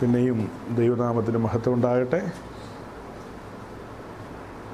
[0.00, 2.32] പിന്നെയും ദൈവനാമത്തിന് മഹത്വം ഉണ്ടാകട്ടെ.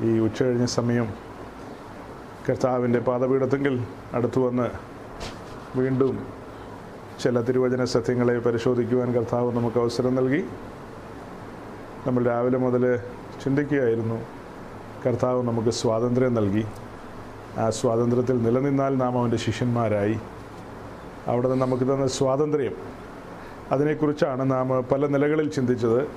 [0.00, 1.08] ഈ ഉച്ച കഴിഞ്ഞ സമയം
[2.48, 4.71] കർത്താവിന്റെ പാദപീഠത്തെങ്കിൽ അടുത്തു വന്ന്
[5.79, 6.27] വീണ്ടും
[7.22, 10.45] ചില തിരുവചന സത്യങ്ങളെ പരിശോധിക്കുവാൻ കർത്താവ് നമുക്ക് അവസരം നൽകി.
[12.07, 13.00] നമ്മൾ രാവിലെ മുതൽ
[13.45, 14.20] ചിന്തിക്കുകയായിരുന്നു
[15.07, 16.64] കർത്താവ് നമുക്ക് സ്വാതന്ത്ര്യം നൽകി.
[17.59, 20.18] ആ സ്വാതന്ത്ര്യത്തിൽ നിലനിന്നാൽ നാം അവന്റെ ശിഷ്യന്മാരായി.
[21.27, 22.93] അവിടെ നിന്ന് നമുക്ക് തന്ന സ്വാതന്ത്ര്യം
[23.73, 26.09] അതിനെക്കുറിച്ചാണ് നാം പല നിലകളിൽ ചിന്തിച്ചത്.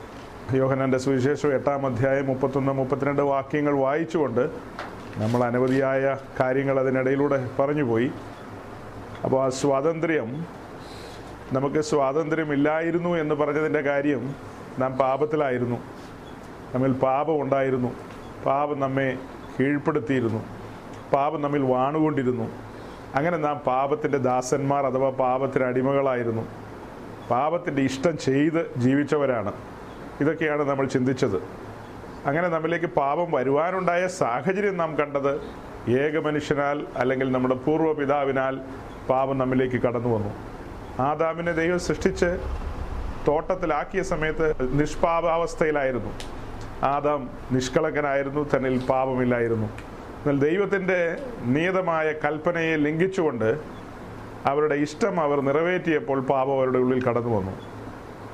[0.53, 4.49] യോഹനാന്റെ സുവിശേഷം എട്ടാം അധ്യായം മുപ്പത്തൊന്ന് മുപ്പത്തിരണ്ട് വാക്യങ്ങൾ വായിച്ചുകൊണ്ട്
[5.17, 8.11] നമ്മൾ അനവധിയായ കാര്യങ്ങൾ അതിനിടയിലൂടെ പറഞ്ഞുപോയി.
[9.23, 10.45] അപ്പോൾ ആ സ്വാതന്ത്ര്യം
[11.53, 14.35] നമുക്ക് സ്വാതന്ത്ര്യമില്ലായിരുന്നു എന്ന് പറഞ്ഞതിന്റെ കാര്യം
[14.79, 15.75] നാം പാപത്തിലായിരുന്നു.
[16.75, 17.91] നമ്മിൽ പാപം ഉണ്ടായിരുന്നു.
[18.45, 19.17] പാപം നമ്മെ
[19.59, 20.43] കീഴ്പ്പെടുത്തിയിരുന്നു.
[21.13, 22.51] പാപം നമ്മിൽ വാണുകൊണ്ടിരുന്നു.
[23.15, 26.64] അങ്ങനെ നാം പാപത്തിന്റെ ദാസന്മാർ അഥവാ പാപത്തിന്റെ അടിമകളായിരുന്നു.
[27.31, 29.53] പാപത്തിന്റെ ഇഷ്ടം ചെയ്ത് ജീവിച്ചവരാണ്.
[30.21, 31.37] ഇതൊക്കെയാണ് നമ്മൾ ചിന്തിച്ചത്.
[32.25, 35.41] അങ്ങനെ നമ്മിലേക്ക് പാപം വരുവാനുണ്ടായ സാഹചര്യം നാം കണ്ടത്
[35.89, 38.59] ഏക മനുഷ്യനാൽ അല്ലെങ്കിൽ നമ്മുടെ പൂർവ പിതാവിനാൽ
[39.09, 40.33] പാപം നമ്മിലേക്ക് കടന്നു വന്നു.
[41.01, 42.39] ആദാമിനെ ദൈവം സൃഷ്ടിച്ച്
[43.27, 46.11] തോട്ടത്തിലാക്കിയ സമയത്ത് നിഷ്പാപാവസ്ഥയിലായിരുന്നു.
[46.85, 49.65] ആദാം നിഷ്കളങ്കനായിരുന്നു തന്നിൽ പാപമില്ലായിരുന്നു.
[49.65, 53.74] എന്നാൽ ദൈവത്തിന്റെ നിയതമായ കൽപ്പനയെ ലംഘിച്ചുകൊണ്ട്
[54.45, 57.51] അവരുടെ ഇഷ്ടം അവർ നിറവേറ്റിയപ്പോൾ പാപം അവരുടെ ഉള്ളിൽ കടന്നു വന്നു.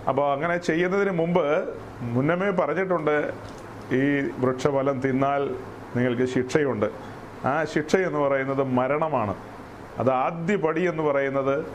[0.09, 1.69] അപ്പോൾ അങ്ങനെ ചെയ്യുന്നതിന് മുമ്പ്
[2.01, 3.33] മുന്നമേ പറഞ്ഞിട്ടുണ്ട്
[3.91, 5.55] ഈ വൃക്ഷഫലം തിന്നാൽ
[5.95, 6.85] നിങ്ങൾക്ക് ശിക്ഷയുണ്ട്.
[7.45, 9.35] ആ ശിക്ഷ എന്ന് പറയുന്നത് മരണമാണ്.
[9.99, 11.65] അത് ആദ്യ പടി എന്ന് പറയുന്നത്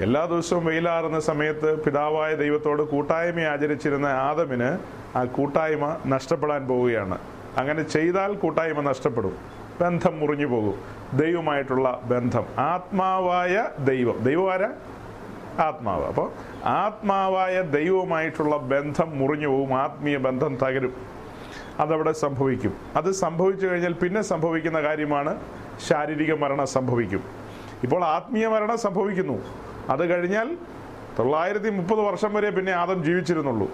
[0.00, 4.78] എല്ലാ ദിവസവും വെയിലാറുന്ന സമയത്ത് പിതാവായ ദൈവത്തോട് കൂട്ടായ്മ ആചരിച്ചിരുന്ന ആദമിന്
[5.18, 7.18] ആ കൂട്ടായ്മ നഷ്ടപ്പെടാൻ പോവുകയാണ്.
[7.56, 9.61] അങ്ങനെ ചെയ്താൽ കൂട്ടായ്മ നഷ്ടപ്പെടും.
[9.82, 10.74] ബന്ധം മുറിഞ്ഞു പോകും.
[11.18, 12.44] ദൈവമായിട്ടുള്ള ബന്ധം.
[12.58, 14.24] ആത്മാവായ ദൈവം.
[14.24, 14.64] ദൈവമാര
[15.60, 16.04] ആത്മാവ്.
[16.04, 16.30] അപ്പോൾ
[16.64, 20.94] ആത്മാവായ ദൈവവുമായിട്ടുള്ള ബന്ധം മുറിഞ്ഞു പോകും ആത്മീയ ബന്ധം തകരും.
[21.80, 22.74] അതവിടെ സംഭവിക്കും.
[22.96, 25.40] അത് സംഭവിച്ചു കഴിഞ്ഞാൽ പിന്നെ സംഭവിക്കുന്ന കാര്യമാണ്
[25.88, 27.24] ശാരീരിക മരണം സംഭവിക്കും.
[27.82, 29.36] ഇപ്പോൾ ആത്മീയ മരണം സംഭവിക്കുന്നു.
[29.88, 30.56] അത് കഴിഞ്ഞാൽ
[31.18, 33.70] തൊള്ളായിരത്തി മുപ്പത് വർഷം വരെ പിന്നെ ആദം ജീവിച്ചിരുന്നുള്ളൂ.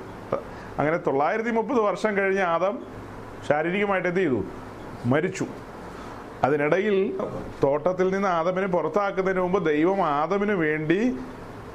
[0.79, 2.79] അങ്ങനെ തൊള്ളായിരത്തി മുപ്പത് വർഷം കഴിഞ്ഞ് ആദം
[3.49, 4.45] ശാരീരികമായിട്ട് എന്ത് ചെയ്തു?
[5.07, 5.47] മരിച്ചു.
[6.45, 7.19] അതിനിടയിൽ
[7.65, 11.17] തോട്ടത്തിൽ നിന്ന് ആദമിനെ പുറത്താക്കുന്നതിന് മുമ്പ് ദൈവം ആദമിന് വേണ്ടി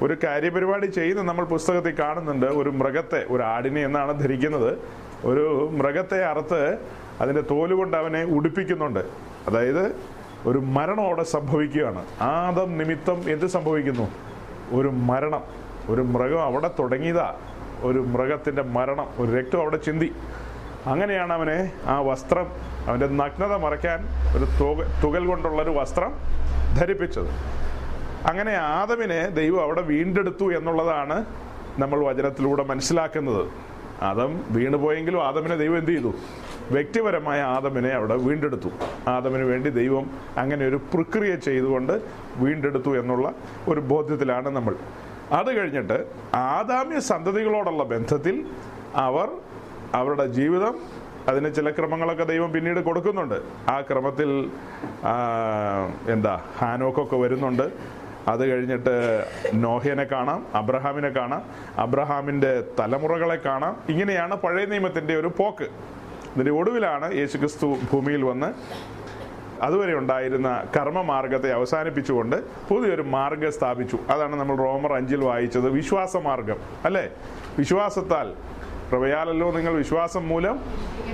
[0.02, 2.46] ഒരു കാര്യപരിപാടി ചെയ്യുന്ന നമ്മൾ പുസ്തകത്തിൽ കാണുന്നുണ്ട്.
[2.46, 4.78] ഒരു മൃഗത്തെ ഒരു ആടിനെ എന്നാണ് ധരിക്കുന്നത്.
[5.24, 6.78] ഒരു മൃഗത്തെ അറുത്ത്
[7.20, 9.00] അതിന്റെ തോലുകൊണ്ട് അവനെ ഉടുപ്പിക്കുന്നുണ്ട്.
[9.48, 9.96] അതായത്
[10.46, 12.04] ഒരു മരണം അവിടെ സംഭവിക്കുകയാണ്.
[12.20, 14.08] ആദം നിമിത്തം എന്ത് സംഭവിക്കുന്നു?
[14.72, 15.42] ഒരു മരണം.
[15.88, 17.36] ഒരു മൃഗം അവിടെ തുടങ്ങിയതാ.
[17.82, 20.12] ഒരു മൃഗത്തിന്റെ മരണം ഒരു രക്തം അവിടെ ചിന്തി.
[20.86, 22.46] അങ്ങനെയാണ് അവനെ ആ വസ്ത്രം
[22.86, 24.00] അവന്റെ നഗ്നത മറയ്ക്കാൻ
[24.36, 26.12] ഒരു തുക തുകൽ കൊണ്ടുള്ള ഒരു വസ്ത്രം
[26.76, 27.30] ധരിപ്പിച്ചത്.
[28.26, 31.24] അങ്ങനെ ആദമിനെ ദൈവം അവിടെ വീണ്ടെടുത്തു എന്നുള്ളതാണ്
[31.78, 33.46] നമ്മൾ വചനത്തിലൂടെ മനസ്സിലാക്കുന്നത്.
[34.02, 36.14] ആദം വീണുപോയെങ്കിലും ആദമിനെ ദൈവം എന്ത് ചെയ്തു?
[36.70, 38.70] വ്യക്തിപരമായ ആദമിനെ അവിടെ വീണ്ടെടുത്തു.
[39.08, 42.02] ആദമിന് വേണ്ടി ദൈവം അങ്ങനെ ഒരു പ്രക്രിയ ചെയ്തുകൊണ്ട്
[42.36, 43.32] വീണ്ടെടുത്തു എന്നുള്ള
[43.68, 44.74] ഒരു ബോധ്യത്തിലാണ് നമ്മൾ.
[45.32, 48.46] അത് കഴിഞ്ഞിട്ട് ആദാമ്യ സന്തതികളോടുള്ള ബന്ധത്തിൽ
[48.94, 49.28] അവർ
[49.94, 50.78] അവരുടെ ജീവിതം
[51.28, 53.34] അതിന് ചില ക്രമങ്ങളൊക്കെ ദൈവം പിന്നീട് കൊടുക്കുന്നുണ്ട്.
[53.70, 54.50] ആ ക്രമത്തിൽ
[56.08, 57.72] എന്താ ഹാനോക്കൊക്കെ വരുന്നുണ്ട്.
[58.28, 61.42] അത് കഴിഞ്ഞിട്ട് നോഹേനെ കാണാം അബ്രഹാമിനെ കാണാം.
[61.76, 63.76] അബ്രഹാമിന്റെ തലമുറകളെ കാണാം.
[63.88, 65.64] ഇങ്ങനെയാണ് പഴയ നിയമത്തിന്റെ ഒരു പോക്ക്.
[65.64, 68.52] ഇതിന്റെ ഒടുവിലാണ് യേശുക്രിസ്തു ഭൂമിയിൽ വന്ന്
[69.62, 72.36] അതുവരെ ഉണ്ടായിരുന്ന കർമ്മമാർഗത്തെ അവസാനിപ്പിച്ചുകൊണ്ട്
[72.68, 73.98] പുതിയൊരു മാർഗം സ്ഥാപിച്ചു.
[74.10, 76.56] അതാണ് നമ്മൾ റോമർ അഞ്ചിൽ വായിച്ചത് വിശ്വാസമാർഗം.
[76.84, 77.08] അല്ലേ?
[77.58, 78.34] വിശ്വാസത്താൽ
[78.94, 80.60] കൃപയാലല്ലോ നിങ്ങൾ വിശ്വാസം മൂലം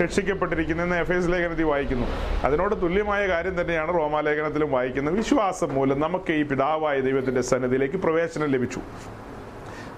[0.02, 2.06] രക്ഷിക്കപ്പെട്ടിരിക്കുന്നതെന്ന് എഫ് എസ് ലേഖനത്തിൽ വായിക്കുന്നു.
[2.44, 5.14] അതിനോട് തുല്യമായ കാര്യം തന്നെയാണ് റോമാലേഖനത്തിലും വായിക്കുന്നത്.
[5.14, 8.80] വിശ്വാസം മൂലം നമുക്ക് ഈ പിതാവായ ദൈവത്തിന്റെ സന്നിധിയിലേക്ക് പ്രവേശനം ലഭിച്ചു.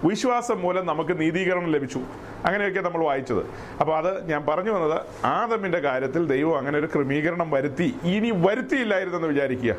[0.05, 2.01] വിശ്വാസം മൂലം നമുക്ക് നീതീകരണം ലഭിച്ചു.
[2.47, 3.43] അങ്ങനെയൊക്കെ നമ്മൾ വായിച്ചത്.
[3.81, 9.75] അപ്പോൾ അത് ഞാൻ പറഞ്ഞു വന്നത് ആദമിന്റെ കാര്യത്തിൽ ദൈവം അങ്ങനെ ഒരു ക്രമീകരണം വരുത്തി ഇനി വരുത്തിയില്ലായിരുന്നെന്ന് വിചാരിക്കുക.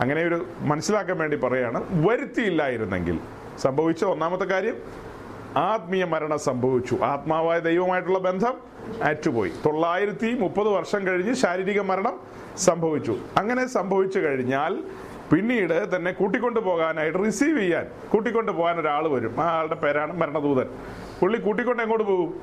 [0.00, 3.18] അങ്ങനെ ഒരു മനസ്സിലാക്കാൻ വേണ്ടി പറയാണ് വരുത്തിയില്ലായിരുന്നെങ്കിൽ.
[3.58, 5.03] സംഭവിച്ച ഒന്നാമത്തെ കാര്യം
[5.56, 6.98] ആത്മീയ മരണം സംഭവിച്ചു.
[7.02, 8.54] ആത്മാവായ ദൈവമായിട്ടുള്ള ബന്ധം
[9.02, 9.52] അറ്റുപോയി.
[9.66, 12.20] തൊള്ളായിരത്തി മുപ്പത് വർഷം കഴിഞ്ഞ് ശാരീരിക മരണം
[12.58, 13.18] സംഭവിച്ചു.
[13.36, 14.82] അങ്ങനെ സംഭവിച്ചു കഴിഞ്ഞാൽ
[15.32, 19.40] പിന്നീട് തന്നെ കൂട്ടിക്കൊണ്ടു പോകാനായിട്ട് റിസീവ് ചെയ്യാൻ കൂട്ടിക്കൊണ്ടു പോകാൻ ഒരാൾ വരും.
[19.40, 20.66] ആ ആളുടെ പേരാണ് മരണദൂതൻ.
[21.20, 22.40] പുള്ളി കൂട്ടിക്കൊണ്ട് എങ്ങോട്ട് പോകും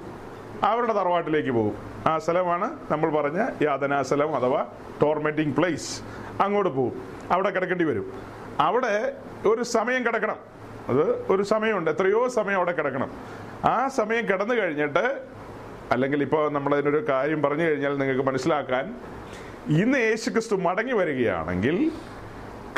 [0.64, 1.76] അവരുടെ തറവാട്ടിലേക്ക് പോകും
[2.08, 4.66] ആ സ്ഥലമാണ് നമ്മൾ പറഞ്ഞ യാതനാസ്ഥലം അഥവാ
[5.02, 6.02] ടോർമെന്റിങ് പ്ലേസ്
[6.42, 7.02] അങ്ങോട്ട് പോകും
[7.32, 8.14] അവിടെ കിടക്കേണ്ടി വരും.
[8.60, 9.14] അവിടെ
[9.46, 10.36] ഒരു സമയം കിടക്കണം.
[10.92, 11.92] അത് ഒരു സമയമുണ്ട്.
[11.92, 13.12] എത്രയോ സമയം അവിടെ കിടക്കണം.
[13.66, 15.06] ആ സമയം കിടന്നു കഴിഞ്ഞിട്ട്
[15.92, 18.96] അല്ലെങ്കിൽ ഇപ്പോൾ നമ്മൾ അതിനൊരു കാര്യം പറഞ്ഞു കഴിഞ്ഞാൽ നിങ്ങൾക്ക് മനസ്സിലാക്കാൻ
[19.68, 21.92] ഇന്ന് യേശു ക്രിസ്തു മടങ്ങി വരികയാണെങ്കിൽ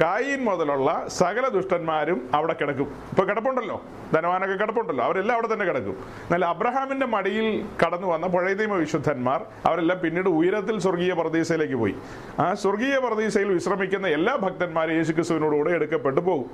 [0.02, 2.88] കായിൻ മുതലുള്ള സകല ദുഷ്ടന്മാരും അവിടെ കിടക്കും.
[3.10, 3.82] ഇപ്പൊ കിടപ്പുണ്ടല്ലോ.
[4.14, 5.06] ധനവാനൊക്കെ കിടപ്പുണ്ടല്ലോ.
[5.06, 5.98] അവരെല്ലാം അവിടെ തന്നെ കിടക്കും.
[6.24, 11.96] എന്നാൽ അബ്രഹാമിന്റെ മടിയിൽ കടന്നു വന്ന പുഴയദൈമ നിയമ വിശുദ്ധന്മാർ അവരെല്ലാം പിന്നീട് ഉയരത്തിൽ സ്വർഗീയ പ്രതീസയിലേക്ക് പോയി.
[12.40, 16.52] ആ സ്വർഗീയ പ്രതീസയിൽ വിശ്രമിക്കുന്ന എല്ലാ ഭക്തന്മാരും യേശുക്രിസ്തുവിനോടുകൂടെ എടുക്കപ്പെട്ടു പോകും.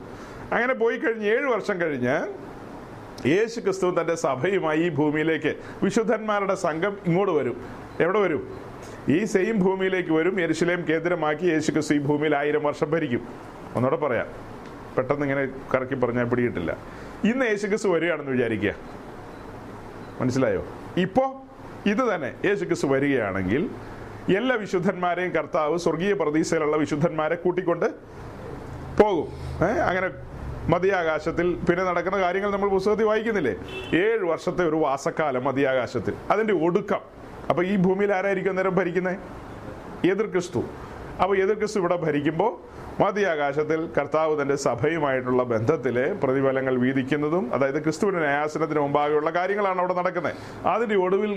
[0.51, 2.15] അങ്ങനെ പോയി കഴിഞ്ഞ് ഏഴ് വർഷം കഴിഞ്ഞ്
[3.27, 7.61] യേശു ക്രിസ്തു തന്റെ സഭയുമായി ഈ ഭൂമിയിലേക്ക് വിശുദ്ധന്മാരുടെ സംഘം ഇങ്ങോട്ട് വരും.
[7.99, 8.59] എവിടെ വരും?
[9.09, 10.39] ഈ സെയിം ഭൂമിയിലേക്ക് വരും.
[10.39, 13.27] യരിശിലേം കേന്ദ്രമാക്കി യേശു ക്രിസ്തു ഈ ഭൂമിയിൽ ആയിരം വർഷം ഭരിക്കും.
[13.75, 14.27] ഒന്നുകൂടെ പറയാം.
[14.97, 16.77] പെട്ടെന്ന് ഇങ്ങനെ കറക്കി പറഞ്ഞാൽ പിടിയിട്ടില്ല
[17.23, 18.73] ഇന്ന് യേശു ക്രിസ്തു വരികയാണെന്ന് വിചാരിക്കുക.
[20.21, 20.65] മനസ്സിലായോ?
[20.97, 21.45] ഇപ്പോ
[21.85, 22.33] ഇത് തന്നെ.
[22.45, 23.69] യേശു ക്രിസ്തു വരികയാണെങ്കിൽ
[24.37, 27.85] എല്ലാ വിശുദ്ധന്മാരെയും കർത്താവ് സ്വർഗീയ പ്രതീക്ഷയിലുള്ള വിശുദ്ധന്മാരെ കൂട്ടിക്കൊണ്ട്
[29.01, 29.27] പോകും?
[29.87, 30.09] അങ്ങനെ
[30.71, 33.53] മധ്യാകാശത്തിൽ പിന്നെ നടക്കുന്ന കാര്യങ്ങൾ നമ്മൾ പുസ്തകത്തിൽ വായിക്കുന്നില്ലേ?
[34.03, 37.01] ഏഴ് വർഷത്തെ ഒരു വാസക്കാലം മതിയാകാശത്തിൽ അതിന്റെ ഒടുക്കം.
[37.49, 39.17] അപ്പൊ ഈ ഭൂമിയിൽ ആരായിരിക്കും അന്നേരം ഭരിക്കുന്നത്
[40.11, 40.61] എതിർ ക്രിസ്തു.
[41.21, 42.51] അപ്പോൾ എതിർ ക്രിസ്തു ഇവിടെ ഭരിക്കുമ്പോൾ
[43.01, 50.35] മതിയാകാശത്തിൽ കർത്താവ് തന്റെ സഭയുമായിട്ടുള്ള ബന്ധത്തിലെ പ്രതിഫലങ്ങൾ വീതിക്കുന്നതും അതായത് ക്രിസ്തുവിന്റെ ന്യായാസനത്തിന് മുമ്പാകെയുള്ള കാര്യങ്ങളാണ് അവിടെ നടക്കുന്നത്.
[50.73, 51.33] അതിന്റെ ഒടുവിൽ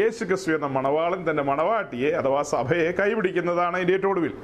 [0.00, 4.34] യേശു ക്രിസ്തു എന്ന മണവാളൻ തന്റെ മണവാട്ടിയെ അഥവാ സഭയെ കൈപിടിക്കുന്നതാണ് ഇതിന്റെ ഏറ്റവും ഒടുവിൽ.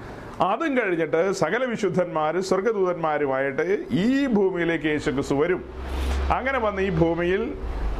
[0.48, 3.66] അതും കഴിഞ്ഞിട്ട് സകല വിശുദ്ധന്മാർ സ്വർഗദൂതന്മാരുമായിട്ട്
[4.04, 5.60] ഈ ഭൂമിയിലേക്ക് യേശു ക്രിസ്തു വരും.
[6.36, 7.42] അങ്ങനെ വന്ന് ഈ ഭൂമിയിൽ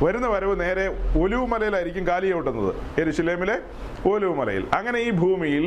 [0.04, 0.86] വരുന്ന വരവ് നേരെ
[1.22, 3.56] ഒലുവുമലയിലായിരിക്കും കാലി ചവിട്ടുന്നത് എരുശിലേമിലെ
[4.12, 4.64] ഒലുവുമലയിൽ.
[4.78, 5.66] അങ്ങനെ ഈ ഭൂമിയിൽ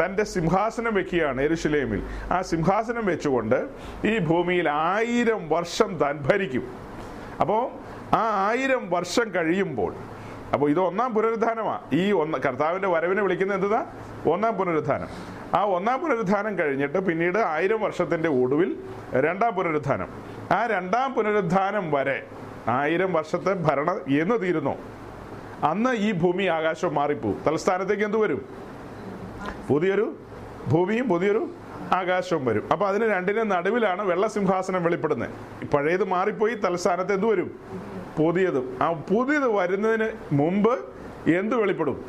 [0.00, 3.58] തന്റെ സിംഹാസനം വെക്കുകയാണ് എരുശിലേമിൽ ആ സിംഹാസനം വെച്ചുകൊണ്ട്
[4.12, 6.64] ഈ ഭൂമിയിൽ ആയിരം വർഷം താൻ ഭരിക്കും.
[7.40, 7.62] അപ്പോൾ
[8.16, 9.92] ആ ആയിരം വർഷം കഴിയുമ്പോൾ
[10.54, 13.86] അപ്പോൾ ഇത് ഒന്നാം പുനരുദ്ധാനമാണ് ഈ ഒന്ന് കർത്താവിന്റെ വരവിനെ വിളിക്കുന്നത് എന്താ
[14.32, 15.08] ഒന്നാം പുനരുദ്ധാനം
[15.54, 18.76] ആ ഒന്നാം പുനരുദ്ധാനം കഴിഞ്ഞിട്ട് പിന്നീട് ആയിരം വർഷത്തിന്റെ ഒടുവിൽ
[19.12, 20.08] രണ്ടാം പുനരുദ്ധാനം
[20.52, 22.26] ആ രണ്ടാം പുനരുദ്ധാനം വരെ
[22.68, 24.74] ആയിരം വർഷത്തെ ഭരണം എന്ന് തീരുന്നു.
[25.64, 28.48] അന്ന് ഈ ഭൂമി ആകാശം മാറിപ്പോവും തലസ്ഥാനത്തേക്ക് എന്ത് വരും?
[29.68, 30.16] പുതിയൊരു
[30.68, 31.50] ഭൂമിയും പുതിയൊരു
[31.92, 32.68] ആകാശവും വരും.
[32.72, 35.30] അപ്പൊ അതിന് രണ്ടിനും നടുവിലാണ് വെള്ളസിംഹാസനം വെളിപ്പെടുന്നത്.
[35.66, 37.60] പഴയത് മാറിപ്പോയി തലസ്ഥാനത്ത് എന്ത് വരും?
[38.18, 38.78] പുതിയതും.
[38.82, 40.74] ആ പുതിയത് വരുന്നതിന് മുമ്പ്
[41.30, 42.04] എന്ത് വെളിപ്പെടും?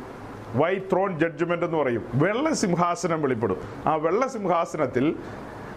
[0.54, 2.04] വൈ ത്രോൺ ജഡ്ജ്മെന്റ് എന്ന് പറയും.
[2.14, 3.60] വെള്ള സിംഹാസനം വെളിപ്പെടും.
[3.86, 5.16] ആ വെള്ള സിംഹാസനത്തിൽ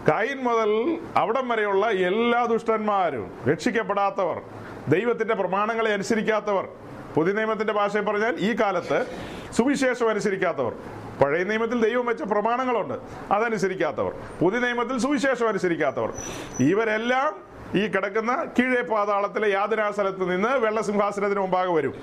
[0.07, 4.41] കായിൻ മുതൽ അവിടം വരെയുള്ള എല്ലാ ദുഷ്ടന്മാരും രക്ഷിക്കപ്പെടാത്തവർ
[4.87, 6.67] ദൈവത്തിന്റെ പ്രമാണങ്ങളെ അനുസരിക്കാത്തവർ
[7.15, 9.05] പുതിയ നിയമത്തിന്റെ ഭാഷയിൽ പറഞ്ഞാൽ ഈ കാലത്ത്
[9.53, 10.73] സുവിശേഷം അനുസരിക്കാത്തവർ
[11.21, 12.93] പഴയ നിയമത്തിൽ ദൈവം വെച്ച പ്രമാണങ്ങളുണ്ട്
[13.33, 16.13] അതനുസരിക്കാത്തവർ പുതിയ നിയമത്തിൽ സുവിശേഷം അനുസരിക്കാത്തവർ.
[16.59, 21.95] ഇവരെല്ലാം ഈ കിടക്കുന്ന കീഴേ പാതാളത്തിലെ യാതനാസ്ഥലത്ത് നിന്ന് വെള്ളസിംഹാസനത്തിന് മുമ്പാകെ വരും.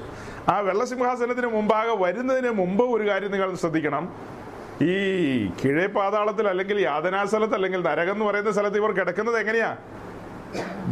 [0.53, 4.05] ആ വെള്ളസിംഹാസനത്തിന് മുമ്പാകെ വരുന്നതിന് മുമ്പ് ഒരു കാര്യം നിങ്ങൾ ശ്രദ്ധിക്കണം.
[4.83, 4.95] ഈ
[5.61, 9.71] കീഴേ പാതാളത്തിൽ അല്ലെങ്കിൽ യാതനാസ്ഥലത്ത് അല്ലെങ്കിൽ നരകം എന്ന് പറയുന്ന സ്ഥലത്ത് ഇവർ കിടക്കുന്നത് എങ്ങനെയാ?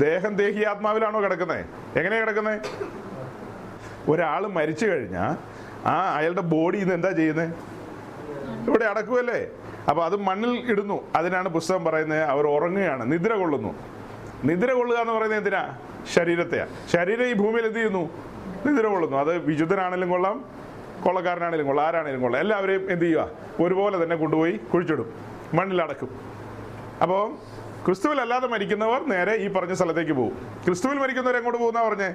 [0.05, 1.65] ദേഹം ദേഹി ആത്മാവിലാണോ കിടക്കുന്നത്
[1.99, 2.61] എങ്ങനെയാ കിടക്കുന്നത്
[4.13, 5.33] ഒരാൾ മരിച്ചു കഴിഞ്ഞാൽ
[5.93, 7.51] ആ അയാളുടെ ബോഡി ഇന്ന് എന്താ ചെയ്യുന്നത്
[8.69, 9.41] ഇവിടെ അടക്കുമല്ലേ
[9.91, 10.97] അപ്പൊ അത് മണ്ണിൽ ഇടുന്നു.
[11.19, 13.73] അതിനാണ് പുസ്തകം പറയുന്നത് അവർ ഉറങ്ങുകയാണ് നിദ്ര കൊള്ളുന്നു.
[14.45, 15.79] നിദ്ര കൊള്ളുക എന്ന് പറയുന്നത് എന്തിനാ?
[16.15, 16.67] ശരീരത്തെയാ.
[16.93, 18.11] ശരീരം ഈ ഭൂമിയിൽ എന്ത് ചെയ്യുന്നു?
[18.67, 19.17] നിദ്ര കൊള്ളുന്നു.
[19.17, 20.45] അത് വിശുദ്ധനാണെങ്കിലും കൊള്ളാം
[21.05, 22.41] കൊള്ളക്കാരനാണെങ്കിലും കൊള്ളാം ആരാണെങ്കിലും കൊള്ളാം.
[22.41, 23.31] എല്ലാവരെയും എന്ത് ചെയ്യുക?
[23.61, 25.15] ഒരുപോലെ തന്നെ കൊണ്ടുപോയി കുഴിച്ചിടും.
[25.55, 26.21] മണ്ണിലടക്കും
[27.03, 27.35] അപ്പോൾ
[27.85, 30.47] ക്രിസ്തുവിൽ അല്ലാതെ മരിക്കുന്നവർ നേരെ ഈ പറഞ്ഞ സ്ഥലത്തേക്ക് പോകും.
[30.65, 32.15] ക്രിസ്തുവിൽ മരിക്കുന്നവർ എങ്ങോട്ട് പോകുന്ന പറഞ്ഞേ?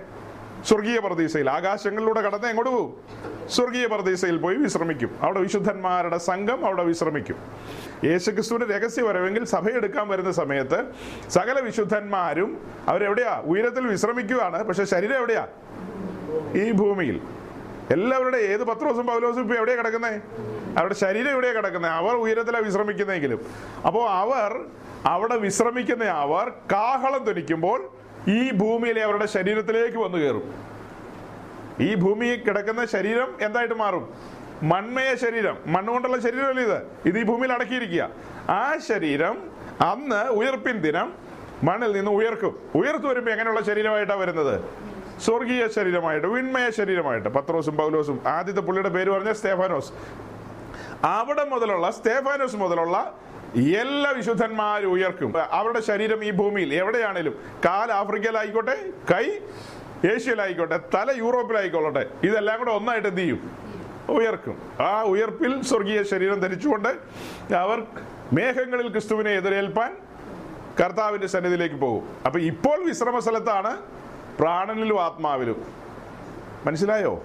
[0.66, 3.02] സ്വർഗീയ പ്രതീക്ഷയിൽ ആകാശങ്ങളിലൂടെ കടന്ന് എങ്ങോട്ട് പോകും?
[3.50, 5.20] സ്വർഗീയ പ്രതീക്ഷയിൽ പോയി വിശ്രമിക്കും.
[5.22, 7.36] അവിടെ വിശുദ്ധന്മാരുടെ സംഘം അവിടെ വിശ്രമിക്കും.
[8.04, 10.86] യേശുക്രിസ്തുവിന്റെ രഹസ്യ വരവെങ്കിൽ സഭയെടുക്കാൻ വരുന്ന സമയത്ത്
[11.30, 13.42] സകല വിശുദ്ധന്മാരും അവരെവിടെയാ?
[13.46, 14.64] ഉയരത്തിൽ വിശ്രമിക്കുകയാണ്.
[14.64, 15.48] പക്ഷെ ശരീരം എവിടെയാ?
[16.56, 17.22] ഈ ഭൂമിയിൽ.
[17.92, 20.22] എല്ലാവരുടെ ഏത് പത്രോസും പൗലോസും ഇപ്പൊ എവിടെയാ കിടക്കുന്നത്
[20.78, 23.46] അവരുടെ ശരീരം എവിടെയാ കിടക്കുന്നത് അവർ ഉയരത്തിലാണ് വിശ്രമിക്കുന്നെങ്കിലും
[23.86, 24.66] അപ്പോൾ അവർ
[25.06, 27.97] അവിടെ വിശ്രമിക്കുന്ന അവർ കാഹളം ധ്വനിക്കുമ്പോൾ
[28.28, 30.56] ഈ ഭൂമിയിലെ അവരുടെ ശരീരത്തിലേക്ക് വന്നു കയറും.
[31.80, 34.14] ഈ ഭൂമി കിടക്കുന്ന ശരീരം എന്തായിട്ട് മാറും?
[34.64, 35.58] മൺമയ ശരീരം.
[35.68, 36.82] മണ്ണുകൊണ്ടുള്ള ശരീരമല്ല ഇത്?
[37.06, 38.10] ഇത് ഈ ഭൂമിയിൽ അടക്കിയിരിക്കുക.
[38.50, 41.14] ആ ശരീരം അന്ന് ഉയർപ്പിൻ ദിനം
[41.64, 42.70] മണ്ണിൽ നിന്ന് ഉയർക്കും.
[42.76, 44.62] ഉയർത്തു വരുമ്പോൾ എങ്ങനെയുള്ള ശരീരമായിട്ടാണ് വരുന്നത്?
[45.22, 47.30] സ്വർഗീയ ശരീരമായിട്ട് വിൺമയ ശരീരമായിട്ട്.
[47.30, 49.92] പത്രോസും പൗലോസും ആദ്യത്തെ പുള്ളിയുടെ പേര് പറഞ്ഞ സ്തേഫാനോസ്.
[51.06, 53.20] അവിടെ മുതലുള്ള സ്തേഫാനോസ് മുതലുള്ള
[53.56, 55.42] എല്ലാ വിശുദ്ധന്മാരും ഉയർക്കും.
[55.42, 57.40] അവരുടെ ശരീരം ഈ ഭൂമിയിൽ എവിടെയാണേലും.
[57.66, 59.24] കാൽ ആഫ്രിക്കയിലായിക്കോട്ടെ കൈ
[60.10, 63.52] ഏഷ്യയിലായിക്കോട്ടെ തല യൂറോപ്പിലായിക്കോളട്ടെ ഇതെല്ലാം കൂടെ ഒന്നായിട്ട് എന്ത് ചെയ്യും?
[64.10, 64.62] ഉയർക്കും.
[64.82, 66.90] ആ ഉയർപ്പിൽ സ്വർഗീയ ശരീരം ധരിച്ചുകൊണ്ട്
[67.54, 67.84] അവർ
[68.34, 69.98] മേഘങ്ങളിൽ ക്രിസ്തുവിനെ എതിരേൽപ്പാൻ
[70.84, 72.18] കർത്താവിന്റെ സന്നിധിയിലേക്ക് പോകും.
[72.26, 73.78] അപ്പൊ ഇപ്പോൾ വിശ്രമ സ്ഥലത്താണ്
[74.40, 75.66] പ്രാണനിലും ആത്മാവിലും.
[76.66, 77.24] മനസ്സിലായോ?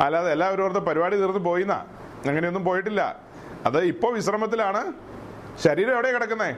[0.00, 1.86] അല്ലാതെ എല്ലാവരും ഓർത്ത് പരിപാടി തീർന്ന് പോയിന്നാ.
[2.28, 3.23] അങ്ങനെയൊന്നും പോയിട്ടില്ല.
[3.66, 4.92] അത് ഇപ്പോൾ വിശ്രമത്തിലാണ്.
[5.64, 6.56] ശരീരം എവിടെ കിടക്കുന്നേ?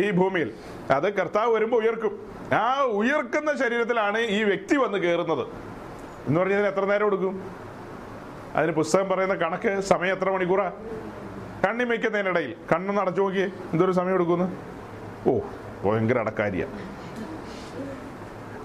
[0.00, 0.54] ഈ ഭൂമിയിൽ.
[0.90, 2.32] അത് കർത്താവ് വരുമ്പോൾ ഉയർക്കും.
[2.54, 5.46] ആ ഉയർക്കുന്ന ശരീരത്തിലാണ് ഈ വ്യക്തി വന്ന് കയറുന്നത്
[6.26, 7.50] എന്ന് പറഞ്ഞാൽ എത്ര നേരം എടുക്കും?
[8.54, 10.72] അതിന് പുസ്തകം പറയുന്ന കണക്ക് സമയം എത്ര മണിക്കൂറാ?
[11.66, 13.46] കണ്ണി വയ്ക്കുന്നതിനിടയിൽ കണ്ണൊന്ന് അടച്ചു നോക്കിയേ.
[13.72, 14.46] എന്തൊരു സമയം എടുക്കുന്നു?
[15.26, 15.38] ഓ
[15.84, 16.66] ഭയങ്കര അടക്കാരിയ.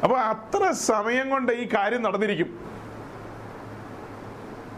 [0.04, 2.77] അപ്പൊ അത്ര സമയം കൊണ്ട് ഈ കാര്യം നടന്നിരിക്കും.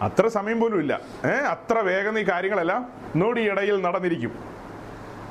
[0.01, 0.99] അത്ര സമയം പോലും ഇല്ല.
[1.25, 4.31] ഏർ അത്ര വേഗം ഈ കാര്യങ്ങളെല്ലാം നൊടിയിടയിൽ നടന്നിരിക്കും.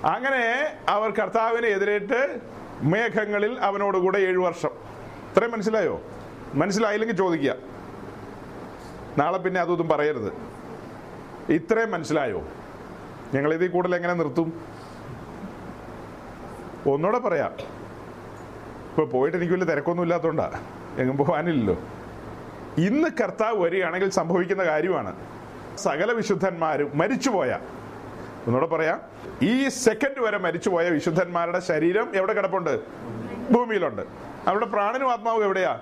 [0.05, 2.41] അങ്ങനെ അവർ കർത്താവിനെ എതിരേറ്റ്
[2.83, 4.71] മേഘങ്ങളിൽ അവനോടുകൂടെ ഏഴു വർഷം.
[5.31, 6.01] ഇത്രയും മനസ്സിലായോ?
[6.55, 7.55] മനസ്സിലായില്ലെങ്കിൽ ചോദിക്കുക.
[9.19, 10.33] നാളെ പിന്നെ അതൊന്നും പറയരുത്.
[11.53, 12.43] ഇത്രയും മനസ്സിലായോ?
[13.35, 14.61] ഞങ്ങൾ ഇതിൽ കൂടുതൽ എങ്ങനെ നിർത്തും?
[16.87, 17.53] ഒന്നുകൂടെ പറയാം.
[18.91, 20.61] ഇപ്പൊ പോയിട്ട് എനിക്ക് വലിയ തിരക്കൊന്നും ഇല്ലാത്തോണ്ടാ.
[20.99, 21.77] എങ്ങും പോകാനില്ലല്ലോ
[22.79, 25.17] ഇന്ന് കർത്താവ് വരികയാണെങ്കിൽ സംഭവിക്കുന്ന കാര്യമാണ്.
[25.79, 27.59] സകല വിശുദ്ധന്മാരും മരിച്ചുപോയ.
[28.47, 29.01] ഒന്നുകൂടെ പറയാം.
[29.43, 32.81] ഈ സെക്കൻഡ് വരെ മരിച്ചുപോയ വിശുദ്ധന്മാരുടെ ശരീരം എവിടെ കിടപ്പുണ്ട്?
[33.53, 34.03] ഭൂമിയിലുണ്ട്.
[34.49, 35.81] അവരുടെ പ്രാണനും ആത്മാവും എവിടെയാ?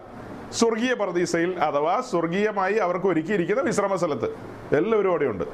[0.53, 4.27] സ്വർഗീയ പ്രതീസയിൽ അഥവാ സ്വർഗീയമായി അവർക്ക് ഒരുക്കിയിരിക്കുന്ന വിശ്രമ സ്ഥലത്ത്
[4.77, 5.45] എല്ലാവരും അവിടെയുണ്ട്.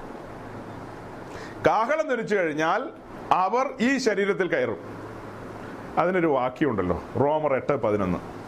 [1.67, 2.89] കാഹളം ധരിച്ചു കഴിഞ്ഞാൽ
[3.33, 4.79] അവർ ഈ ശരീരത്തിൽ കയറും.
[5.99, 7.03] അതിനൊരു വാക്യമുണ്ടല്ലോ.
[7.21, 8.42] റോമർ എട്ട് പതിനൊന്ന്.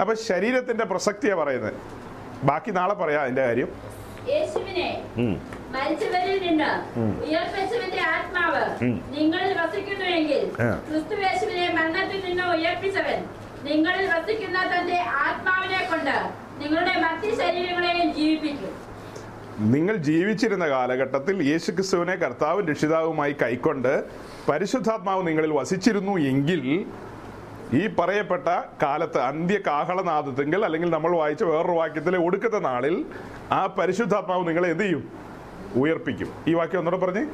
[0.00, 1.74] അപ്പൊ ശരീരത്തിന്റെ പ്രസക്തിയാ പറയുന്നത്.
[2.42, 3.70] ബാക്കി നാളെ പറയാം അതിന്റെ കാര്യം.
[5.70, 6.70] മരിച്ചവരിൽ നിന്ന്
[7.24, 8.62] ഉയർപ്പിച്ചവന്റെ ആത്മാവ്
[9.16, 10.68] നിങ്ങളിൽ വസിക്കുന്നുവെങ്കിൽ ആ.
[10.90, 13.18] ക്രിസ്തുവേശുവിനെ മരണത്തിൽ നിന്ന് ഉയർപ്പിച്ചവൻ
[13.64, 16.16] നിങ്ങളിൽ വസിക്കുന്ന തന്റെ ആത്മാവിനെ കൊണ്ട്
[16.58, 18.74] നിങ്ങളുടെ മറ്റ് ശരീരങ്ങളെയും ജീവിപ്പിക്കും.
[19.70, 23.92] നിങ്ങൾ ജീവിച്ചിരുന്ന കാലഘട്ടത്തിൽ യേശുക്രിസ്തുവിനെ കർത്താവും രക്ഷിതാവുമായി കൈക്കൊണ്ട്
[24.48, 26.62] പരിശുദ്ധാത്മാവ് നിങ്ങളിൽ വസിച്ചിരുന്നു എങ്കിൽ
[27.72, 33.04] ഈ പറയപ്പെട്ട കാലത്ത് അന്ത്യ കാഹളനാദത്തെങ്കിൽ അല്ലെങ്കിൽ നമ്മൾ വായിച്ച വേറൊരു വാക്യത്തിലെ ഒടുക്കത്തെ നാളിൽ
[33.52, 35.12] ആ പരിശുദ്ധാത്മാവ് നിങ്ങളെ എന്ത് ചെയ്യും?
[35.74, 36.32] ഉയർപ്പിക്കും.
[36.46, 37.24] ഈ വാക്യം ഒന്നുകൂടെ പറഞ്ഞേ.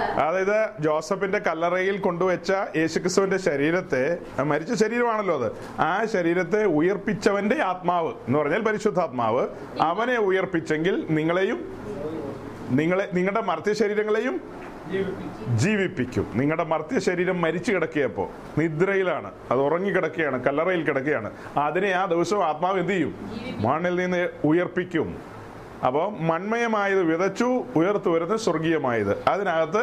[0.00, 5.80] അതായത് ജോസഫിന്റെ കല്ലറയിൽ കൊണ്ടുവച്ച യേശുക്രിസ്തുവിന്റെ ശരീരത്തെ മരിച്ച ശരീരമാണല്ലോ അത്.
[5.80, 9.48] ആ ശരീരത്തെ ഉയർപ്പിച്ചവന്റെ ആത്മാവ് എന്ന് പറഞ്ഞാൽ പരിശുദ്ധാത്മാവ്.
[9.80, 11.76] അവനെ ഉയർപ്പിച്ചെങ്കിൽ നിങ്ങളെയും
[12.68, 14.64] നിങ്ങളെ നിങ്ങളുടെ മർത്യ ശരീരങ്ങളെയും
[15.56, 16.32] ജീവിപ്പിക്കും.
[16.34, 19.32] നിങ്ങളുടെ മർത്യ ശരീരം മരിച്ചു കിടക്കുകയപ്പോ നിദ്രയിലാണ്.
[19.50, 23.14] അത് ഉറങ്ങിക്കിടക്കുകയാണ് കല്ലറയിൽ കിടക്കുകയാണ് അതിനെ ആ ദിവസം ആത്മാവ് എന്ത് ചെയ്യും?
[23.58, 25.18] മണ്ണിൽ നിന്ന് ഉയർപ്പിക്കും.
[25.86, 29.24] അപ്പോൾ മൺമയമായത് വിതച്ചു ഉയർത്തു വരുന്നത് സ്വർഗീയമായത്.
[29.28, 29.82] അതിനകത്ത്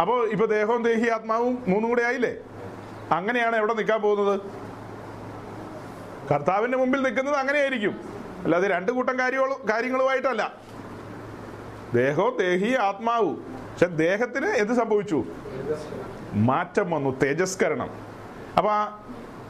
[0.00, 2.34] അപ്പോൾ ഇപ്പൊ ദേഹവും ദേഹി ആത്മാവും മൂന്നും കൂടെ ആയില്ലേ?
[3.12, 4.40] അങ്ങനെയാണ് എവിടെ നിൽക്കാൻ പോകുന്നത്?
[6.32, 8.00] കർത്താവിന്റെ മുമ്പിൽ നിൽക്കുന്നത് അങ്ങനെയായിരിക്കും.
[8.44, 10.52] അല്ലാതെ രണ്ട് കൂട്ടം കാര്യങ്ങളും കാര്യങ്ങളുമായിട്ടല്ല.
[11.94, 13.32] ദേഹവും ദേഹി ആത്മാവ്.
[13.70, 15.18] പക്ഷെ ദേഹത്തിന് എന്ത് സംഭവിച്ചു?
[16.48, 17.90] മാറ്റം വന്നു തേജസ്കരണം.
[18.58, 18.72] അപ്പൊ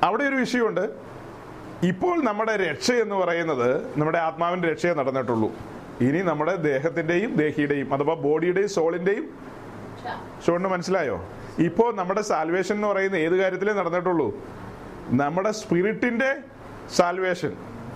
[0.07, 0.85] അവിടെ ഒരു വിഷയമുണ്ട്.
[1.91, 3.69] ഇപ്പോൾ നമ്മുടെ രക്ഷ എന്ന് പറയുന്നത്
[3.99, 5.51] നമ്മുടെ ആത്മാവിന്റെ രക്ഷയെ നടന്നിട്ടുള്ളൂ.
[6.07, 9.27] ഇനി നമ്മുടെ ദേഹത്തിന്റെയും ദേഹിയുടെയും അഥവാ ബോഡിയുടെയും സോളിന്റെയും
[10.47, 11.17] ഷോണിന് മനസ്സിലായോ?
[11.69, 14.29] ഇപ്പോൾ നമ്മുടെ സാൽവേഷൻ എന്ന് പറയുന്ന ഏത് കാര്യത്തിലേ നടന്നിട്ടുള്ളൂ?
[15.23, 16.31] നമ്മുടെ സ്പിരിറ്റിന്റെ
[16.97, 17.53] സാൽവേഷൻ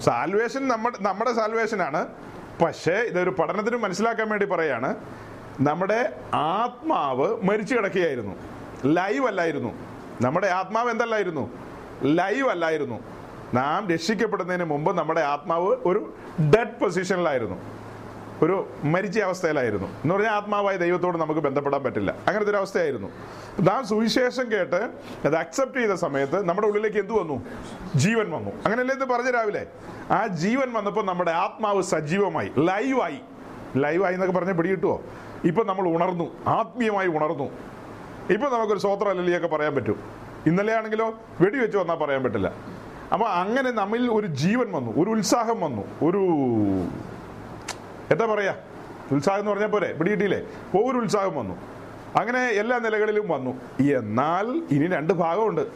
[0.07, 2.01] സാൽവേഷൻ നമ്മുടെ നമ്മുടെ സാൽവേഷൻ ആണ്
[2.63, 4.97] പക്ഷേ ഇതൊരു പഠനത്തിന് മനസ്സിലാക്കാൻ വേണ്ടി പറയാണ്.
[5.61, 8.35] നമ്മുടെ ആത്മാവ് മരിച്ചു കിടക്കുകയായിരുന്നു.
[8.87, 9.75] ലൈവ് അല്ലായിരുന്നു.
[10.21, 11.51] നമ്മുടെ ആത്മാവ് എന്തല്ലായിരുന്നു?
[12.05, 13.01] ലൈവ് അല്ലായിരുന്നു.
[13.55, 17.57] നാം രക്ഷിക്കപ്പെടുന്നതിന് മുമ്പ് നമ്മുടെ ആത്മാവ് ഒരു ഡെഡ് പൊസിഷനിലായിരുന്നു
[18.43, 19.87] ഒരു മരിച്ച അവസ്ഥയിലായിരുന്നു.
[19.87, 22.15] എന്ന് പറഞ്ഞാൽ ആത്മാവായ ദൈവത്തോട് നമുക്ക് ബന്ധപ്പെടാൻ പറ്റില്ല.
[22.27, 23.09] അങ്ങനത്തെ ഒരു അവസ്ഥയായിരുന്നു.
[23.61, 24.91] നാം സുവിശേഷം കേട്ട്
[25.25, 27.47] അത് അക്സെപ്റ്റ് ചെയ്ത സമയത്ത് നമ്മുടെ ഉള്ളിലേക്ക് എന്ത് വന്നു?
[27.97, 28.51] ജീവൻ വന്നു.
[28.51, 29.67] അങ്ങനെയല്ലേ ഇത് പറഞ്ഞ രാവിലെ?
[30.11, 33.19] ആ ജീവൻ വന്നപ്പോൾ നമ്മുടെ ആത്മാവ് സജീവമായി ലൈവായി.
[33.77, 35.03] ലൈവായി എന്നൊക്കെ പറഞ്ഞ് പിടികിട്ടുവോ?
[35.45, 37.51] ഇപ്പൊ നമ്മൾ ഉണർന്നു ആത്മീയമായി ഉണർന്നു.
[38.31, 40.01] ഇപ്പൊ നമുക്കൊരു സ്വോത്ര അല്ലലിയൊക്കെ പറയാൻ പറ്റും.
[40.47, 42.53] ഇന്നലെ ആണെങ്കിലോ വെടിവെച്ച് വന്നാൽ പറയാൻ പറ്റില്ല.
[43.13, 46.19] അപ്പോൾ അങ്ങനെ നമ്മിൽ ഒരു ജീവൻ വന്നു ഒരു ഉത്സാഹം വന്നു ഒരു
[48.11, 48.55] എന്താ പറയാ?
[49.13, 49.93] ഉത്സാഹം എന്ന് പറഞ്ഞാൽ പോരെ?
[49.93, 50.41] പിടികിട്ടിയില്ലേ
[50.85, 51.55] ഒരു ഉത്സാഹം വന്നു.
[52.21, 53.53] അങ്ങനെ എല്ലാ നിലകളിലും വന്നു.
[53.83, 55.67] എന്നാൽ ഇനി രണ്ട് ഭാഗമുണ്ട്.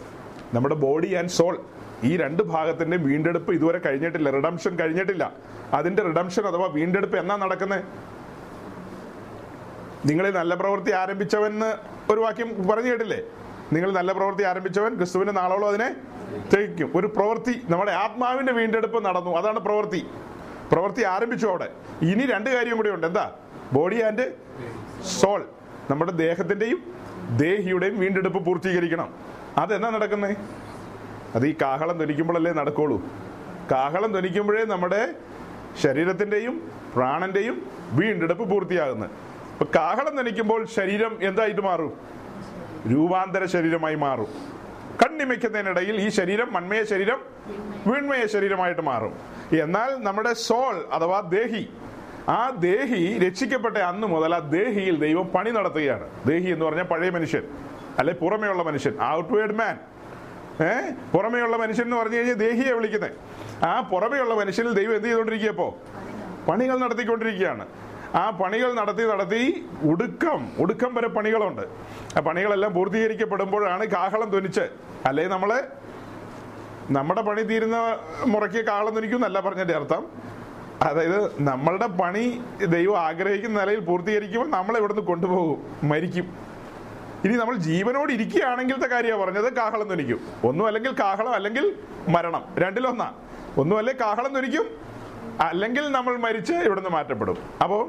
[0.55, 1.61] നമ്മുടെ ബോഡി ആൻഡ് സോൾ
[2.05, 4.31] ഈ രണ്ട് ഭാഗത്തിന്റെ വീണ്ടെടുപ്പ് ഇതുവരെ കഴിഞ്ഞിട്ടില്ല.
[4.31, 5.33] റിഡംഷൻ കഴിഞ്ഞിട്ടില്ല.
[5.73, 7.85] അതിന്റെ റിഡംഷൻ അഥവാ വീണ്ടെടുപ്പ് എന്നാ നടക്കുന്നത്
[10.09, 11.63] നിങ്ങൾ നല്ല പ്രവൃത്തി ആരംഭിച്ചവൻ
[12.11, 13.21] ഒരു വാക്യം പറഞ്ഞു കേട്ടില്ലേ?
[13.73, 15.95] നിങ്ങൾ നല്ല പ്രവൃത്തി ആരംഭിച്ചവൻ ക്രിസ്തുവിന്റെ നാളോളം അതിനെ
[16.55, 19.31] തേക്കും ഒരു പ്രവൃത്തി നമ്മുടെ ആത്മാവിന്റെ വീണ്ടെടുപ്പ് നടന്നു.
[19.31, 20.07] അതാണ് പ്രവൃത്തി.
[20.73, 21.69] പ്രവൃത്തി ആരംഭിച്ചു അവിടെ.
[22.11, 23.07] ഇനി രണ്ട് കാര്യം കൂടി ഉണ്ട്.
[23.07, 23.27] എന്താ?
[23.73, 24.27] ബോഡി ആൻഡ്
[25.19, 25.41] സോൾ
[25.91, 26.81] നമ്മുടെ ദേഹത്തിന്റെയും
[27.43, 29.09] ദേഹിയുടെയും വീണ്ടെടുപ്പ് പൂർത്തീകരിക്കണം.
[29.63, 30.33] അതെന്നാ നടക്കുന്നേ?
[31.37, 32.99] അത് ഈ കാഹളം ധനിക്കുമ്പോഴല്ലേ നടക്കുള്ളൂ.
[33.73, 35.03] കാഹളം ധനിക്കുമ്പോഴേ നമ്മുടെ
[35.83, 36.55] ശരീരത്തിന്റെയും
[36.95, 37.57] പ്രാണന്റെയും
[37.99, 39.11] വീണ്ടെടുപ്പ് പൂർത്തിയാകുന്നത്
[39.53, 41.93] അപ്പൊ കാഹളം ധനിക്കുമ്പോൾ ശരീരം എന്തായിട്ട് മാറും?
[42.93, 44.31] രൂപാന്തര ശരീരമായി മാറും.
[45.03, 47.21] കണ്ണിമയ്ക്കുന്നതിനിടയിൽ ഈ ശരീരം മൺമയ ശരീരം
[47.89, 49.13] വീൺമയ ശരീരമായിട്ട് മാറും.
[49.59, 51.69] എന്നാൽ നമ്മുടെ സോൾ അഥവാ ദേഹി
[52.29, 56.09] ആ ദേഹി രക്ഷിക്കപ്പെട്ട അന്ന് മുതൽ ആ ദേഹിയിൽ ദൈവം പണി നടത്തുകയാണ്.
[56.27, 57.45] ദേഹി എന്ന് പറഞ്ഞാൽ പഴയ മനുഷ്യൻ
[57.99, 59.79] അല്ലെ പുറമേയുള്ള മനുഷ്യൻ ഔട്ട്വേർഡ് മാൻ
[60.61, 60.93] ഏ?
[61.13, 63.13] പുറമേയുള്ള മനുഷ്യൻ എന്ന് പറഞ്ഞു കഴിഞ്ഞാൽ ദേഹിയെ വിളിക്കുന്നത്.
[63.65, 65.79] ആ പുറമേയുള്ള മനുഷ്യനിൽ ദൈവം എന്ത് ചെയ്തുകൊണ്ടിരിക്കുകയപ്പോ
[66.49, 67.67] പണികൾ നടത്തിക്കൊണ്ടിരിക്കുകയാണ്.
[68.15, 71.63] ആ പണികൾ നടത്തി നടത്തി ഒടുക്കം ഒടുക്കം വരെ പണികളുണ്ട്.
[72.17, 74.61] ആ പണികളെല്ലാം പൂർത്തീകരിക്കപ്പെടുമ്പോഴാണ് കാഹളം ധ്വനിച്ച്
[75.07, 75.59] അല്ലെ നമ്മളെ
[76.97, 77.77] നമ്മുടെ പണി തീരുന്ന
[78.27, 80.03] മുറയ്ക്ക് കാഹളം ധ്വനിക്കുന്നല്ല പറഞ്ഞതിന്റെ അർത്ഥം.
[80.83, 82.25] അതായത് നമ്മളുടെ പണി
[82.75, 86.27] ദൈവം ആഗ്രഹിക്കുന്ന നിലയിൽ പൂർത്തീകരിക്കുമ്പോൾ നമ്മളെ ഇവിടുന്ന് കൊണ്ടുപോകും മരിക്കും.
[87.25, 91.65] ഇനി നമ്മൾ ജീവനോട് ഇരിക്കുകയാണെങ്കിലത്തെ കാര്യമാണ് പറഞ്ഞത് കാഹളം ധനിക്കും ഒന്നും അല്ലെങ്കിൽ കാഹളം അല്ലെങ്കിൽ
[92.09, 93.09] മരണം രണ്ടിലൊന്നാ.
[93.59, 94.67] ഒന്നും അല്ലെ കാഹളം ധനിക്കും
[95.41, 97.39] അല്ലെങ്കിൽ നമ്മൾ മരിച്ച് ഇവിടുന്ന് മാറ്റപ്പെടും.
[97.63, 97.83] അപ്പോൾ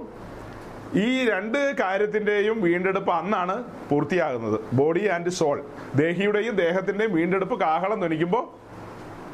[1.00, 4.60] ഈ രണ്ട് കാര്യത്തിന്റെയും വീണ്ടെടുപ്പ് അന്നാണ് പൂർത്തിയാകുന്നത്.
[4.74, 5.58] Body and soul.
[5.96, 8.61] ദേഹിയുടെയും ദേഹത്തിന്റെയും വീണ്ടെടുപ്പ് കാഹളം ധ്വനിക്കുമ്പോൾ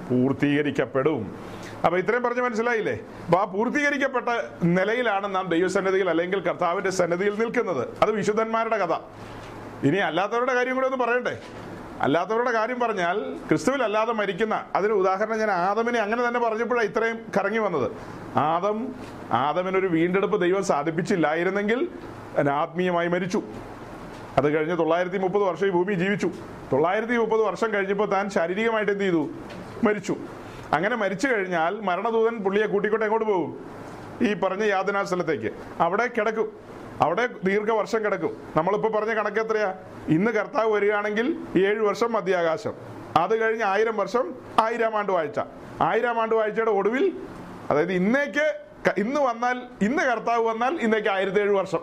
[0.09, 1.35] പൂർത്തീകരിക്കപ്പെടും.
[1.85, 2.99] അപ്പൊ ഇത്രയും പറഞ്ഞ് മനസ്സിലായില്ലേ?
[3.25, 4.25] അപ്പൊ ആ പൂർത്തീകരിക്കപ്പെട്ട
[4.63, 7.87] നിലയിലാണ് നാം ദൈവസന്നിധിയിൽ അല്ലെങ്കിൽ കർത്താവിന്റെ സന്നിധിയിൽ നിൽക്കുന്നത്.
[8.01, 8.93] അത് വിശുദ്ധന്മാരുടെ കഥ.
[9.83, 11.37] ഇനി അല്ലാത്തവരുടെ കാര്യം കൂടെ ഒന്ന് പറയണ്ടേ?
[12.01, 17.59] അല്ലാത്തവരുടെ കാര്യം പറഞ്ഞാൽ ക്രിസ്തുവിൽ അല്ലാതെ മരിക്കുന്ന അതിന് ഉദാഹരണം ഞാൻ ആദമിനെ അങ്ങനെ തന്നെ പറഞ്ഞപ്പോഴാണ് ഇത്രയും കറങ്ങി
[17.59, 17.91] വന്നത്.
[18.37, 18.95] ആദം
[19.31, 21.87] ആദമിനൊരു വീണ്ടെടുപ്പ് ദൈവം സാധിപ്പിച്ചില്ലായിരുന്നെങ്കിൽ
[22.51, 23.41] ആത്മീയമായി മരിച്ചു.
[24.37, 26.31] അത് കഴിഞ്ഞ് തൊള്ളായിരത്തി മുപ്പത് വർഷം ഈ ഭൂമി ജീവിച്ചു.
[26.71, 29.29] തൊള്ളായിരത്തി മുപ്പത് വർഷം കഴിഞ്ഞപ്പോൾ താൻ ശാരീരികമായിട്ട് എന്ത് ചെയ്തു?
[29.83, 30.15] മരിച്ചു.
[30.73, 33.65] അങ്ങനെ മരിച്ചു കഴിഞ്ഞാൽ മരണദൂതൻ പുള്ളിയെ കൂട്ടിക്കൊണ്ട് എങ്ങോട്ട് പോകും?
[34.21, 36.59] ഈ പറഞ്ഞ യാതനാ സ്ഥലത്തേക്ക് അവിടെ കിടക്കും.
[37.01, 38.37] അവിടെ ദീർഘവർഷം കിടക്കും.
[38.55, 39.73] നമ്മളിപ്പോൾ പറഞ്ഞ കണക്ക് എത്രയാ?
[40.07, 42.73] ഇന്ന് കർത്താവ് വരികയാണെങ്കിൽ ഏഴ് വർഷം മധ്യാകാശം.
[43.17, 45.39] അത് കഴിഞ്ഞ് ആയിരം വർഷം ആയിരം ആണ്ട് വാഴ്ച.
[45.81, 47.17] ആയിരം ആണ്ട് വാഴ്ചയുടെ ഒടുവിൽ
[47.69, 48.59] അതായത് ഇന്നേക്ക്
[48.97, 51.79] ഇന്ന് വന്നാൽ ഇന്ന് കർത്താവ് വന്നാൽ ഇന്നേക്ക് ആയിരത്തി ഏഴ് വർഷം.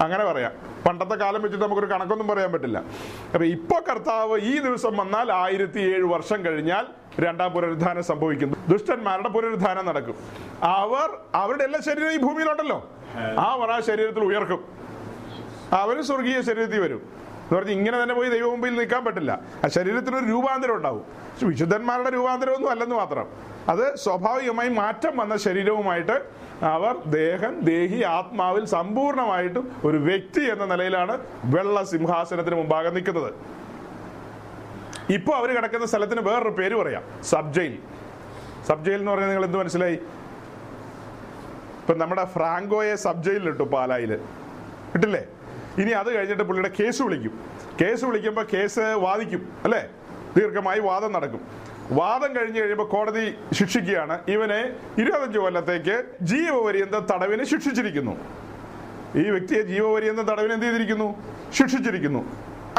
[0.00, 0.52] അങ്ങനെ പറയാം.
[0.86, 2.78] പണ്ടത്തെ കാലം വെച്ചിട്ട് നമുക്കൊരു കണക്കൊന്നും പറയാൻ പറ്റില്ല.
[3.34, 6.86] അപ്പൊ ഇപ്പൊ കർത്താവ് ഈ ദിവസം വന്നാൽ ആയിരത്തി ഏഴ് വർഷം കഴിഞ്ഞാൽ
[7.20, 8.56] രണ്ടാം പുനരുദ്ധാനം സംഭവിക്കുന്നു.
[8.68, 10.14] ദുഷ്ടന്മാരുടെ പുനരുദ്ധാനം നടക്കും.
[10.62, 12.90] അവർ അവരുടെ എല്ലാ ശരീരം ഈ ഭൂമിയിലുണ്ടല്ലോ.
[13.38, 14.64] അവർ ആ ശരീരത്തിൽ ഉയർക്കും.
[15.72, 16.96] അവർ സ്വർഗീയ ശരീരത്തിൽ വരും.
[16.96, 19.40] എന്ന് പറഞ്ഞ് ഇങ്ങനെ തന്നെ പോയി ദൈവ മുമ്പിൽ നിൽക്കാൻ പറ്റില്ല.
[19.64, 21.04] ആ ശരീരത്തിനൊരു രൂപാന്തരം ഉണ്ടാവും.
[21.42, 23.26] വിശുദ്ധന്മാരുടെ രൂപാന്തരം ഒന്നും അല്ലെന്ന് മാത്രം.
[23.68, 31.84] അത് സ്വാഭാവികമായി മാറ്റം വന്ന ശരീരവുമായിട്ട് അവർ ദേഹം ദേഹി ആത്മാവിൽ സമ്പൂർണമായിട്ടും ഒരു വ്യക്തി എന്ന നിലയിലാണ് വെള്ള
[31.84, 33.32] സിംഹാസനത്തിന് മുമ്പാകെ നിൽക്കുന്നത്.
[35.16, 37.02] ഇപ്പൊ അവർ കിടക്കുന്ന സ്ഥലത്തിന് വേറൊരു പേര് പറയാം.
[37.22, 37.78] Sub jail.
[38.68, 39.98] സബ് ജയിൽ എന്ന് പറഞ്ഞാൽ നിങ്ങൾ എന്ത് മനസ്സിലായി?
[41.80, 44.12] ഇപ്പൊ നമ്മുടെ ഫ്രാങ്കോയെ സബ് ജയിലിലിട്ടു പാലായിൽ.
[44.94, 45.26] ഇട്ടില്ലേ?
[45.78, 47.40] ഇനി അത് കഴിഞ്ഞിട്ട് പുള്ളിയുടെ കേസ് വിളിക്കും.
[47.82, 49.88] കേസ് വിളിക്കുമ്പോൾ കേസ് വാദിക്കും അല്ലേ?
[50.36, 51.65] ദീർഘമായി വാദം നടക്കും.
[51.90, 54.14] വാദം കഴിഞ്ഞു കഴിയുമ്പോൾ കോടതി ശിക്ഷിക്കുകയാണ്.
[54.28, 54.60] ഇവനെ
[54.98, 58.14] ഇരുപത്തഞ്ച് കൊല്ലത്തേക്ക് ജീവപര്യന്തം തടവിനെ ശിക്ഷിച്ചിരിക്കുന്നു.
[59.16, 61.08] ഈ വ്യക്തിയെ ജീവപര്യന്തം തടവിന് എന്ത് ചെയ്തിരിക്കുന്നു?
[61.58, 62.22] ശിക്ഷിച്ചിരിക്കുന്നു.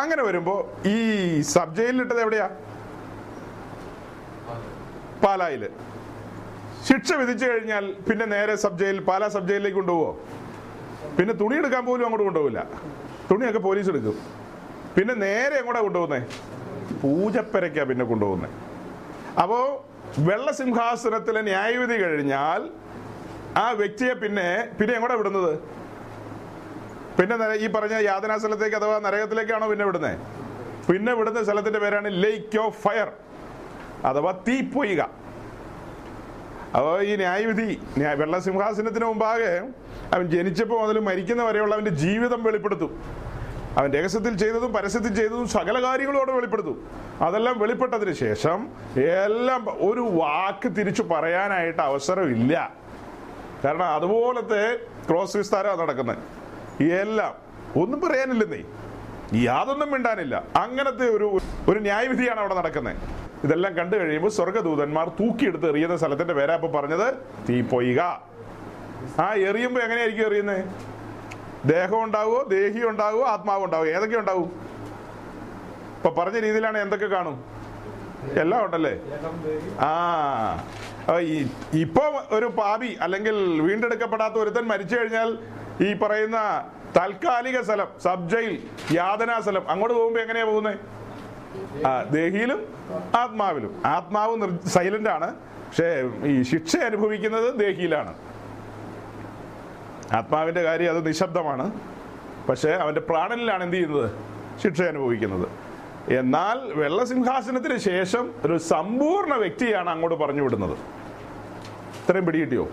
[0.02, 0.98] അങ്ങനെ വരുമ്പോ ഈ
[1.42, 2.50] സബ് ജയിലിലിട്ടത് എവിടെയാ?
[5.24, 5.64] പാലായിൽ.
[6.88, 10.12] ശിക്ഷ വിധിച്ചു കഴിഞ്ഞാൽ പിന്നെ നേരെ സബ് ജയിൽ പാലാ സബ് ജയിലിലേക്ക് കൊണ്ടുപോവോ?
[11.18, 12.68] പിന്നെ തുണി എടുക്കാൻ പോലും അങ്ങോട്ട് കൊണ്ടുപോകില്ല
[13.32, 14.18] തുണിയൊക്കെ പോലീസ് എടുക്കും.
[14.98, 16.22] പിന്നെ നേരെ എങ്ങോട്ടാ കൊണ്ടുപോകുന്നേ?
[17.02, 18.67] പൂജപ്പരയ്ക്കാ പിന്നെ കൊണ്ടുപോകുന്നത്
[19.42, 19.60] അപ്പോ
[20.28, 22.62] വെള്ളസിംഹാസനത്തിലെ ന്യായവിധി കഴിഞ്ഞാൽ
[23.64, 24.48] ആ വ്യക്തിയെ പിന്നെ
[24.78, 25.54] പിന്നെ എങ്ങോട്ടാ വിടുന്നത്?
[27.18, 30.18] പിന്നെ ഈ പറഞ്ഞ യാതനാ സ്ഥലത്തേക്ക് അഥവാ നരകത്തിലേക്കാണോ പിന്നെ വിടുന്നത്
[30.90, 33.10] പിന്നെ വിടുന്ന സ്ഥലത്തിന്റെ പേരാണ് ലേക്ക് ഓഫ് ഫയർ
[34.10, 35.02] അഥവാ തീപ്പൊയ്ക
[36.78, 39.52] അപ്പോൾ ഈ ന്യായവിധി വെള്ള വെള്ളസിംഹാസനത്തിന് മുമ്പാകെ
[40.14, 42.92] അവൻ ജനിച്ചപ്പോൾ മുതൽ മരിക്കുന്ന വരെയുള്ള അവന്റെ ജീവിതം വെളിപ്പെടുത്തും.
[43.78, 46.88] അവൻ രഹസ്യത്തിൽ ചെയ്തതും പരസ്യത്തിൽ ചെയ്തതും സകല കാര്യങ്ങളും അവിടെ വെളിപ്പെടുത്തും.
[47.22, 48.68] അതെല്ലാം വെളിപ്പെട്ടതിന് ശേഷം
[49.02, 52.74] എല്ലാം ഒരു വാക്ക് തിരിച്ചു പറയാനായിട്ട് അവസരമില്ല.
[53.66, 54.78] കാരണം അതുപോലത്തെ
[55.10, 56.18] ക്രോസ് വിസ്താരമാണ് നടക്കുന്നത്.
[56.84, 57.36] എല്ലാം
[57.82, 58.64] ഒന്നും പറയാനില്ലെന്നേ.
[59.44, 60.44] യാതൊന്നും മിണ്ടാനില്ല.
[60.56, 61.38] അങ്ങനത്തെ ഒരു
[61.68, 62.96] ഒരു ന്യായവിധിയാണ് അവിടെ നടക്കുന്നത്.
[63.44, 67.14] ഇതെല്ലാം കണ്ടു കഴിയുമ്പോൾ സ്വർഗദൂതന്മാർ തൂക്കിയെടുത്ത് എറിയുന്ന സ്ഥലത്തിന്റെ പേരാ ഇപ്പൊ പറഞ്ഞത്
[67.50, 68.00] തീപ്പൊയ്ക.
[69.22, 70.66] ആ എറിയുമ്പോൾ എങ്ങനെയായിരിക്കും എറിയുന്നത്
[71.74, 74.50] ദേഹം ഉണ്ടാവുമോ ദേഹി ഉണ്ടാവുമോ ആത്മാവ് ഉണ്ടാവുമോ ഏതൊക്കെ ഉണ്ടാവും?
[75.98, 77.38] ഇപ്പൊ പറഞ്ഞ രീതിയിലാണ് എന്തൊക്കെ കാണും?
[78.42, 78.94] എല്ലാം ഉണ്ടല്ലേ?
[79.90, 79.92] ആ.
[81.84, 82.04] ഇപ്പൊ
[82.38, 83.36] ഒരു പാപി അല്ലെങ്കിൽ
[83.68, 85.30] വീണ്ടെടുക്കപ്പെടാത്ത ഒരുത്തൻ മരിച്ചു കഴിഞ്ഞാൽ
[85.88, 86.38] ഈ പറയുന്ന
[86.98, 88.54] താൽക്കാലിക സ്ഥലം സബ് ജയിൽ
[88.98, 90.80] യാതനാ സ്ഥലം അങ്ങോട്ട് പോകുമ്പോ എങ്ങനെയാ പോകുന്നത്
[91.90, 92.60] ആ ദേഹിയിലും
[93.22, 93.72] ആത്മാവിലും.
[93.96, 95.28] ആത്മാവ് സൈലന്റ് ആണ്.
[95.68, 95.88] പക്ഷേ
[96.32, 98.12] ഈ ശിക്ഷ അനുഭവിക്കുന്നത് ദേഹിയിലാണ്.
[100.14, 101.72] ആത്മാവിന്റെ കാര്യം അത് നിശബ്ദമാണ്.
[102.50, 104.12] പക്ഷേ അവന്റെ പ്രാണനിലാണ് എന്ത് ചെയ്യുന്നത്?
[104.64, 105.48] ശിക്ഷ അനുഭവിക്കുന്നത്.
[106.14, 110.78] എന്നാൽ വെള്ളസിംഹാസനത്തിന് ശേഷം ഒരു സമ്പൂർണ വ്യക്തിയാണ് അങ്ങോട്ട് പറഞ്ഞു വിടുന്നത്.
[112.02, 112.70] ഇത്രയും പിടികിട്ടിയോ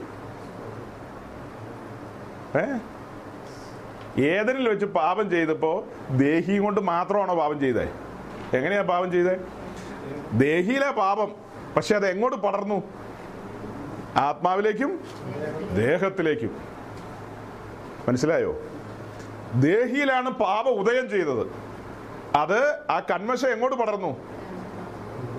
[2.56, 2.78] ഏ?
[4.24, 7.92] ഏതനിൽ വെച്ച് പാപം ചെയ്തപ്പോ ദേഹിയും കൊണ്ട് മാത്രമാണോ പാപം ചെയ്തേ?
[8.54, 9.36] എങ്ങനെയാ പാപം ചെയ്തേ?
[10.32, 11.32] ദേഹിയിലെ പാപം
[11.76, 12.82] പക്ഷെ അത് എങ്ങോട്ട് പടർന്നു?
[14.16, 15.00] ആത്മാവിലേക്കും
[15.76, 16.73] ദേഹത്തിലേക്കും.
[18.08, 18.52] മനസ്സിലായോ?
[19.66, 21.44] ദേഹിയിലാണ് പാപ ഉദയം ചെയ്തത്.
[22.36, 24.12] അത് ആ കന്മശം എങ്ങോട്ട് പടർന്നു?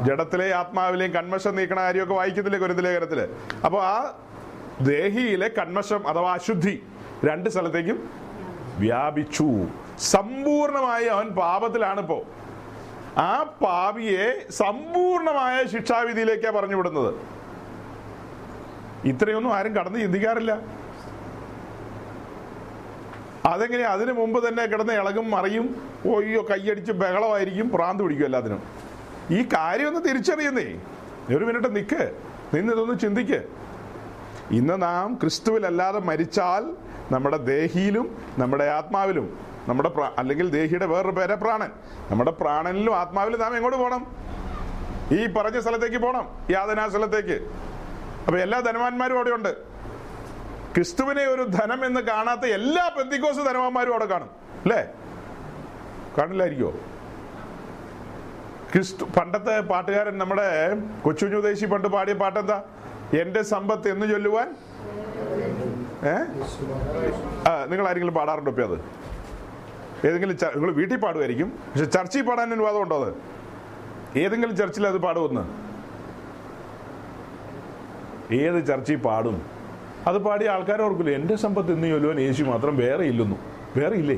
[0.06, 3.20] ജഡത്തിലെ ആത്മാവിലെയും കൺമശം നീക്കണ കാര്യമൊക്കെ വായിക്കത്തില്ലേ കുരുന്തലേഖനത്തിൽ?
[3.66, 3.98] അപ്പോൾ ആ
[4.82, 6.84] ദേഹിയിലെ കൺമശം അഥവാ അശുദ്ധി
[7.26, 7.98] രണ്ട് സ്ഥലത്തേക്കും
[8.80, 9.48] വ്യാപിച്ചു.
[10.00, 12.26] സമ്പൂർണമായി അവൻ പാപത്തിലാണ് ഇപ്പോ.
[13.18, 17.14] ആ പാപിയെ സമ്പൂർണമായ ശിക്ഷാവിധിയിലേക്കാണ് പറഞ്ഞു വിടുന്നത്
[19.12, 20.54] ഇത്രയൊന്നും ആരും കടന്ന് ചിന്തിക്കാറില്ല.
[23.46, 25.66] അതെങ്ങനെ അതിനു മുമ്പ് തന്നെ കിടന്ന് ഇളകും മറിയും
[26.06, 28.62] ഓയ്യോ കൈയടിച്ച് ബഹളമായിരിക്കും പ്രാന്ത് പിടിക്കും എല്ലാത്തിനും.
[29.32, 30.68] ഈ കാര്യം ഒന്ന് തിരിച്ചറിയുന്നേ.
[31.36, 32.02] ഒരു മിനിറ്റ് നിൽക്ക്
[32.54, 33.40] നിന്ന് ഇതൊന്ന് ചിന്തിക്ക്.
[34.52, 36.64] ഇന്ന് നാം ക്രിസ്തുവിലല്ലാതെ മരിച്ചാൽ
[37.12, 41.72] നമ്മുടെ ദേഹിയിലും നമ്മുടെ ആത്മാവിലും നമ്മുടെ അല്ലെങ്കിൽ ദേഹിയുടെ വേറൊരു പേരെ പ്രാണൻ.
[42.12, 44.04] നമ്മുടെ പ്രാണനിലും ആത്മാവിലും നാം എങ്ങോട്ട് പോകണം
[45.12, 47.38] ഈ പറഞ്ഞ സ്ഥലത്തേക്ക് പോകണം യാതനാ സ്ഥലത്തേക്ക്.
[48.26, 49.75] അപ്പൊ എല്ലാ ധനവാന്മാരും അവിടെ ഉണ്ട്
[50.76, 54.30] ക്രിസ്തുവിനെ ഒരു ധനം എന്ന് കാണാത്ത എല്ലാ പെന്തിക്കോസ് ധനവാന്മാരും അവിടെ കാണും.
[54.62, 54.82] അല്ലേ?
[56.18, 56.74] കാണില്ലായിരിക്കോ
[58.74, 60.48] ക്രിസ്തു പണ്ടത്തെ പാട്ടുകാരൻ നമ്മുടെ
[61.02, 62.64] കൊച്ചുഞ്ഞുദേശി പണ്ട് പാടിയ പാട്ടെന്താ?
[63.22, 64.56] എന്റെ സമ്പത്ത് എന്ന് ചൊല്ലുവാൻ?
[66.12, 66.16] ഏ?
[67.70, 68.78] നിങ്ങൾ ആരെങ്കിലും പാടാറുണ്ടോ ഇപ്പൊ അത്?
[70.08, 71.50] ഏതെങ്കിലും നിങ്ങൾ വീട്ടിൽ പാടുമായിരിക്കും.
[71.70, 73.14] പക്ഷെ ചർച്ചിൽ പാടാൻ അനുവാദം ഉണ്ടോ അത്?
[74.20, 75.44] ഏതെങ്കിലും ചർച്ചിൽ അത് പാടുമെന്ന്?
[78.36, 79.55] ഏത് ചർച്ചിൽ പാടും?
[80.08, 81.10] അത് പാടിയ ആൾക്കാർ ഓർക്കില്ല?
[81.10, 83.36] എന്റെ സമ്പത്ത് ഇന്ന് ചൊല്ലുവാൻ യേശു മാത്രം വേറെ ഇല്ലെന്നു.
[83.78, 84.18] വേറെ ഇല്ലേ?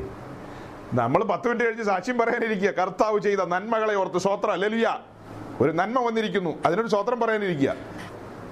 [0.94, 2.70] നമ്മൾ പത്ത് മിനിറ്റ് കഴിഞ്ഞ് സാക്ഷ്യം പറയാനിരിക്കുക.
[2.70, 5.04] കർത്താവ് ചെയ്ത നന്മകളെ ഓർത്ത് സ്വോത്ര അല്ലല്ല
[5.60, 6.58] ഒരു നന്മ വന്നിരിക്കുന്നു.
[6.66, 7.74] അതിനൊരു സ്വോത്രം പറയാനിരിക്കുക.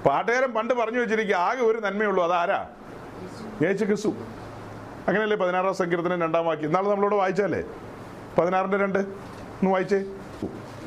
[0.05, 2.67] പാട്ടുകാരൻ പണ്ട് പറഞ്ഞു വെച്ചിരിക്കുക ആകെ ഒരു നന്മയുള്ളൂ അതാരാ?
[3.63, 4.09] യേശു ക്രിസ്തു.
[5.07, 6.73] അങ്ങനെയല്ലേ പതിനാറാം സങ്കീർത്തനം രണ്ടാം വാക്യം?
[6.73, 7.63] നാളെ നമ്മളോട് വായിച്ചാലേ
[8.37, 8.99] പതിനാറിന്റെ രണ്ട്.
[8.99, 10.03] ഒന്ന് വായിച്ചേ?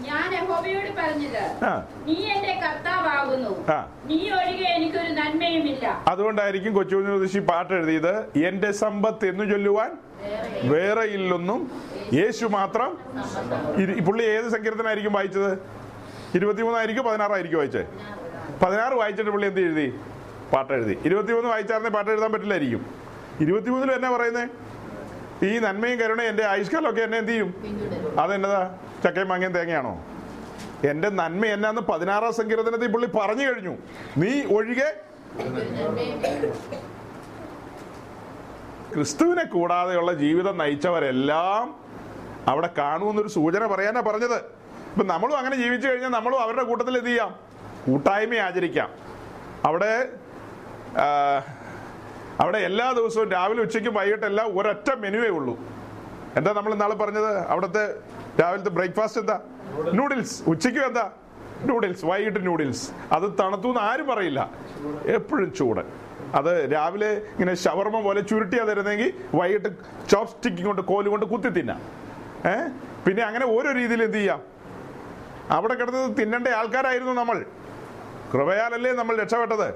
[0.08, 1.42] ഞാൻ യഹോവയോട് പറഞ്ഞത്
[2.08, 3.52] നീ എന്റെ കർത്താവാകുന്നു.
[4.10, 5.86] നീ ഒഴികെ എനിക്കൊരു നന്മയുമില്ല.
[6.12, 8.14] അതുകൊണ്ടായിരിക്കും കൊച്ചുകുഞ്ഞുദശി പാട്ട് എഴുതിയത്
[8.48, 9.90] എന്റെ സമ്പത്ത് എന്ന് ചൊല്ലുവാൻ
[10.72, 11.60] വേറെ ഇല്ലൊന്നും
[12.18, 12.90] യേശു മാത്രം
[14.06, 15.52] പുള്ളി ഏത് സങ്കീർത്തനായിരിക്കും വായിച്ചത്?
[16.38, 17.86] ഇരുപത്തിമൂന്നായിരിക്കും പതിനാറായിരിക്കും വായിച്ചത്?
[18.62, 19.86] പതിനാറ് വായിച്ചിട്ട് പുള്ളി എന്ത് എഴുതി?
[20.52, 20.94] പാട്ട് എഴുതി.
[21.08, 22.82] ഇരുപത്തിമൂന്ന് വായിച്ചായിരുന്നേ പാട്ട് എഴുതാൻ പറ്റില്ലായിരിക്കും.
[23.44, 24.48] ഇരുപത്തിമൂന്നിൽ എന്നാ പറയുന്നത്
[25.48, 27.50] ഈ നന്മയും കരുണയും എന്റെ ആയുഷ്കാലമൊക്കെ എന്നെ എന്ത് ചെയ്യും?
[28.22, 28.62] അതെന്നതാ?
[29.04, 30.04] ചക്കയും മാങ്ങയും തേങ്ങയാണോ?
[30.90, 33.74] എന്റെ നന്മ എന്നാന്ന് പതിനാറാം സങ്കീർത്തനത്തിൽ പുള്ളി പറഞ്ഞു കഴിഞ്ഞു.
[34.16, 34.90] നീ ഒഴികെ
[38.94, 41.80] ക്രിസ്തുവിനെ കൂടാതെയുള്ള ജീവിതം നയിച്ചവരെല്ലാം
[42.48, 44.38] അവിടെ കാണുമെന്നൊരു സൂചന പറയാനാ പറഞ്ഞത്.
[44.92, 47.32] ഇപ്പൊ നമ്മളും അങ്ങനെ ജീവിച്ചു കഴിഞ്ഞാൽ നമ്മളും അവരുടെ കൂട്ടത്തിൽ എന്ത് ചെയ്യാം?
[47.86, 48.90] കൂട്ടായ്മ ആചരിക്കാം.
[49.64, 50.12] അവിടെ
[52.40, 55.54] അവിടെ എല്ലാ ദിവസവും രാവിലെ ഉച്ചയ്ക്കും വൈകിട്ടെല്ലാം ഒരൊറ്റ മെനുവേ ഉള്ളൂ.
[56.36, 57.38] എന്താ നമ്മൾ ഇന്നാൾ പറഞ്ഞത്?
[57.38, 57.94] അവിടുത്തെ
[58.40, 59.40] രാവിലത്തെ ബ്രേക്ക്ഫാസ്റ്റ് എന്താ?
[59.92, 60.42] നൂഡിൽസ്.
[60.46, 61.10] ഉച്ചയ്ക്കും എന്താ?
[61.64, 62.04] നൂഡിൽസ്.
[62.04, 62.90] വൈകിട്ട് നൂഡിൽസ്.
[63.12, 64.50] അത് തണുത്തു എന്ന് ആരും പറയില്ല.
[65.06, 65.80] എപ്പോഴും ചൂട്.
[66.34, 69.68] അത് രാവിലെ ഇങ്ങനെ ഷവർമ പോലെ ചുരുട്ടിയാ തരുന്നെങ്കിൽ വൈകിട്ട്
[70.10, 71.82] ചോപ്പ് സ്റ്റിക്ക് കൊണ്ട് കോൽ കൊണ്ട് കുത്തി തിന്നാം.
[72.50, 72.68] ഏ?
[73.06, 74.42] പിന്നെ അങ്ങനെ ഓരോ രീതിയിൽ എന്ത് ചെയ്യാം?
[75.50, 77.44] അവിടെ കിടന്നത് തിന്നേണ്ട ആൾക്കാരായിരുന്നു നമ്മൾ.
[78.34, 79.68] കൃപയാലല്ലേ നമ്മൾ രക്ഷപ്പെട്ടത്.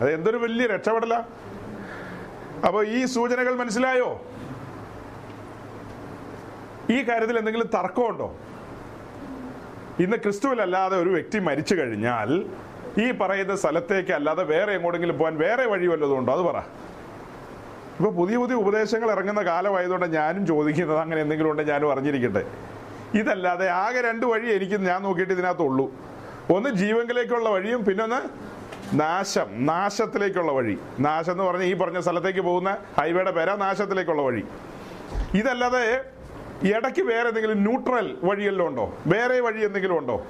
[0.00, 1.14] അത് എന്തൊരു വലിയ രക്ഷപ്പെടല.
[2.66, 4.24] അപ്പോൾ ഈ സൂചനകൾ മനസ്സിലായോ?
[6.90, 8.36] ഈ കാര്യത്തിൽ എന്തെങ്കിലും തർക്കമുണ്ടോ?
[10.00, 12.44] ഇന്ന് ക്രിസ്തുവിലല്ലാതെ ഒരു വ്യക്തി മരിച്ചു കഴിഞ്ഞാൽ
[13.02, 16.32] ഈ പറയുന്ന സ്ഥലത്തേക്ക് അല്ലാതെ വേറെ എങ്ങോട്ടെങ്കിലും പോകാൻ വേറെ വഴി വല്ലതും ഉണ്ടോ?
[16.32, 16.58] അത് പറ.
[17.98, 22.46] ഇപ്പൊ പുതിയ പുതിയ ഉപദേശങ്ങൾ ഇറങ്ങുന്ന കാലമായതുകൊണ്ട് ഞാനും ചോദിക്കുന്നത് അങ്ങനെ എന്തെങ്കിലും ഉണ്ടെങ്കിൽ ഞാനും അറിഞ്ഞിരിക്കട്ടെ.
[23.14, 25.92] ഇതല്ലാതെ ആകെ രണ്ട് വഴി എനിക്ക് ഞാൻ നോക്കിയിട്ട് ഇതിനകത്തുള്ളൂ.
[26.50, 28.20] ഒന്ന് ജീവങ്കിലേക്കുള്ള വഴിയും പിന്നൊന്ന്
[29.00, 30.78] നാശം നാശത്തിലേക്കുള്ള വഴി.
[31.00, 34.44] നാശം എന്ന് പറഞ്ഞ ഈ പറഞ്ഞ സ്ഥലത്തേക്ക് പോകുന്ന ഹൈവേയുടെ പേരാ നാശത്തിലേക്കുള്ള വഴി.
[35.34, 36.04] ഇതല്ലാതെ
[36.62, 38.98] ഇടയ്ക്ക് വേറെ എന്തെങ്കിലും ന്യൂട്രൽ വഴിയെല്ലാം ഉണ്ടോ?
[39.06, 40.26] വേറെ വഴി എന്തെങ്കിലും ഉണ്ടോ?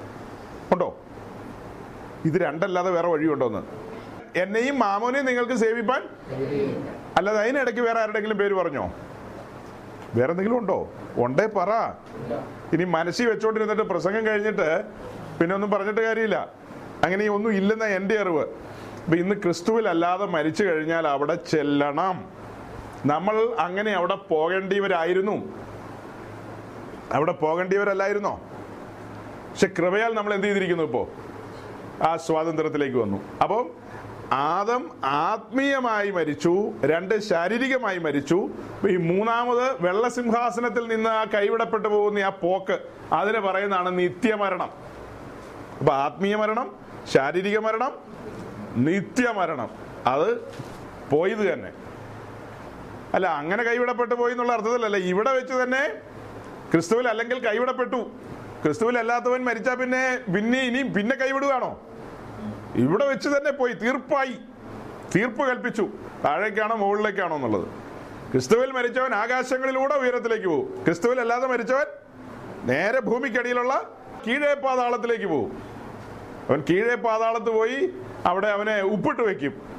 [0.72, 0.98] ഉണ്ടോ?
[2.24, 3.62] ഇത് രണ്ടല്ലാതെ വേറെ വഴിയുണ്ടോന്ന്
[4.38, 6.02] എന്നെയും മാമോനെയും നിങ്ങൾക്ക് സേവിപ്പാൻ
[7.16, 8.94] അല്ലാതെ അതിനിടയ്ക്ക് വേറെ ആരുടെങ്കിലും പേര് പറഞ്ഞോ?
[10.14, 10.92] വേറെ എന്തെങ്കിലും ഉണ്ടോ?
[11.16, 11.70] ഉണ്ടേ പറ.
[12.72, 14.84] ഇനി മനസ്സിൽ വെച്ചോണ്ടിരുന്നിട്ട് പ്രസംഗം കഴിഞ്ഞിട്ട്
[15.40, 16.52] പിന്നെ ഒന്നും പറഞ്ഞിട്ട് കാര്യമില്ല.
[17.04, 18.42] അങ്ങനെ ഒന്നും ഇല്ലെന്ന എന്റെ അറിവ്.
[19.04, 22.30] അപ്പൊ ഇന്ന് ക്രിസ്തുവിൽ അല്ലാതെ മരിച്ചു കഴിഞ്ഞാൽ അവിടെ ചെല്ലണം.
[23.06, 25.65] നമ്മൾ അങ്ങനെ അവിടെ പോകേണ്ടിയവരായിരുന്നു.
[27.12, 28.40] അവിടെ പോകേണ്ടിയവരല്ലായിരുന്നോ?
[29.50, 31.08] പക്ഷെ കൃപയാൽ നമ്മൾ എന്ത് ചെയ്തിരിക്കുന്നു ഇപ്പോ?
[32.02, 33.22] ആ സ്വാതന്ത്ര്യത്തിലേക്ക് വന്നു.
[33.42, 33.70] അപ്പം
[34.32, 38.48] ആദം ആത്മീയമായി മരിച്ചു രണ്ട് ശാരീരികമായി മരിച്ചു.
[38.88, 42.78] ഈ മൂന്നാമത് വെള്ളസിംഹാസനത്തിൽ നിന്ന് ആ കൈവിടപ്പെട്ടു പോകുന്ന ആ പോക്ക്
[43.12, 44.70] അതിന് പറയുന്നതാണ് നിത്യമരണം.
[45.80, 46.76] അപ്പൊ ആത്മീയ മരണം
[47.12, 47.92] ശാരീരിക മരണം
[48.76, 49.70] നിത്യമരണം.
[50.06, 50.40] അത്
[51.10, 51.72] പോയത് തന്നെ.
[53.14, 56.00] അല്ല അങ്ങനെ കൈവിടപ്പെട്ടു പോയി എന്നുള്ള അർത്ഥത്തിലല്ല ഇവിടെ വെച്ച് തന്നെ
[56.72, 58.10] ക്രിസ്തുവിൽ അല്ലെങ്കിൽ കൈവിടപ്പെട്ടു.
[58.64, 61.80] ക്രിസ്തുവിൽ അല്ലാത്തവൻ മരിച്ചാൽ പിന്നെ പിന്നെ ഇനിയും പിന്നെ കൈവിടുകയാണോ?
[62.74, 64.36] ഇവിടെ വെച്ച് തന്നെ പോയി തീർപ്പായി.
[65.16, 65.88] തീർപ്പ് കൽപ്പിച്ചു.
[66.24, 67.68] താഴേക്കാണോ മുകളിലേക്കാണോ എന്നുള്ളത്.
[68.32, 70.84] ക്രിസ്തുവിൽ മരിച്ചവൻ ആകാശങ്ങളിലൂടെ ഉയരത്തിലേക്ക് പോകും.
[70.84, 71.86] ക്രിസ്തുവിൽ അല്ലാതെ മരിച്ചവൻ
[72.66, 73.90] നേരെ ഭൂമിക്കടിയിലുള്ള
[74.26, 75.62] കീഴേ പാതാളത്തിലേക്ക് പോകും.
[76.48, 77.94] അവൻ കീഴേ പാതാളത്ത് പോയി
[78.26, 79.75] അവിടെ അവനെ ഉപ്പിട്ട് വെക്കും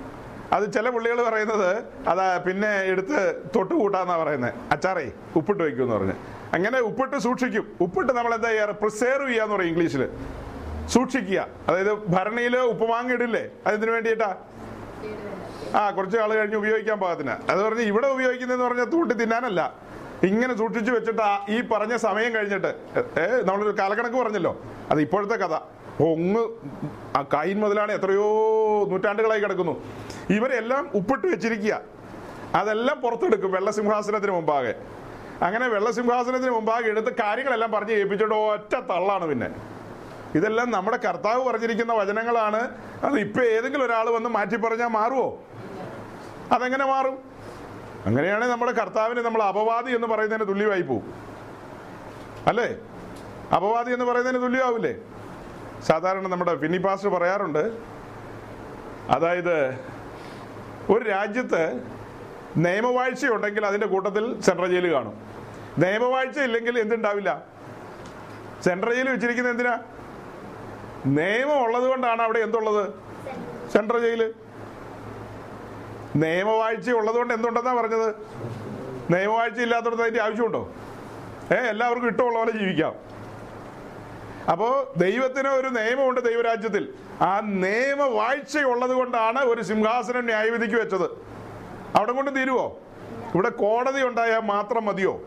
[0.55, 1.69] അത് ചില പുള്ളികൾ പറയുന്നത്
[2.11, 3.19] അതാ പിന്നെ എടുത്ത്
[3.55, 5.05] തൊട്ട് കൂട്ടാന്നാ പറയുന്നത് അച്ചാറേ
[5.39, 6.15] ഉപ്പിട്ട് വയ്ക്കും എന്ന് പറഞ്ഞ്.
[6.55, 7.65] അങ്ങനെ ഉപ്പിട്ട് സൂക്ഷിക്കും.
[7.85, 10.03] ഉപ്പിട്ട് നമ്മൾ എന്താ ചെയ്യാറ് പ്രിസേർവ് ചെയ്യാന്ന് പറയും ഇംഗ്ലീഷിൽ
[10.93, 11.39] സൂക്ഷിക്കുക.
[11.67, 14.29] അതായത് ഭരണിയിൽ ഉപ്പുമാങ്ങ ഇടില്ലേ അതിന് വേണ്ടിയിട്ടാ?
[15.79, 17.35] ആ കുറച്ച് ആൾ കഴിഞ്ഞ് ഉപയോഗിക്കാൻ പാകത്തിന്.
[17.51, 19.61] അത് പറഞ്ഞ് ഇവിടെ ഉപയോഗിക്കുന്നതെന്ന് പറഞ്ഞാൽ തൂട്ടി തിന്നാനല്ല.
[20.29, 22.71] ഇങ്ങനെ സൂക്ഷിച്ചു വെച്ചിട്ട് ഈ പറഞ്ഞ സമയം കഴിഞ്ഞിട്ട്
[23.23, 24.53] ഏഹ് നമ്മളൊരു കാലക്കണക്ക് പറഞ്ഞല്ലോ.
[24.91, 25.55] അത് ഇപ്പോഴത്തെ കഥ.
[26.01, 26.43] ഒങ്ങ്
[27.17, 28.27] ആ കൈൻ മുതലാണ് എത്രയോ
[28.89, 29.83] നൂറ്റാണ്ടുകളായി കിടക്കുന്നു.
[30.29, 31.81] ഇവരെല്ലാം ഉപ്പിട്ട് വെച്ചിരിക്കുക.
[32.55, 34.75] അതെല്ലാം പുറത്തെടുക്കും വെള്ളസിംഹാസനത്തിന് മുമ്പാകെ.
[35.41, 39.49] അങ്ങനെ വെള്ളസിംഹാസനത്തിന് മുമ്പാകെ എടുത്ത് കാര്യങ്ങളെല്ലാം പറഞ്ഞ് ഏൽപ്പിച്ചിട്ട് ഒറ്റ തള്ളാണ് പിന്നെ.
[40.35, 42.69] ഇതെല്ലാം നമ്മുടെ കർത്താവ് പറഞ്ഞിരിക്കുന്ന വചനങ്ങളാണ്.
[43.03, 45.41] അത് ഇപ്പൊ ഏതെങ്കിലും ഒരാൾ വന്ന് മാറ്റി പറഞ്ഞാൽ മാറുമോ
[46.51, 47.17] അതെങ്ങനെ മാറും?
[48.05, 51.13] അങ്ങനെയാണെങ്കിൽ നമ്മുടെ കർത്താവിനെ നമ്മൾ അപവാദി എന്ന് പറയുന്നതിന് തുല്യമായി പോവും.
[52.47, 52.77] അല്ലേ?
[53.55, 54.95] അപവാദി എന്ന് പറയുന്നതിന് തുല്യമാവില്ലേ?
[55.83, 57.77] സാധാരണ നമ്മുടെ ഫിന്നി പാസ്റ്റർ പറയാറുണ്ട്
[59.09, 59.79] അതായത്
[60.89, 61.83] ഒരു രാജ്യത്ത്
[62.57, 65.13] നിയമവാഴ്ച ഉണ്ടെങ്കിൽ അതിന്റെ കൂട്ടത്തിൽ സെൻട്രൽ ജയിൽ കാണും.
[65.77, 67.43] നിയമവാഴ്ച ഇല്ലെങ്കിൽ എന്തുണ്ടാവില്ല?
[68.63, 69.79] സെൻട്രൽ ജയിൽ വെച്ചിരിക്കുന്നത് എന്തിനാ?
[71.05, 72.93] നിയമം ഉള്ളത് കൊണ്ടാണ് അവിടെ എന്തുള്ളത്?
[73.71, 74.33] Central jail.
[76.15, 78.15] നിയമവാഴ്ച ഉള്ളത് കൊണ്ട് എന്തുണ്ടെന്നാ പറഞ്ഞത്?
[79.09, 80.73] നിയമവാഴ്ച ഇല്ലാത്തടത്ത് അതിന്റെ ആവശ്യമുണ്ടോ?
[81.51, 82.93] ഏ എല്ലാവർക്കും ഇഷ്ടമുള്ള പോലെ ജീവിക്കാം.
[84.51, 86.93] അപ്പോ ദൈവത്തിന് ഒരു നിയമമുണ്ട് ദൈവരാജ്യത്തിൽ.
[87.21, 91.09] ആ നിയമവാഴ്ച ഉള്ളത് കൊണ്ടാണ് ഒരു സിംഹാസനം ന്യായവിധിക്ക് വെച്ചത്.
[91.97, 92.79] അവിടെ കൊണ്ട് തീരുവോ?
[93.35, 95.21] ഇവിടെ കോടതി ഉണ്ടായാൽ മാത്രം മതിയോ?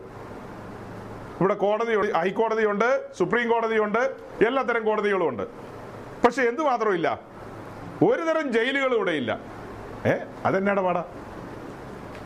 [1.39, 3.99] ഇവിടെ കോടതി ഹൈക്കോടതിയുണ്ട് സുപ്രീം കോടതിയുണ്ട്
[4.47, 5.43] എല്ലാത്തരം കോടതികളും ഉണ്ട്.
[6.25, 7.21] പക്ഷെ എന്തു മാത്രമില്ല
[8.03, 9.39] ഒരു തരം ജയിലുകളും ഇവിടെ ഇല്ല.
[10.05, 10.13] ഏ?
[10.45, 11.05] അതെന്നാടെ പാടാ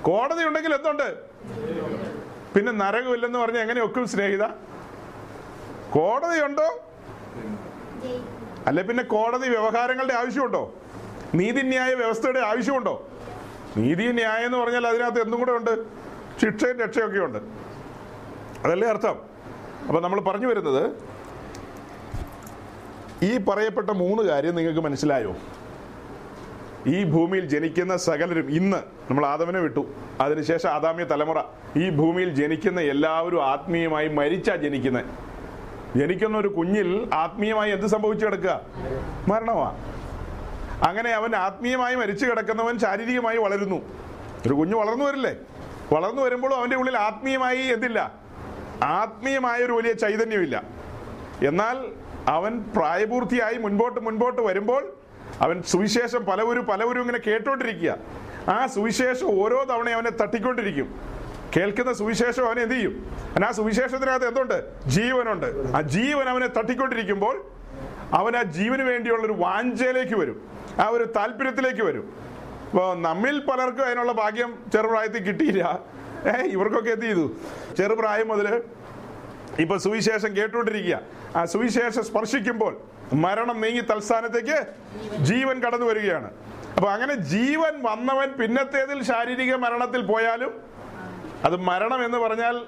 [0.01, 1.15] കോടതി ഉണ്ടെങ്കിൽ എന്തുണ്ട്?
[2.55, 4.45] പിന്നെ നരകമില്ലെന്ന് പറഞ്ഞ എങ്ങനെയൊക്കെ സ്നേഹിത?
[5.91, 6.84] കോടതിയുണ്ടോ
[8.67, 10.73] അല്ലെ പിന്നെ കോടതി വ്യവഹാരങ്ങളുടെ ആവശ്യമുണ്ടോ?
[11.35, 13.07] നീതിന്യായ വ്യവസ്ഥയുടെ ആവശ്യമുണ്ടോ?
[13.77, 15.85] നീതി ന്യായം എന്ന് പറഞ്ഞാൽ അതിനകത്ത് എന്തും കൂടെ ഉണ്ട്.
[16.41, 17.39] ശിക്ഷയും രക്ഷയൊക്കെ ഉണ്ട്.
[18.65, 19.15] അതല്ലേ അർത്ഥം?
[19.87, 20.91] അപ്പൊ നമ്മൾ പറഞ്ഞു വരുന്നത്
[23.25, 25.35] ഈ പറയപ്പെട്ട മൂന്ന് കാര്യം നിങ്ങൾക്ക് മനസ്സിലായോ?
[26.87, 29.85] ഈ ഭൂമിയിൽ ജനിക്കുന്ന സകലരും ഇന്ന് നമ്മൾ ആദവനെ വിട്ടു.
[30.21, 31.41] അതിനുശേഷം ആദാമ്യ തലമുറ
[31.77, 35.24] ഈ ഭൂമിയിൽ ജനിക്കുന്ന എല്ലാവരും ആത്മീയമായി മരിച്ചാ ജനിക്കുന്നത്
[35.95, 38.61] ജനിക്കുന്ന ഒരു കുഞ്ഞിൽ ആത്മീയമായി എന്ത് സംഭവിച്ചു കിടക്കുക?
[39.27, 39.77] മരണമാ.
[40.87, 43.75] അങ്ങനെ അവൻ ആത്മീയമായി മരിച്ചു കിടക്കുന്നവൻ ശാരീരികമായി വളരുന്നു.
[44.45, 45.35] ഒരു കുഞ്ഞ് വളർന്നു വരില്ലേ?
[45.93, 48.11] വളർന്നു വരുമ്പോഴും അവന്റെ ഉള്ളിൽ ആത്മീയമായി എന്തില്ല?
[48.83, 50.63] ആത്മീയമായ ഒരു വലിയ ചൈതന്യമില്ല.
[51.47, 51.77] എന്നാൽ
[52.27, 54.93] അവൻ പ്രായപൂർത്തിയായി മുൻപോട്ട് മുൻപോട്ട് വരുമ്പോൾ
[55.41, 57.97] അവൻ സുവിശേഷം പലവരും പലവരും ഇങ്ങനെ കേട്ടോണ്ടിരിക്കുക.
[58.49, 61.14] ആ സുവിശേഷം ഓരോ തവണ അവനെ തട്ടിക്കൊണ്ടിരിക്കും.
[61.55, 62.93] കേൾക്കുന്ന സുവിശേഷം അവനെ എന്ത് ചെയ്യും?
[63.31, 64.87] അവൻ ആ സുവിശേഷത്തിനകത്ത് എന്തുണ്ട്?
[64.87, 65.75] ജീവനുണ്ട്.
[65.75, 67.45] ആ ജീവൻ അവനെ തട്ടിക്കൊണ്ടിരിക്കുമ്പോൾ
[68.13, 70.49] അവൻ ആ ജീവന് വേണ്ടിയുള്ള ഒരു വാഞ്ചയിലേക്ക് വരും.
[70.79, 72.13] ആ ഒരു താല്പര്യത്തിലേക്ക് വരും.
[72.69, 75.79] അപ്പോൾ നമ്മിൽ പലർക്കും അതിനുള്ള ഭാഗ്യം ചെറുപ്രായത്തിൽ കിട്ടിയില്ല.
[76.27, 77.35] ഏ ഇവർക്കൊക്കെ എന്ത് ചെയ്തു?
[77.77, 78.63] ചെറുപ്രായം മുതൽ
[79.59, 81.01] ഇപ്പൊ സുവിശേഷം കേട്ടുകൊണ്ടിരിക്കുക.
[81.35, 82.77] ആ സുവിശേഷം സ്പർശിക്കുമ്പോൾ
[83.13, 84.57] മരണം നീങ്ങി തൽസ്ഥാനത്തേക്ക്
[85.23, 86.31] ജീവൻ കടന്നു വരികയാണ്.
[86.75, 90.74] അപ്പൊ അങ്ങനെ ജീവൻ വന്നവൻ പിന്നത്തേതിൽ ശാരീരിക മരണത്തിൽ പോയാലും
[91.43, 92.65] അത് മരണം എന്ന് പറഞ്ഞാൽ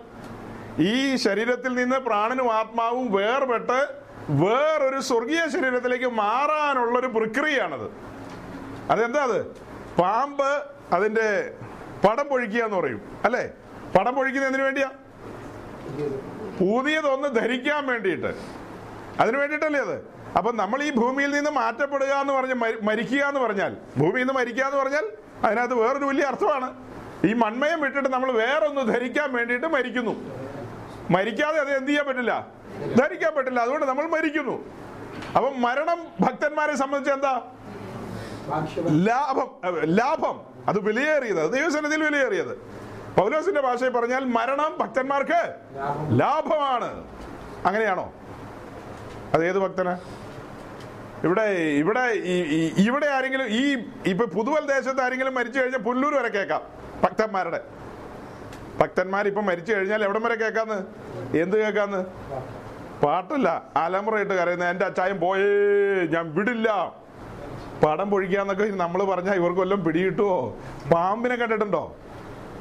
[0.79, 7.91] ഈ ശരീരത്തിൽ നിന്ന് പ്രാണനും ആത്മാവും വേർപെട്ട് വേറൊരു സ്വർഗീയ ശരീരത്തിലേക്ക് മാറാനുള്ള ഒരു പ്രക്രിയയാണത്.
[8.91, 9.45] അതെന്താ അത്?
[10.01, 11.53] പാമ്പ് അതിന്റെ
[12.07, 13.01] പടം പൊഴിക്കുക എന്ന് പറയും.
[13.23, 13.49] അല്ലേ?
[13.97, 14.89] പടം പൊഴിക്കുന്നതിന് വേണ്ടിയാ?
[16.59, 18.35] പുതിയതൊന്ന് ധരിക്കാൻ വേണ്ടിയിട്ട്.
[19.19, 20.17] അതിനു വേണ്ടിയിട്ടല്ലേ അത്?
[20.37, 24.77] അപ്പൊ നമ്മൾ ഈ ഭൂമിയിൽ നിന്ന് മാറ്റപ്പെടുക എന്ന് പറഞ്ഞ മരിക്കുക എന്ന് പറഞ്ഞാൽ ഭൂമിയിൽ നിന്ന് മരിക്കുക എന്ന്
[24.77, 25.11] പറഞ്ഞാൽ
[25.43, 26.96] അതിനകത്ത് വേറൊരു വലിയ അർത്ഥമാണ്.
[27.25, 30.13] ഈ മൺമയം വിട്ടിട്ട് നമ്മൾ വേറൊന്ന് ധരിക്കാൻ വേണ്ടിയിട്ട് മരിക്കുന്നു.
[31.11, 32.47] മരിക്കാതെ അത് എന്ത് ചെയ്യാൻ പറ്റില്ല?
[32.97, 33.59] ധരിക്കാൻ പറ്റില്ല.
[33.59, 34.65] അതുകൊണ്ട് നമ്മൾ മരിക്കുന്നു.
[35.35, 37.41] അപ്പം മരണം ഭക്തന്മാരെ സംബന്ധിച്ച് എന്താ?
[38.89, 39.49] ലാഭം.
[39.83, 40.41] ലാഭം.
[40.67, 41.53] അത് വിലയേറിയത്.
[41.53, 42.57] ദൈവസന്നിധിയിൽ വിലയേറിയത്.
[43.19, 45.55] പൗലോസിന്റെ ഭാഷയിൽ പറഞ്ഞാൽ മരണം ഭക്തന്മാർക്ക്
[46.11, 47.03] ലാഭമാണ്.
[47.65, 48.13] അങ്ങനെയാണോ?
[49.33, 49.97] അത് ഏത് ഭക്തന്?
[51.25, 51.99] ഇവിടെ ഇവിടെ
[52.77, 56.76] ഇവിടെ ആരെങ്കിലും ഈ ഇപ്പൊ പുതുവൽ ദേശത്ത് ആരെങ്കിലും മരിച്ചു കഴിഞ്ഞാൽ പുല്ലൂർ വരെ കേൾക്കാം.
[57.03, 57.59] ഭക്തന്മാരുടെ.
[58.79, 60.79] ഭക്തന്മാർ ഇപ്പൊ മരിച്ചു കഴിഞ്ഞാൽ എവിടം വരെ കേൾക്കാന്ന്?
[61.41, 62.01] എന്ത് കേൾക്കാന്ന്?
[63.03, 65.49] പാട്ടല്ല അലമുറയിട്ട് കരയുന്ന എന്റെ അച്ചായം പോയേ
[66.13, 66.69] ഞാൻ വിടില്ല.
[67.83, 70.37] പടം പൊഴിക്കാന്നൊക്കെ നമ്മൾ പറഞ്ഞാൽ ഇവർക്ക് വല്ലതും പിടികിട്ടുവോ?
[70.91, 71.83] പാമ്പിനെ കണ്ടിട്ടുണ്ടോ?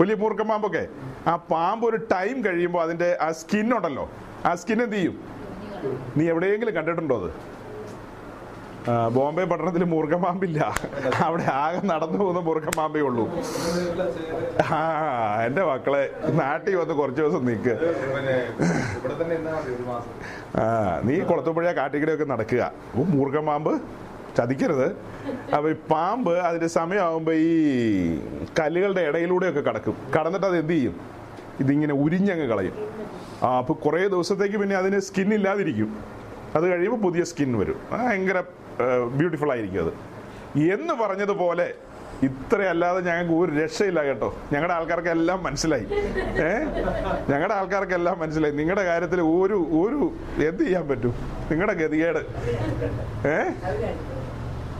[0.00, 0.84] വലിയ മൂർഖൻ പാമ്പൊക്കെ.
[1.30, 4.04] ആ പാമ്പ് ഒരു ടൈം കഴിയുമ്പോൾ അതിന്റെ ആ സ്കിന്നുണ്ടല്ലോ
[4.48, 5.16] ആ സ്കിൻ എന്ത് ചെയ്യും?
[6.16, 7.30] നീ എവിടെയെങ്കിലും കണ്ടിട്ടുണ്ടോ അത്?
[9.14, 10.60] ബോംബെ പട്ടണത്തിൽ മുറുകമാമ്പില്ല
[11.26, 13.24] അവിടെ ആകെ നടന്നു പോകുന്ന മുറുകമാമ്പേ ഉള്ളൂ.
[14.76, 14.78] ആ
[15.46, 16.02] എന്റെ മക്കളെ
[16.40, 17.74] നാട്ടിൽ വന്ന് കുറച്ച് ദിവസം നിൽക്ക്
[20.60, 20.64] ആ
[21.08, 22.72] നീ കുളത്തുപുഴ കാട്ടിക്കടയൊക്കെ നടക്കുക.
[23.14, 23.72] മൂർഖമാമ്പ്
[24.36, 24.88] ചതിക്കരുത്.
[25.56, 27.52] അപ്പൊ ഈ പാമ്പ് അതിന്റെ സമയമാകുമ്പോ ഈ
[28.58, 29.96] കല്ലുകളുടെ ഇടയിലൂടെ ഒക്കെ കടക്കും.
[30.16, 30.94] കടന്നിട്ട് അത് എന്ത് ചെയ്യും?
[31.62, 32.76] ഇതിങ്ങനെ ഉരിഞ്ഞങ്ങ് കളയും.
[33.46, 35.90] ആ അപ്പൊ കുറേ ദിവസത്തേക്ക് പിന്നെ അതിന് സ്കിൻ ഇല്ലാതിരിക്കും.
[36.56, 37.78] അത് കഴിയുമ്പോൾ പുതിയ സ്കിൻ വരും.
[37.92, 38.38] ഭയങ്കര
[39.14, 40.16] ബ്യൂട്ടിഫുൾ ആയിരിക്കും അത്.
[40.58, 41.74] എന്ന് പറഞ്ഞതുപോലെ
[42.22, 44.36] ഇത്രയല്ലാതെ ഞങ്ങൾക്ക് ഒരു രക്ഷയില്ല കേട്ടോ.
[44.52, 45.86] ഞങ്ങളുടെ ആൾക്കാർക്കെല്ലാം മനസ്സിലായി.
[46.38, 46.58] ഏ?
[47.28, 48.54] ഞങ്ങളുടെ ആൾക്കാർക്കെല്ലാം മനസ്സിലായി.
[48.54, 50.12] നിങ്ങളുടെ കാര്യത്തിൽ ഒരു ഒരു
[50.44, 51.14] എന്ത് ചെയ്യാൻ പറ്റും?
[51.50, 52.18] നിങ്ങളുടെ ഗതികേട്.
[53.28, 53.42] ഏ?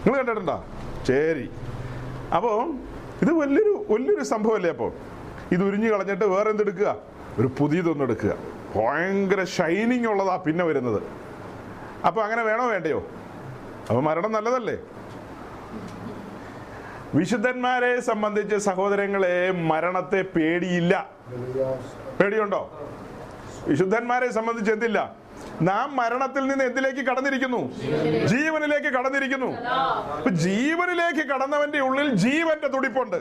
[0.07, 0.65] നിങ്ങൾ കണ്ടിട്ടുണ്ടോ?
[1.07, 1.51] ശരി.
[2.37, 2.73] അപ്പോൾ
[3.23, 4.93] ഇത് വലിയൊരു വലിയൊരു സംഭവമല്ലേ അപ്പോൾ
[5.53, 6.97] ഇത് ഉരിഞ്ഞു കളഞ്ഞിട്ട് വേറെ എന്തെടുക്കുക
[7.39, 8.35] ഒരു പുതിയതൊന്നും എടുക്കുക
[8.77, 11.03] ഭയങ്കര ഷൈനിങ് ഉള്ളതാ പിന്നെ വരുന്നത്.
[12.07, 13.05] അപ്പോൾ അങ്ങനെ വേണോ വേണ്ടയോ?
[13.89, 14.77] അപ്പോൾ മരണം നല്ലതല്ലേ?
[17.19, 19.37] വിശുദ്ധന്മാരെ സംബന്ധിച്ച് സഹോദരങ്ങളെ
[19.71, 20.95] മരണത്തെ പേടിയില്ല.
[22.19, 22.63] പേടിയുണ്ടോ?
[23.69, 24.99] വിശുദ്ധന്മാരെ സംബന്ധിച്ച് എന്തില്ല?
[25.69, 27.61] നാം മരണത്തിൽ നിന്ന് എന്തിലേക്ക് കടന്നിരിക്കുന്നു?
[28.33, 29.51] ജീവനിലേക്ക് കടന്നിരിക്കുന്നു.
[30.17, 33.19] അപ്പൊ ജീവനിലേക്ക് കടന്നവന്റെ ഉള്ളിൽ ജീവന്റെ തുടിപ്പുണ്ട്.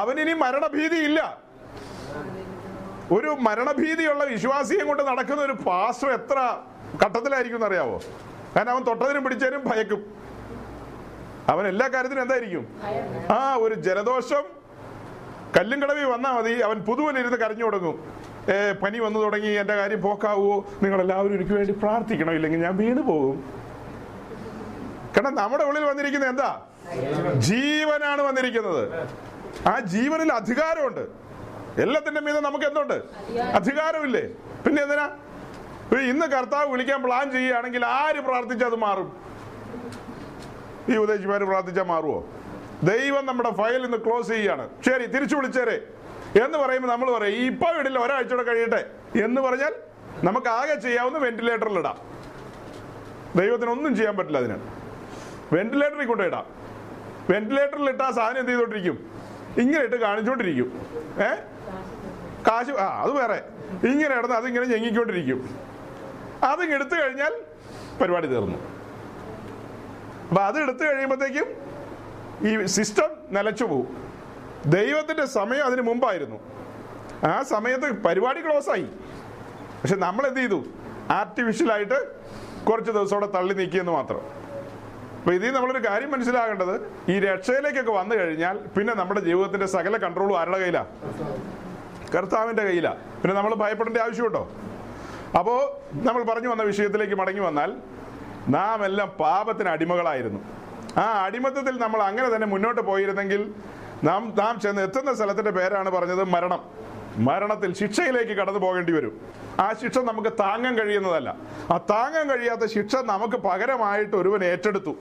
[0.00, 1.20] അവനിനി മരണഭീതി ഇല്ല
[3.16, 6.38] ഒരു മരണഭീതിയുള്ള വിശ്വാസിയെ കൊണ്ട് നടക്കുന്ന ഒരു പാസ്റ്റർ എത്ര
[7.04, 7.96] ഘട്ടത്തിലായിരിക്കും അറിയാവോ?
[8.56, 10.00] കാരണം അവൻ തൊട്ടതിനും പിടിച്ചതിനും ഭയക്കും.
[11.48, 12.64] അവൻ എല്ലാ കാര്യത്തിനും എന്തായിരിക്കും?
[13.32, 14.44] ആ ഒരു ജലദോഷം.
[15.56, 16.52] കല്ലും കടവി വന്നാൽ മതി.
[16.66, 17.96] അവൻ പുതുവലിരുന്ന് കരഞ്ഞു തുടങ്ങും.
[18.52, 20.66] ഏ പനി വന്നു തുടങ്ങി എന്റെ കാര്യം പോക്കാവോ?
[20.82, 23.36] നിങ്ങൾ എല്ലാവരും എനിക്ക് വേണ്ടി പ്രാർത്ഥിക്കണം ഇല്ലെങ്കിൽ ഞാൻ വീണ് പോകും.
[25.14, 26.50] കാരണം നമ്മുടെ ഉള്ളിൽ വന്നിരിക്കുന്നത് എന്താ?
[27.36, 29.08] ജീവനാണ് വന്നിരിക്കുന്നത്.
[29.68, 31.04] ആ ജീവനിൽ അധികാരമുണ്ട്.
[31.84, 32.96] എല്ലാത്തിന്റെ മീതെ നമുക്ക് എന്തുണ്ട്?
[33.58, 34.22] അധികാരമില്ലേ?
[34.66, 35.08] പിന്നെ എന്തിനാ?
[35.98, 39.16] ഇന്ന് കർത്താവ് വിളിക്കാൻ പ്ലാൻ ചെയ്യുകയാണെങ്കിൽ ആര് പ്രാർത്ഥിച്ചാൽ അത് മാറും?
[40.88, 42.28] ഈ ഉദ്ദേശിമാർ പ്രാർത്ഥിച്ചാൽ മാറുമോ
[42.82, 44.68] ദൈവം നമ്മുടെ ഫയൽ ഇന്ന് ക്ലോസ് ചെയ്യുകയാണ്.
[44.86, 45.88] ശരി തിരിച്ചു വിളിച്ചേരെ.
[46.44, 48.90] എന്ന് പറയുമ്പോൾ നമ്മൾ പറയും ഇപ്പൊ വിടില്ല ഒരാഴ്ചയോടെ കഴിയട്ടെ.
[49.24, 49.72] എന്ന് പറഞ്ഞാൽ
[50.24, 51.98] നമുക്ക് ആകെ ചെയ്യാവുന്ന വെന്റിലേറ്ററിൽ ഇടാം.
[53.36, 54.58] ദൈവത്തിന് ഒന്നും ചെയ്യാൻ പറ്റില്ല അതിന്.
[55.52, 56.46] വെന്റിലേറ്ററിൽ കൊണ്ടിടാം
[57.30, 59.10] വെന്റിലേറ്ററിൽ ഇട്ട് ആ സാധനം എന്ത് ചെയ്തോണ്ടിരിക്കും?
[59.58, 60.86] ഇങ്ങനെ ഇട്ട് കാണിച്ചുകൊണ്ടിരിക്കും
[61.22, 61.34] ഏ?
[62.48, 63.42] കാശ് ആ അത് വേറെ.
[63.88, 65.70] ഇങ്ങനെ ഇടന്ന് അതിങ്ങനെ ഞെങ്ങിക്കൊണ്ടിരിക്കും.
[66.44, 67.32] അതിങ്ങ് എടുത്തു കഴിഞ്ഞാൽ
[68.00, 68.58] പരിപാടി തീർന്നു.
[70.28, 71.48] അപ്പൊ അത് എടുത്തു കഴിയുമ്പോഴത്തേക്കും
[72.48, 73.88] ഈ സിസ്റ്റം നിലച്ചു പോകും
[74.66, 76.40] ദൈവത്തിന്റെ സമയം അതിന് മുമ്പായിരുന്നു.
[77.26, 78.88] ആ സമയത്ത് പരിപാടി ക്ലോസ് ആയി
[79.82, 80.64] പക്ഷെ നമ്മൾ എന്ത് ചെയ്തു?
[81.10, 81.98] ആർട്ടിഫിഷ്യലായിട്ട്
[82.68, 84.20] കുറച്ച് ദിവസം അവിടെ തള്ളി നീക്കിയെന്ന് മാത്രം.
[85.18, 86.74] അപ്പൊ ഇതിൽ നമ്മളൊരു കാര്യം മനസ്സിലാകേണ്ടത്
[87.12, 90.86] ഈ രക്ഷയിലേക്കൊക്കെ വന്നു കഴിഞ്ഞാൽ പിന്നെ നമ്മുടെ ജീവിതത്തിന്റെ സകല കൺട്രോളും ആരുടെ കയ്യിലാ?
[92.14, 92.96] കർത്താവിന്റെ കയ്യിലാ.
[93.22, 94.50] പിന്നെ നമ്മൾ ഭയപ്പെടേണ്ട ആവശ്യമുണ്ടോ?
[95.38, 97.72] അപ്പോ നമ്മൾ പറഞ്ഞു വന്ന വിഷയത്തിലേക്ക് മടങ്ങി വന്നാൽ
[98.48, 100.40] നാം എല്ലാം പാപത്തിന് അടിമകളായിരുന്നു.
[101.00, 103.54] ആ അടിമത്തത്തിൽ നമ്മൾ അങ്ങനെ തന്നെ മുന്നോട്ട് പോയിരുന്നെങ്കിൽ
[104.04, 106.64] നാം നാം ചെന്ന് എത്തുന്ന സ്ഥലത്തിന്റെ പേരാണ് പറഞ്ഞത് മരണം.
[107.16, 109.20] മരണത്തിൽ ശിക്ഷയിലേക്ക് കടന്നു പോകേണ്ടി വരും.
[109.60, 111.36] ആ ശിക്ഷ നമുക്ക് താങ്ങാൻ കഴിയുന്നതല്ല.
[111.72, 114.96] ആ താങ്ങാൻ കഴിയാത്ത ശിക്ഷ നമുക്ക് പകരമായിട്ട് ഒരുവൻ ഏറ്റെടുത്തു.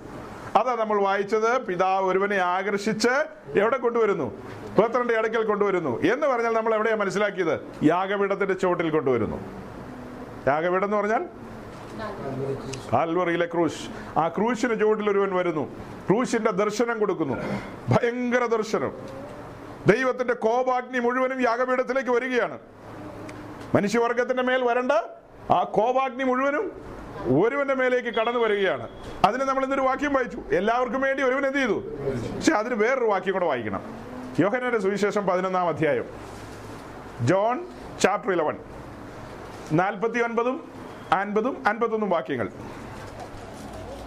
[0.55, 3.25] അതാ നമ്മൾ വായിച്ചത് പിതാവ് ഒരുവനെ ആകർഷിച്ച്
[3.59, 4.37] എവിടെ കൊണ്ടുവരുന്നു?
[4.81, 6.01] പന്ത്രണ്ട് ഇടയ്ക്കൽ കൊണ്ടുവരുന്നു.
[6.01, 7.59] എന്ന് പറഞ്ഞാൽ നമ്മൾ എവിടെയാണ് മനസ്സിലാക്കിയത്?
[7.83, 9.68] യാഗപീഠത്തിന്റെ ചോട്ടിൽ കൊണ്ടുവരുന്നു.
[10.47, 11.25] യാഗപീഠം എന്ന് പറഞ്ഞാൽ?
[12.93, 14.19] കാൽവറിയിലെ ക്രൂശ്.
[14.19, 15.75] ആ ക്രൂശിന് ചുവട്ടിൽ ഒരുവൻ വരുന്നു.
[16.09, 17.33] ക്രൂശിന്റെ ദർശനം കൊടുക്കുന്നു.
[17.89, 18.91] ഭയങ്കര ദർശനം.
[19.87, 22.57] ദൈവത്തിന്റെ കോപാഗ്നി മുഴുവനും യാഗപീഠത്തിലേക്ക് വരികയാണ്.
[23.75, 24.91] മനുഷ്യവർഗത്തിന്റെ മേൽ വരണ്ട
[25.51, 26.71] ആ കോപാഗ്നി മുഴുവനും
[27.45, 28.87] ഒരുവന്റെ മേലേക്ക് കടന്നു വരികയാണ്.
[29.25, 30.41] അതിന് നമ്മൾ ഇന്നൊരു വാക്യം വായിച്ചു.
[30.51, 31.83] എല്ലാവർക്കും വേണ്ടി ഒരുവൻ എന്ത് ചെയ്തു?
[32.35, 33.81] പക്ഷെ അതിന് വേറൊരു വാക്യം കൂടെ വായിക്കണം.
[34.39, 36.05] യോഹനന്റെ സുവിശേഷം പതിനൊന്നാം അധ്യായം.
[37.21, 37.65] ജോൺ
[38.01, 38.57] ചാപ്റ്റർ ഇലവൻ
[39.73, 40.71] നാൽപ്പത്തി ഒൻപതും
[41.11, 42.47] അൻപതും അൻപത്തൊന്നും വാക്യങ്ങൾ.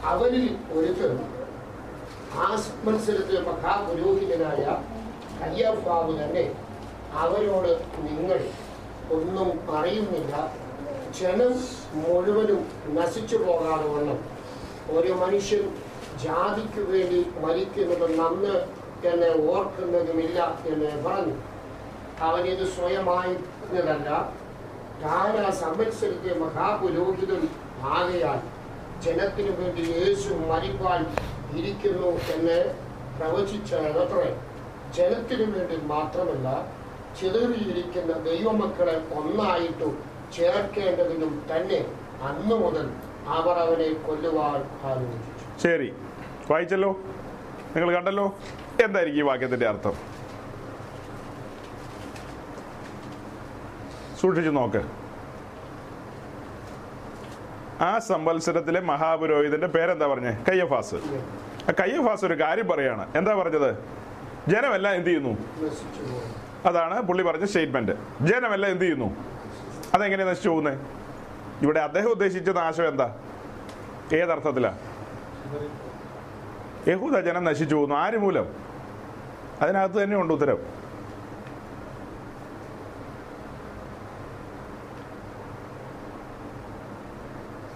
[0.05, 0.57] അവരിൽ
[6.25, 6.55] തന്നെ
[7.13, 8.49] അവരോട് നിങ്ങൾ
[9.13, 10.53] ഒന്നും പറയുന്നില്ല.
[11.21, 11.53] ജനം
[11.95, 14.19] മുഴുവനും നശിച്ചു പോകാതെ വണ്ണം
[14.91, 15.77] ഒരു മനുഷ്യൻ
[16.23, 18.55] ജാതിക്ക് വേണ്ടി മരിക്കുന്നത് നന്ന്
[19.09, 21.35] എന്ന് ഓർക്കുന്നതുമില്ല എന്ന് പറഞ്ഞു.
[22.21, 24.42] അവനിത് സ്വയമായിരുന്നതല്ല
[25.05, 27.49] ആ സംവത്സരത്തെ മഹാപുരോഹിതൻ.
[27.83, 28.41] ആകയാൽ
[29.01, 31.07] ജനത്തിനു വേണ്ടി യേശു മരിപ്പാൻ
[31.57, 32.75] ഇരിക്കുന്നു എന്ന്
[33.19, 34.37] പ്രവചിച്ചതത്രേ
[34.95, 36.67] ജനത്തിനു വേണ്ടി മാത്രമല്ല
[37.21, 39.93] ചിതറിയിരിക്കുന്ന ദൈവമക്കളെ ഒന്നായിട്ടു
[40.33, 41.87] ചേർക്കേണ്ടതിനും തന്നെ
[42.23, 42.87] അന്നു മുതൽ
[43.29, 45.59] അവർ അവനെ കൊല്ലുവാൻ ആലോചിച്ചു.
[45.63, 45.93] ശരി.
[46.51, 46.97] വായിച്ചല്ലോ?
[47.75, 48.35] നിങ്ങൾ കണ്ടല്ലോ?
[48.85, 49.93] എന്തായിരിക്കും ഈ വാക്യത്തിന്റെ അർത്ഥം?
[54.23, 54.83] സൂക്ഷിച്ചു നോക്ക്.
[57.83, 60.45] ആ സംവത്സരത്തിലെ മഹാപുരോഹിതന്റെ പേരെന്താ പറഞ്ഞേ?
[60.49, 60.95] കയ്യഫാസ്.
[61.69, 63.17] ആ കയ്യഫാസ് ഒരു കാര്യം പറയാണ്.
[63.17, 63.71] എന്താ പറഞ്ഞത്?
[64.49, 65.33] ജനമെല്ലാം എന്ത് ചെയ്യുന്നു?
[66.67, 67.93] അതാണ് പുള്ളി പറഞ്ഞ സ്റ്റേറ്റ്മെന്റ്.
[68.21, 69.17] ജനമെല്ലാം എന്ത് ചെയ്യുന്നു?
[69.95, 70.79] അതെങ്ങനെ നശിച്ചു പോകുന്നത്
[71.63, 73.17] ഇവിടെ അദ്ദേഹം ഉദ്ദേശിച്ച നാശം എന്താ?
[74.13, 74.79] ഏതർത്ഥത്തിലാ?
[76.89, 77.95] യഹൂദ ജനം നശിച്ചു പോകുന്നു.
[77.95, 78.47] ആര് മൂലം?
[79.63, 80.35] അതിനകത്ത് തന്നെ ഉണ്ട്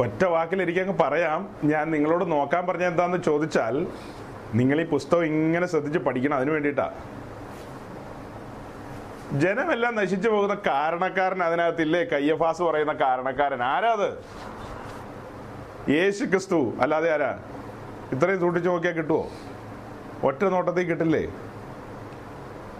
[0.00, 1.48] ഒറ്റ വാക്കിൽ എനിക്കങ്ങ് പറയാം.
[1.64, 3.86] ഞാൻ നിങ്ങളോട് നോക്കാൻ പറഞ്ഞ എന്താന്ന് ചോദിച്ചാൽ
[4.54, 6.36] നിങ്ങൾ ഈ പുസ്തകം ഇങ്ങനെ ശ്രദ്ധിച്ച് പഠിക്കണം.
[6.36, 6.92] അതിനു വേണ്ടിയിട്ടാ.
[9.32, 12.04] ജനമെല്ലാം നശിച്ചു പോകുന്ന കാരണക്കാരൻ അതിനകത്തില്ലേ?
[12.04, 13.62] കയ്യഫാസ് പറയുന്ന കാരണക്കാരൻ.
[13.62, 14.10] ആരാ അത്?
[15.90, 16.72] യേശു ക്രിസ്തു.
[16.80, 17.38] അല്ലാതെ ആരാ?
[18.12, 19.28] ഇത്രയും സൂക്ഷിച്ചു നോക്കിയാൽ കിട്ടുമോ
[20.24, 21.26] ഒറ്റ നോട്ടത്തിൽ കിട്ടില്ലേ?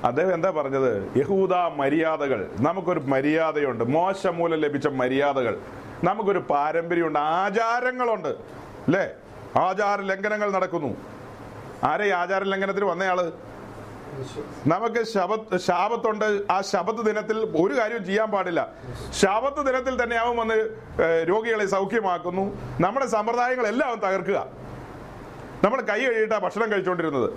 [0.05, 1.13] അദ്ദേഹം എന്താ പറഞ്ഞത്?
[1.17, 2.51] യഹൂദ മര്യാദകൾ.
[2.61, 3.85] നമുക്കൊരു മര്യാദയുണ്ട്.
[3.85, 5.59] മോശം മൂലം ലഭിച്ച മര്യാദകൾ.
[6.05, 7.19] നമുക്കൊരു പാരമ്പര്യമുണ്ട്.
[7.19, 8.29] ആചാരങ്ങളുണ്ട്.
[8.87, 9.09] അല്ലേ
[9.59, 10.97] ആചാര ലംഘനങ്ങൾ നടക്കുന്നു.
[11.85, 13.33] ആരെ ആചാര ലംഘനത്തിന് വന്നയാൾ?
[14.67, 16.43] നമുക്ക് ശബത്ത് ശാപത്തുണ്ട്.
[16.51, 18.73] ആ ശബത്ത് ദിനത്തിൽ ഒരു കാര്യവും ചെയ്യാൻ പാടില്ല.
[19.11, 20.55] ശബത്ത് ദിനത്തിൽ തന്നെ അവൻ വന്ന്
[21.29, 22.45] രോഗികളെ സൗഖ്യമാക്കുന്നു.
[22.81, 24.47] നമ്മുടെ സമ്പ്രദായങ്ങളെല്ലാം തകർക്കുക.
[25.65, 27.31] നമ്മൾ കൈ കഴുകിയിട്ടാ ഭക്ഷണം കഴിച്ചുകൊണ്ടിരുന്നത്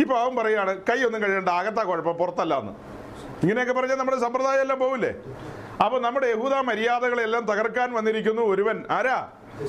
[0.00, 2.72] ഇപ്പൊ അവൻ പറയാണ് കൈ ഒന്നും കഴിയേണ്ട അകത്താ കുഴപ്പം പുറത്തല്ല എന്ന്
[3.42, 5.14] ഇങ്ങനെയൊക്കെ പറഞ്ഞാൽ നമ്മുടെ സമ്പ്രദായം എല്ലാം പോവില്ലേ?
[5.84, 8.84] അപ്പൊ നമ്മുടെ യഹൂദ മര്യാദകളെല്ലാം തകർക്കാൻ വന്നിരിക്കുന്നു ഒരുവൻ.
[8.90, 9.28] ആരാ?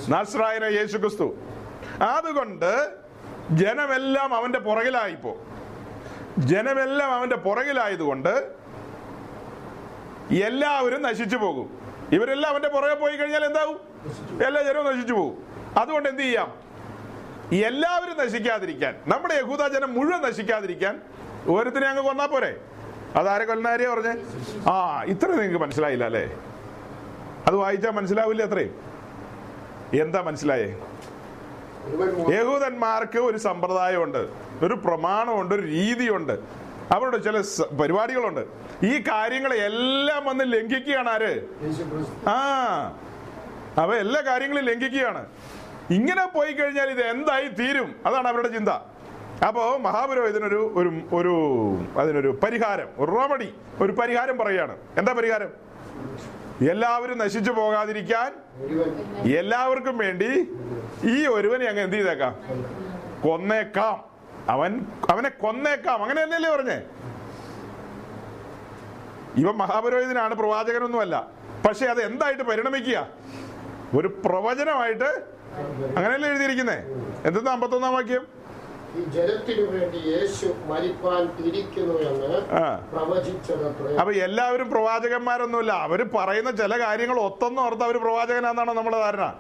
[0.10, 1.36] നസ്രായന യേശു ക്രിസ്തു
[2.04, 2.72] അതുകൊണ്ട്
[3.52, 5.38] ജനമെല്ലാം അവന്റെ പുറകിലായിപ്പോ.
[6.38, 8.34] ജനമെല്ലാം അവന്റെ പുറകിലായതുകൊണ്ട്
[10.46, 11.68] എല്ലാവരും നശിച്ചു പോകും.
[12.12, 13.78] ഇവരെല്ലാം അവന്റെ പുറകെ പോയി കഴിഞ്ഞാൽ എന്താവും
[14.46, 15.36] എല്ലാ ജനവും നശിച്ചു പോകും.
[15.78, 16.50] അതുകൊണ്ട് എന്ത് ചെയ്യാം?
[17.66, 21.02] എല്ലാവരും നശിക്കാതിരിക്കാൻ നമ്മുടെ യഹൂദ ജനം മുഴുവൻ നശിക്കാതിരിക്കാൻ
[21.48, 22.52] ഓരോരുത്തരെ അങ്ങ് കൊന്നാ പോരെ?
[23.16, 24.16] അതാരെ കൊല്ലനാരിയാ പറഞ്ഞേ?
[24.70, 26.38] ആ ഇത്ര നിങ്ങൾക്ക് മനസ്സിലായില്ല അല്ലേ?
[27.48, 28.76] അത് വായിച്ചാ മനസ്സിലാവില്ല അത്രയും.
[30.02, 30.80] എന്താ മനസ്സിലായേ?
[32.30, 34.30] യഹൂദന്മാർക്ക് ഒരു സമ്പ്രദായമുണ്ട്
[34.62, 36.40] ഒരു പ്രമാണമുണ്ട് ഒരു രീതിയുണ്ട്.
[36.92, 37.44] അവരുടെ ചില
[37.82, 38.48] പരിപാടികളുണ്ട്.
[38.86, 41.42] ഈ കാര്യങ്ങളെ എല്ലാം വന്ന് ലംഘിക്കുകയാണ് ആര്?
[42.28, 42.38] ആ
[43.78, 45.26] അവ എല്ലാ കാര്യങ്ങളും ലംഘിക്കുകയാണ്.
[45.90, 47.96] ഇങ്ങനെ പോയി കഴിഞ്ഞാൽ ഇത് എന്തായി തീരും?
[48.06, 48.70] അതാണ് അവരുടെ ചിന്ത.
[49.46, 49.64] അപ്പോ
[50.28, 51.34] ഇതിനൊരു ഒരു ഒരു
[52.00, 55.52] അതിനൊരു പരിഹാരം ഒരു റോമഡി ഒരു പരിഹാരം പറയാണ് എന്താ പരിഹാരം?
[56.72, 58.32] എല്ലാവരും നശിച്ചു പോകാതിരിക്കാൻ
[59.26, 60.30] എല്ലാവർക്കും വേണ്ടി
[61.04, 62.36] ഈ ഒരുവനെ അങ്ങ് എന്ത് ചെയ്തേക്കാം?
[63.24, 64.04] കൊന്നേക്കാം.
[64.50, 66.04] അവൻ അവനെ കൊന്നേക്കാം.
[66.04, 66.82] അങ്ങനെ തന്നെയല്ലേ പറഞ്ഞേ?
[69.38, 71.28] ഇവ മഹാപുരോഹിതനാണ് പ്രവാചകനൊന്നുമല്ല.
[71.68, 73.08] പക്ഷെ അത് എന്തായിട്ട് പരിണമിക്കുക?
[73.98, 75.10] ഒരു പ്രവചനമായിട്ട്
[75.98, 76.80] അങ്ങനെയല്ലേ എഴുതിയിരിക്കുന്നേ?
[77.26, 78.37] എന്തെന്നാ അമ്പത്തൊന്നാം വാക്യം?
[78.98, 82.76] ഈ ജനത്തിനു വേണ്ടി യേശു മരിപ്പാൻ ഇരിക്കുന്നു എന്ന് ആ.
[82.76, 83.96] പ്രവചിച്ചതത്രേ.
[83.98, 85.72] അപ്പൊ എല്ലാവരും പ്രവാചകന്മാരൊന്നുമില്ല.
[85.74, 89.36] അവർ പറയുന്ന ചില കാര്യങ്ങൾ ഒത്തൊന്നും ഓർത്ത് അവർ പ്രവാചകനാന്നാണോ നമ്മുടെ ധാരണ.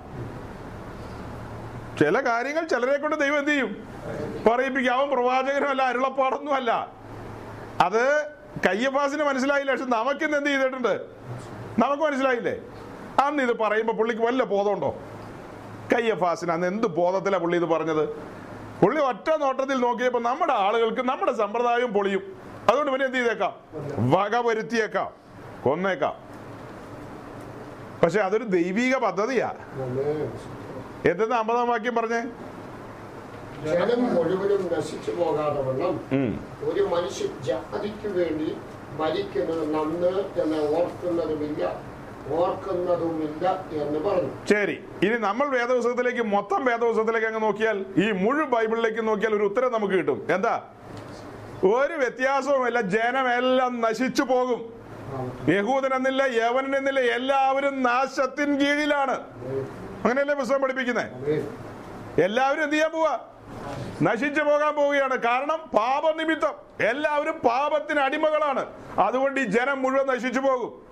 [1.99, 3.88] ചില കാര്യങ്ങൾ ചിലരെ കൊണ്ട് ദൈവം എന്ത് ചെയ്യും?
[4.51, 4.93] പറയിപ്പിക്കും.
[4.93, 6.93] അവൻ പ്രവാചകനുമല്ല അരുളപ്പാടൊന്നുമല്ല
[7.82, 8.26] അത്
[8.68, 9.72] കയ്യപ്പാസിന് മനസ്സിലായില്ല.
[9.72, 11.05] പക്ഷെ നമുക്കിന്ന് എന്ത് ചെയ്തിട്ടുണ്ട്?
[11.80, 12.58] നമുക്ക് മനസ്സിലായില്ലേ?
[13.26, 14.95] അന്ന് ഇത് പറയുമ്പോ പുള്ളിക്ക് വല്ല ബോധമുണ്ടോ?
[15.95, 18.37] കയ്യഫാസിന് അന്ന് എന്ത് ബോധത്തിലാ പുള്ളി ഇത് പറഞ്ഞത്?
[18.82, 22.24] പുള്ളി ഒറ്റ നോട്ടത്തിൽ നോക്കിയപ്പോ നമ്മുടെ ആളുകൾക്ക് നമ്മുടെ സമ്പ്രദായവും പൊളിയും.
[22.70, 23.54] അതുകൊണ്ട് പിന്നെ എന്ത് ചെയ്തേക്കാം?
[24.14, 25.10] വക വരുത്തിയേക്കാം.
[25.64, 26.16] കൊന്നേക്കാം.
[28.04, 29.50] പക്ഷെ അതൊരു ദൈവിക പദ്ധതിയാ.
[31.10, 32.22] എന്തെന്ന് അമ്പതാം വാക്യം പറഞ്ഞേ?
[33.66, 35.96] ജനം മുഴുവനും നശിച്ചു പോകാതെ വണ്ണം
[36.70, 38.50] ഒരു മനുഷ്യൻ ജാതിക്ക് വേണ്ടി
[39.00, 40.12] മരിക്കുന്നത് നന്ന്
[40.42, 41.64] എന്ന് ഓർക്കുന്നതുമില്ല.
[43.84, 44.32] എന്ന് പറഞ്ഞു.
[44.50, 49.94] ശരി ഇനി നമ്മൾ വേദപുസ്തകത്തിലേക്ക് മൊത്തം വേദപുസ്തകത്തിലേക്ക് അങ്ങ് നോക്കിയാൽ ഈ മുഴുവൻ ബൈബിളിലേക്ക് നോക്കിയാൽ ഒരു ഉത്തരം നമുക്ക്
[49.94, 50.28] കിട്ടും.
[50.34, 50.64] എന്താ?
[51.64, 54.74] ഒരു വ്യത്യാസവുമില്ല ജനമെല്ലാം നശിച്ചു പോകും.
[55.50, 59.20] യഹൂദൻ എന്നില്ല യവനൻ എന്നില്ല എല്ലാവരും നാശത്തിൻ കീഴിലാണ്.
[60.04, 61.46] അങ്ങനെയല്ലേ പുസ്തകം പഠിപ്പിക്കുന്നത്
[62.24, 63.20] എല്ലാവരും എന്ത് ചെയ്യാൻ പോവാ?
[64.02, 65.18] നശിച്ചു പോകാൻ പോവുകയാണ്.
[65.18, 66.84] കാരണം പാപനിമിത്തം.
[66.88, 68.66] എല്ലാവരും പാപത്തിന് അടിമകളാണ്.
[69.00, 70.87] അതുകൊണ്ട് ഈ ജനം മുഴുവൻ നശിച്ചു പോകും.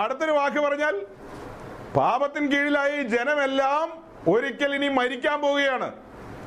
[0.00, 0.94] അടുത്തൊരു വാക്ക് പറഞ്ഞാൽ
[1.96, 3.86] പാപത്തിൻ കീഴിലായി ജനമെല്ലാം
[4.30, 5.88] ഒരിക്കൽ ഇനി മരിക്കാൻ പോവുകയാണ്.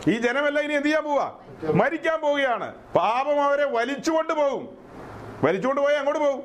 [0.07, 1.27] ഈ ജനമെല്ലാം ഇനി എന്ത് ചെയ്യാൻ പോവാ?
[1.73, 2.67] മരിക്കാൻ പോവുകയാണ്.
[2.95, 4.63] പാപം അവരെ വലിച്ചുകൊണ്ട് പോകും
[5.43, 6.41] വലിച്ചുകൊണ്ട് പോയി അങ്ങോട്ട് പോകും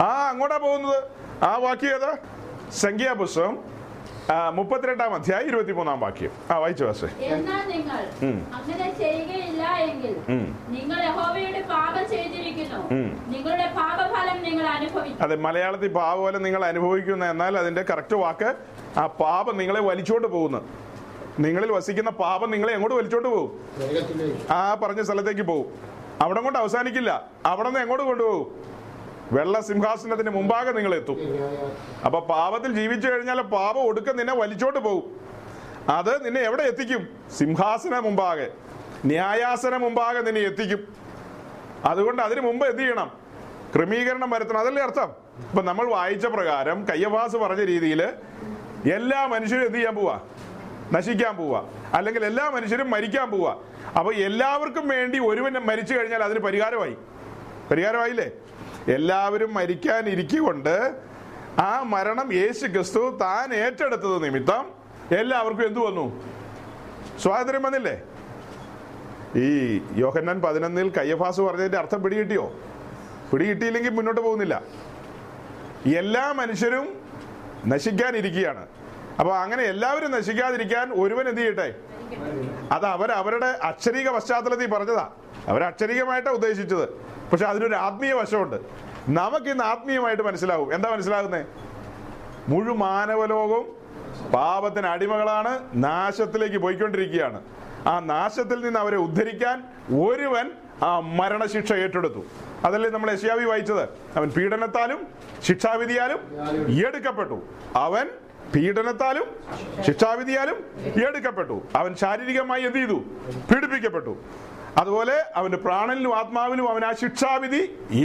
[0.00, 0.98] ആ അങ്ങോട്ടാ പോകുന്നത്.
[1.44, 2.12] ആ വാക്യം ഏതാ?
[2.72, 3.54] സംഖ്യാപുസ്തകം
[4.30, 6.30] മുപ്പത്തിരണ്ടാം അധ്യായം ഇരുപത്തിമൂന്നാം വാക്യം.
[6.50, 7.08] ആ വായിച്ചു വാസേ.
[7.20, 8.00] എന്നാൽ നിങ്ങൾ
[8.58, 10.14] അങ്ങനെ ചെയ്യുകയില്ല എങ്കിൽ
[10.76, 12.80] നിങ്ങൾ യഹോവയുടെ പാപം ചെയ്തിരിക്കുന്നു.
[13.34, 15.22] നിങ്ങളുടെ പാപഫലം നിങ്ങൾ അനുഭവിക്കും.
[15.22, 18.54] അതെ മലയാളത്തിൽ പാപപോലെ നിങ്ങൾ അനുഭവിക്കുന്ന എന്നാൽ അതിന്റെ കറക്റ്റ് വാക്ക്
[18.98, 20.60] ആ പാപം നിങ്ങളെ വലിച്ചോണ്ട് പോകുന്നു.
[21.38, 23.50] നിങ്ങളിൽ വസിക്കുന്ന പാപം നിങ്ങളെ എങ്ങോട്ട് വലിച്ചോണ്ട് പോകും.
[24.50, 25.66] ആ പറഞ്ഞ സ്ഥലത്തേക്ക് പോകും.
[26.20, 27.30] അവിടെ കൊണ്ട് അവസാനിക്കില്ല.
[27.46, 28.73] അവിടെ നിന്ന് എങ്ങോട്ട് കൊണ്ടുപോകും?
[29.32, 31.18] വെള്ള സിംഹാസനത്തിന് മുമ്പാകെ നിങ്ങൾ എത്തും
[32.04, 35.20] അപ്പൊ പാപത്തിൽ ജീവിച്ചു കഴിഞ്ഞാൽ പാപം ഒടുക്കം നിന്നെ വലിച്ചോട്ട് പോകും.
[35.88, 37.08] അത് നിന്നെ എവിടെ എത്തിക്കും?
[37.38, 38.48] സിംഹാസന മുമ്പാകെ.
[39.04, 40.94] ന്യായാസന മുമ്പാകെ നിന്നെ എത്തിക്കും.
[41.84, 43.18] അതുകൊണ്ട് അതിനു മുമ്പ് എന്ത് ചെയ്യണം?
[43.76, 44.58] ക്രമീകരണം വരുത്തണം.
[44.58, 45.12] അതല്ലേ അർത്ഥം?
[45.38, 48.02] ഇപ്പൊ നമ്മൾ വായിച്ച പ്രകാരം കയ്യവാസ് പറഞ്ഞ രീതിയിൽ
[48.92, 50.20] എല്ലാ മനുഷ്യരും എന്ത് ചെയ്യാൻ പോവാ?
[50.92, 51.64] നശിക്കാൻ പോവാ.
[51.94, 53.56] അല്ലെങ്കിൽ എല്ലാ മനുഷ്യരും മരിക്കാൻ പോവാ.
[53.98, 56.96] അപ്പൊ എല്ലാവർക്കും വേണ്ടി ഒരുവൻ മരിച്ചു കഴിഞ്ഞാൽ അതിന് പരിഹാരമായി.
[57.70, 58.30] പരിഹാരമായില്ലേ?
[58.88, 60.94] എല്ലാവരും മരിക്കാനിരിക്കൊണ്ട്
[61.58, 64.72] ആ മരണം യേശു ക്രിസ്തു താൻ ഏറ്റെടുത്തത് നിമിത്തം
[65.18, 66.24] എല്ലാവർക്കും എന്തു വന്നു?
[67.22, 68.02] സ്വാതന്ത്ര്യം വന്നില്ലേ?
[69.36, 72.60] ഈ യോഹന്നാൻ പതിനൊന്നിൽ കയ്യഫാസ് പറഞ്ഞതിന്റെ അർത്ഥം പിടികിട്ടിയോ?
[73.32, 74.62] പിടികിട്ടിയില്ലെങ്കിൽ മുന്നോട്ട് പോകുന്നില്ല.
[75.96, 77.02] എല്ലാ മനുഷ്യരും
[77.66, 78.66] നശിക്കാനിരിക്കുകയാണ്.
[79.20, 81.74] അപ്പൊ അങ്ങനെ എല്ലാവരും നശിക്കാതിരിക്കാൻ ഒരുവൻ എന്ത് ചെയ്യട്ടെ?
[82.72, 85.10] അത് അവരുടെ അക്ഷരീക പശ്ചാത്തലത്തിൽ പറഞ്ഞതാ.
[85.48, 86.88] അവർ അക്ഷരികമായിട്ടാണ് ഉദ്ദേശിച്ചത്.
[87.30, 88.56] പക്ഷെ അതിനൊരു ആത്മീയ വശമുണ്ട്.
[89.08, 90.74] നമുക്ക് ഇന്ന് ആത്മീയമായിട്ട് മനസ്സിലാവും.
[90.74, 91.44] എന്താ മനസ്സിലാകുന്നേ?
[92.48, 93.84] മുഴു മാനവലോകവും
[94.30, 97.40] പാപത്തിന് അടിമകളാണ് നാശത്തിലേക്ക് പോയിക്കൊണ്ടിരിക്കുകയാണ്.
[97.86, 99.64] ആ നാശത്തിൽ നിന്ന് അവരെ ഉദ്ധരിക്കാൻ
[100.00, 100.50] ഒരുവൻ
[100.82, 102.24] ആ മരണശിക്ഷ ഏറ്റെടുത്തു.
[102.64, 103.82] അതല്ലേ നമ്മൾ യശ്യാവി വായിച്ചത്?
[104.16, 105.06] അവൻ പീഡനത്താലും
[105.42, 106.20] ശിക്ഷാവിധിയാലും
[106.86, 107.42] എടുക്കപ്പെട്ടു.
[107.76, 108.08] അവൻ
[108.54, 109.24] പീഡനത്താലും
[109.82, 110.64] ശിക്ഷാവിധിയാലും
[111.08, 111.62] എടുക്കപ്പെട്ടു.
[111.74, 112.98] അവൻ ശാരീരികമായി എന്ത് ചെയ്തു?
[113.50, 114.16] പീഡിപ്പിക്കപ്പെട്ടു.
[114.80, 117.62] അതുപോലെ അവന്റെ പ്രാണനിലും ആത്മാവിലും അവൻ ആ ശിക്ഷാവിധി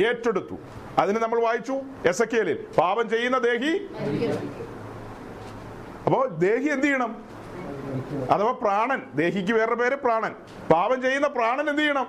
[0.07, 0.55] ഏറ്റെടുത്തു.
[1.01, 1.76] അതിന് നമ്മൾ വായിച്ചു.
[2.09, 3.74] എസ് എസക്കേലിൽ പാപം ചെയ്യുന്ന ദേഹി
[6.05, 7.11] അപ്പോ ദേഹി എന്ത് ചെയ്യണം?
[8.34, 10.34] അഥവാ പ്രാണൻ ദേഹിക്ക് വേറെ പേര് പ്രാണൻ.
[10.74, 12.07] പാപം ചെയ്യുന്ന പ്രാണൻ എന്ത് ചെയ്യണം?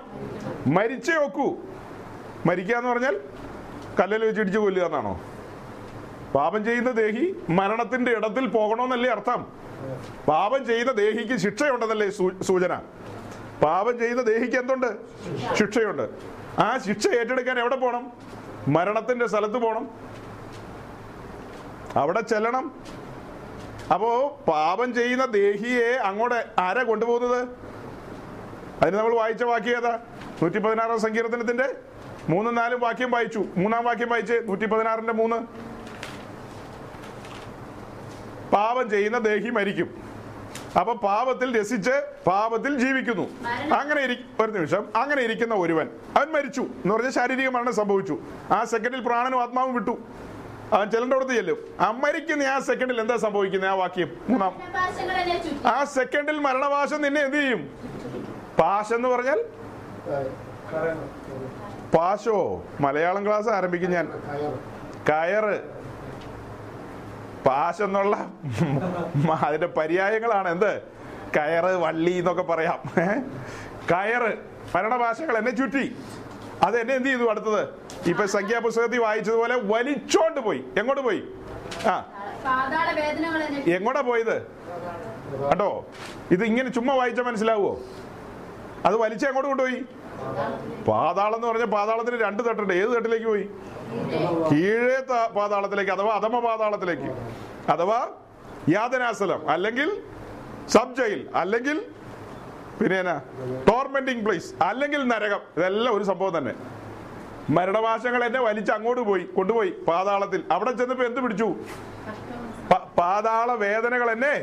[0.75, 1.47] മരിച്ചേ ഒക്കൂ.
[2.47, 3.15] മരിക്കുക എന്ന് പറഞ്ഞാൽ
[3.99, 5.13] കല്ലിൽ വെച്ചിടിച്ച് കൊല്ലുക എന്നാണോ?
[6.35, 7.25] പാപം ചെയ്യുന്ന ദേഹി
[7.59, 9.41] മരണത്തിന്റെ ഇടത്തിൽ പോകണമെന്നല്ലേ അർത്ഥം?
[10.31, 12.09] പാപം ചെയ്യുന്ന ദേഹിക്ക് ശിക്ഷയുണ്ടെന്നല്ലേ
[12.49, 12.73] സൂചന.
[13.63, 14.87] പാപം ചെയ്യുന്ന ദേഹിക്ക് എന്തുണ്ട്
[15.55, 16.09] ശിക്ഷയുണ്ട്.
[16.59, 18.11] ആ ശിക്ഷ ഏറ്റെടുക്കാൻ എവിടെ പോണം?
[18.67, 19.89] മരണത്തിന്റെ സ്ഥലത്ത് പോണം.
[21.95, 22.81] അവിടെ ചെല്ലണം.
[23.93, 27.47] അപ്പോ പാപം ചെയ്യുന്ന ദേഹിയെ അങ്ങോട്ട് ആരാ കൊണ്ടുപോകുന്നത്?
[28.81, 29.99] അതിന് നമ്മൾ വായിച്ച വാക്യം ഏതാ?
[30.41, 31.75] നൂറ്റി പതിനാറാം സങ്കീർത്തനത്തിന്റെ
[32.29, 33.45] മൂന്നും നാലും വാക്യം വായിച്ചു.
[33.57, 34.33] മൂന്നാം വാക്യം വായിച്ച്.
[34.47, 35.35] നൂറ്റി പതിനാറിന്റെ മൂന്ന്.
[38.51, 40.10] പാപം ചെയ്യുന്ന ദേഹി മരിക്കും.
[40.79, 43.29] അപ്പൊ പാപത്തിൽ രസിച്ച് പാപത്തിൽ ജീവിക്കുന്നു.
[43.73, 44.85] അങ്ങനെ ഒരു നിമിഷം.
[44.95, 45.89] അങ്ങനെ ഇരിക്കുന്ന ഒരുവൻ.
[46.17, 48.19] അവൻ മരിച്ചു എന്ന് പറഞ്ഞാൽ ശാരീരിക മരണം സംഭവിച്ചു.
[48.51, 49.97] ആ സെക്കൻഡിൽ പ്രാണനും ആത്മാവും വിട്ടു.
[50.73, 51.57] അവൻ ചെല്ലേണ്ടടുത്ത് ചെല്ലും.
[51.79, 54.17] ആ മരിക്കുന്ന ആ സെക്കൻഡിൽ എന്താ സംഭവിക്കുന്നത് ആ വാക്യം.
[54.29, 54.55] മൂന്നാം.
[55.67, 57.69] ആ സെക്കൻഡിൽ മരണവാശം നിന്നെ എന്ത് ചെയ്യും?
[58.59, 59.45] പാശ എന്ന് പറഞ്ഞാൽ?
[61.93, 62.63] പാശോ?
[62.79, 64.05] മലയാളം ക്ലാസ് ആരംഭിക്കും ഞാൻ.
[65.09, 65.80] കയറ്.
[67.45, 68.31] പാശ് എന്നുള്ള
[69.15, 70.49] മ- അതിന്റെ പര്യായങ്ങളാണ്.
[70.49, 70.81] എന്ത്?
[71.37, 72.83] കയറ് വള്ളി എന്നൊക്കെ പറയാം?
[73.91, 74.37] കയറ്
[74.75, 75.95] ഭരണഭാഷകൾ എന്നെ ചുറ്റി.
[76.63, 77.67] അത് എന്നെ എന്ത് ചെയ്തു അടുത്തത്?
[78.09, 80.63] ഇപ്പൊ സംഖ്യാപുസ്തകത്തിൽ വായിച്ചതുപോലെ വലിച്ചോണ്ട് പോയി.
[80.77, 81.23] എങ്ങോട്ട് പോയി?
[81.87, 82.05] ആ.
[83.71, 84.41] എങ്ങോട്ടാ പോയത്?
[85.49, 85.85] കേട്ടോ?
[86.31, 87.79] ഇത് ഇങ്ങനെ ചുമ്മാ വായിച്ചാൽ മനസ്സിലാവുമോ
[88.85, 89.85] അത് വലിച്ച എങ്ങോട്ട് കൊണ്ടുപോയി.
[90.87, 92.73] പാതാളം എന്ന് പറഞ്ഞ പാതാളത്തിന് രണ്ട് തട്ടുണ്ട്.
[92.73, 93.49] ഏത് തട്ടിലേക്ക് പോയി?
[94.51, 94.99] കീഴേ
[95.37, 97.09] പാതാളത്തിലേക്ക് അഥവാ അധമ പാതാളത്തിലേക്ക്.
[97.71, 97.99] അഥവാ
[98.69, 99.89] യാതനാസ്ഥലം അല്ലെങ്കിൽ
[100.69, 101.77] സബ് ജയിൽ അല്ലെങ്കിൽ
[102.79, 103.15] പിന്നെ
[103.69, 105.41] ടോർമെന്റിങ് പ്ലേസ് അല്ലെങ്കിൽ നരകം.
[105.57, 106.53] ഇതെല്ലാം ഒരു സംഭവം തന്നെ.
[107.49, 110.41] മരണവാശങ്ങൾ എന്നെ വലിച്ച് അങ്ങോട്ട് പോയി കൊണ്ടുപോയി പാതാളത്തിൽ.
[110.51, 111.55] അവിടെ ചെന്നപ്പോ എന്ത് പിടിച്ചു?
[112.97, 114.35] പാതാള വേദനകൾ എന്നെ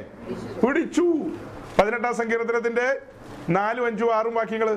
[0.66, 1.06] പിടിച്ചു.
[1.78, 2.86] പതിനെട്ടാം സങ്കീർത്തനത്തിന്റെ
[3.56, 4.70] നാലും അഞ്ചും ആറും വാക്യങ്ങൾ.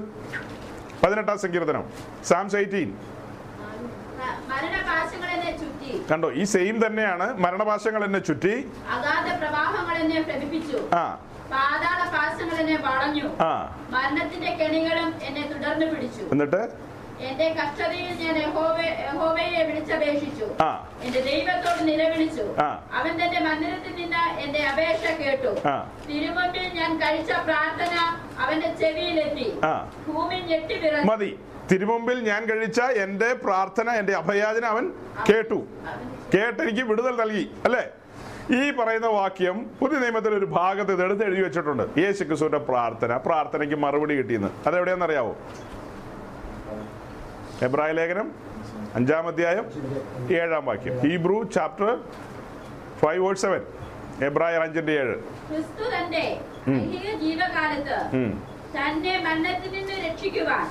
[1.03, 1.83] പതിനെട്ടാം സങ്കീർത്തനം
[2.23, 2.89] സാംസ് എയ്റ്റീൻ
[6.11, 8.69] കണ്ടോ ഈ സെയിം തന്നെയാണ് മരണപാശങ്ങൾ എന്നെ ചുറ്റി.
[13.41, 13.77] ആ.
[16.31, 16.91] എന്നിട്ട്?
[17.19, 20.63] എന്റെ കഷ്ടതയിൽ ഞാൻ യഹോവേ- യഹോവയെ വിളിച്ചപേക്ഷിച്ചു.
[20.63, 20.89] ആ.
[21.01, 22.61] എന്റെ ദൈവത്തോട് നിലവിളിച്ചു.
[22.93, 25.67] അവൻ തന്റെ മന്ദിരത്തിൽ നിന്ന് എന്റെ അപേക്ഷ കേട്ടു.
[26.07, 29.65] തിരുമുമ്പിൽ ഞാൻ കഴിച്ച പ്രാർത്ഥന അവന്റെ ചെവിയിലെത്തി.
[29.65, 29.91] ആ.
[30.07, 31.39] ഭൂമി ഞെട്ടി മതി.
[31.69, 34.91] തിരുമുമ്പിൽ ഞാൻ കഴിച്ച എന്റെ പ്രാർത്ഥന എന്റെ അഭയാചന അവൻ
[35.29, 35.59] കേട്ടു.
[36.33, 37.83] കേട്ടെനിക്ക് വിടുതൽ നൽകി അല്ലേ?
[38.57, 41.83] ഈ പറയുന്ന വാക്യം പുതിയ നിയമത്തിൽ ഒരു ഭാഗത്ത് ഇത് എടുത്ത് എഴുതി വെച്ചിട്ടുണ്ട്.
[41.99, 44.47] യേശു ക്രിസ്തുവിന്റെ പ്രാർത്ഥന പ്രാർത്ഥനയ്ക്ക് മറുപടി കിട്ടിയെന്ന്.
[44.67, 45.37] അതെവിടെയാണെന്നറിയാവോ?
[47.61, 48.31] എബ്രായ ലേഖനം
[48.95, 49.65] അഞ്ചാം അധ്യായം
[50.37, 50.99] ഏഴാം വാക്യം.
[50.99, 51.97] Hebrew chapter
[52.99, 53.61] five word seven.
[54.25, 55.17] എബ്രാഹിം അഞ്ചിന്റെ ഏഴ്.
[58.75, 60.63] തന്റെ മരണത്തിൽ നിന്ന് രക്ഷിക്കുവാൻ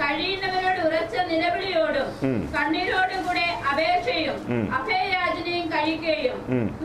[0.00, 2.08] കഴിയുന്നവരോട് ഉറച്ച നിലവിളിയോടും.
[2.54, 4.36] കണ്ണീരോടും കൂടെ അപേക്ഷയും.
[4.78, 6.36] അഭയയാചനയും കഴിക്കുകയും.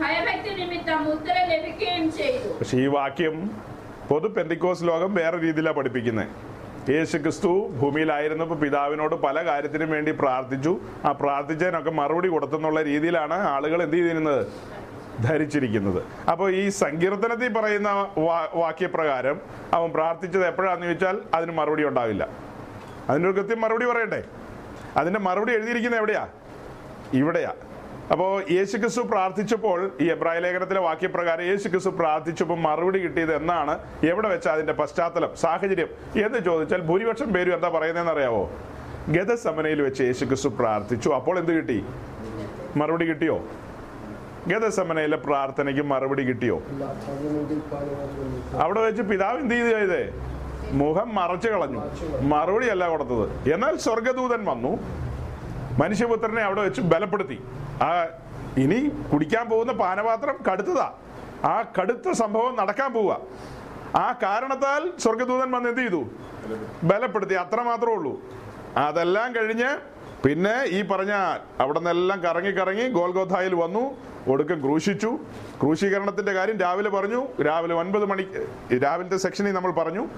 [0.02, 3.36] ഭയഭക്തി നിമിത്തം ഉത്തരം ലഭിക്കുകയും ചെയ്തു പക്ഷെ ഈ വാക്യം
[4.10, 6.32] പൊതു പെന്തിക്കോസ് ലോകം വേറെ രീതിയിലാണ് പഠിപ്പിക്കുന്നത്
[6.92, 7.50] യേശു ക്രിസ്തു
[7.80, 10.72] ഭൂമിയിലായിരുന്നപ്പോൾ പിതാവിനോട് പല കാര്യത്തിനും വേണ്ടി പ്രാർത്ഥിച്ചു
[11.08, 14.42] ആ പ്രാർത്ഥിച്ചതിനൊക്കെ മറുപടി കൊടുത്തെന്നുള്ള രീതിയിലാണ് ആളുകൾ എന്ത് ചെയ്തിരുന്നത്
[15.22, 16.02] ധരിച്ചിരിക്കുന്നത്.
[16.30, 18.06] അപ്പോൾ ഈ സങ്കീർത്തനത്തിൽ പറയുന്ന
[18.54, 19.40] വാക്യപ്രകാരം
[19.72, 22.28] അവൻ പ്രാർത്ഥിച്ചത് എപ്പോഴാന്ന് ചോദിച്ചാൽ അതിന് മറുപടി ഉണ്ടാവില്ല.
[23.08, 24.24] അതിനൊരു കൃത്യം മറുപടി പറയട്ടെ?
[24.96, 26.28] അതിന്റെ മറുപടി എഴുതിയിരിക്കുന്നത് എവിടെയാ?
[27.12, 27.52] ഇവിടെയാ.
[28.12, 34.28] അപ്പോൾ യേശു ക്രിസ്തു പ്രാർത്ഥിച്ചപ്പോൾ ഈ എബ്രായ ലേഖനത്തിലെ വാക്യപ്രകാരം യേശു ക്രിസ്തു പ്രാർത്ഥിച്ചപ്പോൾ മറുപടി കിട്ടിയത് എന്നാണ് എവിടെ
[34.28, 35.88] വെച്ചാൽ അതിന്റെ പശ്ചാത്തലം സാഹചര്യം
[36.24, 38.50] എന്ന് ചോദിച്ചാൽ ഭൂരിപക്ഷം പേരും എന്താ പറയുന്നതെന്ന് അറിയാവോ?
[39.08, 41.10] ഗതസമനയിൽ വെച്ച് യേശു ക്രിസ്തു പ്രാർത്ഥിച്ചു.
[41.10, 41.84] അപ്പോൾ എന്ത് കിട്ടി?
[42.76, 43.44] മറുപടി കിട്ടിയോ?
[44.50, 46.56] ഗതസമനയിലെ പ്രാർത്ഥനയ്ക്ക് മറുപടി കിട്ടിയോ?
[48.64, 50.02] അവിടെ വെച്ച് പിതാവ് എന്ത് ചെയ്തു ചെയ്തേ?
[50.80, 51.80] മുഖം മറച്ചു കളഞ്ഞു.
[52.32, 53.24] മറുപടി അല്ല കൊടുത്തത്.
[53.54, 54.72] എന്നാൽ സ്വർഗദൂതൻ വന്നു.
[55.82, 57.38] മനുഷ്യപുത്രനെ അവിടെ വെച്ച് ബലപ്പെടുത്തി.
[57.86, 57.90] ആ
[58.64, 58.80] ഇനി
[59.12, 60.88] കുടിക്കാൻ പോകുന്ന പാനപാത്രം കടുത്തതാ.
[61.44, 63.18] ആ കടുത്ത സംഭവം നടക്കാൻ പോവുക
[63.96, 66.02] ആ കാരണത്താൽ സ്വർഗദൂതൻ വന്ന് എന്ത് ചെയ്തു?
[66.90, 67.34] ബലപ്പെടുത്തി.
[67.34, 68.14] അത്ര മാത്രമേ ഉള്ളൂ.
[68.76, 69.70] അതെല്ലാം കഴിഞ്ഞ്
[70.24, 71.12] പിന്നെ ഈ പറഞ്ഞ
[71.62, 73.84] അവിടെ നിന്നെല്ലാം കറങ്ങി കറങ്ങി ഗോൽഗോഥായിൽ വന്നു.
[74.28, 75.18] ഒടുക്കം ക്രൂശിച്ചു.
[75.62, 77.42] ക്രൂശീകരണത്തിന്റെ കാര്യം രാവിലെ പറഞ്ഞു.
[77.42, 78.26] രാവിലെ ഒൻപത് മണി
[78.84, 80.08] രാവിലത്തെ സെക്ഷനിൽ നമ്മൾ പറഞ്ഞു.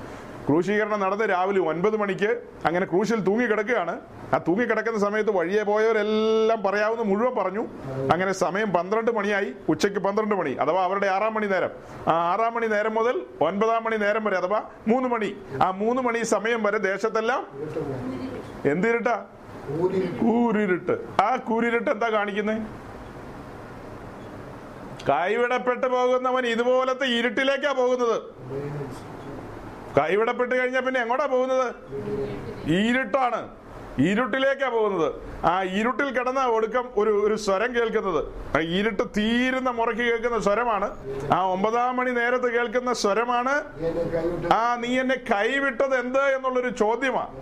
[0.48, 4.00] ക്രൂശീകരണം നടന്ന് രാവിലെ ഒൻപത് മണിക്ക് അങ്ങനെ ക്രൂശിൽ തൂങ്ങിക്കിടക്കുകയാണ്.
[4.34, 7.66] ആ തൂങ്ങിക്കിടക്കുന്ന സമയത്ത് വഴിയെ പോയവരെല്ലാം പറയാവുന്ന മുഴുവൻ പറഞ്ഞു.
[8.12, 9.52] അങ്ങനെ സമയം പന്ത്രണ്ട് മണിയായി.
[9.68, 11.70] ഉച്ചയ്ക്ക് പന്ത്രണ്ട് മണി അഥവാ അവരുടെ ആറാം മണി നേരം.
[12.08, 15.36] ആ ആറാം മണി നേരം മുതൽ ഒൻപതാം മണി നേരം വരെ അഥവാ മൂന്ന് മണി.
[15.62, 17.46] ആ മൂന്ന് മണി സമയം വരെ ദേശത്തെല്ലാം
[18.70, 19.24] എന്തിരുട്ടാ?
[20.22, 22.85] കൂരിരുട്ട് ആ കൂരിരുട്ട് എന്താ കാണിക്കുന്നത്
[25.08, 28.16] കൈവിടപ്പെട്ട് പോകുന്നവൻ ഇതുപോലത്തെ ഇരുട്ടിലേക്കാ പോകുന്നത്.
[29.98, 31.68] കൈവിടപ്പെട്ട് കഴിഞ്ഞാൽ പിന്നെ എങ്ങോട്ടാ പോകുന്നത്?
[32.68, 33.48] ഇരുട്ടാണ്.
[33.98, 35.12] ഇരുട്ടിലേക്കാ പോകുന്നത്.
[35.44, 38.20] ആ ഇരുട്ടിൽ കിടന്ന ഒടുക്കം ഒരു ഒരു സ്വരം കേൾക്കുന്നത്.
[38.56, 40.88] ആ ഇരുട്ട് തീരുന്ന മുറയ്ക്ക് കേൾക്കുന്ന സ്വരമാണ്.
[41.32, 43.54] ആ ഒമ്പതാം മണി നേരത്ത് കേൾക്കുന്ന സ്വരമാണ്.
[44.52, 47.32] ആ നീ എന്നെ കൈവിട്ടത് എന്ത് എന്നുള്ളൊരു ചോദ്യമാണ്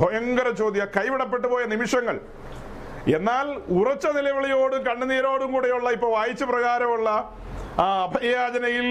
[0.00, 2.20] ഭയങ്കര ചോദ്യം കൈവിടപ്പെട്ടു പോയ നിമിഷങ്ങൾ.
[3.14, 3.46] എന്നാൽ
[3.78, 7.08] ഉറച്ച നിലവിളിയോടും കണ്ണുനീരോടും കൂടെയുള്ള ഇപ്പൊ വായിച്ച പ്രകാരമുള്ള
[7.84, 8.86] ആ അഭയാചനയിൽ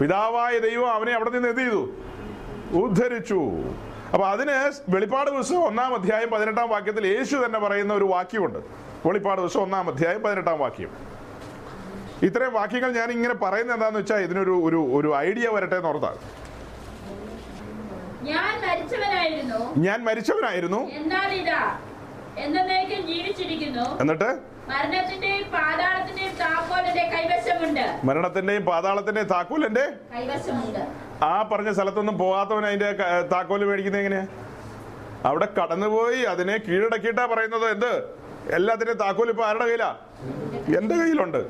[0.00, 1.82] പിതാവായ ദൈവം അവനെ അവിടെ നിന്ന് എന്ത് ചെയ്തു?
[2.84, 3.40] ഉദ്ധരിച്ചു.
[4.12, 4.56] അപ്പൊ അതിന്
[4.94, 8.60] വെളിപ്പാട് പുസ്തകം ഒന്നാം അധ്യായം പതിനെട്ടാം വാക്യത്തിൽ യേശു തന്നെ പറയുന്ന ഒരു വാക്യമുണ്ട്.
[9.06, 10.92] വെളിപ്പാട് പുസ്തകം ഒന്നാം അധ്യായം പതിനെട്ടാം വാക്യം.
[12.28, 16.20] ഇത്രയും വാക്യങ്ങൾ ഞാൻ ഇങ്ങനെ പറയുന്നത് എന്താന്ന് വെച്ചാൽ ഇതിനൊരു ഒരു ഒരു ഐഡിയ വരട്ടെ എന്ന് ഓർത്താണ്
[19.84, 20.80] ഞാൻ മരിച്ചവനായിരുന്നു.
[21.00, 21.60] എന്നാൽ ഇതാ
[24.00, 24.30] എന്നിട്ട്?
[28.04, 29.84] മരണത്തിന്റെയും പാതാളത്തിന്റെയും താക്കോൽ എന്റെ
[31.24, 32.92] ആ പറഞ്ഞ സ്ഥലത്തൊന്നും പോകാത്തവൻ അതിന്റെ
[33.32, 34.26] താക്കോൽ മേടിക്കുന്നത് എങ്ങനെയാ?
[35.24, 37.92] അവിടെ കടന്നുപോയി അതിനെ കീഴടക്കിയിട്ടാ പറയുന്നത് എന്ത്?
[38.54, 39.96] എല്ലാത്തിന്റെയും താക്കോൽ ഇപ്പൊ ആരുടെ കയ്യിലാ?
[40.78, 41.40] എന്റെ കയ്യിലുണ്ട്.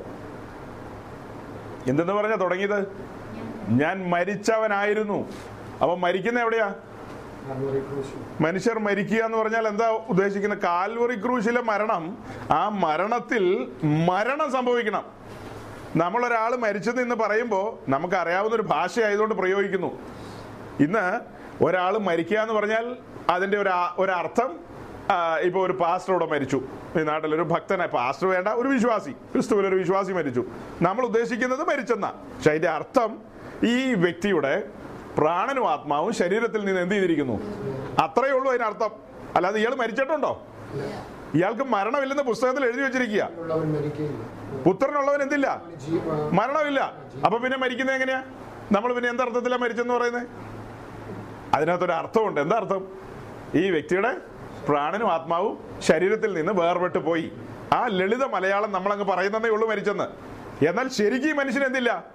[1.87, 2.79] എന്തെന്ന് പറഞ്ഞാ തുടങ്ങിയത്?
[3.81, 5.19] ഞാൻ മരിച്ചവനായിരുന്നു.
[5.81, 6.73] അപ്പൊ മരിക്കുന്ന എവിടെയാ?
[8.41, 12.17] മനുഷ്യർ മരിക്കുക എന്ന് പറഞ്ഞാൽ എന്താ ഉദ്ദേശിക്കുന്നത് കാൽവറി ക്രൂശിലെ മരണം
[12.51, 15.03] ആ മരണത്തിൽ മരണം സംഭവിക്കണം.
[15.95, 19.99] നമ്മൾ ഒരാൾ മരിച്ചത് എന്ന് പറയുമ്പോൾ നമുക്ക് അറിയാവുന്ന ഒരു ഭാഷ ആയതുകൊണ്ട് പ്രയോഗിക്കുന്നു.
[20.79, 21.19] ഇന്ന്
[21.63, 22.95] ഒരാൾ മരിക്കുക എന്ന് പറഞ്ഞാൽ
[23.29, 24.59] അതിന്റെ ഒരു ഒരർത്ഥം
[25.41, 26.61] ഇപ്പോൾ ഒരു പാസ്റ്റർ ഇവിടെ മരിച്ചു.
[26.99, 27.85] ഈ നാട്ടിലൊരു ഭക്തനെ.
[27.85, 29.11] പാസ്റ്റർ വേണ്ട ഒരു വിശ്വാസി.
[29.11, 30.45] ക്രിസ്തുവിൽ ഒരു വിശ്വാസി മരിച്ചു.
[30.81, 32.07] നമ്മൾ ഉദ്ദേശിക്കുന്നത് മരിച്ചെന്ന.
[32.07, 33.19] പക്ഷെ അതിന്റെ അർത്ഥം
[33.63, 34.63] ഈ വ്യക്തിയുടെ
[35.17, 37.35] പ്രാണനും ആത്മാവും ശരീരത്തിൽ നിന്ന് എന്ത് ചെയ്തിരിക്കുന്നു?
[38.01, 38.89] അത്രയേ ഉള്ളൂ അതിനർത്ഥം.
[39.35, 40.47] അല്ലാതെ ഇയാൾ മരിച്ചിട്ടുണ്ടോ?
[41.35, 43.29] ഇയാൾക്ക് മരണമില്ലെന്ന് പുസ്തകത്തിൽ എഴുതി വെച്ചിരിക്കുക.
[44.65, 45.61] പുത്രനുള്ളവൻ എന്തില്ല?
[46.31, 46.93] മരണമില്ല.
[47.25, 48.23] അപ്പൊ പിന്നെ മരിക്കുന്നത് എങ്ങനെയാ?
[48.71, 50.27] നമ്മൾ പിന്നെ എന്തർത്ഥത്തിലാ മരിച്ചെന്ന് പറയുന്നത്?
[51.53, 52.41] അതിനകത്തൊരു അർത്ഥമുണ്ട്.
[52.41, 52.87] എന്താ അർത്ഥം?
[53.55, 54.17] ഈ വ്യക്തിയുടെ
[54.69, 57.31] പ്രാണനും ആത്മാവും ശരീരത്തിൽ നിന്ന് വേർപെട്ട് പോയി.
[57.73, 60.07] ആ ലളിത മലയാളം നമ്മളങ്ങ് പറയുന്നതേ ഉള്ളൂ മരിച്ചെന്ന്.
[60.65, 62.05] എന്നാൽ ശരിക്കും മനുഷ്യൻ എന്തില്ല?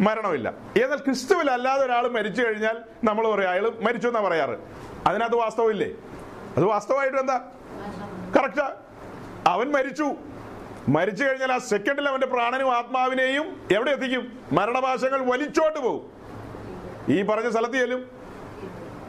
[0.00, 0.48] മരണമില്ല.
[0.82, 4.58] എന്നാൽ ക്രിസ്തുവിൽ അല്ലാതെ ഒരാൾ മരിച്ചു കഴിഞ്ഞാൽ നമ്മൾ പറയും അയാൾ മരിച്ചു എന്നാ പറയാറ്?
[5.06, 5.90] അതിനകത്ത് വാസ്തവമില്ലേ?
[6.56, 7.50] അത് വാസ്തവമായിട്ട് എന്താ?
[8.36, 8.74] കറക്റ്റാ
[9.46, 10.14] അവൻ മരിച്ചു.
[10.88, 14.38] മരിച്ചു കഴിഞ്ഞാൽ ആ സെക്കൻഡിൽ അവന്റെ പ്രാണനും ആത്മാവിനെയും എവിടെ എത്തിക്കും?
[14.52, 16.12] മരണപാശങ്ങൾ വലിച്ചോട്ട് പോകും
[17.08, 18.10] ഈ പറഞ്ഞ സ്ഥലത്ത് ചെല്ലും.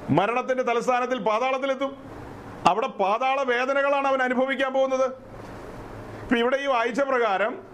[0.09, 2.09] മരണത്തിന്റെ തലസ്ഥാനത്തിൽ പാതാളത്തിലെത്തും.
[2.67, 5.05] അവിടെ പാതാള വേദനകളാണ് അവൻ അനുഭവിക്കാൻ പോകുന്നത്.
[6.23, 7.68] ഇപ്പൊ ഇവിടെ ഈ വായിച്ച പ്രകാരം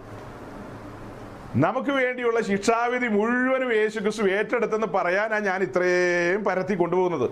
[1.64, 7.30] നമുക്ക് വേണ്ടിയുള്ള ശിക്ഷാവിധി മുഴുവനും യേശു ക്രിസ്തു ഏറ്റെടുത്തെന്ന് പറയാനാണ് ഞാൻ ഇത്രയും പരത്തി കൊണ്ടുപോകുന്നത്.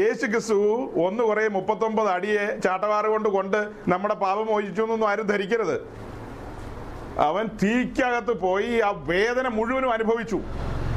[0.00, 0.56] യേശു ക്രിസ്തു
[1.04, 3.56] ഒന്ന് കുറെ മുപ്പത്തൊമ്പത് അടിയെ ചാട്ടവാറ് കൊണ്ട് കൊണ്ട്
[3.88, 5.76] നമ്മുടെ പാപം മോചിച്ചു എന്നൊന്നും ആരും ധരിക്കരുത്.
[7.18, 10.40] അവൻ തീക്കകത്ത് പോയി ആ വേദന മുഴുവനും അനുഭവിച്ചു.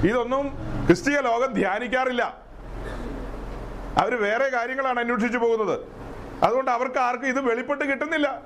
[0.09, 0.47] ഇതൊന്നും
[0.85, 2.23] ക്രിസ്തീയ ലോകം ധ്യാനിക്കാറില്ല.
[3.97, 5.79] അവർ വേറെ കാര്യങ്ങളാണ് അന്വേഷിച്ചു പോകുന്നത്.
[6.43, 8.41] അതുകൊണ്ട് അവർക്ക് ആർക്കും ഇത് വെളിപ്പെട്ട് കിട്ടുന്നില്ല.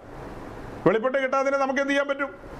[0.87, 2.55] വെളിപ്പെട്ട് കിട്ടാതിനെ നമുക്ക് എന്ത് ചെയ്യാൻ പറ്റും?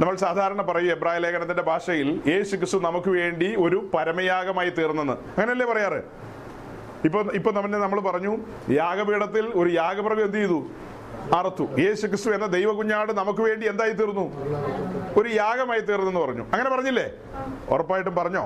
[0.00, 5.12] നമ്മൾ സാധാരണ പറയും എബ്രായ ലേഖനത്തിന്റെ ഭാഷയിൽ യേശു ക്രിസ്തു നമുക്ക് വേണ്ടി ഒരു പരമയാഗമായി തീർന്നെന്ന്.
[5.12, 6.00] അങ്ങനെയല്ലേ പറയാറ്?
[7.04, 8.38] ഇപ്പൊ ഇപ്പൊ നമ്മൾ നമ്മൾ പറഞ്ഞു
[8.70, 10.66] യാഗപീഠത്തിൽ ഒരു യാഗമൃഗം എന്ത് ചെയ്തു?
[11.36, 11.68] അറുത്തു.
[11.78, 14.24] യേശു ക്രിസ്തു എന്ന ദൈവ കുഞ്ഞാട് നമുക്ക് വേണ്ടി എന്തായി തീർന്നു?
[15.20, 16.42] ഒരു യാഗമായി തീർന്നെന്ന് പറഞ്ഞു.
[16.52, 17.06] അങ്ങനെ പറഞ്ഞില്ലേ?
[17.68, 18.44] ഉറപ്പായിട്ടും പറഞ്ഞോ?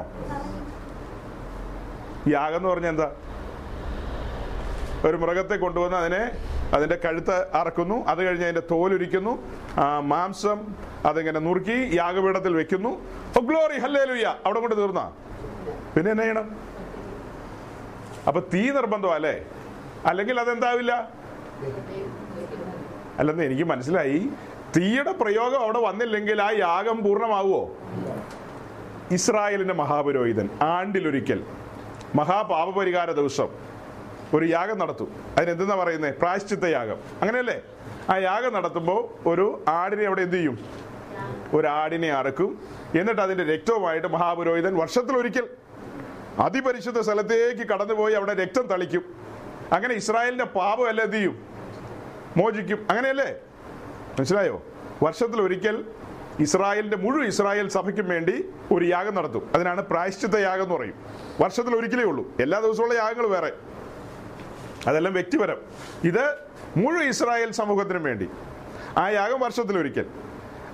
[2.29, 3.11] യാഗം എന്ന് പറഞ്ഞ എന്താ?
[5.07, 6.23] ഒരു മൃഗത്തെ കൊണ്ടുവന്ന് അതിനെ
[6.75, 8.07] അതിന്റെ കഴുത്ത് അറക്കുന്നു.
[8.07, 9.33] അത് കഴിഞ്ഞ് അതിന്റെ തോലൊരിക്കുന്നു.
[10.01, 10.61] മാംസം
[11.05, 12.93] അതിങ്ങനെ നുറുക്കി യാഗപീഠത്തിൽ വെക്കുന്നു.
[13.41, 15.13] ഗ്ലോറി ഹല്ലേ ലുയ്യ അവിടെ കൊണ്ട് തീർന്ന?
[15.97, 16.57] പിന്നെ എന്നെ ചെയ്യണം?
[18.27, 19.35] അപ്പൊ തീ നിർബന്ധം അല്ലേ?
[20.07, 20.93] അല്ലെങ്കിൽ അതെന്താവില്ല?
[23.19, 24.29] അല്ലെന്ന് എനിക്ക് മനസ്സിലായി.
[24.77, 27.63] തീയുടെ പ്രയോഗം അവിടെ വന്നില്ലെങ്കിൽ ആ യാഗം പൂർണമാവുമോ
[29.11, 31.45] ഇസ്രായേലിന്റെ മഹാപുരോഹിതൻ ആണ്ടിലൊരിക്കൽ
[32.15, 33.66] മഹാപാപപരിഹാര ദിവസം
[34.35, 35.15] ഒരു യാഗം നടത്തും.
[35.37, 36.97] അതിനെന്തെന്നാ പറയുന്നത് പ്രായശ്ചിത്ത യാഗം.
[37.21, 37.63] അങ്ങനെയല്ലേ?
[38.11, 40.59] ആ യാഗം നടത്തുമ്പോൾ ഒരു ആടിനെ അവിടെ എന്ത് ചെയ്യും?
[41.55, 42.61] ഒരു ആടിനെ അറക്കും.
[43.01, 45.49] എന്നിട്ട് അതിന്റെ രക്തവുമായിട്ട് മഹാപുരോഹിതൻ വർഷത്തിൽ ഒരിക്കൽ
[46.39, 49.15] അതിപരിശുദ്ധ സ്ഥലത്തേക്ക് കടന്നുപോയി അവിടെ രക്തം തളിക്കും.
[49.73, 51.47] അങ്ങനെ ഇസ്രായേലിന്റെ പാപം എല്ലാം എന്ത് ചെയ്യും?
[52.37, 52.87] മോചിക്കും.
[52.91, 53.35] അങ്ങനെയല്ലേ?
[54.19, 54.63] മനസ്സിലായോ?
[55.03, 55.85] വർഷത്തിൽ ഒരിക്കൽ
[56.41, 59.51] ഇസ്രായേലിന്റെ മുഴുവൻ ഇസ്രായേൽ സഭയ്ക്കും വേണ്ടി ഒരു യാഗം നടത്തും.
[59.55, 60.95] അതിനാണ് പ്രായശ്ചിത്ത യാഗം എന്ന് പറയും.
[61.41, 62.37] വർഷത്തിൽ ഒരിക്കലേ ഉള്ളൂ.
[62.41, 63.53] എല്ലാ ദിവസമുള്ള യാഗങ്ങൾ വേറെ.
[64.87, 65.57] അതെല്ലാം വ്യക്തിപരം.
[66.05, 66.35] ഇത്
[66.77, 68.29] മുഴുവൻ ഇസ്രായേൽ സമൂഹത്തിനും വേണ്ടി.
[68.99, 70.07] ആ യാഗം വർഷത്തിൽ ഒരിക്കൽ.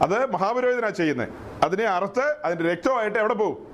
[0.02, 1.28] അത് മഹാപുരോഹിതനാ ചെയ്യുന്നത്
[1.64, 3.72] അതിനെ അറുത്ത് അതിന്റെ രക്തമായിട്ട് എവിടെ പോകും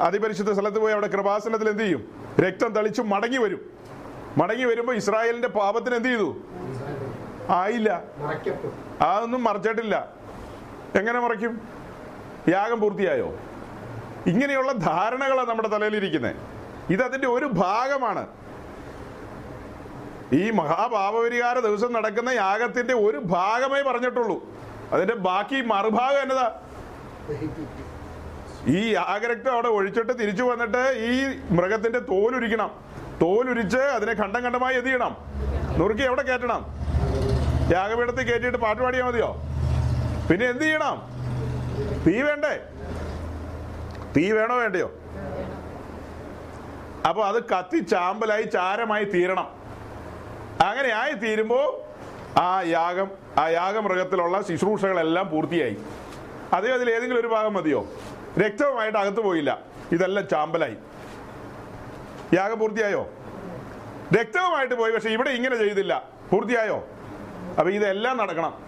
[0.00, 2.32] അതിപരിശുദ്ധ സ്ഥലത്ത് പോയി അവിടെ കൃപാസനത്തിൽ എന്ത് ചെയ്യും?
[2.40, 3.60] രക്തം തളിച്ചു മടങ്ങി വരും.
[4.36, 6.36] മടങ്ങി വരുമ്പോൾ ഇസ്രായേലിന്റെ പാപത്തിന് എന്ത് ചെയ്തു?
[7.50, 8.02] ആയില്ല.
[9.00, 10.12] അതൊന്നും മറച്ചിട്ടില്ല.
[10.94, 11.68] എങ്ങനെ മറയ്ക്കും?
[12.48, 13.38] യാഗം പൂർത്തിയായോ?
[14.26, 18.26] ഇങ്ങനെയുള്ള ധാരണകളാണ് നമ്മുടെ തലയിലിരിക്കുന്നത് അതിന്റെ ഒരു ഭാഗമാണ്.
[20.32, 24.42] ഈ മഹാപാപപരിഹാര ദിവസം നടക്കുന്ന യാഗത്തിന്റെ ഒരു ഭാഗമേ പറഞ്ഞിട്ടുള്ളൂ.
[24.92, 26.52] അതിന്റെ ബാക്കി മറുഭാഗം എന്നതാ?
[28.66, 32.70] ഈ യാഗരക്തം അവിടെ ഒഴിച്ചിട്ട് തിരിച്ചു വന്നിട്ട് ഈ മൃഗത്തിന്റെ തോലുരിക്കണം.
[33.22, 35.16] തോലുരിച്ച് അതിനെ ഖണ്ഡം ഖണ്ഡമായി എന്ത് ചെയ്യണം?
[35.78, 36.66] നുറുക്കി എവിടെ കയറ്റണം?
[37.72, 39.42] യാഗപീഠത്തിൽ കയറ്റിയിട്ട് പാട്ട് പാടിയാൽ മതിയോ?
[40.30, 40.96] പിന്നെ എന്ത് ചെയ്യണം?
[42.06, 42.60] തീ വേണ്ടേ?
[44.16, 44.90] തീ വേണോ വേണ്ടയോ?
[47.08, 49.63] അപ്പൊ അത് കത്തി ചാമ്പലായി ചാരമായി തീരണം.
[50.62, 51.84] അങ്ങനെ ആയി തീരുമ്പോ
[52.38, 55.76] ആ യാഗം ആ യാഗമൃഗത്തിലുള്ള ശുശ്രൂഷകളെല്ലാം പൂർത്തിയായി.
[56.52, 57.86] അതേ അതിൽ ഏതെങ്കിലും ഒരു ഭാഗം മതിയോ?
[58.38, 59.58] രക്തവുമായിട്ട് അകത്ത് പോയില്ല.
[59.92, 60.76] ഇതെല്ലാം ചാമ്പലായി.
[62.34, 63.10] യാഗം പൂർത്തിയായോ?
[64.20, 66.08] രക്തവുമായിട്ട് പോയി പക്ഷെ ഇവിടെ ഇങ്ങനെ ചെയ്തില്ല.
[66.32, 66.88] പൂർത്തിയായോ?
[67.58, 68.64] അപ്പൊ ഇതെല്ലാം നടക്കണം.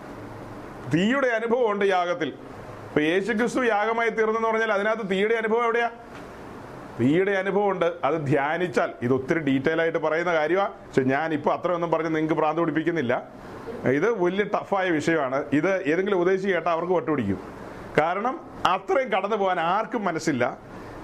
[0.95, 2.29] തീയുടെ അനുഭവം ഉണ്ട് യാഗത്തിൽ.
[2.29, 5.91] ഇപ്പൊ യേശുക്രിസ്തു യാഗമായി തീർന്നെന്ന് പറഞ്ഞാൽ അതിനകത്ത് തീയുടെ അനുഭവം എവിടെയാ?
[7.01, 8.91] തീയുടെ അനുഭവം ഉണ്ട് അത് ധ്യാനിച്ചാൽ.
[9.03, 13.15] ഇത് ഒത്തിരി ഡീറ്റെയിൽ ആയിട്ട് പറയുന്ന കാര്യമാണ് പക്ഷെ ഞാൻ ഇപ്പൊ അത്രയൊന്നും പറഞ്ഞ് നിങ്ങൾക്ക് ഭ്രാന്ത് പിടിപ്പിക്കുന്നില്ല.
[13.99, 15.45] ഇത് വലിയ ടഫായ വിഷയമാണ്.
[15.53, 17.41] ഇത് ഏതെങ്കിലും ഉദ്ദേശിച്ച് കേട്ടാൽ അവർക്ക് വട്ടുപിടിക്കും.
[17.99, 18.35] കാരണം
[18.67, 20.45] അത്രയും കടന്നു പോകാൻ ആർക്കും മനസ്സില്ല.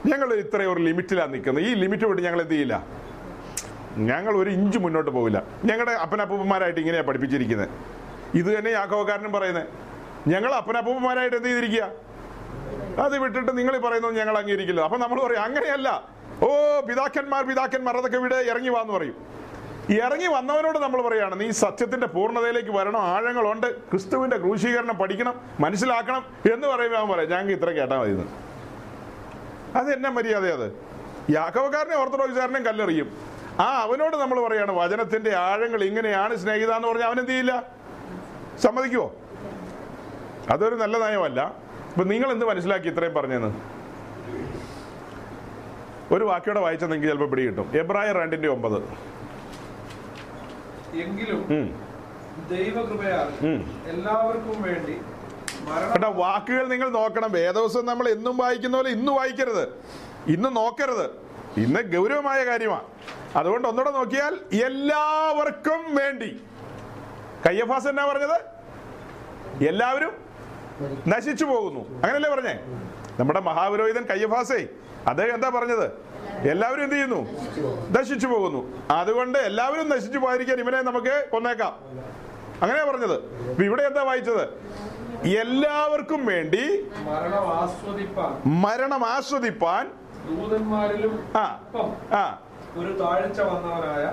[0.06, 1.64] ഞങ്ങൾ ഇത്രയും ഒരു ലിമിറ്റിലാണ് നിൽക്കുന്നത്.
[1.64, 2.76] ഈ ലിമിറ്റ് വിട്ട് ഞങ്ങൾ എന്ത് ചെയ്യില്ല?
[4.10, 7.68] ഞങ്ങൾ ഒരു ഇഞ്ച് മുന്നോട്ട് പോകില്ല ഞങ്ങളുടെ അപ്പനപ്പൂപ്പന്മാരായിട്ട് ഇങ്ങനെയാണ് പഠിപ്പിച്ചിരിക്കുന്നത്
[8.38, 9.66] ഇത് തന്നെ യാക്കോക്കാരനും പറയുന്നത്
[10.30, 11.84] ഞങ്ങൾ അപ്പനപ്പൂപ്പന്മാരായിട്ട് എന്ത് ചെയ്തിരിക്കുക
[13.04, 14.80] അത് വിട്ടിട്ട് നിങ്ങൾ പറയുന്നത് ഞങ്ങൾ അംഗീകരിക്കില്ല.
[14.80, 16.08] അപ്പൊ നമ്മൾ പറയും അങ്ങനെയല്ല.
[16.42, 19.16] ഓ പിതാക്കന്മാർ പിതാക്കന്മാർ അതൊക്കെ ഇവിടെ ഇറങ്ങി വാന്ന് പറയും.
[19.90, 23.66] ഇറങ്ങി വന്നവനോട് നമ്മൾ പറയാണ് നീ സത്യത്തിന്റെ പൂർണതയിലേക്ക് വരണം ആഴങ്ങളുണ്ട്.
[23.90, 28.28] ക്രിസ്തുവിന്റെ ക്രൂശീകരണം പഠിക്കണം മനസ്സിലാക്കണം എന്ന് പറയുമ്പോൾ പറയാം ഞങ്ങൾക്ക് ഇത്ര കേട്ടാൽ മതി.
[29.76, 30.76] അത് എന്നെ മര്യാദ അത്?
[31.30, 33.18] യാക്കവക്കാരനെ ഓർത്തഡോക്സുകാരനെയും കല്ലെറിയും.
[33.60, 37.62] ആ അവനോട് നമ്മൾ പറയാണ് വചനത്തിന്റെ ആഴങ്ങൾ ഇങ്ങനെയാണ് സ്നേഹിത എന്ന് പറഞ്ഞാൽ അവൻ എന്ത് ചെയ്യില്ല?
[38.62, 39.14] സമ്മതിക്കുവോ?
[40.50, 41.61] അതൊരു നല്ല നയമല്ല.
[41.92, 43.48] ഇപ്പൊ നിങ്ങൾ എന്ത് മനസ്സിലാക്കി ഇത്രയും പറഞ്ഞെന്ന്?
[46.14, 47.66] ഒരു വാക്കിയോടെ വായിച്ചാൽ നിങ്ങൾക്ക് ചിലപ്പോൾ പിടി കിട്ടും.
[47.80, 48.78] എബ്രായ രണ്ടിന്റെ ഒമ്പത്.
[51.04, 51.40] എങ്കിലും
[52.52, 53.28] ദൈവകൃപയാൽ
[53.92, 54.96] എല്ലാവർക്കും വേണ്ടി
[55.92, 57.30] കേട്ടോ വാക്കുകൾ നിങ്ങൾ നോക്കണം.
[57.32, 59.64] വേദവസം നമ്മൾ എന്നും വായിക്കുന്ന പോലെ ഇന്ന് വായിക്കരുത്.
[60.34, 61.06] ഇന്ന് നോക്കരുത്.
[61.64, 62.88] ഇന്ന് ഗൗരവമായ കാര്യമാണ്
[63.38, 64.34] അതുകൊണ്ട് ഒന്നുകൂടെ നോക്കിയാൽ
[64.68, 66.30] എല്ലാവർക്കും വേണ്ടി.
[67.46, 68.38] കയ്യഫാസ് എന്നാ പറഞ്ഞത്?
[69.70, 70.12] എല്ലാവരും
[71.08, 71.80] നശിച്ചു പോകുന്നു.
[71.80, 72.54] അങ്ങനല്ലേ പറഞ്ഞേ?
[73.20, 74.68] നമ്മുടെ മഹാപുരോഹിതൻ കയ്യഫാസേ
[75.06, 75.86] അദ്ദേഹം എന്താ പറഞ്ഞത്?
[76.50, 77.20] എല്ലാവരും എന്ത് ചെയ്യുന്നു?
[77.98, 78.60] നശിച്ചു പോകുന്നു.
[78.90, 81.74] അതുകൊണ്ട് എല്ലാവരും നശിച്ചു പോയിരിക്കാൻ ഇവനെ നമുക്ക് കൊന്നേക്കാം.
[82.62, 83.16] അങ്ങനെയാ പറഞ്ഞത്.
[83.62, 84.44] ഇവിടെ എന്താ വായിച്ചത്?
[85.26, 86.90] എല്ലാവർക്കും വേണ്ടി
[88.46, 89.90] മരണം ആസ്വദിപ്പാൻ
[91.36, 92.40] ആ
[92.76, 94.04] ഒരു താഴ്ച വന്നവനായ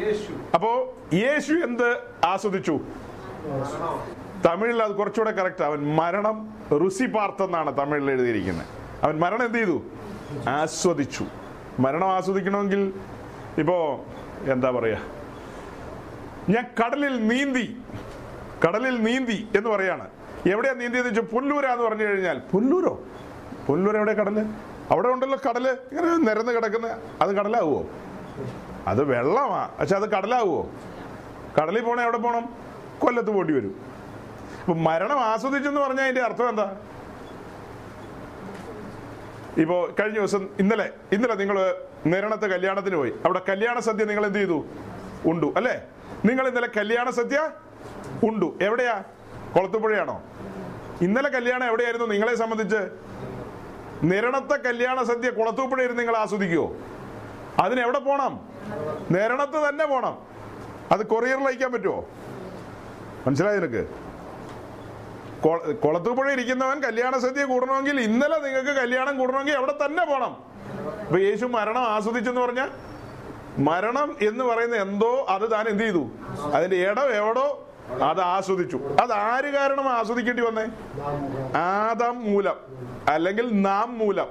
[0.00, 0.32] യേശു.
[0.54, 1.88] അപ്പോ യേശു എന്ത്
[2.24, 2.80] ആസ്വദിച്ചു?
[4.46, 6.36] തമിഴിൽ അത് കുറച്ചുകൂടെ കറക്റ്റ് അവൻ മരണം
[6.86, 8.66] ഋസി പാർത്തെന്നാണ് തമിഴിൽ എഴുതിയിരിക്കുന്നത്.
[9.02, 9.82] അവൻ മരണം എന്ത് ചെയ്തു?
[10.48, 11.24] ആസ്വദിച്ചു.
[11.80, 12.94] മരണം ആസ്വദിക്കണമെങ്കിൽ
[13.58, 14.04] ഇപ്പോ
[14.52, 14.98] എന്താ പറയാ?
[16.48, 17.82] ഞാൻ കടലിൽ നീന്തി
[18.66, 20.08] കടലിൽ നീന്തി എന്ന് പറയാണ്.
[20.50, 22.38] എവിടെയാ നീന്തിയെന്ന് വെച്ചാൽ പുല്ലൂരാന്ന് പറഞ്ഞു കഴിഞ്ഞാൽ.
[22.52, 23.04] പുല്ലൂരോ?
[23.68, 24.36] പുല്ലൂർ എവിടെ കടൽ?
[24.90, 25.66] അവിടെ ഉണ്ടല്ലോ കടൽ.
[25.92, 27.82] ഇങ്ങനെ നിരന്ന് കിടക്കുന്ന അത് കടലാവുമോ
[28.86, 29.70] അത് വെള്ളമാ.
[29.80, 30.70] പക്ഷെ അത് കടലാവുമോ
[31.58, 32.44] കടലിൽ പോണേ എവിടെ പോണം?
[32.98, 33.89] കൊല്ലത്ത് പോണ്ടി വരും.
[34.74, 36.76] മരണം ആസ്വദിച്ചെന്ന് പറഞ്ഞാൽ അതിന്റെ അർത്ഥം എന്താ?
[39.58, 41.74] ഇപ്പോ കഴിഞ്ഞ ദിവസം ഇന്നലെ ഇന്നലെ നിങ്ങൾ
[42.06, 43.12] നിരണത്തെ കല്യാണത്തിന് പോയി.
[43.24, 44.64] അവിടെ കല്യാണ സദ്യ നിങ്ങൾ എന്ത് ചെയ്തു?
[45.26, 45.82] ഉണ്ടു അല്ലേ?
[46.24, 47.50] നിങ്ങൾ ഇന്നലെ കല്യാണ സദ്യ
[48.24, 48.58] ഉണ്ടു.
[48.62, 49.04] എവിടെയാ?
[49.54, 50.22] കൊളത്തുപുഴയാണോ?
[51.02, 52.90] ഇന്നലെ കല്യാണം എവിടെയായിരുന്നു നിങ്ങളെ സംബന്ധിച്ച്?
[54.02, 56.76] നിരണത്തെ കല്യാണ സദ്യ കുളത്തൂപ്പുഴ ഇരുന്ന് നിങ്ങൾ ആസ്വദിക്കുവോ?
[57.58, 58.40] അതിനെവിടെ പോണം?
[59.10, 60.18] നിരണത്ത് തന്നെ പോണം.
[60.92, 62.08] അത് കൊറിയറിൽ അയക്കാൻ പറ്റുമോ
[63.26, 64.09] മനസ്സിലായി നിനക്ക്?
[65.40, 70.36] കൊ- കൊളത്തൂപ്പുഴ ഇരിക്കുന്നവൻ കല്യാണ സദ്യ കൂടണമെങ്കിൽ ഇന്നലെ നിങ്ങൾക്ക് കല്യാണം കൂടണമെങ്കിൽ അവിടെ തന്നെ പോണം.
[71.00, 72.68] അപ്പൊ യേശു മരണം ആസ്വദിച്ചെന്ന് പറഞ്ഞ
[73.58, 76.10] മരണം എന്ന് പറയുന്ന എന്തോ അത് താൻ എന്ത് ചെയ്തു?
[76.54, 77.66] അതിന്റെ ഇടം എവിടോ
[78.02, 78.80] അത് ആസ്വദിച്ചു.
[79.02, 80.66] അത് ആര് കാരണം ആസ്വദിക്കേണ്ടി വന്നേ?
[81.58, 82.54] ആദാം മൂലം
[83.08, 84.26] അല്ലെങ്കിൽ നാം മൂലം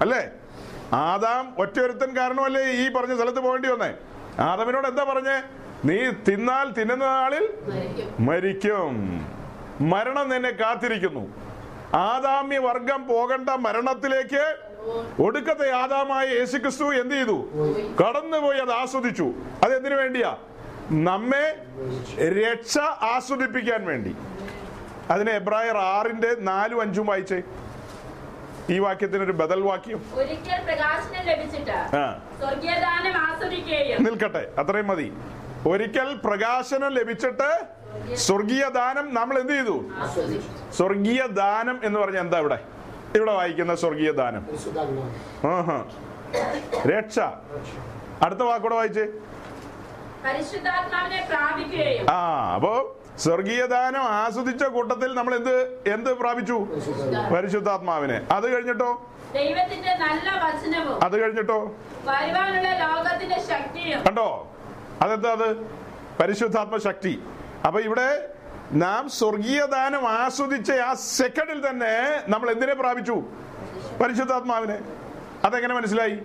[0.00, 0.30] അല്ലേ?
[0.92, 3.94] ആദാം ഒറ്റയൊരുത്തൻ കാരണമല്ലേ ഈ പറഞ്ഞ സ്ഥലത്ത് പോകേണ്ടി വന്നേ?
[4.38, 5.42] ആദമിനോട് എന്താ പറഞ്ഞേ?
[5.84, 7.48] നീ തിന്നാൽ തിന്നുന്ന നാളിൽ
[8.20, 8.94] മരിക്കും.
[9.80, 11.44] മരണം നിന്നെ കാത്തിരിക്കുന്നു.
[11.96, 14.56] ആദാമ്യ വർഗം പോകേണ്ട മരണത്തിലേക്ക്
[15.22, 17.48] ഒടുക്കത്തെ ആദാമായ യേശുക്രിസ്തു എന്ത് ചെയ്തു?
[18.00, 19.32] കടന്നുപോയി അത് ആസ്വദിച്ചു.
[19.64, 20.36] അത് എന്തിനു വേണ്ടിയാ?
[20.90, 21.66] നമ്മെ
[22.28, 24.16] രക്ഷ ആസ്വദിപ്പിക്കാൻ വേണ്ടി.
[25.10, 27.42] അതിന് എബ്രായർ ആറിന്റെ നാലും അഞ്ചും വായിച്ചേ.
[28.70, 30.04] ഈ വാക്യത്തിന് ഒരു ബദൽ വാക്യം.
[34.00, 35.12] നിൽക്കട്ടെ അത്രയും മതി.
[35.68, 37.83] ഒരിക്കൽ പ്രകാശനം ലഭിച്ചിട്ട്
[38.14, 39.84] സ്വർഗീയ ദാനം നമ്മൾ എന്ത് ചെയ്തു?
[40.72, 42.58] സ്വർഗീയ ദാനം എന്ന് പറഞ്ഞ എന്താ ഇവിടെ?
[43.14, 44.46] ഇവിടെ വായിക്കുന്ന സ്വർഗീയ ദാനം.
[46.86, 47.18] രക്ഷ.
[48.22, 49.06] അടുത്ത വാക്കൂടെ വായിച്ചേ.
[52.10, 56.66] ആ അപ്പോ സ്വർഗീയ ദാനം ആസ്വദിച്ച കൂട്ടത്തിൽ നമ്മൾ എന്ത് എന്ത് പ്രാപിച്ചു?
[57.34, 58.26] പരിശുദ്ധാത്മാവിനെ.
[58.30, 59.10] അത് കഴിഞ്ഞിട്ടോ?
[61.02, 61.74] അത് കഴിഞ്ഞിട്ടോ?
[64.06, 64.48] കണ്ടോ?
[65.02, 65.56] അതെന്താ അത്?
[66.20, 67.22] പരിശുദ്ധാത്മ ശക്തി.
[67.66, 68.28] അപ്പൊ ഇവിടെ
[68.72, 73.12] നാം സ്വർഗീയ ദാനം ആസ്വദിച്ച ആ സെക്കൻഡിൽ തന്നെ നമ്മൾ എന്തിനെ പ്രാപിച്ചു?
[74.02, 74.80] പരിശുദ്ധാത്മാവിനെ.
[75.44, 76.18] അതെങ്ങനെ മനസ്സിലായി?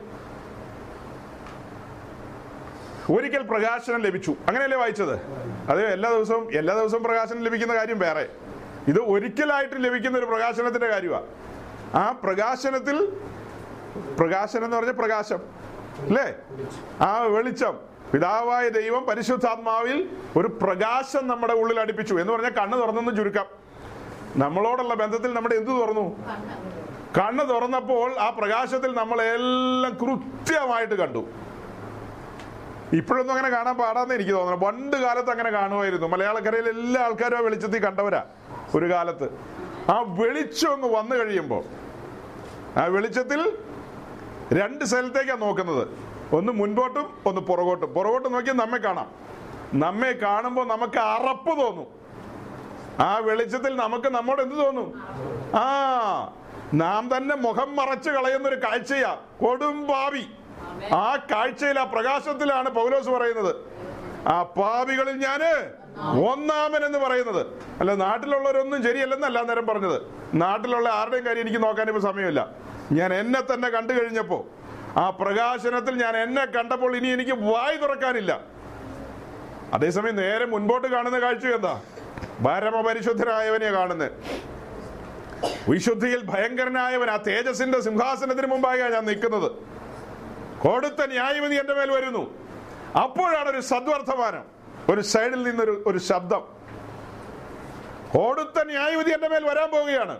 [3.11, 4.35] ഒരിക്കൽ പ്രകാശനം ലഭിച്ചു.
[4.47, 5.13] അങ്ങനെയല്ലേ വായിച്ചത്?
[5.69, 8.29] അത് എല്ലാ ദിവസവും എല്ലാ ദിവസവും പ്രകാശനം ലഭിക്കുന്ന കാര്യം വേറെ.
[8.87, 11.25] ഇത് ഒരിക്കലായിട്ട് ലഭിക്കുന്ന ഒരു പ്രകാശനത്തിന്റെ കാര്യമാണ്
[11.95, 13.05] ആ പ്രകാശനത്തിൽ
[14.19, 15.39] പ്രകാശനം എന്ന് പറഞ്ഞ പ്രകാശം
[15.97, 16.35] അല്ലേ?
[17.01, 17.88] ആ വെളിച്ചം.
[18.13, 22.13] പിതാവായ ദൈവം പരിശുദ്ധാത്മാവിൽ ഒരു പ്രകാശം നമ്മുടെ ഉള്ളിൽ അടുപ്പിച്ചു.
[22.13, 23.45] എന്ന് പറഞ്ഞാൽ കണ്ണ് തുറന്നെന്ന് ചുരുക്കാം.
[24.35, 26.25] നമ്മളോടുള്ള ബന്ധത്തിൽ നമ്മുടെ എന്തു തുറന്നു?
[27.19, 31.27] കണ്ണ് തുറന്നപ്പോൾ ആ പ്രകാശത്തിൽ നമ്മളെല്ലാം കൃത്യമായിട്ട് കണ്ടു.
[32.93, 34.65] ഇപ്പോഴൊന്നും അങ്ങനെ കാണാൻ പാടാന്ന് എനിക്ക് തോന്നുന്നു.
[34.65, 36.07] പണ്ട് കാലത്ത് അങ്ങനെ കാണുമായിരുന്നു.
[36.07, 37.41] മലയാളക്കരയിൽ എല്ലാ ആൾക്കാരും ആ
[37.79, 38.23] കണ്ടവരാ
[38.75, 39.29] ഒരു കാലത്ത്.
[39.91, 41.63] ആ വെളിച്ചം അങ്ങ് വന്നു കഴിയുമ്പോൾ.
[42.79, 43.57] ആ വെളിച്ചത്തിൽ
[44.53, 46.08] രണ്ട് സ്ഥലത്തേക്കാണ് നോക്കുന്നത്.
[46.33, 47.93] ഒന്ന് മുൻപോട്ടും ഒന്ന് പുറകോട്ടും.
[47.93, 49.11] പുറകോട്ട് നോക്കിയാൽ നമ്മെ കാണാം.
[49.73, 51.87] നമ്മെ കാണുമ്പോൾ നമുക്ക് അറപ്പ് തോന്നും.
[52.99, 54.87] ആ വെളിച്ചത്തിൽ നമുക്ക് നമ്മോട് എന്ത് തോന്നും?
[55.55, 55.65] ആ
[56.73, 59.17] നാം തന്നെ മുഖം മറച്ചു കളയുന്ന ഒരു കാഴ്ചയാ.
[59.41, 60.25] കൊടും പാവി
[60.93, 63.55] ആ കാഴ്ചയിൽ ആ പ്രകാശത്തിലാണ് പൗലോസ് പറയുന്നത്.
[64.27, 65.41] ആ പാപികളിൽ ഞാൻ
[66.29, 67.47] ഒന്നാമൻ എന്ന് പറയുന്നത്.
[67.79, 70.01] അല്ല നാട്ടിലുള്ളവരൊന്നും ശരിയല്ലെന്നല്ല നേരം പറഞ്ഞത്.
[70.33, 72.49] നാട്ടിലുള്ള ആരുടെയും കാര്യം എനിക്ക് നോക്കാൻ ഇപ്പൊ സമയമില്ല.
[72.91, 74.45] ഞാൻ എന്നെ തന്നെ കണ്ടു കഴിഞ്ഞപ്പോ
[74.97, 78.39] ആ പ്രകാശനത്തിൽ ഞാൻ എന്നെ കണ്ടപ്പോൾ ഇനി എനിക്ക് വായി തുറക്കാനില്ല.
[79.73, 81.81] അതേസമയം നേരെ മുൻപോട്ട് കാണുന്ന കാഴ്ച എന്താ?
[82.47, 84.11] പരമപരിശുദ്ധനായവനെ കാണുന്നത്.
[85.69, 89.51] വിശുദ്ധിയിൽ ഭയങ്കരനായവൻ ആ തേജസിന്റെ സിംഹാസനത്തിന് മുമ്പായാണ് ഞാൻ നിൽക്കുന്നത്.
[90.59, 92.37] കൊടുത്ത ന്യായവിധി എന്റെ മേൽ വരുന്നു.
[93.03, 94.43] അപ്പോഴാണ് ഒരു സദ്വർത്തമാനം
[94.89, 96.41] ഒരു സൈഡിൽ നിന്നൊരു ഒരു ശബ്ദം.
[98.13, 100.19] കൊടുത്ത ന്യായവിധി എന്റെ മേൽ വരാൻ പോവുകയാണ്.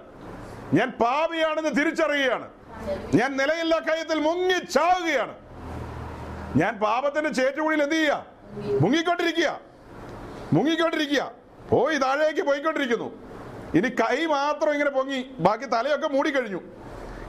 [0.74, 2.59] ഞാൻ പാപിയാണെന്ന് തിരിച്ചറിയുകയാണ്.
[3.16, 5.36] ഞാൻ നിലയില്ല കയ്യത്തിൽ മുങ്ങി ചാവുകയാണ്
[6.56, 8.26] ഞാൻ പാപത്തിന്റെ ചേറ്റുകുഴിയിൽ എന്ത് ചെയ്യുക
[8.82, 9.60] മുങ്ങിക്കൊണ്ടിരിക്കുക.
[10.54, 11.32] മുങ്ങിക്കൊണ്ടിരിക്കുക.
[11.70, 13.10] പോയി താഴേക്ക് പോയിക്കൊണ്ടിരിക്കുന്നു.
[13.76, 16.62] ഇനി കൈ മാത്രം ഇങ്ങനെ പൊങ്ങി ബാക്കി തലയൊക്കെ മൂടിക്കഴിഞ്ഞു.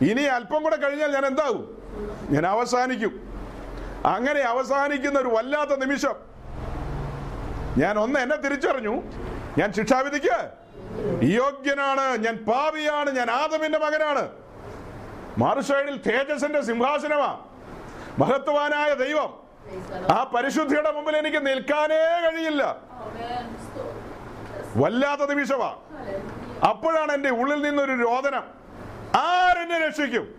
[0.02, 1.82] ഇനി അല്പം കൂടെ കഴിഞ്ഞാൽ ഞാൻ എന്താകും
[2.30, 3.30] ഞാൻ അവസാനിക്കും.
[4.06, 6.14] അങ്ങനെ അവസാനിക്കുന്ന ഒരു വല്ലാത്ത നിമിഷം.
[7.78, 9.02] ഞാൻ ഒന്ന് എന്നെ തിരിച്ചറിഞ്ഞു.
[9.58, 10.36] ഞാൻ ശിക്ഷാവിധിക്ക്
[11.22, 12.16] യോഗ്യനാണ്.
[12.24, 14.28] ഞാൻ പാവിയാണ് ഞാൻ ആദമിന്റെ മകനാണ്.
[15.40, 17.30] മറുസൈഡിൽ തേജസിന്റെ സിംഹാസനമാ
[18.18, 19.30] മഹത്വാനായ ദൈവം.
[20.10, 22.76] ആ പരിശുദ്ധിയുടെ മുമ്പിൽ എനിക്ക് നിൽക്കാനേ കഴിയില്ല.
[24.76, 25.70] വല്ലാത്ത നിമിഷമാ
[26.68, 28.42] അപ്പോഴാണ് എന്റെ ഉള്ളിൽ നിന്നൊരു രോദനം.
[29.16, 30.34] ആരെന്നെ രക്ഷിക്കും?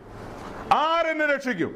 [0.73, 1.75] ആരെന്നെ രക്ഷിക്കും?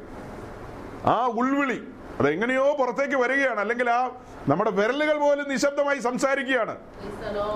[1.06, 1.88] ആ ഉൾവിളി.
[2.20, 3.60] അതെങ്ങനെയോ പുറത്തേക്ക് വരികയാണ്.
[3.60, 4.10] അല്ലെങ്കിൽ ആ
[4.48, 6.76] നമ്മുടെ വിരലുകൾ പോലും നിശബ്ദമായി സംസാരിക്കുകയാണ്.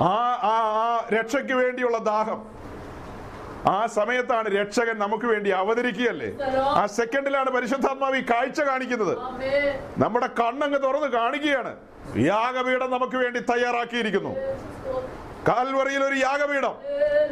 [0.02, 2.60] ആ ആ ആ രക്ഷയ്ക്ക് വേണ്ടിയുള്ള ദാഹം.
[3.66, 6.44] ആ സമയത്താണ് രക്ഷകൻ നമുക്ക് വേണ്ടി അവതരിക്കുകയല്ലേ?
[6.58, 9.18] ആ സെക്കൻഡിലാണ് പരിശുദ്ധാത്മാവ് ഈ കാഴ്ച കാണിക്കുന്നത്.
[9.98, 11.76] നമ്മുടെ കണ്ണങ്ങ് തുറന്ന് കാണിക്കുകയാണ്.
[12.16, 14.36] യാഗപീഠം നമുക്ക് വേണ്ടി തയ്യാറാക്കിയിരിക്കുന്നു.
[15.48, 16.74] കാൽവറിയിൽ ഒരു യാഗപീഠം.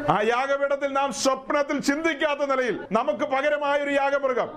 [0.09, 4.49] ആ യാഗപീഠത്തിൽ നാം സ്വപ്നത്തിൽ ചിന്തിക്കാത്ത നിലയിൽ നമുക്ക് പകരമായ ഒരു യാഗമൃഗം.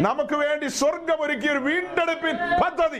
[0.00, 2.98] നമുക്ക് വേണ്ടി സ്വർഗം ഒരുക്കിയ ഒരു വീണ്ടെടുപ്പിൻ പദ്ധതി.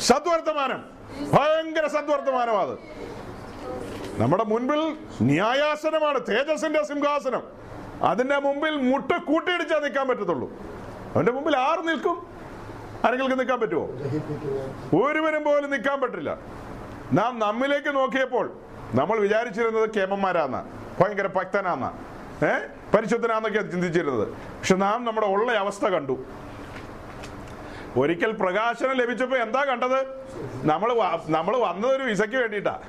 [0.00, 0.84] സദ്വർത്തമാനം.
[1.32, 2.78] ഭയങ്കര സദ്വർത്തമാനം അത്.
[4.22, 4.80] നമ്മുടെ മുൻപിൽ
[5.22, 7.42] ന്യായാസനമാണ് തേജസിന്റെ സിംഹാസനം.
[8.02, 10.48] അതിന്റെ മുമ്പിൽ മുട്ട കൂട്ടിയിടിച്ചാൽ നിൽക്കാൻ പറ്റത്തുള്ളൂ.
[11.14, 12.16] അവന്റെ മുമ്പിൽ ആറ് നിൽക്കും?
[13.06, 13.84] ആരെങ്കിലും നിൽക്കാൻ പറ്റുമോ
[15.02, 16.38] ഒരുവനും പോലും നിൽക്കാൻ പറ്റില്ല.
[17.12, 18.46] നാം നമ്മിലേക്ക് നോക്കിയപ്പോൾ
[18.94, 20.58] നമ്മൾ വിചാരിച്ചിരുന്നത് കേമന്മാരാന്ന
[21.00, 21.86] ഭയങ്കര ഭക്തനാന്ന
[22.44, 22.52] ഏ?
[22.94, 24.28] പരിശുദ്ധനാന്നൊക്കെയാണ് ചിന്തിച്ചിരുന്നത്.
[24.28, 26.14] പക്ഷെ നാം നമ്മുടെ ഉള്ള അവസ്ഥ കണ്ടു.
[27.96, 29.98] ഒരിക്കൽ പ്രകാശനം ലഭിച്ചപ്പോ എന്താ കണ്ടത്?
[30.66, 30.90] നമ്മൾ
[31.28, 32.80] നമ്മൾ വന്നത് ഒരു വിസയ്ക്ക് വേണ്ടിയിട്ടാ.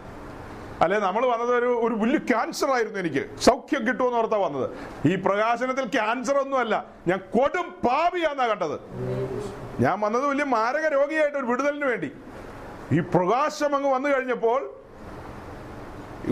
[0.83, 3.39] അല്ലെ നമ്മൾ വന്നത് ഒരു ഒരു വലിയ ക്യാൻസർ ആയിരുന്നു എനിക്ക്.
[3.39, 4.69] സൗഖ്യം കിട്ടുമെന്ന് ഓർത്താ വന്നത്.
[5.07, 8.79] ഈ പ്രകാശനത്തിൽ ക്യാൻസർ ഒന്നുമല്ല ഞാൻ കൊടും പാപിയാന്നാ കണ്ടത്.
[9.79, 12.11] ഞാൻ വന്നത് വലിയ മാരക രോഗിയായിട്ട് ഒരു വിടുതലിന് വേണ്ടി.
[12.91, 14.61] ഈ പ്രകാശം അങ്ങ് വന്നു കഴിഞ്ഞപ്പോൾ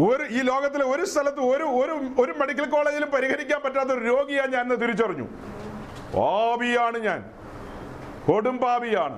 [0.08, 4.76] ഒരു ഈ ലോകത്തിലെ ഒരു സ്ഥലത്ത് ഒരു ഒരു ഒരു മെഡിക്കൽ കോളേജിലും പരിഹരിക്കാൻ പറ്റാത്ത ഒരു രോഗിയാണ് ഞാൻ
[4.76, 5.28] തിരിച്ചറിഞ്ഞു.
[6.18, 7.30] പാപിയാണ് ഞാൻ.
[8.28, 9.18] കൊടും പാപിയാണ്.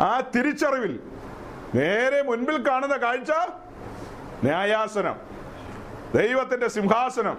[0.00, 1.00] ആ തിരിച്ചറിവിൽ
[1.74, 3.30] നേരെ മുൻപിൽ കാണുന്ന കാഴ്ച
[4.44, 5.16] ന്യായാസനം
[6.16, 7.36] ദൈവത്തിന്റെ സിംഹാസനം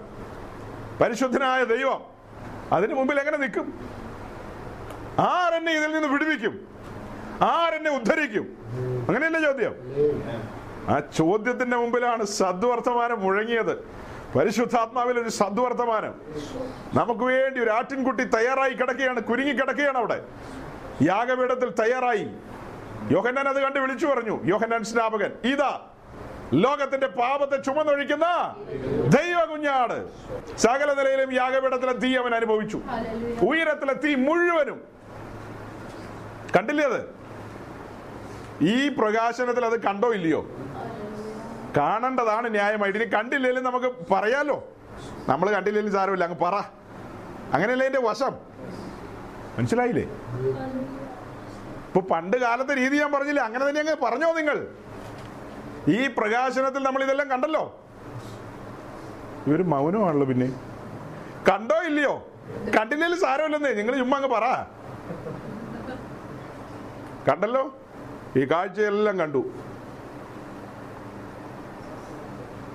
[1.02, 2.02] പരിശുദ്ധനായ ദൈവം
[2.72, 3.80] അതിന് മുമ്പിൽ എങ്ങനെ നിൽക്കും?
[5.20, 6.68] ആരെന്നെ ഇതിൽ നിന്ന് വിടുവിക്കും?
[7.42, 8.46] ആരെന്നെ ഉദ്ധരിക്കും?
[9.08, 9.74] അങ്ങനെയല്ലേ ചോദ്യം?
[10.90, 13.86] ആ ചോദ്യത്തിന്റെ മുമ്പിലാണ് സദ്വർത്തമാനം മുഴങ്ങിയത്.
[14.36, 16.14] പരിശുദ്ധാത്മാവിൽ ഒരു സദ്വർത്തമാനം.
[16.94, 20.24] നമുക്ക് വേണ്ടി ഒരു ആട്ടിൻകുട്ടി തയ്യാറായി കിടക്കുകയാണ് കുരുങ്ങി കിടക്കുകയാണ് അവിടെ.
[21.02, 22.26] യാഗപീഠത്തിൽ തയ്യാറായി.
[23.12, 25.93] യോഹന്നാൻ അത് കണ്ട് വിളിച്ചു പറഞ്ഞു യോഹന്നാൻ സ്നാപകൻ ഇതാ
[26.54, 28.26] ലോകത്തിന്റെ പാപത്തെ ചുമന്നൊഴിക്കുന്ന
[29.08, 30.10] ദൈവ കുഞ്ഞാട്
[30.58, 32.82] സകല നിലയിലും യാഗപീഠത്തിലെ തീ അവൻ അനുഭവിച്ചു.
[33.46, 34.82] ഉയരത്തിലെ തീ മുഴുവനും.
[36.58, 37.16] കണ്ടില്ലേ അത്?
[38.62, 40.50] ഈ പ്രകാശനത്തിൽ അത് കണ്ടോ ഇല്ലയോ?
[41.78, 44.64] കാണേണ്ടതാണ് ന്യായമായിട്ട് ഇനി കണ്ടില്ലെങ്കിലും നമുക്ക് പറയാലോ.
[45.30, 46.24] നമ്മൾ കണ്ടില്ലെങ്കിലും സാരമില്ല.
[46.24, 46.56] അങ്ങ് പറ.
[47.54, 48.34] അങ്ങനെയല്ലേ എന്റെ വശം?
[49.58, 50.04] മനസ്സിലായില്ലേ?
[51.88, 53.42] ഇപ്പൊ പണ്ട് കാലത്തെ രീതി ഞാൻ പറഞ്ഞില്ല?
[53.42, 54.68] അങ്ങനെ തന്നെ അങ്ങ് പറഞ്ഞോ നിങ്ങൾ.
[55.88, 57.80] ഈ പ്രകാശനത്തിൽ നമ്മൾ ഇതെല്ലാം കണ്ടല്ലോ.
[59.48, 60.48] ഇവർ മൗനമാണല്ലോ പിന്നെ.
[61.50, 62.28] കണ്ടോ ഇല്ലയോ?
[62.80, 63.74] കണ്ടില്ലെങ്കിൽ സാരമില്ലെന്നേ.
[63.74, 64.44] നിങ്ങൾ ചുമ്മാ അങ്ങ് പറ.
[67.32, 67.76] കണ്ടല്ലോ?
[68.38, 69.52] ഈ കാഴ്ചയെല്ലാം കണ്ടു.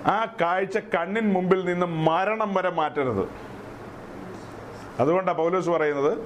[0.06, 3.28] ആ കാഴ്ച കണ്ണിൻ മുമ്പിൽ നിന്ന് മരണം വരെ മാറ്റരുത്.
[5.00, 6.18] അതുകൊണ്ടാണ് പൗലോസ് പറയുന്നത്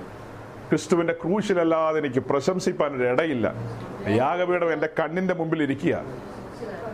[0.68, 3.52] ക്രിസ്തുവിന്റെ ക്രൂശിലല്ലാതെ എനിക്ക് പ്രശംസിപ്പാൻ ഒരു ഇടയില്ല
[4.08, 6.02] യാഗപീഠം എന്റെ കണ്ണിന്റെ മുമ്പിൽ ഇരിക്കുക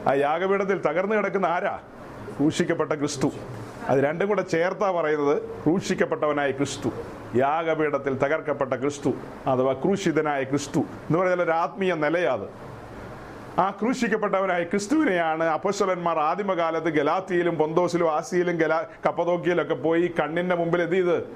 [0.06, 1.80] ആ യാഗപീഠത്തിൽ തകർന്നു കിടക്കുന്ന ആരാ?
[2.38, 3.32] ക്രൂശിക്കപ്പെട്ട ക്രിസ്തു.
[3.88, 6.92] അത് രണ്ടും കൂടെ ചേർത്താ പറയുന്നത് ക്രൂശിക്കപ്പെട്ടവനായ ക്രിസ്തു.
[7.36, 9.08] യാഗപീഠത്തിൽ തകർക്കപ്പെട്ട ക്രിസ്തു
[9.46, 12.68] അഥവാ ക്രൂശിതനായ ക്രിസ്തു എന്ന് പറഞ്ഞാൽ ഒരു ആത്മീയ നിലയാത്
[13.60, 20.94] ആ ക്രൂശിക്കപ്പെട്ടവനായ ക്രിസ്തുവിനെയാണ് അപ്പസ്വലന്മാർ ആദിമകാലത്ത് ഗലാത്തിയിലും പൊന്തോസിലും ആസിയിലും ഗലാ കപ്പതോക്കിയിലും ഒക്കെ പോയി കണ്ണിന്റെ മുമ്പിൽ എന്ത്
[20.94, 21.26] ചെയ്ത്?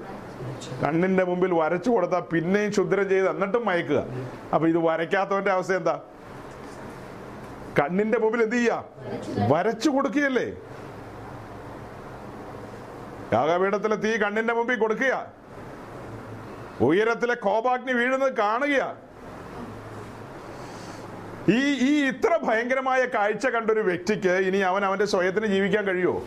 [0.85, 4.05] കണ്ണിന്റെ മുമ്പിൽ വരച്ചു കൊടുത്താൽ പിന്നെയും ക്ഷുദ്രം ചെയ്ത് എന്നിട്ടും മയക്കുക.
[4.53, 5.99] അപ്പൊ ഇത് വരയ്ക്കാത്തവന്റെ അവസ്ഥ എന്താ?
[7.79, 8.83] കണ്ണിന്റെ മുമ്പിൽ എന്ത് ചെയ്യ?
[9.51, 10.47] വരച്ചു കൊടുക്കുകയല്ലേ?
[13.33, 15.13] യാഗപീഠത്തിലെ തീ കണ്ണിന്റെ മുമ്പിൽ കൊടുക്കുക
[16.81, 18.97] ഉയരത്തിലെ കോപാഗ്നി വീഴുന്നത് കാണുക
[21.49, 26.23] ഈ ഈ ഇത്ര ഭയങ്കരമായ കാഴ്ച കണ്ടൊരു വ്യക്തിക്ക് ഇനി അവൻ അവന്റെ സ്വയത്തിന് ജീവിക്കാൻ കഴിയുമോ?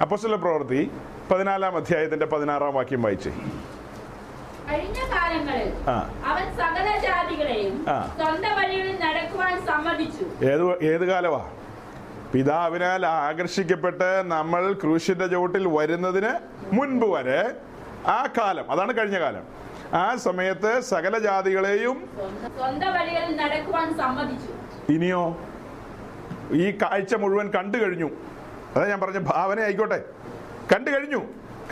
[0.00, 0.90] അപ്പോസ്തല പ്രവൃത്തി
[1.30, 3.32] പതിനാലാം അധ്യായത്തിന്റെ പതിനാറാം വാക്യം വായിച്ചേ.
[4.70, 5.68] കഴിഞ്ഞ കാലങ്ങളിൽ
[6.24, 7.98] അവൻ സകല ജാതികളെയും ആ.
[8.16, 10.24] സ്വന്തം വഴികളിൽ നടക്കുവാൻ സമ്മതിച്ചു.
[10.44, 11.42] ഏത് ഏത് കാലമാ
[12.32, 16.32] പിതാവിനാൽ ആകർഷിക്കപ്പെട്ട് നമ്മൾ ക്രൂശിന്റെ ചുവട്ടിൽ വരുന്നതിന്
[16.72, 17.40] മുൻപ് വരെ
[18.06, 19.44] ആ കാലം അതാണ് കഴിഞ്ഞ കാലം.
[19.94, 21.96] ആ സമയത്ത് സകല ജാതികളെയും
[24.88, 25.22] ഇനിയോ?
[26.52, 28.08] ഈ കാഴ്ച മുഴുവൻ കണ്ടു കഴിഞ്ഞു.
[28.76, 30.04] അതാ ഞാൻ പറഞ്ഞ ഭാവന ആയിക്കോട്ടെ.
[30.74, 31.20] കണ്ടു കഴിഞ്ഞു.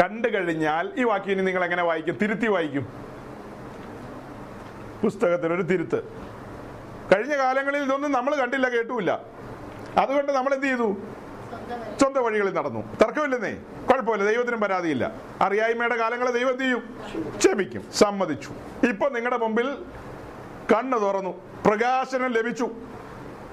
[0.01, 2.19] കണ്ടു കഴിഞ്ഞാൽ ഈ വാക്യം ഇനി നിങ്ങൾ എങ്ങനെ വായിക്കും?
[2.23, 2.89] തിരുത്തി വായിക്കും.
[5.03, 5.99] പുസ്തകത്തിനൊരു തിരുത്ത്.
[7.15, 9.21] കഴിഞ്ഞ കാലങ്ങളിൽ ഇതൊന്നും നമ്മൾ കണ്ടില്ല കേട്ടുമില്ല.
[9.99, 10.97] അതുകൊണ്ട് നമ്മൾ എന്ത് ചെയ്തു?
[11.99, 12.97] സ്വന്തം വഴികളിൽ നടന്നു.
[13.03, 13.53] തർക്കമില്ലെന്നേ.
[13.91, 15.13] കുഴപ്പമില്ല ദൈവത്തിനും പരാതിയില്ല.
[15.41, 16.83] അറിയായ്മയുടെ കാലങ്ങളെ ദൈവം എന്ത് ചെയ്യും?
[17.39, 18.51] ക്ഷമിക്കും സമ്മതിച്ചു.
[18.87, 19.75] ഇപ്പൊ നിങ്ങളുടെ മുമ്പിൽ
[20.73, 21.31] കണ്ണ് തുറന്നു
[21.67, 22.71] പ്രകാശനം ലഭിച്ചു.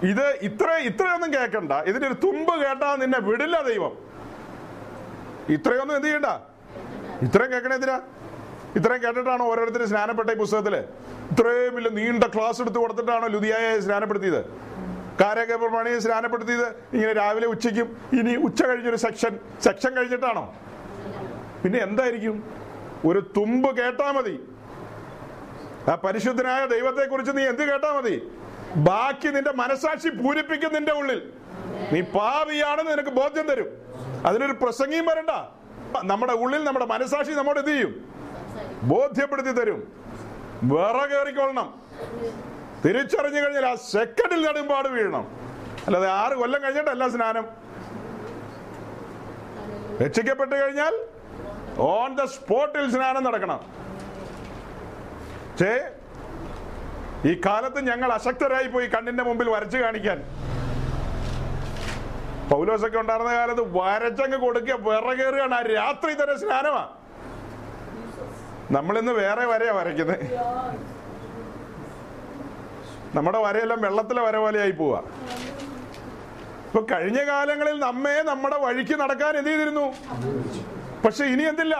[0.03, 1.71] ഇത് ഇത്ര ഇത്രയൊന്നും കേൾക്കണ്ട.
[1.71, 4.12] ഇതിന്റെ ഒരു തുമ്പ് കേട്ടാ നിന്നെ വിടില്ല ദൈവം.
[5.49, 6.25] ഇത്രയൊന്നും എന്ത് ചെയ്യണ്ട?
[7.21, 8.01] ഇത്രയും കേൾക്കണ എന്തിനാ?
[8.75, 10.75] ഇത്രയും കേട്ടിട്ടാണോ ഓരോരുത്തരും സ്നാനപ്പെട്ട ഈ പുസ്തകത്തിൽ?
[11.31, 14.45] ഇത്രയും വലിയ നീണ്ട ക്ലാസ് എടുത്ത് കൊടുത്തിട്ടാണോ ലുതിയായ സ്നാനപ്പെടുത്തിയത്?
[15.21, 16.67] കാരക പ്രമാണിയെ സ്നാനപ്പെടുത്തിയത്?
[16.93, 20.53] ഇങ്ങനെ രാവിലെ ഉച്ചയ്ക്കും ഇനി ഉച്ച കഴിഞ്ഞൊരു സെക്ഷൻ സെക്ഷൻ കഴിഞ്ഞിട്ടാണോ?
[21.63, 22.43] പിന്നെ എന്തായിരിക്കും?
[23.05, 24.47] ഒരു തുമ്പ് കേട്ടാ മതി.
[25.91, 28.31] ആ പരിശുദ്ധനായ ദൈവത്തെ കുറിച്ച് നീ എന്ത് കേട്ടാ മതി?
[28.75, 31.33] ബാക്കി നിന്റെ മനസാക്ഷി പൂരിപ്പിക്കും നിന്റെ ഉള്ളിൽ.
[31.91, 33.67] നീ പാവിയാണെന്ന് നിനക്ക് ബോധ്യം തരും.
[34.25, 35.29] അതിനൊരു പ്രസംഗിയും വരണ്ട.
[36.03, 37.93] നമ്മുടെ ഉള്ളിൽ നമ്മുടെ മനസാക്ഷി നമ്മോട് എന്ത് ചെയ്യും?
[38.83, 39.93] ബോധ്യപ്പെടുത്തി തരും.
[40.63, 41.81] വേറെ കയറിക്കൊള്ളണം.
[42.85, 45.27] തിരിച്ചറിഞ്ഞു കഴിഞ്ഞാൽ ആ സെക്കൻഡിൽ നെടുമ്പാട് വീഴണം.
[45.85, 47.45] അല്ലാതെ ആറ് കൊല്ലം കഴിഞ്ഞിട്ടല്ല സ്നാനം.
[50.05, 50.93] രക്ഷിക്കപ്പെട്ട് കഴിഞ്ഞാൽ
[51.77, 53.59] ഓൺ ദ സ്പോട്ടിൽ സ്നാനം നടക്കണം.
[55.59, 55.89] ചേ
[57.25, 60.19] ഈ കാലത്ത് ഞങ്ങൾ അശക്തരായി പോയി കണ്ണിന്റെ മുമ്പിൽ വരച്ചു കാണിക്കാൻ.
[62.49, 65.55] പൗലോസൊക്കെ ഉണ്ടായിരുന്ന കാലത്ത് വരച്ചങ്ങ് കൊടുക്കുക വിറകേറുകയാണ്.
[65.59, 66.83] ആ രാത്രി തന്നെ സ്നാനമാ.
[68.75, 70.25] നമ്മളിന്ന് വേറെ വരയാ വരയ്ക്കുന്നത്
[73.15, 74.99] നമ്മുടെ വരയെല്ലാം വെള്ളത്തിലെ വര പോലെയായി പോവാ.
[76.67, 79.85] ഇപ്പൊ കഴിഞ്ഞ കാലങ്ങളിൽ നമ്മെ നമ്മുടെ വഴിക്ക് നടക്കാൻ എന്ത് ചെയ്തിരുന്നു?
[81.03, 81.75] പക്ഷെ ഇനി എന്തില്ല?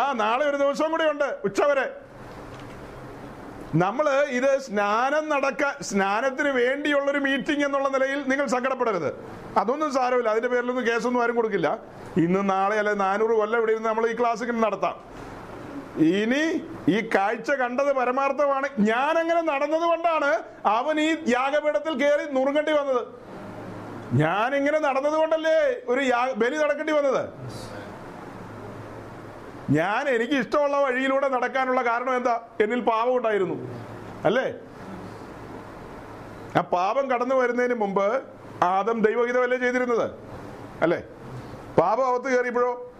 [0.00, 1.86] ആ നാളെ ഒരു ദിവസം കൂടി ഉണ്ട് ഉച്ചവരെ
[3.74, 4.06] നമ്മൾ
[4.38, 9.10] ഇത് സ്നാനം നടക്കാൻ സ്നാനത്തിന് വേണ്ടിയുള്ള ഒരു മീറ്റിംഗ് എന്നുള്ള നിലയിൽ നിങ്ങൾ സങ്കടപ്പെടരുത്.
[9.60, 10.28] അതൊന്നും സാരമില്ല.
[10.28, 11.78] അതിന്റെ പേരിലൊന്നും കേസൊന്നും ആരും കൊടുക്കില്ല.
[12.16, 14.96] ഇന്ന് നാളെ അല്ലെ നാനൂറ് കൊല്ലം ഇവിടെ ഇരുന്ന് നമ്മൾ ഈ ക്ലാസ് നടത്താം.
[15.98, 16.42] ഇനി
[16.94, 18.68] ഈ കാഴ്ച കണ്ടത് പരമാർത്ഥമാണ്.
[18.78, 20.30] ഞാൻ അങ്ങനെ നടന്നത് കൊണ്ടാണ്
[20.66, 23.02] അവൻ ഈ യാഗപീഠത്തിൽ കയറി നുറുങ്ങേണ്ടി വന്നത്.
[24.12, 25.58] ഞാൻ ഇങ്ങനെ നടന്നത് കൊണ്ടല്ലേ
[25.88, 26.00] ഒരു
[26.36, 27.24] ബലി നടക്കേണ്ടി വന്നത്?
[29.70, 32.40] ഞാൻ എനിക്ക് ഇഷ്ടമുള്ള വഴിയിലൂടെ നടക്കാനുള്ള കാരണം എന്താ?
[32.60, 33.54] എന്നിൽ പാപം ഉണ്ടായിരുന്നു.
[34.24, 34.54] അല്ലേ?
[36.56, 38.22] ആ പാപം കടന്നു വരുന്നതിന് മുമ്പ്
[38.62, 40.10] ആദം ദൈവഹിതമല്ലേ ചെയ്തിരുന്നത്?
[40.82, 41.02] അല്ലേ?
[41.78, 42.92] പാപം അകത്ത് കയറിയപ്പോഴോ?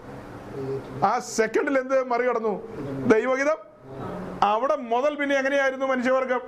[1.05, 2.69] ആ സെക്കൻഡിൽ എന്ത് മറികടന്നു?
[3.07, 3.59] ദൈവഹിതം.
[4.43, 6.41] അവിടെ മുതൽ പിന്നെ എങ്ങനെയായിരുന്നു മനുഷ്യവർഗം?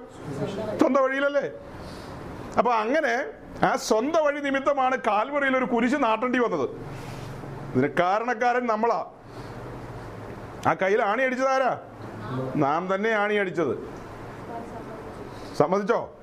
[0.78, 1.50] സ്വന്തം വഴിയിലല്ലേ?
[2.58, 3.14] അപ്പൊ അങ്ങനെ
[3.64, 6.70] ആ സ്വന്തം വഴി നിമിത്തമാണ് കാൽവറിയിൽ ഒരു കുരിശ് നാട്ടേണ്ടി വന്നത്.
[7.74, 9.06] ഇതിന് കാരണക്കാരൻ നമ്മളാ.
[10.66, 11.78] ആ കയ്യിൽ ആണി അടിച്ചത് ആരാ?
[12.56, 13.74] നാം തന്നെ ആണി അടിച്ചത്.
[15.58, 16.14] സമ്മതിച്ചോ?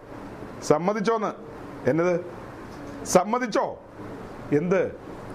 [0.64, 1.32] സമ്മതിച്ചോന്ന്.
[1.90, 2.26] എന്നത്?
[3.06, 3.66] സമ്മതിച്ചോ?
[4.60, 4.82] എന്ത്?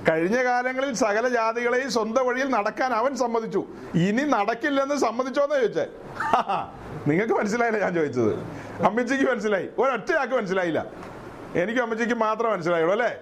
[0.08, 3.64] കഴിഞ്ഞ കാലങ്ങളിൽ സകല ജാതികളെയും സ്വന്തം വഴിയിൽ നടക്കാൻ അവൻ സമ്മതിച്ചു.
[3.94, 5.86] ഇനി നടക്കില്ലെന്ന് സമ്മതിച്ചോന്ന് ചോദിച്ചേ?
[7.06, 8.32] നിങ്ങൾക്ക് മനസ്സിലായില്ല ഞാൻ ചോദിച്ചത്?
[8.86, 9.68] അമ്മച്ചിക്ക് മനസ്സിലായി.
[9.78, 10.86] ഒരൊറ്റയാൾക്ക് മനസ്സിലായില്ല.
[11.54, 13.12] എനിക്ക് അമ്മച്ചിക്ക് മാത്രം മനസ്സിലായുള്ളൂ അല്ലേ?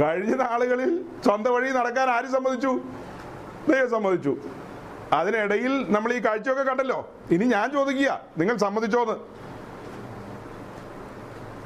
[0.00, 2.80] കഴിഞ്ഞ നാളുകളിൽ സ്വന്തം വഴി നടക്കാൻ ആര് സമ്മതിച്ചു?
[3.68, 4.36] ദൈവം സമ്മതിച്ചു.
[5.12, 7.10] അതിനിടയിൽ നമ്മൾ ഈ കാഴ്ചയൊക്കെ കണ്ടല്ലോ.
[7.30, 9.12] ഇനി ഞാൻ ചോദിക്കുക നിങ്ങൾ സമ്മതിച്ചോന്ന്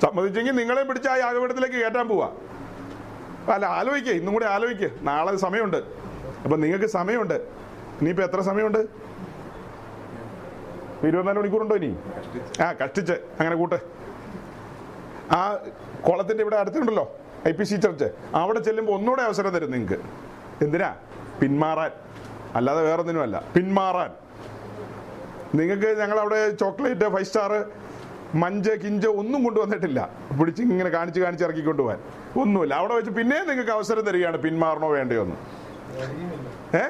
[0.01, 2.29] സമ്മതിച്ചെങ്കിൽ നിങ്ങളെ പിടിച്ച ആ യാഗപീഠത്തിലേക്ക് കയറ്റാൻ പോവാ.
[3.55, 4.91] അല്ല ആലോചിക്കേ ഇന്നും കൂടെ ആലോചിക്ക്.
[5.03, 5.77] നാളെ സമയമുണ്ട്.
[6.45, 7.35] അപ്പൊ നിങ്ങൾക്ക് സമയമുണ്ട്.
[8.01, 8.79] ഇനിയിപ്പോ എത്ര സമയമുണ്ട്?
[11.07, 11.97] ഇരുപത്തിനാല് മണിക്കൂറുണ്ടോ ഇനി?
[12.63, 13.13] ആ കഷ്ടിച്ച്.
[13.13, 13.75] അങ്ങനെ കൂട്ട്.
[15.33, 15.57] ആ
[16.09, 17.17] കുളത്തിന്റെ ഇവിടെ അടുത്തുണ്ടല്ലോ
[17.49, 18.05] ഐ പി സി ചർച്ച്.
[18.35, 20.03] അവിടെ ചെല്ലുമ്പോൾ ഒന്നുകൂടെ അവസരം തരും നിങ്ങൾക്ക്.
[20.65, 20.97] എന്തിനാ?
[21.41, 21.91] പിന്മാറാൻ.
[22.57, 23.43] അല്ലാതെ വേറെ വേറൊന്നിനുമല്ല.
[23.57, 24.11] പിന്മാറാൻ.
[25.59, 27.53] നിങ്ങൾക്ക് ഞങ്ങൾ അവിടെ ചോക്ലേറ്റ് ഫൈവ് സ്റ്റാർ
[28.35, 30.01] മഞ്ച് കിഞ്ച് ഒന്നും കൊണ്ടുവന്നിട്ടില്ല.
[30.41, 31.99] പിടിച്ച് ഇങ്ങനെ കാണിച്ച് കാണിച്ച് ഇറക്കി കൊണ്ടുപോകാൻ
[32.43, 32.75] ഒന്നുമില്ല.
[32.75, 35.37] അവിടെ വെച്ച് പിന്നെ നിങ്ങൾക്ക് അവസരം തരികയാണ് പിന്മാറണോ വേണ്ടയോ എന്ന്
[36.81, 36.85] ഏ?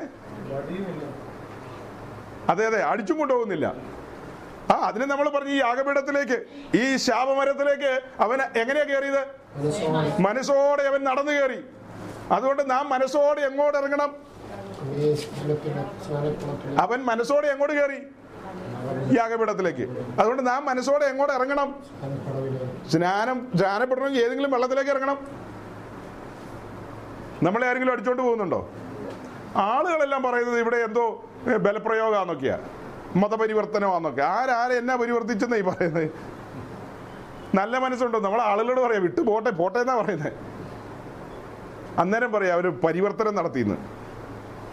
[2.50, 2.82] അതെ അതെ.
[2.82, 3.66] അടിച്ചും കൊണ്ടുപോകുന്നില്ല.
[4.72, 6.36] ആ അതിന് നമ്മൾ പറഞ്ഞു ഈ യാഗപീഠത്തിലേക്ക്
[6.80, 9.22] ഈ ശാപമരത്തിലേക്ക് അവൻ എങ്ങനെയാ കയറിയത്?
[10.20, 11.60] മനസ്സോടെ അവൻ നടന്നു കയറി.
[12.32, 14.10] അതുകൊണ്ട് നാം മനസ്സോടെ എങ്ങോട്ട് ഇറങ്ങണം?
[16.78, 17.98] അവൻ മനസ്സോടെ എങ്ങോട്ട് കയറി
[19.16, 19.84] യാഗപീഠത്തിലേക്ക്
[20.20, 21.82] അതുകൊണ്ട് നാം മനസ്സോടെ എങ്ങോട്ട് ഇറങ്ങണം?
[22.90, 25.18] സ്നാനം സ്നാനപ്പെടണമെങ്കിൽ ഏതെങ്കിലും വെള്ളത്തിലേക്ക് ഇറങ്ങണം.
[27.42, 28.70] നമ്മളെ ആരെങ്കിലും അടിച്ചോണ്ട് പോകുന്നുണ്ടോ?
[29.56, 32.58] ആളുകളെല്ലാം പറയുന്നത് ഇവിടെ എന്തോ ബലപ്രയോഗാന്നൊക്കെയാ.
[33.16, 34.22] മതപരിവർത്തനമാന്നൊക്കെ.
[34.22, 36.10] ആരാരെ എന്നാ പരിവർത്തിച്ചെന്ന ഈ പറയുന്നത്?
[37.54, 38.18] നല്ല മനസ്സുണ്ടോ?
[38.20, 40.32] നമ്മൾ ആളുകളോട് പറയാം വിട്ടു പോട്ടെ പോട്ടെ എന്നാ പറയുന്നത്.
[41.98, 43.99] അന്നേരം പറയാം അവർ പരിവർത്തനം നടത്തിയെന്ന്.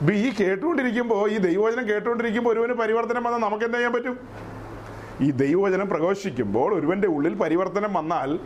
[0.02, 4.20] ഇപ്പൊ ഈ കേട്ടുകൊണ്ടിരിക്കുമ്പോ ഈ ദൈവവചനം കേട്ടുകൊണ്ടിരിക്കുമ്പോൾ ഒരുവന് പരിവർത്തനം വന്നാൽ നമുക്ക് എന്താ ചെയ്യാൻ പറ്റും?
[5.22, 8.40] ഈ ദൈവവചനം പ്രഘോഷിക്കുമ്പോൾ ഒരുവന്റെ ഉള്ളിൽ പരിവർത്തനം വന്നാൽ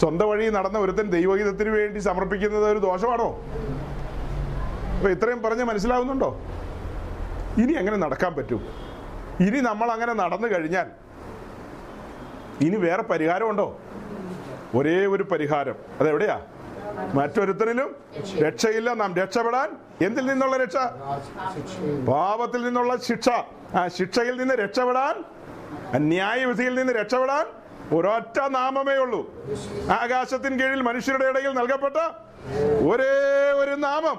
[0.00, 3.28] സ്വന്തം വഴി നടന്ന ഒരുത്തൻ ദൈവഗീതത്തിന് വേണ്ടി സമർപ്പിക്കുന്നത് ഒരു ദോഷമാണോ?
[4.96, 6.40] അപ്പൊ ഇത്രയും പറഞ്ഞ് മനസ്സിലാവുന്നുണ്ടോ?
[7.62, 8.68] ഇനി എങ്ങനെ നടക്കാൻ പറ്റും.
[9.40, 10.86] ഇനി നമ്മൾ അങ്ങനെ നടന്നു കഴിഞ്ഞാൽ
[12.60, 13.78] ഇനി വേറെ പരിഹാരമുണ്ടോ?
[14.74, 15.74] ഒരേ ഒരു പരിഹാരം.
[16.00, 16.42] അതെവിടെയാ?
[17.14, 17.96] മറ്റൊരുത്തരിലും
[18.40, 18.94] രക്ഷയില്ല.
[18.94, 19.68] നാം രക്ഷപ്പെടാൻ
[20.06, 20.76] എന്തിൽ നിന്നുള്ള രക്ഷ?
[22.08, 23.28] പാപത്തിൽ നിന്നുള്ള ശിക്ഷ.
[23.76, 25.24] ആ ശിക്ഷയിൽ നിന്ന് രക്ഷപ്പെടാൻ
[25.96, 27.46] ന്യായവിധിയിൽ നിന്ന് രക്ഷപ്പെടാൻ
[27.98, 29.20] ഒരൊറ്റ നാമമേ ഉള്ളൂ.
[29.90, 31.96] ആകാശത്തിന് കീഴിൽ മനുഷ്യരുടെ ഇടയിൽ നൽകപ്പെട്ട
[32.92, 33.14] ഒരേ
[33.52, 34.18] ഒരു നാമം.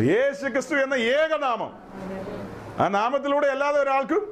[0.00, 1.72] യേശു ക്രിസ്തു എന്ന ഏകനാമം
[2.78, 4.22] ആ നാമത്തിലൂടെ അല്ലാതെ ഒരാൾക്കും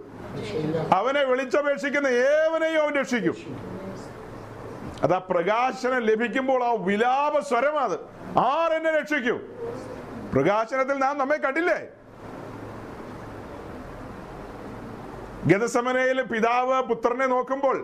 [0.93, 3.37] അവനെ വിളിച്ചപേക്ഷിക്കുന്ന ഏവനെയും അവൻ രക്ഷിക്കും.
[5.02, 7.97] അത് ആ പ്രകാശനം ലഭിക്കുമ്പോൾ ആ വിലാപ സ്വരം അത്
[8.39, 9.39] ആരെന്നെ രക്ഷിക്കും.
[10.35, 11.78] പ്രകാശനത്തിൽ നാം നമ്മെ കണ്ടില്ലേ?
[15.47, 17.77] ഗതസമനയിൽ പിതാവ് പുത്രനെ നോക്കുമ്പോൾ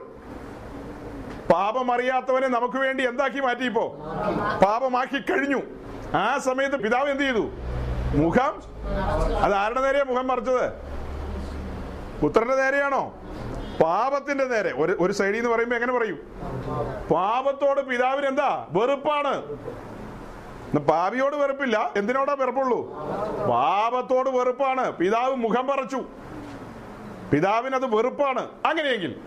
[1.51, 3.85] പാപമറിയാത്തവനെ നമുക്ക് വേണ്ടി എന്താക്കി മാറ്റി ഇപ്പോ?
[4.65, 5.61] പാപമാക്കി കഴിഞ്ഞു.
[6.15, 7.45] ആ സമയത്ത് പിതാവ് എന്ത് ചെയ്തു?
[8.23, 8.53] മുഖം?
[9.45, 10.67] അത് ആരുടെ നേരെയാ മുഖം മറിച്ചത്?
[12.21, 13.03] പുത്രന്റെ നേരെയാണോ?
[13.83, 14.73] പാപത്തിന്റെ നേരെ.
[14.77, 16.17] ഒരു ഒരു സൈഡിൽ എന്ന് പറയുമ്പോ എങ്ങനെ പറയും?
[17.11, 19.43] പാപത്തോട് പിതാവിന് എന്താ വെറുപ്പാണ്
[20.79, 21.93] പാവിയോട് വെറുപ്പില്ല.
[21.97, 22.95] എന്തിനോടാ വെറുപ്പുള്ളൂ?
[23.51, 24.91] പാപത്തോട് വെറുപ്പാണ്.
[24.91, 26.05] പിതാവ് മുഖം പറച്ചു.
[27.33, 28.49] പിതാവിനത് വെറുപ്പാണ്.
[28.67, 29.21] അങ്ങനെയെങ്കിൽ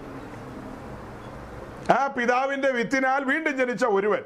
[1.92, 4.24] ആ പിതാവിന്റെ വിത്തിനാൽ വീണ്ടും ജനിച്ച ഒരുവൻ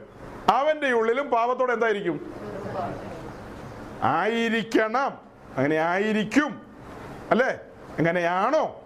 [0.53, 2.33] അവന്റെ ഉള്ളിലും പാപത്തോട് എന്തായിരിക്കും?
[4.03, 5.17] ആയിരിക്കണം.
[5.57, 6.61] അങ്ങനെ ആയിരിക്കും.
[7.31, 7.59] അല്ലേ?
[7.97, 8.82] അങ്ങനെയാണോ?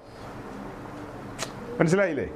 [1.79, 2.27] മനസ്സിലായില്ലേ?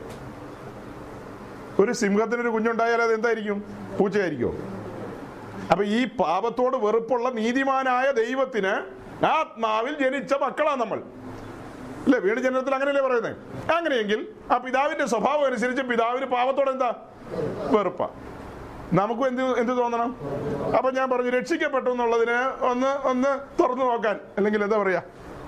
[1.82, 3.58] ഒരു സിംഹത്തിനൊരു കുഞ്ഞുണ്ടായാൽ അത് എന്തായിരിക്കും
[4.00, 4.54] പൂച്ചയായിരിക്കും?
[5.72, 8.74] അപ്പൊ ഈ പാപത്തോട് വെറുപ്പുള്ള നീതിമാനായ ദൈവത്തിന്
[9.26, 11.00] ആത്മാവിൽ ജനിച്ച മക്കളാണ് നമ്മൾ.
[12.06, 12.20] അല്ലെ?
[12.20, 13.36] വീട് ജനനത്തിൽ അങ്ങനെയല്ലേ പറയുന്നത്
[13.78, 14.20] അങ്ങനെയെങ്കിൽ
[14.52, 16.92] ആ പിതാവിന്റെ സ്വഭാവം അനുസരിച്ച് പിതാവിന് പാപത്തോട് എന്താ?
[17.76, 18.02] വെറുപ്പ.
[18.94, 20.10] നമുക്കും എന്ത് എന്ത് തോന്നണം?
[20.78, 24.20] അപ്പൊ ഞാൻ പറഞ്ഞു രക്ഷിക്കപ്പെട്ടു എന്നുള്ളതിന് ഒന്ന് ഒന്ന് തുറന്നു നോക്കാൻ.
[24.38, 25.02] അല്ലെങ്കിൽ എന്താ പറയാ?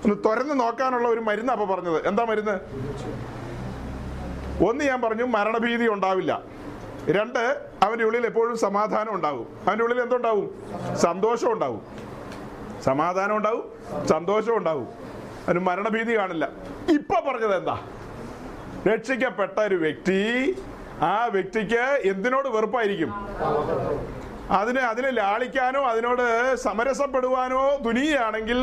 [0.03, 2.07] ഒന്ന് തുറന്നു നോക്കാനുള്ള ഒരു മരുന്ന് അപ്പൊ പറഞ്ഞത്.
[2.07, 2.55] എന്താ മരുന്ന്?
[4.67, 6.31] ഒന്ന് ഞാൻ പറഞ്ഞു മരണഭീതി ഉണ്ടാവില്ല.
[7.17, 7.43] രണ്ട്
[7.83, 10.47] അവന്റെ ഉള്ളിൽ എപ്പോഴും സമാധാനം ഉണ്ടാവും അവന്റെ ഉള്ളിൽ എന്തുണ്ടാവും?
[11.05, 11.81] സന്തോഷം ഉണ്ടാവും.
[12.87, 13.65] സമാധാനം ഉണ്ടാവും
[14.07, 14.87] സന്തോഷം ഉണ്ടാവും.
[15.47, 16.45] അവന് മരണഭീതി കാണില്ല.
[16.97, 17.75] ഇപ്പൊ പറഞ്ഞത് എന്താ?
[18.91, 20.19] രക്ഷിക്കപ്പെട്ട ഒരു വ്യക്തി
[21.01, 23.11] ആ വ്യക്തിക്ക് എന്തിനോട് വെറുപ്പായിരിക്കും?
[24.59, 28.59] അതിന് അതിനെ ലാളിക്കാനോ അതിനോട് സമരസപ്പെടുവാനോ തുനിയാണെങ്കിൽ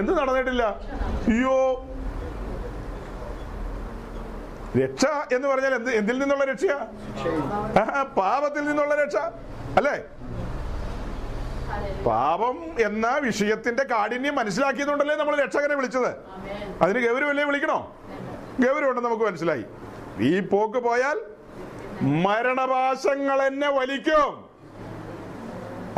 [0.00, 0.64] എന്ത് നടന്നിട്ടില്ല?
[1.30, 1.56] അയ്യോ
[4.76, 5.90] രക്ഷ എന്ന് പറഞ്ഞാൽ എന്ത്?
[5.90, 6.86] എന്തിൽ നിന്നുള്ള രക്ഷയാ
[8.02, 9.16] പാപത്തിൽ നിന്നുള്ള രക്ഷ.
[9.76, 9.96] അല്ലേ?
[12.06, 16.16] പാപം എന്ന വിഷയത്തിന്റെ കാഠിന്യം മനസ്സിലാക്കിയതുകൊണ്ടല്ലേ നമ്മൾ രക്ഷകനെ വിളിച്ചത്.
[16.82, 17.96] അതിന് ഗൗരവല്ലേ വിളിക്കണോ?
[18.60, 19.64] ഗൗരവമുണ്ട് നമുക്ക് മനസ്സിലായി.
[20.18, 21.20] ഈ പോക്ക് പോയാൽ
[22.02, 24.48] മരണപാശങ്ങൾ എന്നെ വലിക്കും.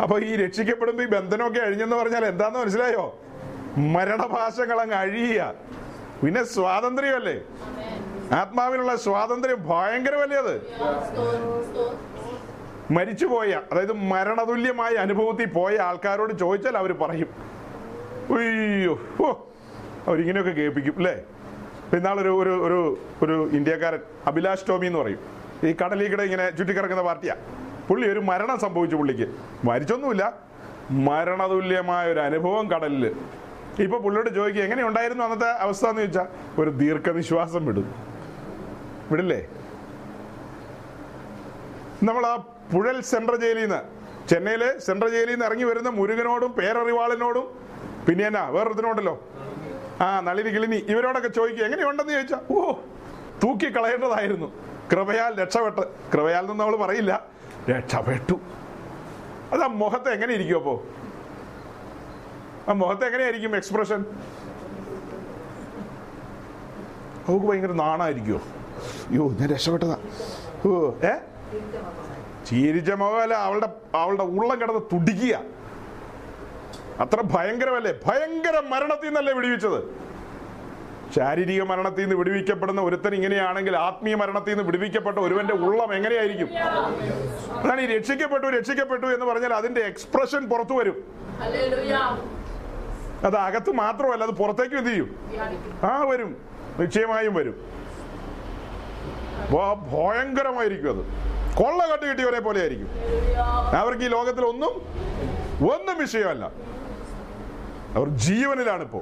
[0.02, 3.20] അപ്പൊ ഈ രക്ഷിക്കപ്പെടുമ്പോ ഈ ബന്ധനമൊക്കെ അഴിഞ്ഞെന്ന് പറഞ്ഞാൽ എന്താന്ന് മനസ്സിലായോ?
[3.78, 5.55] മരണപാശങ്ങൾ അങ്ങ് അഴിയുക.
[6.24, 7.40] പിന്നെ സ്വാതന്ത്ര്യമല്ലേ?
[8.32, 10.55] ആത്മാവിനുള്ള സ്വാതന്ത്ര്യം ഭയങ്കര വലിയത്.
[12.93, 17.28] മരിച്ചുപോയ അതായത് മരണതുല്യമായ അനുഭവത്തിൽ പോയ ആൾക്കാരോട് ചോദിച്ചാൽ അവർ പറയും.
[18.36, 18.94] അയ്യോ
[20.07, 21.23] അവരിങ്ങനെയൊക്കെ കേൾപ്പിക്കും അല്ലേ?
[21.93, 25.19] പിന്നാളൊരു ഒരു ഒരു ഒരു ഇന്ത്യക്കാരൻ അഭിലാഷ് ടോമി എന്ന് പറയും.
[25.65, 27.35] ഈ കടലിൽ ഇങ്ങനെ ചുറ്റിക്കിറങ്ങുന്ന പാർട്ടിയാ.
[27.89, 29.27] പുള്ളി ഒരു മരണം സംഭവിച്ചു പുള്ളിക്ക്.
[29.65, 30.51] മരിച്ചൊന്നുമില്ല.
[30.90, 33.15] മരണതുല്യമായ ഒരു അനുഭവം കടലിൽ
[33.78, 35.86] ഇപ്പൊ പുള്ളിയോട് ചോദിക്കുക എങ്ങനെ ഉണ്ടായിരുന്നു അന്നത്തെ അവസ്ഥ?
[35.86, 36.27] എന്ന് ചോദിച്ചാൽ
[36.61, 38.10] ഒരു ദീർഘനിശ്വാസം വിടും
[39.11, 39.41] വിടില്ലേ?
[42.07, 42.35] നമ്മൾ ആ
[42.70, 43.81] പുഴൽ സെൻട്രൽ ജയിലിൽ നിന്ന്
[44.28, 47.47] ചെന്നൈയിലെ സെൻട്രൽ ജയിലിൽ നിന്ന് ഇറങ്ങി വരുന്ന മുരുകനോടും പേരറിവാളിനോടും
[48.07, 49.15] പിന്നെ എന്നാ വേറൊരുത്തനുണ്ടല്ലോ
[50.01, 52.61] ആ നളിനി കിളിനി ഇവരോടൊക്കെ ചോദിക്കുക എങ്ങനെയുണ്ടെന്ന് ചോദിച്ചാ ഓ
[53.43, 54.49] തൂക്കി കളയേണ്ടതായിരുന്നു
[54.93, 55.82] കൃപയാൽ രക്ഷപ്പെട്ട്
[56.12, 57.12] കൃപയാൽ നിന്ന് നമ്മൾ പറയില്ല
[57.70, 58.37] രക്ഷപ്പെട്ടു.
[59.53, 60.74] അത് ആ മുഖത്ത് എങ്ങനെ ഇരിക്കും അപ്പോ?
[62.69, 64.01] ആ മുഖത്ത് എങ്ങനെയായിരിക്കും എക്സ്പ്രഷൻ
[67.24, 68.41] നമുക്ക് ഭയങ്കര നാണായിരിക്കുമോ
[68.81, 69.97] അയ്യോ ഞാൻ രക്ഷപ്പെട്ടതാ.
[70.66, 71.12] ഓ ഏ?
[72.47, 75.40] ചീരിച്ച മുഖമല്ല അവളുടെ അവളുടെ ഉള്ളം കിടന്ന് തുടിക്കുക.
[77.01, 77.94] അത്ര ഭയങ്കരമല്ലേ?
[78.07, 80.11] ഭയങ്കര മരണത്തിൽ നിന്നല്ലേ വിടുവിച്ചത്.
[81.16, 86.48] ശാരീരിക മരണത്തിൽ നിന്ന് വിടുവിക്കപ്പെടുന്ന ഒരുത്തൻ ഇങ്ങനെയാണെങ്കിൽ ആത്മീയ മരണത്തിൽ നിന്ന് വിടുവിക്കപ്പെട്ട ഒരുവന്റെ ഉള്ളം എങ്ങനെയായിരിക്കും?
[87.59, 91.05] അതാണ് ഈ രക്ഷിക്കപ്പെട്ടു രക്ഷിക്കപ്പെട്ടു എന്ന് പറഞ്ഞാൽ അതിന്റെ എക്സ്പ്രഷൻ പുറത്തു വരും.
[93.24, 95.16] അത് അകത്ത് മാത്രമല്ല അത് പുറത്തേക്കും എന്ത് ചെയ്യും?
[95.82, 96.36] ആ വരും.
[96.81, 97.80] നിശ്ചയമായും വരും.
[99.74, 101.02] ഭയങ്കരമായിരിക്കും അത്.
[101.56, 102.88] കൊള്ള കട്ട് കിട്ടിയവരെ പോലെ ആയിരിക്കും
[103.76, 104.74] അവർക്ക് ഈ ലോകത്തിൽ ഒന്നും
[105.72, 106.50] ഒന്നും വിഷയമല്ല.
[107.96, 108.98] അവർ ജീവനിലാണ് ഇപ്പോ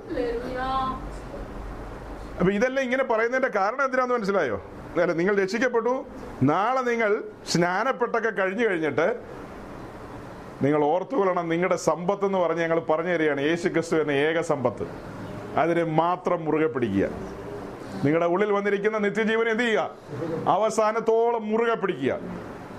[2.38, 4.62] അപ്പൊ ഇതെല്ലാം ഇങ്ങനെ പറയുന്നതിന്റെ കാരണം എന്തിനാന്ന് മനസ്സിലായോ?
[5.00, 6.04] അല്ല നിങ്ങൾ രക്ഷിക്കപ്പെട്ടു.
[6.42, 9.20] നാളെ നിങ്ങൾ സ്നാനപ്പെട്ടൊക്കെ കഴിഞ്ഞു കഴിഞ്ഞിട്ട്
[10.62, 13.40] നിങ്ങൾ ഓർത്തുകൊള്ളണം നിങ്ങളുടെ സമ്പത്ത് എന്ന് പറഞ്ഞ് ഞങ്ങൾ പറഞ്ഞു തരികയാണ്.
[13.40, 14.86] യേശു ക്രിസ്തു എന്ന ഏക സമ്പത്ത്.
[15.58, 17.08] അതിനെ മാത്രം മുറുകെ പിടിക്കുക.
[18.04, 19.90] നിങ്ങളുടെ ഉള്ളിൽ വന്നിരിക്കുന്ന നിത്യജീവൻ എന്ത് ചെയ്യുക?
[20.48, 22.14] അവസാനത്തോളം മുറുകെ പിടിക്കുക.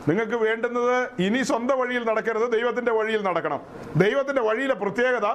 [0.10, 3.62] നിങ്ങൾക്ക് വേണ്ടുന്നത് ഇനി സ്വന്തം വഴിയിൽ നടക്കരുത് ദൈവത്തിന്റെ വഴിയിൽ നടക്കണം.
[3.96, 5.26] ദൈവത്തിന്റെ വഴിയിലെ പ്രത്യേകത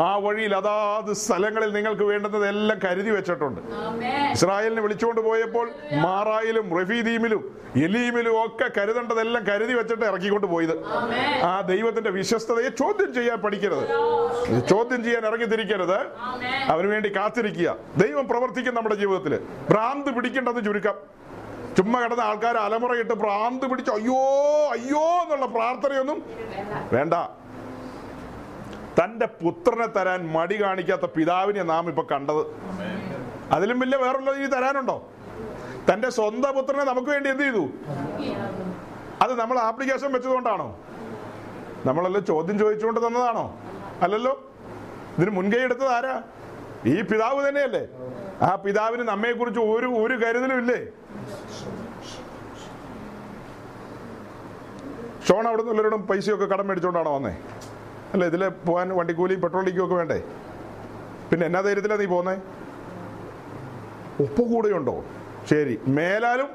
[0.00, 3.60] ആ വഴിയിൽ അതാത് സ്ഥലങ്ങളിൽ നിങ്ങൾക്ക് വേണ്ടുന്നത് എല്ലാം കരുതി വെച്ചിട്ടുണ്ട്.
[4.30, 10.84] ഇസ്രായേലിനെ വിളിച്ചുകൊണ്ട് പോയപ്പോൾ മാറായിലും റഫീദീമിലും എലീമിലും ഒക്കെ കരുതേണ്ടതെല്ലാം കരുതി വെച്ചിട്ട് ഇറക്കിക്കൊണ്ട് പോയത്.
[11.42, 13.88] ആ ദൈവത്തിന്റെ വിശ്വസ്തതയെ ചോദ്യം ചെയ്യാൻ പഠിക്കരുത്.
[14.68, 15.98] ചോദ്യം ചെയ്യാൻ ഇറങ്ങി തിരിക്കരുത്.
[16.20, 16.72] ആമേൻ.
[16.72, 17.76] അവന് വേണ്ടി കാത്തിരിക്കുക.
[17.96, 19.38] ദൈവം പ്രവർത്തിക്കും നമ്മുടെ ജീവിതത്തിൽ
[19.70, 21.23] ഭ്രാന്ത് പിടിക്കേണ്ടത് ചുരുക്കം.
[21.76, 24.20] ചുമ്മാ കിടന്ന ആൾക്കാർ അലമുറയിട്ട് പ്രാന്ത് പിടിച്ച് അയ്യോ
[24.74, 26.18] അയ്യോ എന്നുള്ള പ്രാർത്ഥനയൊന്നും
[26.94, 27.14] വേണ്ട.
[28.98, 32.42] തന്റെ പുത്രനെ തരാൻ മടി കാണിക്കാത്ത പിതാവിനെ നാം ഇപ്പൊ കണ്ടത്.
[33.54, 34.96] അതിലും വലിയ വേറുള്ളത് ഇനി തരാനുണ്ടോ?
[35.88, 37.64] തന്റെ സ്വന്തം പുത്രനെ നമുക്ക് വേണ്ടി എന്ത് ചെയ്തു?
[39.24, 40.68] അത് നമ്മൾ ആപ്ലിക്കേഷൻ വെച്ചതുകൊണ്ടാണോ?
[41.88, 43.44] നമ്മളെല്ലാം ചോദ്യം ചോദിച്ചുകൊണ്ട് തന്നതാണോ?
[44.04, 44.34] അല്ലല്ലോ?
[45.16, 46.14] ഇതിന് മുൻകൈ എടുത്തത് ആരാ?
[46.92, 47.84] ഈ പിതാവ് തന്നെയല്ലേ?
[48.46, 50.80] ആ പിതാവിന് നമ്മെക്കുറിച്ച് ഒരു ഒരു കരുതലും ഇല്ലേ?
[55.28, 57.34] ഷോൺ അവിടെ നിന്ന് എല്ലാവരോടും പൈസയൊക്കെ കടം മേടിച്ചോണ്ടാണോ വന്നേ?
[58.12, 60.18] അല്ല ഇതിലെ പോകാൻ വണ്ടിക്കൂലിയും പെട്രോൾ ഡീക്കും ഒക്കെ വേണ്ടേ?
[61.30, 62.34] പിന്നെ എന്നാ ധൈര്യത്തിലാ നീ പോന്നേ?
[64.20, 65.04] ഉപ്പ് കൂടെയുണ്ടോ?
[65.50, 66.50] ശരി മേലാലും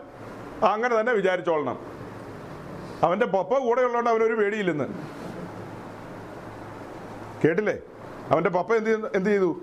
[0.63, 1.79] അങ്ങനെ തന്നെ വിചാരിച്ചോളണം.
[3.03, 4.87] അവന്റെ പപ്പ കൂടെ ഉള്ളതുകൊണ്ട് അവനൊരു പേടിയില്ലെന്ന്.
[7.45, 7.77] കേട്ടില്ലേ?
[8.31, 9.61] അവന്റെ പപ്പ എന്ത് എന്ത് ചെയ്തു?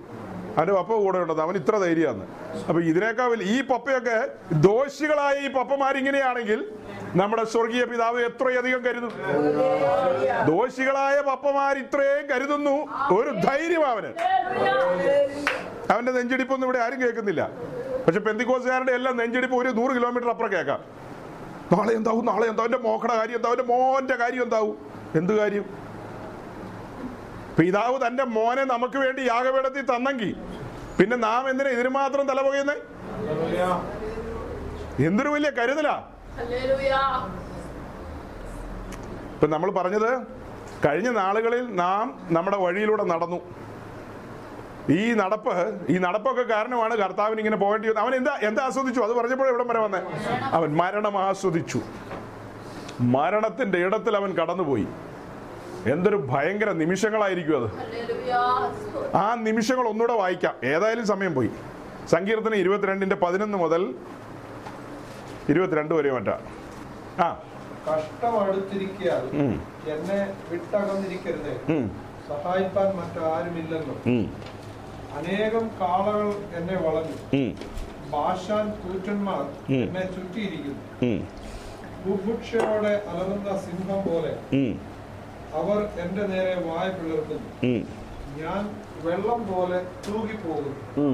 [0.56, 1.40] അവന്റെ പപ്പ കൂടെ ഉണ്ടത്.
[1.40, 2.24] അവൻ ഇത്ര ധൈര്യമാണ്.
[2.68, 4.18] അപ്പൊ ഇതിനേക്കാൾ ഈ പപ്പയൊക്കെ
[4.52, 6.60] ദോഷികളായ ഈ പപ്പമാരിങ്ങനെയാണെങ്കിൽ
[7.20, 9.12] നമ്മുടെ സ്വർഗീയ പിതാവ് എത്രയധികം കരുതും.
[10.50, 12.76] ദോഷികളായ പപ്പമാർ ഇത്രയും കരുതുന്നു.
[13.16, 14.10] ഒരു ധൈര്യം അവന്.
[15.90, 17.50] അവന്റെ നെഞ്ചിടിപ്പൊന്നും ഇവിടെ ആരും കേൾക്കുന്നില്ല.
[18.06, 20.80] പക്ഷെ പെന്തിക്കോസുകാരുടെ എല്ലാം നെഞ്ചിടിപ്പ് ഒരു നൂറ് കിലോമീറ്റർ അപ്പുറം കേൾക്കാം.
[21.72, 22.24] നാളെ എന്താവും?
[22.26, 22.66] നാളെ എന്താവും?
[22.66, 23.60] എന്റെ മോക്കട കാര്യം എന്താവും?
[23.60, 24.76] എന്റെ മോന്റെ കാര്യം എന്താവും?
[25.14, 25.85] എന്ത് കാര്യം?
[27.58, 30.30] പിതാവ് തന്റെ മോനെ നമുക്ക് വേണ്ടി യാഗപീഠത്തിൽ തന്നെങ്കിൽ
[30.98, 32.76] പിന്നെ നാം എന്തിനാ ഇതിന് മാത്രം തലപുകയുന്നേ?
[35.06, 35.94] എന്തൊരു വലിയ കരുതലാ.
[39.34, 40.10] ഇപ്പൊ നമ്മൾ പറഞ്ഞത്
[40.84, 42.04] കഴിഞ്ഞ നാളുകളിൽ നാം
[42.36, 43.38] നമ്മുടെ വഴിയിലൂടെ നടന്നു.
[44.98, 45.52] ഈ നടപ്പ്
[45.92, 49.00] ഈ നടപ്പൊക്കെ കാരണമാണ് കർത്താവിന് ഇങ്ങനെ പോകേണ്ടി അവൻ എന്താ എന്താ ആസ്വദിച്ചു?
[49.06, 50.00] അത് പറഞ്ഞപ്പോൾ എവിടെ വരെ വന്നേ.
[50.58, 51.80] അവൻ മരണം ആസ്വദിച്ചു.
[53.16, 54.86] മരണത്തിന്റെ ഇടത്തിൽ അവൻ കടന്നുപോയി.
[55.92, 57.70] എന്തൊരു ഭയങ്കര നിമിഷങ്ങളായിരിക്കും അത്.
[59.16, 60.54] ആ നിമിഷങ്ങൾ ഒന്നുകൂടെ വായിക്കാം.
[60.64, 61.50] ഏതായാലും സമയം പോയി.
[62.10, 63.94] സങ്കീർത്തനം ഇരുപത്തിരണ്ടിന്റെ പതിനൊന്ന് മുതൽ
[65.48, 66.38] ഇരുപത്തിരണ്ട് വരെ മറ്റാ.
[67.20, 67.42] ആ.
[67.92, 69.40] കഷ്ടം അടുത്തിരിക്കാൻ
[69.92, 71.56] എന്നെ വിട്ടകന്നിരിക്കരുതേ.
[72.28, 72.96] സഹായിപ്പാൻ
[75.16, 77.36] അനേകം കാളകൾ എന്നെ വളഞ്ഞു.
[77.36, 77.58] ഉം,
[78.10, 81.06] ഭാഷാൻ കൂറ്റന്മാർ എന്നെ ചുറ്റിയിരിക്കുന്നു.
[82.06, 84.56] ബുഭുക്ഷയോടെ അലറുന്ന സിംഹം പോലെ
[85.58, 87.50] അവർ എന്റെ നേരെ വായ പിളർക്കുന്നു.
[88.40, 88.62] ഞാൻ
[89.04, 91.08] വെള്ളം പോലെ തൂകിപ്പോകുന്നു.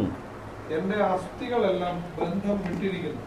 [0.77, 3.23] എന്റെ അസ്ഥികളെല്ലാം ബന്ധം വിട്ടിരിക്കുന്നു.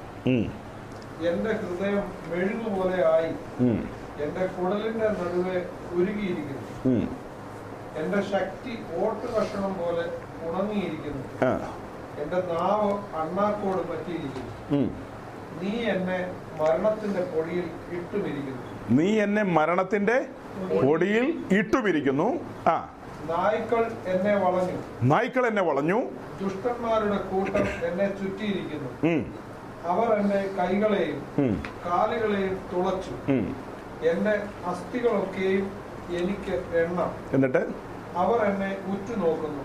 [1.30, 3.32] എന്റെ ഹൃദയം മെഴുകുപോലെ ആയി.
[3.66, 3.80] ഉം,
[4.24, 5.58] എന്റെ കുടലിന്റെ നടുവെ
[5.98, 6.66] ഉരുകിയിരിക്കുന്നു.
[8.02, 8.72] എന്റെ ശക്തി
[9.02, 10.06] ഓട്ട് കഷണം പോലെ
[10.48, 11.24] ഉണങ്ങിയിരിക്കുന്നു.
[12.22, 14.52] എന്റെ നാവ് അണ്ണാക്കോട് പറ്റിയിരിക്കുന്നു.
[15.62, 16.20] നീ എന്നെ
[16.62, 17.68] മരണത്തിന്റെ പൊടിയിൽ
[17.98, 18.64] ഇട്ടുമിരിക്കുന്നു.
[18.98, 20.18] നീ എന്നെ മരണത്തിന്റെ
[20.86, 22.94] പൊടിയിൽ ഇട്ടുപിരിക്കുന്നു ആ.
[23.30, 24.78] നായ്ക്കൾ എന്നെ വളഞ്ഞു.
[25.04, 26.02] നായ്ക്കൾ എന്നെ വളഞ്ഞു.
[26.42, 28.90] ദുഷ്ടന്മാരുടെ കൂട്ടം എന്നെ ചുറ്റിയിരിക്കുന്നു.
[29.86, 31.24] അവർ എന്റെ കൈകളെയും
[31.86, 33.32] കാലുകളെയും തുളച്ചു.
[34.08, 35.72] എന്റെ അസ്ഥികളൊക്കെയും
[36.10, 37.12] എനിക്ക് എണ്ണം.
[37.34, 37.68] എന്നിട്ട്?
[38.16, 39.64] അവർ എന്നെ ഉറ്റുനോക്കുന്നു.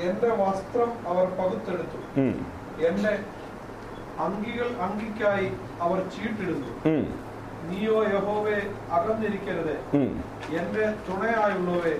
[0.00, 2.20] എന്റെ വസ്ത്രം അവർ പകുത്തെടുത്തു.
[2.86, 3.18] എന്റെ
[4.18, 7.27] അങ്കികൾ അങ്കിക്കായി അവർ ചീട്ടിടുന്നു.
[7.68, 8.56] നീയോ യഹോവേ
[8.96, 9.74] അകന്നിരിക്കരുത്.
[10.60, 11.94] എന്റെ തുണയായുള്ളവേ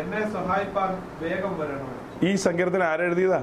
[0.00, 0.90] എന്നെ സഹായിപ്പാൻ
[1.22, 1.90] വേഗം വരണം
[2.28, 3.40] ഈ സങ്കീർത്തനം ആരെഴുതിയതാ?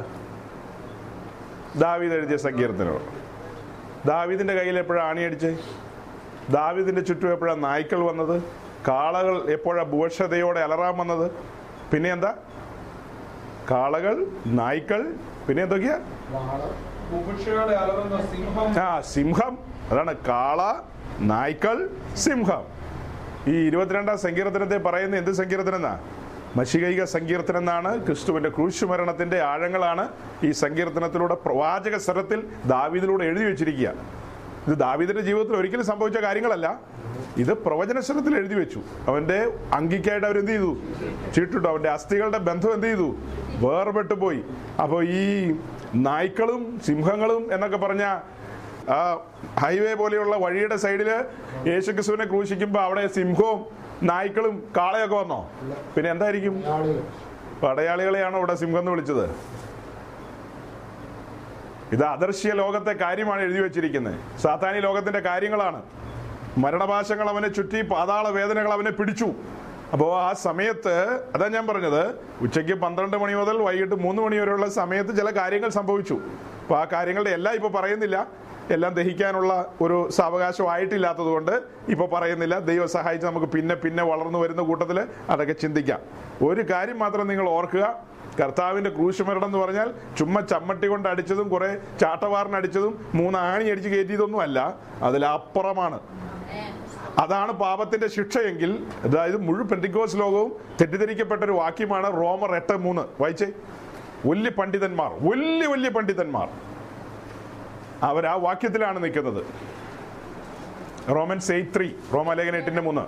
[1.84, 2.95] ദാവീദ് എഴുതിയ സങ്കീർത്തനോ?
[4.11, 5.51] ദാവീദിന്റെ കയ്യിൽ എപ്പോഴാണ് ആണിയടിച്ചേ
[6.57, 8.35] ദാവീദിന്റെ ചുറ്റും എപ്പോഴാണ് നായ്ക്കൾ വന്നത്?
[8.88, 11.26] കാളകൾ എപ്പോഴാ ഭൂഷതയോടെ അലറാൻ വന്നത്?
[11.91, 12.31] പിന്നെ എന്താ?
[13.72, 14.15] കാളകൾ
[14.60, 15.01] നായ്ക്കൾ
[15.47, 15.97] പിന്നെ എന്തൊക്കെയാ?
[18.85, 19.53] ആ സിംഹം.
[19.91, 20.61] അതാണ് കാള
[21.19, 22.63] നായ്ക്കൾ സിംഹം.
[23.47, 25.99] ഈ ഇരുപത്തിരണ്ടാം സങ്കീർത്തനത്തെ പറയുന്ന എന്ത് സങ്കീർത്തനം എന്നാ
[26.55, 30.09] മഷികൈക സങ്കീർത്തനം എന്നാണ് ക്രിസ്തുവിന്റെ ക്രൂശുമരണത്തിന്റെ ആഴങ്ങളാണ്
[30.43, 33.93] ഈ സങ്കീർത്തനത്തിലൂടെ പ്രവാചക സ്വരത്തിൽ ദാവീദിലൂടെ എഴുതി വെച്ചിരിക്കുക.
[34.67, 36.79] ഇത് ദാവീദിന്റെ ജീവിതത്തിൽ ഒരിക്കലും സംഭവിച്ച കാര്യങ്ങളല്ല.
[37.37, 38.81] ഇത് പ്രവചന സ്വരത്തിൽ എഴുതി വെച്ചു.
[39.07, 40.77] അവന്റെ അങ്കിക്കായിട്ട് അവരെന്ത് ചെയ്തു?
[41.35, 41.67] ചീട്ടിട്ടു.
[41.67, 43.15] അവന്റെ അസ്ഥികളുടെ ബന്ധം എന്ത് ചെയ്തു?
[43.55, 44.43] വേർപെട്ടു പോയി
[44.81, 45.55] അപ്പോൾ ഈ
[45.95, 48.19] നായ്ക്കളും സിംഹങ്ങളും എന്നൊക്കെ പറഞ്ഞ
[48.95, 48.99] ആ
[49.63, 51.09] ഹൈവേ പോലെയുള്ള വഴിയുടെ സൈഡിൽ
[51.71, 53.59] യേശുക്രിസ്തുവിനെ ക്രൂശിക്കുമ്പോൾ അവിടെ സിംഹവും
[54.09, 55.39] നായ്ക്കളും കാളയൊക്കെ വന്നോ?
[55.95, 56.55] പിന്നെ എന്തായിരിക്കും?
[57.63, 59.25] പടയാളികളെയാണോ ഇവിടെ സിംഹം എന്ന് വിളിച്ചത്?
[61.95, 64.17] ഇത് അദർശ്യ ലോകത്തെ കാര്യമാണ് എഴുതി വെച്ചിരിക്കുന്നത്.
[64.43, 65.79] സാത്താനി ലോകത്തിന്റെ കാര്യങ്ങളാണ്.
[66.63, 69.29] മരണപാശങ്ങൾ അവനെ ചുറ്റി പാതാള വേദനകൾ അവനെ പിടിച്ചു.
[69.93, 70.95] അപ്പോൾ ആ സമയത്ത്
[71.35, 72.03] അതാ ഞാൻ പറഞ്ഞത്
[72.45, 76.17] ഉച്ചയ്ക്ക് പന്ത്രണ്ട് മണി മുതൽ വൈകിട്ട് മൂന്ന് മണി വരെയുള്ള സമയത്ത് ചില കാര്യങ്ങൾ സംഭവിച്ചു.
[76.61, 78.48] അപ്പോൾ ആ കാര്യങ്ങളുടെ എല്ലാം പറയുന്നില്ല.
[78.69, 82.59] എല്ലാം ദഹിക്കാനുള്ള ഒരു സാവകാശം ആയിട്ടില്ലാത്തത് കൊണ്ട് ഇപ്പോൾ പറയുന്നില്ല.
[82.59, 85.99] ദൈവം സഹായിച്ച് നമുക്ക് പിന്നെ പിന്നെ വളർന്നു വരുന്ന കൂട്ടത്തിൽ അതൊക്കെ ചിന്തിക്കാം.
[86.43, 87.99] ഒരു കാര്യം മാത്രം നിങ്ങൾ ഓർക്കുക.
[88.43, 94.75] കർത്താവിന്റെ ക്രൂശമരണം എന്ന് പറഞ്ഞാൽ ചുമ്മാ ചമ്മട്ടി കൊണ്ട് അടിച്ചതും കുറെ ചാട്ടവാറിനടിച്ചതും മൂന്ന് ആണി അടിച്ച് കയറ്റിയതൊന്നും അല്ല.
[95.03, 95.99] അതിലപ്പുറമാണ്
[97.17, 103.01] അതാണ് പാപത്തിന്റെ ശിക്ഷയെങ്കിൽ അതായത് മുഴു പെന്തിക്കോസ് ലോകവും തെറ്റിദ്ധരിക്കപ്പെട്ട ഒരു വാക്യമാണ് റോമർ എട്ട് മൂന്ന്.
[103.21, 103.47] വായിച്ചേ?
[104.25, 106.68] വലിയ പണ്ഡിതന്മാർ വലിയ വലിയ പണ്ഡിതന്മാർ.
[108.03, 109.45] അവർ ആ വാക്യത്തിലാണ് നിൽക്കുന്നത്.
[111.09, 113.01] റോമൻസ് എയ്റ്റ് ത്രീ റോമാലേഖന എട്ടിന്റെ മൂന്ന്.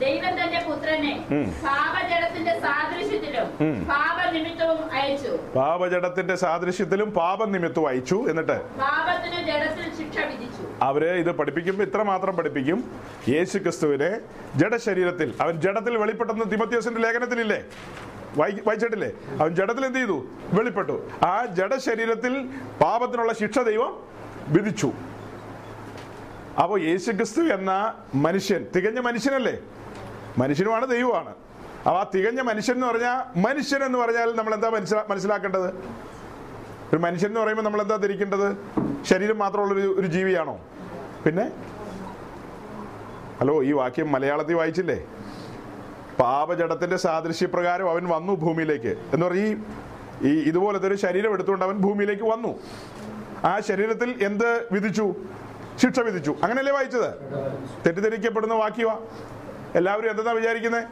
[0.00, 1.24] ദൈവം തന്റെ പുത്രനെ
[1.64, 3.86] പാപജടത്തിന്റെ സാദൃശ്യത്തിലും ഉം.
[3.86, 5.38] പാപനിമിത്തവും അയച്ചു.
[6.34, 8.62] സാദൃശ്യത്തിലും എന്നിട്ട്
[10.82, 12.90] അവർ ഇത് പഠിപ്പിക്കുമ്പോൾ ഇത്ര മാത്രം പഠിപ്പിക്കും.
[13.28, 14.18] യേശു ക്രിസ്തുവിനെ
[14.56, 17.64] ജഡശരീരത്തിൽ അവൻ ജഡത്തിൽ വെളിപ്പെട്ടെന്ന് തിമത്യോസിന്റെ ലേഖനത്തിലില്ലേ?
[18.38, 19.10] വായിച്ചിട്ടില്ലേ?
[19.40, 20.26] അവൻ ജഡത്തിൽ എന്ത് ചെയ്തു?
[20.52, 21.10] വെളിപ്പെട്ടു.
[21.22, 22.48] ആ ജഡശരീരത്തിൽ
[22.80, 24.02] പാപത്തിനുള്ള ശിക്ഷ ദൈവം
[24.48, 24.92] വിധിച്ചു.
[26.62, 29.58] അപ്പോൾ യേശു ക്രിസ്തു എന്ന മനുഷ്യൻ തികഞ്ഞ മനുഷ്യനല്ലേ?
[30.38, 31.28] മനുഷ്യനുമാണ് ദൈവമാണ്.
[31.28, 35.68] അപ്പോൾ ആ തികഞ്ഞ മനുഷ്യൻ എന്ന് പറഞ്ഞാൽ മനുഷ്യൻ എന്ന് പറഞ്ഞാൽ നമ്മൾ എന്താ മനസ്സിലാ മനസ്സിലാക്കേണ്ടത്?
[36.92, 38.56] ഒരു മനുഷ്യൻ എന്ന് പറയുമ്പോൾ നമ്മൾ എന്താ ധരിക്കേണ്ടത്?
[39.04, 40.60] ശരീരം മാത്രമുള്ള ഒരു ജീവിയാണോ?
[41.24, 41.50] പിന്നെ?
[43.40, 45.04] ഹലോ ഈ വാക്യം മലയാളത്തിൽ വായിച്ചില്ലേ?
[46.20, 48.96] പാപജടത്തിന്റെ സാദൃശ്യപ്രകാരം അവൻ വന്നു ഭൂമിയിലേക്ക്.
[49.12, 49.56] എന്ന് പറഞ്ഞ
[50.22, 52.58] ഈ ഇതുപോലത്തെ ഒരു ശരീരം എടുത്തുകൊണ്ട് അവൻ ഭൂമിയിലേക്ക് വന്നു.
[53.46, 55.14] ആ ശരീരത്തിൽ എന്ത് വിധിച്ചു?
[55.76, 56.36] ശിക്ഷ വിധിച്ചു.
[56.42, 57.14] അങ്ങനെയല്ലേ വായിച്ചത്?
[57.86, 58.98] തെറ്റിദ്ധരിക്കപ്പെടുന്ന വാക്യവാ
[59.74, 60.84] എല്ലാവരും എന്താ വിചാരിക്കുന്നത്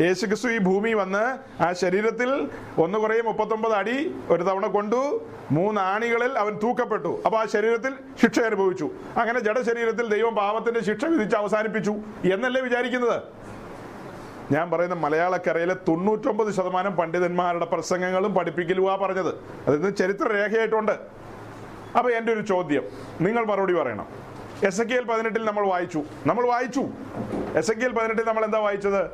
[0.00, 2.48] യേശുക്രിസ്തു ഈ ഭൂമി വന്ന് ആ ശരീരത്തിൽ
[2.78, 7.22] ഒന്ന് കുറേ മുപ്പത്തൊമ്പത് അടി ഒരു തവണ കൊണ്ടു മൂന്ന് ആണികളിൽ അവൻ തൂക്കപ്പെട്ടു.
[7.26, 7.92] അപ്പൊ ആ ശരീരത്തിൽ
[8.22, 8.90] ശിക്ഷ അനുഭവിച്ചു.
[9.16, 11.90] അങ്ങനെ ജഡശരീരത്തിൽ ദൈവം പാപത്തിന്റെ ശിക്ഷ വിധിച്ച് അവസാനിപ്പിച്ചു.
[12.32, 13.22] എന്നല്ലേ വിചാരിക്കുന്നത്?
[14.52, 19.34] ഞാൻ പറയുന്ന മലയാളക്കരയിലെ തൊണ്ണൂറ്റൊമ്പത് ശതമാനം പണ്ഡിതന്മാരുടെ പ്രസംഗങ്ങളും പഠിപ്പിക്കലുവാ പറഞ്ഞത്.
[19.66, 20.92] അതിന് ചരിത്ര രേഖയായിട്ടുണ്ട്
[21.96, 22.82] അപ്പൊ എന്റെ ഒരു ചോദ്യം.
[23.20, 24.06] നിങ്ങൾ മറുപടി പറയണം.
[24.64, 26.02] എസ് എ കെ എൽ പതിനെട്ടിൽ നമ്മൾ വായിച്ചു.
[26.26, 26.88] നമ്മൾ വായിച്ചു.
[27.56, 29.10] എസ് എ കെ എൽ പതിനെട്ടിൽ നമ്മൾ എന്താ വായിച്ചത്?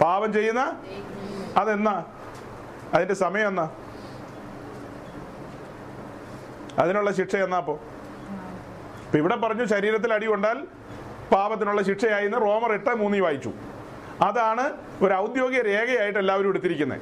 [0.00, 0.76] പാപം ചെയ്യുന്ന?
[1.56, 2.04] അതെന്നാ?
[2.94, 3.70] അതിന്റെ സമയം എന്നാ?
[6.78, 7.80] അതിനുള്ള ശിക്ഷ എന്നാ അപ്പോ?
[9.14, 10.64] ഇവിടെ പറഞ്ഞു ശരീരത്തിൽ അടി കൊണ്ടാൽ
[11.32, 13.52] പാപത്തിനുള്ള ശിക്ഷയായി റോമർ എട്ട് മൂന്നി വായിച്ചു.
[14.22, 14.64] അതാണ്
[15.02, 17.00] ഒരു ഔദ്യോഗിക രേഖയായിട്ട് എല്ലാവരും എടുത്തിരിക്കുന്നത്.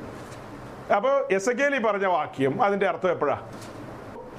[0.94, 3.39] അപ്പോൾ എസ് എ കെയിൽ ഈ പറഞ്ഞ വാക്യം അതിന്റെ അർത്ഥം എപ്പോഴാ?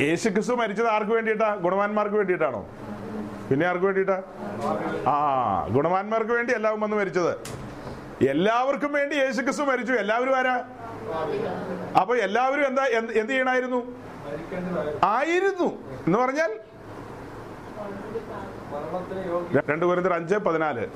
[0.02, 1.56] യേശു ക്രിസ്തു മരിച്ചത് ആർക്ക് വേണ്ടിയിട്ടാ?
[1.56, 2.70] ഗുണവാന്മാർക്ക് വേണ്ടിയിട്ടാണോ?
[3.50, 4.24] പിന്നെ ആർക്ക് വേണ്ടിയിട്ടാ?
[5.08, 7.34] ആ ഗുണവാന്മാർക്ക് വേണ്ടി എല്ലാവരും വന്ന് മരിച്ചത്.
[8.30, 9.94] എല്ലാവർക്കും വേണ്ടി യേശു ക്രിസ്തു മരിച്ചു.
[9.94, 10.66] എല്ലാവരും ആരാ?
[12.02, 13.80] അപ്പൊ എല്ലാവരും എന്താ എന്ത് ചെയ്യണായിരുന്നു?
[14.34, 15.70] ചെയ്യണമായിരുന്നു ആയിരുന്നു.
[16.08, 16.52] എന്ന് പറഞ്ഞാൽ
[19.70, 20.88] രണ്ട് കൊരിന്തിയർ അഞ്ച് പതിനാല്.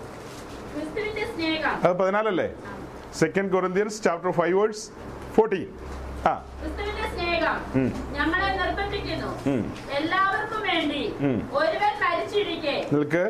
[1.83, 2.47] അത് പതിനാലല്ലേ?
[3.13, 4.85] Second Corinthians chapter five verse
[5.35, 5.65] fourteen
[6.27, 6.33] ആ.
[8.17, 9.29] ഞങ്ങളെ നിർബന്ധിക്കുന്നു.
[9.91, 11.01] എല്ലാവർക്കും വേണ്ടി
[11.53, 12.75] ഒരുവൻ മരിച്ചിരിക്കെ.
[12.93, 13.23] നിൽക്ക്.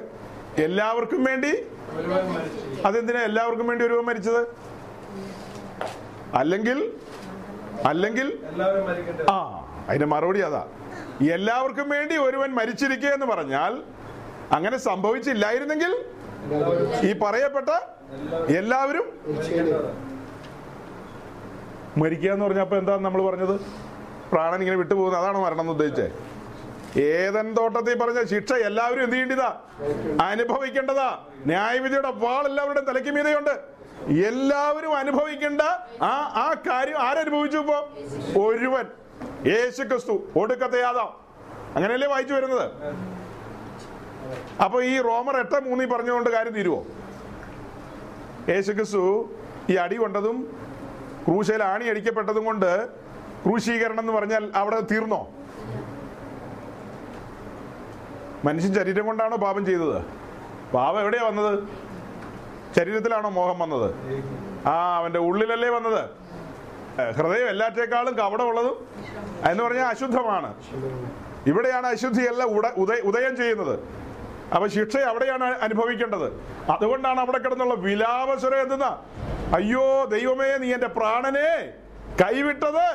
[0.62, 1.52] എല്ലാവർക്കും വേണ്ടി?
[1.98, 4.42] ഒരുവൻ മരിച്ചു അതെന്തിനാ എല്ലാവർക്കും വേണ്ടി ഒരുവൻ മരിച്ചത്?
[6.34, 6.80] അല്ലെങ്കിൽ?
[7.86, 8.28] അല്ലെങ്കിൽ?
[9.30, 9.38] ആ
[9.90, 10.64] അതിന്റെ മറുപടി അതാ.
[11.34, 13.74] എല്ലാവർക്കും വേണ്ടി ഒരുവൻ മരിച്ചിരിക്കുക എന്ന് പറഞ്ഞാൽ
[14.52, 15.94] അങ്ങനെ സംഭവിച്ചില്ലായിരുന്നെങ്കിൽ
[17.08, 17.70] ഈ പറയപ്പെട്ട
[18.60, 19.06] എല്ലാവരും
[21.98, 23.56] മരിക്കുക എന്ന് പറഞ്ഞപ്പോ എന്താ നമ്മൾ പറഞ്ഞത്?
[24.32, 26.08] പ്രാണൻ ഇങ്ങനെ വിട്ടുപോകുന്നത് അതാണ് മരണം എന്ന് ഉദ്ദേശിച്ചേ?
[27.02, 29.50] ഏതൻ തോട്ടത്തിൽ പറഞ്ഞ ശിക്ഷ എല്ലാവരും എന്ത് ചെയ്യേണ്ടതാ?
[30.22, 31.10] അനുഭവിക്കേണ്ടതാ.
[31.46, 33.54] ന്യായവിധിയുടെ വാൾ എല്ലാവരുടെയും തലയ്ക്ക് മീതയുണ്ട്.
[34.28, 35.62] എല്ലാവരും അനുഭവിക്കേണ്ട
[36.02, 36.14] ആ
[36.46, 37.80] ആ കാര്യം ആരനുഭവിച്ചു ഇപ്പോ?
[38.46, 38.86] ഒരുവൻ.
[39.48, 41.10] യേശു ക്രിസ്തു ഒടുക്കത്തെ യാതാം
[41.76, 42.66] അങ്ങനെയല്ലേ വായിച്ചു വരുന്നത്?
[44.64, 46.86] അപ്പൊ ഈ റോമർ എട്ട് മൂന്നിൽ പറഞ്ഞുകൊണ്ട് കാര്യം തീരുവോ?
[48.50, 49.02] യേശുക്രിസ്തു
[49.70, 50.38] ഈ അടി കൊണ്ടതും
[51.26, 52.88] ക്രൂശയിൽ ആണി അടിക്കപ്പെട്ടതും കൊണ്ട്
[53.44, 55.28] ക്രൂശീകരണം എന്ന് പറഞ്ഞാൽ അവിടെ തീർന്നോ?
[58.46, 60.00] മനുഷ്യൻ ശരീരം കൊണ്ടാണോ പാപം ചെയ്തത്?
[60.74, 61.68] പാപം എവിടെയാ വന്നത്?
[62.78, 63.90] ശരീരത്തിലാണോ മോഹം വന്നത്?
[64.68, 66.10] ആ അവന്റെ ഉള്ളിലല്ലേ വന്നത്.
[67.18, 68.78] ഹൃദയം എല്ലാറ്റേക്കാളും കവടമുള്ളതും
[69.52, 70.54] എന്ന് പറഞ്ഞാൽ അശുദ്ധമാണ്.
[71.48, 72.68] ഇവിടെയാണ് അശുദ്ധിയല്ല ഉട
[73.10, 73.80] ഉദയം ചെയ്യുന്നത്.
[74.54, 76.28] അപ്പൊ ശിക്ഷ അവിടെയാണ് അനുഭവിക്കേണ്ടത്.
[76.74, 78.88] അതുകൊണ്ടാണ് അവിടെ കിടന്നുള്ള വിലാപസ്വരം എന്തെന്ന?
[79.58, 81.50] അയ്യോ ദൈവമേ നീ എന്റെ പ്രാണനെ
[82.22, 82.86] കൈവിട്ടത്.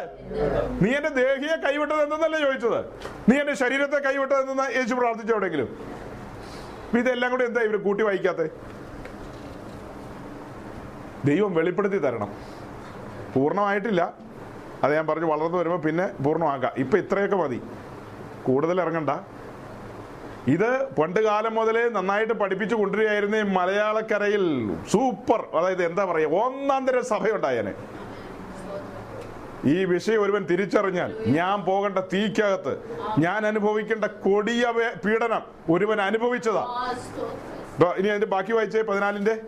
[0.82, 2.80] നീ എന്റെ ദേഹിയെ കൈവിട്ടത് എന്തെന്നല്ലേ ചോദിച്ചത്?
[3.28, 5.68] നീ എന്റെ ശരീരത്തെ കൈവിട്ടത് എന്തെന്നാ യേശു പ്രാർത്ഥിച്ചു എവിടെയെങ്കിലും?
[7.00, 8.46] ഇതെല്ലാം കൂടി എന്താ ഇവർ കൂട്ടി വായിക്കാത്തെ?
[11.28, 12.30] ദൈവം വെളിപ്പെടുത്തി തരണം.
[13.34, 14.02] പൂർണമായിട്ടില്ല.
[14.84, 17.58] അത് ഞാൻ പറഞ്ഞു വളർന്നു വരുമ്പോൾ പിന്നെ പൂർണമാക്കാം ഇപ്പം ഇത്രയൊക്കെ മതി.
[18.46, 19.10] കൂടുതൽ ഇറങ്ങണ്ട.
[20.46, 27.72] ഇത് പണ്ട് കാലം മുതലേ നന്നായിട്ട് പഠിപ്പിച്ചു കൊണ്ടുവരികയായിരുന്നു മലയാളക്കരയിൽ സൂപ്പർ അതായത് എന്താ പറയുക ഒന്നാം തരം സഭയുണ്ടായേനെ.
[29.64, 32.82] ഈ വിഷയം ഒരുവൻ തിരിച്ചറിഞ്ഞാൽ ഞാൻ പോകേണ്ട തീക്കകത്ത്
[33.18, 34.72] ഞാൻ അനുഭവിക്കേണ്ട കൊടിയ
[35.04, 36.64] പീഡനം ഒരുവൻ അനുഭവിച്ചതാ.
[37.98, 39.40] ഇനി അതിന്റെ ബാക്കി വായിച്ചേ പതിനാലിന്റെ?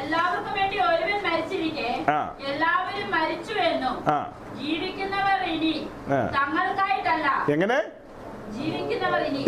[0.00, 1.88] എല്ലാവർക്കും വേണ്ടി ഒരുവൻ മരിച്ചിരിക്കെ.
[2.50, 3.96] എല്ലാവരും മരിച്ചു എന്നും
[4.60, 5.88] ജീവിക്കുന്നവർ ഇനി.
[6.08, 7.46] തങ്ങൾക്കായിട്ടല്ല.
[7.52, 7.99] എങ്ങനെ?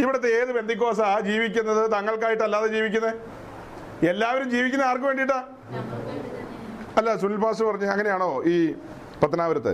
[0.03, 1.83] ഇവിടുത്തെ ഏത് ബന്ധിക്കോസാ ജീവിക്കുന്നത്?
[1.95, 3.15] തങ്ങൾക്കായിട്ടല്ലാതെ ജീവിക്കുന്നത്
[4.11, 5.41] എല്ലാവരും ജീവിക്കുന്ന ആർക്ക് വേണ്ടിയിട്ടാ?
[6.99, 8.57] അല്ല സുനിൽ പാസ് പറഞ്ഞു അങ്ങനെയാണോ ഈ
[9.23, 9.73] പത്തനാപുരത്ത്?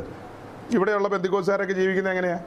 [0.76, 2.38] ഇവിടെയുള്ള ബന്ധുക്കോസുകാരൊക്കെ ജീവിക്കുന്നത് എങ്ങനെയാ?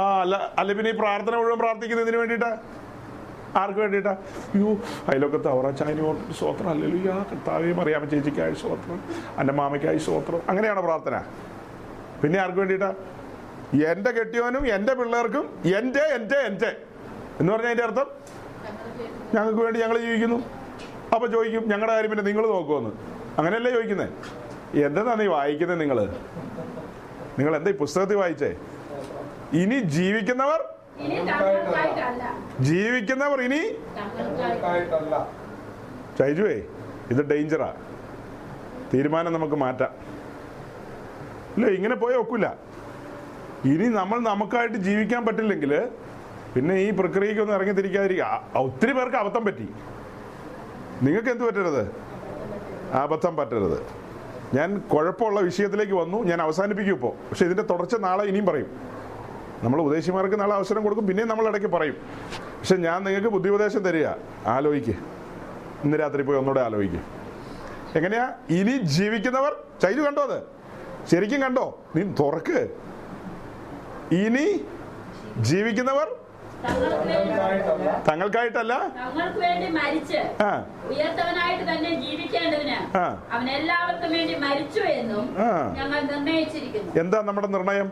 [0.00, 2.50] ആ അല്ല അല്ല പിന്നെ ഈ പ്രാർത്ഥന മുഴുവൻ പ്രാർത്ഥിക്കുന്നതിന് വേണ്ടിയിട്ടാ?
[3.60, 4.12] ആർക്ക് വേണ്ടിയിട്ടാ?
[4.54, 4.70] അയ്യോ
[5.10, 6.02] അയലൊക്കത്ത് അവറാച്ചായന്
[6.40, 6.68] സ്വോത്രം.
[6.72, 8.98] അല്ലല്ലോ ആ കർത്താവേയും അറിയാമ ചേച്ചിക്കായി സ്വോത്രം.
[9.40, 10.40] എന്റെ മാമയ്ക്കായി സ്വോത്രം.
[10.50, 11.16] അങ്ങനെയാണോ പ്രാർത്ഥന?
[12.22, 12.90] പിന്നെ ആർക്ക് വേണ്ടിയിട്ടാ?
[13.88, 15.44] എന്റെ കെട്ടിയവനും എന്റെ പിള്ളേർക്കും
[15.78, 16.70] എന്റെ എന്റെ എന്റെ
[17.40, 18.06] എന്ന് പറഞ്ഞാൽ അതിന്റെ അർത്ഥം?
[19.34, 20.38] ഞങ്ങൾക്ക് വേണ്ടി ഞങ്ങൾ ജീവിക്കുന്നു.
[21.14, 22.92] അപ്പൊ ചോദിക്കും ഞങ്ങളുടെ കാര്യം പിന്നെ നിങ്ങൾ നോക്കുമെന്ന്
[23.38, 24.08] അങ്ങനെയല്ലേ ചോദിക്കുന്നേ?
[24.86, 25.98] എന്താ നീ വായിക്കുന്നത് നിങ്ങൾ
[27.38, 28.50] നിങ്ങൾ എന്താ ഈ പുസ്തകത്തിൽ വായിച്ചേ?
[29.60, 30.60] ഇനി ജീവിക്കുന്നവർ
[32.68, 33.60] ജീവിക്കുന്നവർ ഇനി
[36.18, 36.56] ചൈജുവേ
[37.12, 37.68] ഇത് ഡേഞ്ചറാ
[38.92, 39.92] തീരുമാനം നമുക്ക് മാറ്റാം.
[41.56, 42.46] ഇല്ല ഇങ്ങനെ പോയ ഒക്കില്ല
[43.64, 45.88] ഇനി നമ്മൾ നമുക്കായിട്ട് ജീവിക്കാൻ പറ്റില്ലെങ്കിൽ
[46.54, 49.68] പിന്നെ ഈ പ്രക്രിയക്കൊന്നും ഇറങ്ങി തിരിക്കാതിരിക്കുക ആ, ഒത്തിരി പേർക്ക് അബദ്ധം പറ്റി.
[51.02, 51.92] നിങ്ങൾക്ക് എന്ത് പറ്റരുത്?
[52.94, 53.86] അബദ്ധം പറ്റരുത്.
[54.54, 56.18] ഞാൻ കുഴപ്പമുള്ള വിഷയത്തിലേക്ക് വന്നു.
[56.18, 58.80] ഞാൻ അവസാനിപ്പിക്കും ഇപ്പോൾ പക്ഷെ ഇതിന്റെ തുടർച്ച നാളെ ഇനിയും പറയും.
[59.62, 61.06] നമ്മൾ ഉദ്ദേശിമാർക്ക് നാളെ അവസരം കൊടുക്കും.
[61.06, 61.96] പിന്നെയും നമ്മൾ ഇടയ്ക്ക് പറയും.
[62.58, 64.06] പക്ഷെ ഞാൻ നിങ്ങൾക്ക് ബുദ്ധിപദേശം തരിക.
[64.46, 64.90] ആലോചിക്ക്
[65.84, 67.04] ഇന്ന് രാത്രി പോയി ഒന്നുകൂടെ ആലോചിക്കും
[67.94, 68.32] എങ്ങനെയാ?
[68.50, 70.42] ഇനി ജീവിക്കുന്നവർ ചൈതു കണ്ടോ അത്?
[71.10, 71.82] ശരിക്കും കണ്ടോ?
[71.96, 72.87] നീ തുറക്ക്.
[74.16, 74.46] ഇനി
[75.40, 76.08] ജീവിക്കുന്നവർ?
[76.62, 77.16] തങ്ങൾക്ക്
[78.08, 78.74] തങ്ങൾക്കായിട്ടല്ല.
[78.96, 80.20] തങ്ങൾക്ക് വേണ്ടി മരിച്ച്
[80.90, 83.04] ഉയർത്തവനായിട്ട് തന്നെ ജീവിക്കേണ്ടതിന് ആ.
[83.32, 85.26] അവൻ എല്ലാവർക്കും വേണ്ടി മരിച്ചു എന്നും
[85.78, 86.90] ഞങ്ങൾ നിർണയിച്ചിരിക്കുന്നു.
[87.00, 87.90] എന്താ നമ്മുടെ നിർണയം?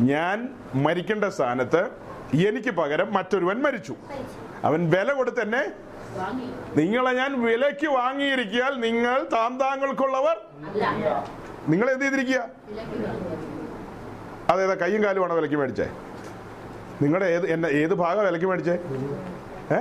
[0.00, 0.36] ഞാൻ
[0.74, 1.82] മരിക്കേണ്ട സ്ഥാനത്ത്
[2.48, 3.94] എനിക്ക് പകരം മറ്റൊരുവൻ മരിച്ചു.
[4.64, 5.64] അവൻ വില കൊടുത്ത് എന്നെ
[6.16, 6.48] വാങ്ങി.
[6.76, 10.36] നിങ്ങളെ ഞാൻ വിലയ്ക്ക് വാങ്ങിയിരിക്കിയാൽ നിങ്ങൾ താന്താങ്ങൾക്കുള്ളവർ
[11.68, 12.40] നിങ്ങൾ എന്ത് ചെയ്തിരിക്കുക.
[14.50, 15.90] അതേതാ കയ്യും കാലുമാണോ വിലക്ക് മേടിച്ചേ?
[17.02, 18.78] നിങ്ങളുടെ ഏത് എന്നെ ഏത് ഭാഗം വിലക്ക് മേടിച്ചേ?
[19.74, 19.78] ഏ?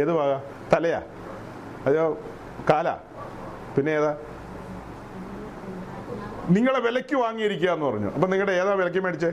[0.00, 0.40] ഏത് ഭാഗ?
[0.72, 1.02] തലയാ?
[1.86, 2.18] അതോ
[2.70, 2.98] കാലാ?
[3.76, 4.16] പിന്നെ ഏതാ?
[6.50, 8.06] നിങ്ങളെ വിലക്ക് വാങ്ങിയിരിക്കുക എന്ന് പറഞ്ഞു.
[8.06, 9.32] അപ്പൊ നിങ്ങളുടെ ഏതാ വിലക്ക് മേടിച്ചേ?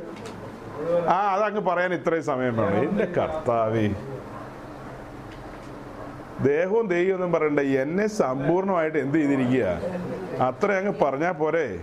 [1.10, 2.90] ആ അതങ്ങ് പറയാൻ ഇത്രയും സമയം വേണം.
[2.90, 3.90] എന്റെ കർത്താവേ.
[6.44, 7.60] ദേഹവും ദൈവം ഒന്നും പറയണ്ട.
[7.60, 9.66] എന്നെ സമ്പൂർണമായിട്ട് എന്ത് ചെയ്തിരിക്കുക
[10.42, 11.80] അത്ര അങ്ങ് പറഞ്ഞാ പോരെ.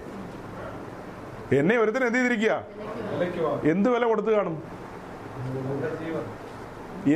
[1.53, 2.65] എന്നെ ഒരുത്തിന് എന്ത് ചെയ്തിരിക്കുക?
[3.73, 4.63] എന്ത് വില കൊടുത്തു കാണും?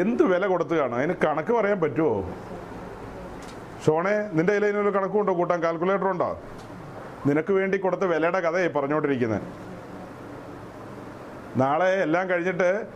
[0.03, 0.97] എന്ത് വില കൊടുത്തു കാണും?
[0.99, 2.33] അതിന് കണക്ക് പറയാൻ പറ്റുമോ
[3.87, 6.41] ഷോണെ നിന്റെ കയ്യിൽ അതിനൊരു കണക്കുണ്ടോ കൂട്ടാൻ കാൽക്കുലേറ്റർ ഉണ്ടോ?
[7.27, 9.43] നിനക്ക് വേണ്ടി കൊടുത്ത വിലയുടെ കഥയായി പറഞ്ഞുകൊണ്ടിരിക്കുന്നത്
[11.57, 12.87] നാളെ എല്ലാം കഴിഞ്ഞിട്ട്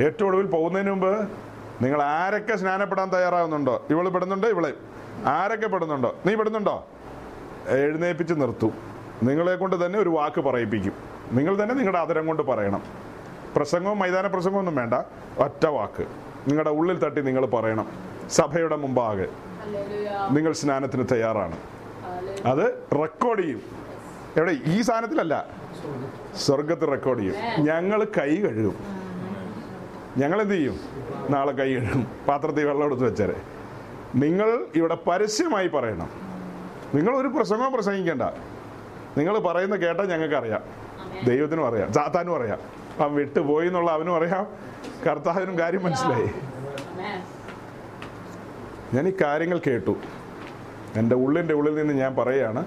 [0.00, 1.28] ഏറ്റവും ഒടുവിൽ പോകുന്നതിന് മുമ്പ്
[1.84, 4.48] നിങ്ങൾ ആരൊക്കെ സ്നാനപ്പെടാൻ തയ്യാറാകുന്നുണ്ടോ ഇവൾ പെടുന്നുണ്ടോ?
[4.48, 4.74] ഇവൾ.
[5.26, 6.16] ആരൊക്കെ പെടുന്നുണ്ടോ?
[6.26, 6.86] നീ പെടുന്നുണ്ടോ?
[7.68, 8.87] എഴുന്നേപ്പിച്ച് നിർത്തും.
[9.22, 10.92] നിങ്ങളെ കൊണ്ട് തന്നെ ഒരു വാക്ക് പറയിപ്പിക്കും.
[11.32, 12.82] നിങ്ങൾ തന്നെ നിങ്ങളുടെ ആദരം കൊണ്ട് പറയണം.
[13.56, 14.94] പ്രസംഗവും മൈതാന പ്രസംഗവും ഒന്നും വേണ്ട.
[15.38, 16.02] ഒറ്റ വാക്ക്.
[16.48, 17.88] നിങ്ങളുടെ ഉള്ളിൽ തട്ടി നിങ്ങൾ പറയണം.
[18.30, 19.26] സഭയുടെ മുമ്പാകെ.
[20.30, 21.56] നിങ്ങൾ സ്നാനത്തിന് തയ്യാറാണ്.
[22.44, 23.62] അത് റെക്കോർഡ് ചെയ്യും.
[24.36, 24.56] എവിടെ?
[24.64, 25.46] ഈ സാധനത്തിലല്ല.
[26.36, 27.34] സ്വർഗത്തിൽ റെക്കോർഡ് ചെയ്യും.
[27.58, 28.76] ഞങ്ങൾ കൈ കഴുകും.
[30.16, 30.80] ഞങ്ങൾ എന്ത് ചെയ്യും?
[31.30, 32.06] നാളെ കൈ കഴുകും.
[32.28, 33.36] പാത്രത്തിൽ വെള്ളം എടുത്ത് വെച്ചേരെ.
[34.14, 36.10] നിങ്ങൾ ഇവിടെ പരസ്യമായി പറയണം.
[36.94, 38.22] നിങ്ങൾ ഒരു പ്രസംഗവും പ്രസംഗിക്കേണ്ട.
[39.18, 40.60] നിങ്ങൾ പറയുന്ന കേട്ടാൽ ഞങ്ങൾക്ക് അറിയാം.
[41.24, 41.92] ദൈവത്തിനും അറിയാം.
[41.92, 42.58] സാത്താനും അറിയാം.
[43.00, 44.46] അവൻ വിട്ടുപോയി എന്നുള്ള അവനും അറിയാം.
[45.06, 46.30] കർത്താവിനും കാര്യം മനസ്സിലായി.
[48.94, 49.96] ഞാൻ ഈ കാര്യങ്ങൾ കേട്ടു.
[50.96, 52.66] എന്റെ ഉള്ളിന്റെ ഉള്ളിൽ നിന്ന് ഞാൻ പറയുകയാണ്.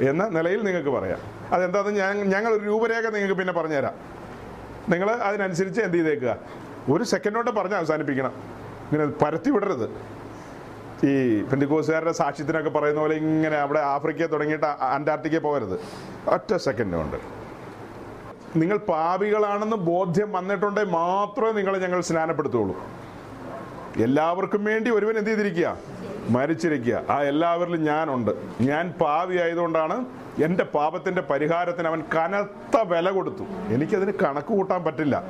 [0.00, 1.18] എന്ന നിലയിൽ നിങ്ങൾക്ക് പറയാം.
[1.50, 3.94] അതെന്താണെന്ന് ഞാൻ ഞങ്ങൾ ഒരു രൂപരേഖ നിങ്ങൾക്ക് പിന്നെ പറഞ്ഞുതരാം.
[4.88, 6.36] നിങ്ങൾ അതിനനുസരിച്ച് എന്ത് ചെയ്തേക്കുക?
[6.90, 8.32] ഒരു സെക്കൻഡോട്ട് പറഞ്ഞ് അവസാനിപ്പിക്കണം.
[8.92, 9.90] ഇങ്ങനെ പരത്തി വിടരുത്.
[11.04, 15.80] ഈ പെന്തിക്കോസുകാരുടെ സാക്ഷ്യത്തിനൊക്കെ പറയുന്ന പോലെ ഇങ്ങനെ അവിടെ ആഫ്രിക്ക തുടങ്ങിയിട്ട് അന്റാർട്ടിക്ക പോകരുത്.
[16.28, 17.16] ഒറ്റ സെക്കൻഡ് കൊണ്ട്.
[18.56, 22.82] നിങ്ങൾ പാപികളാണെന്ന് ബോധ്യം വന്നിട്ടുണ്ടെങ്കിൽ മാത്രമേ നിങ്ങളെ ഞങ്ങൾ സ്നാനപ്പെടുത്തുള്ളൂ.
[23.96, 25.76] എല്ലാവർക്കും വേണ്ടി ഒരുവൻ എന്ത് ചെയ്തിരിക്കുക?
[26.28, 27.02] മരിച്ചിരിക്കുക.
[27.10, 28.30] ആ എല്ലാവരിലും ഞാനുണ്ട്.
[28.60, 30.06] ഞാൻ പാവി ആയതുകൊണ്ടാണ്
[30.44, 33.44] എന്റെ പാപത്തിന്റെ പരിഹാരത്തിന് അവൻ കനത്ത വില കൊടുത്തു.
[33.68, 35.22] എനിക്കതിന് കണക്ക് കൂട്ടാൻ പറ്റില്ല.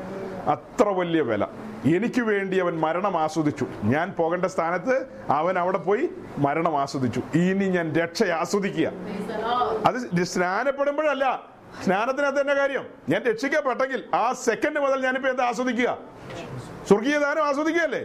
[0.47, 1.47] അത്ര വലിയ വില.
[1.85, 3.67] എനിക്ക് വേണ്ടി അവൻ മരണം ആസ്വദിച്ചു.
[3.85, 7.23] ഞാൻ പോകേണ്ട സ്ഥാനത്ത് അവൻ അവിടെ പോയി മരണം ആസ്വദിച്ചു.
[7.35, 8.89] ഇനി ഞാൻ രക്ഷ ആസ്വദിക്കുക.
[9.87, 11.53] അത് സ്നാനപ്പെടുമ്പോഴല്ല
[11.85, 12.87] സ്നാനത്തിനകത്ത് തന്നെ കാര്യം.
[13.09, 15.99] ഞാൻ രക്ഷിക്കപ്പെട്ടെങ്കിൽ ആ സെക്കൻഡ് മുതൽ ഞാനിപ്പോ എന്താ ആസ്വദിക്കുക?
[16.89, 18.05] സ്വർഗീയ ദാനം ആസ്വദിക്കുകയല്ലേ?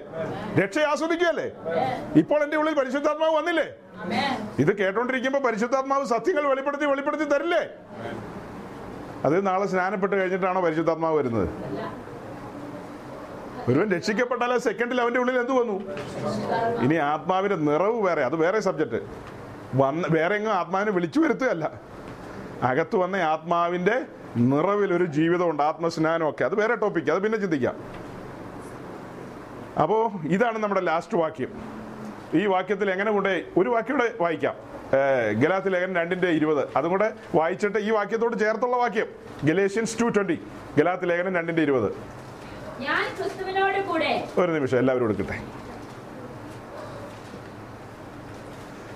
[0.63, 1.51] രക്ഷ ആസ്വദിക്കുകയല്ലേ?
[2.15, 3.67] ഇപ്പോൾ എന്റെ ഉള്ളിൽ പരിശുദ്ധാത്മാവ് വന്നില്ലേ?
[4.59, 7.69] ഇത് കേട്ടോണ്ടിരിക്കുമ്പോ പരിശുദ്ധാത്മാവ് സത്യങ്ങൾ വെളിപ്പെടുത്തി വെളിപ്പെടുത്തി തരില്ലേ?
[9.25, 11.49] അത് നാളെ സ്നാനപ്പെട്ട് കഴിഞ്ഞിട്ടാണോ പരിശുദ്ധാത്മാവ് വരുന്നത്?
[13.69, 15.75] ഒരുവൻ രക്ഷിക്കപ്പെട്ടാൽ സെക്കൻഡിൽ അവന്റെ ഉള്ളിൽ എന്ത് വന്നു?
[16.83, 18.99] ഇനി ആത്മാവിന്റെ നിറവ് വേറെ അത് വേറെ സബ്ജക്റ്റ്
[19.75, 21.71] വന്ന് വേറെ എങ്ങും ആത്മാവിനെ വിളിച്ചു വരുത്തുകയല്ല.
[22.63, 24.01] അകത്ത് വന്ന ആത്മാവിന്റെ
[24.37, 27.75] നിറവിൽ ഒരു ജീവിതമുണ്ട് ആത്മസ്നാനമൊക്കെ അത് വേറെ ടോപ്പിക് അത് പിന്നെ ചിന്തിക്കാം.
[29.81, 31.51] അപ്പോ ഇതാണ് നമ്മുടെ ലാസ്റ്റ് വാക്യം.
[32.39, 34.55] ഈ വാക്യത്തിൽ എങ്ങനെ കൊണ്ടേ ഒരു വാക്യം കൂടെ വായിക്കാം.
[34.93, 36.67] ഗലാത്തിൽ ഗലാത്തി ലേഖനം രണ്ടിന്റെ ഇരുപത്.
[36.77, 39.07] അതും കൂടെ വായിച്ചിട്ട് ഈ വാക്യത്തോട് ചേർത്തുള്ള വാക്യം.
[39.45, 40.37] ഗലേഷ്യൻസ് ടു ട്വന്റി
[40.77, 41.91] ഗലാത്തി ലേഖനം രണ്ടിന്റെ ഇരുപത്.
[43.81, 44.27] കൂടെ.
[44.37, 45.39] ഒരു നിമിഷം എല്ലാവരും എടുക്കട്ടെ.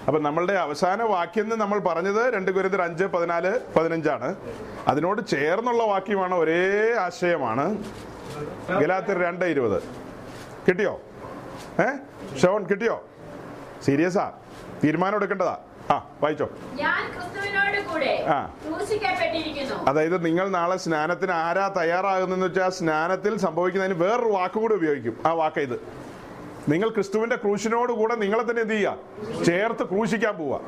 [0.07, 4.35] അപ്പൊ നമ്മളുടെ അവസാന വാക്യം എന്ന് നമ്മൾ പറഞ്ഞത് രണ്ട് ഗുരുതർ അഞ്ച് പതിനാല് പതിനഞ്ചാണ്.
[4.87, 7.83] അതിനോട് ചേർന്നുള്ള വാക്യമാണ് ഒരേ ആശയമാണ്.
[8.79, 9.83] ഗലാത്തിർ രണ്ട് ഇരുപത്.
[10.67, 11.01] കിട്ടിയോ?
[11.81, 11.97] ഏ?
[12.37, 13.07] ഷോൺ കിട്ടിയോ?
[13.85, 14.31] സീരിയസാ?
[14.83, 15.57] തീരുമാനം എടുക്കേണ്ടതാ.
[15.91, 16.49] ആ വായിച്ചോ.
[19.87, 25.17] അതായത് നിങ്ങൾ നാളെ സ്നാനത്തിന് ആരാ തയ്യാറാകുന്നെന്ന് വെച്ചാൽ സ്നാനത്തിൽ സംഭവിക്കുന്നതിന് വേറൊരു വാക്ക് കൂടെ ഉപയോഗിക്കും.
[25.25, 25.75] ആ വാക്ക ഇത്.
[26.69, 30.59] നിങ്ങൾ ക്രിസ്തുവിന്റെ ക്രൂശിനോട് കൂടെ നിങ്ങളെ തന്നെ എന്ത് ചെയ്യുക ചേർത്ത് ക്രൂശിക്കാൻ പോവുക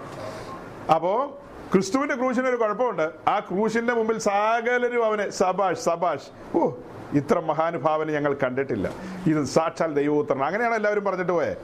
[0.93, 1.39] അപ്പോ
[1.73, 3.11] ക്രിസ്തുവിന്റെ ക്രൂശിന് ഒരു കുഴപ്പമുണ്ട്.
[3.27, 6.57] ആ ക്രൂശിന്റെ മുമ്പിൽ സകലരും അവനെ സബാഷ് സബാഷ്.
[6.57, 6.71] ഓ
[7.19, 8.87] ഇത്ര മഹാനുഭാവനെ ഞങ്ങൾ കണ്ടിട്ടില്ല.
[9.27, 11.55] ഇത് സാക്ഷാൽ ദൈവപുത്രൻ അങ്ങനെയാണ് എല്ലാവരും പറഞ്ഞിട്ട് പോയെ.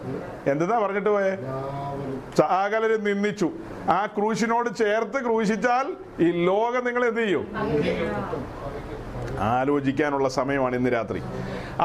[0.51, 1.33] എന്തെന്നാ പറഞ്ഞിട്ട് പോയെ?
[2.37, 3.51] സകലരും നിന്ദിച്ചു.
[3.89, 5.87] ആ ക്രൂശിനോട് ചേർത്ത് ക്രൂശിച്ചാൽ
[6.19, 7.45] ഈ ലോകം നിങ്ങൾ എന്ത് ചെയ്യും?
[9.39, 11.21] ആലോചിക്കാനുള്ള സമയമാണ് ഇന്ന് രാത്രി.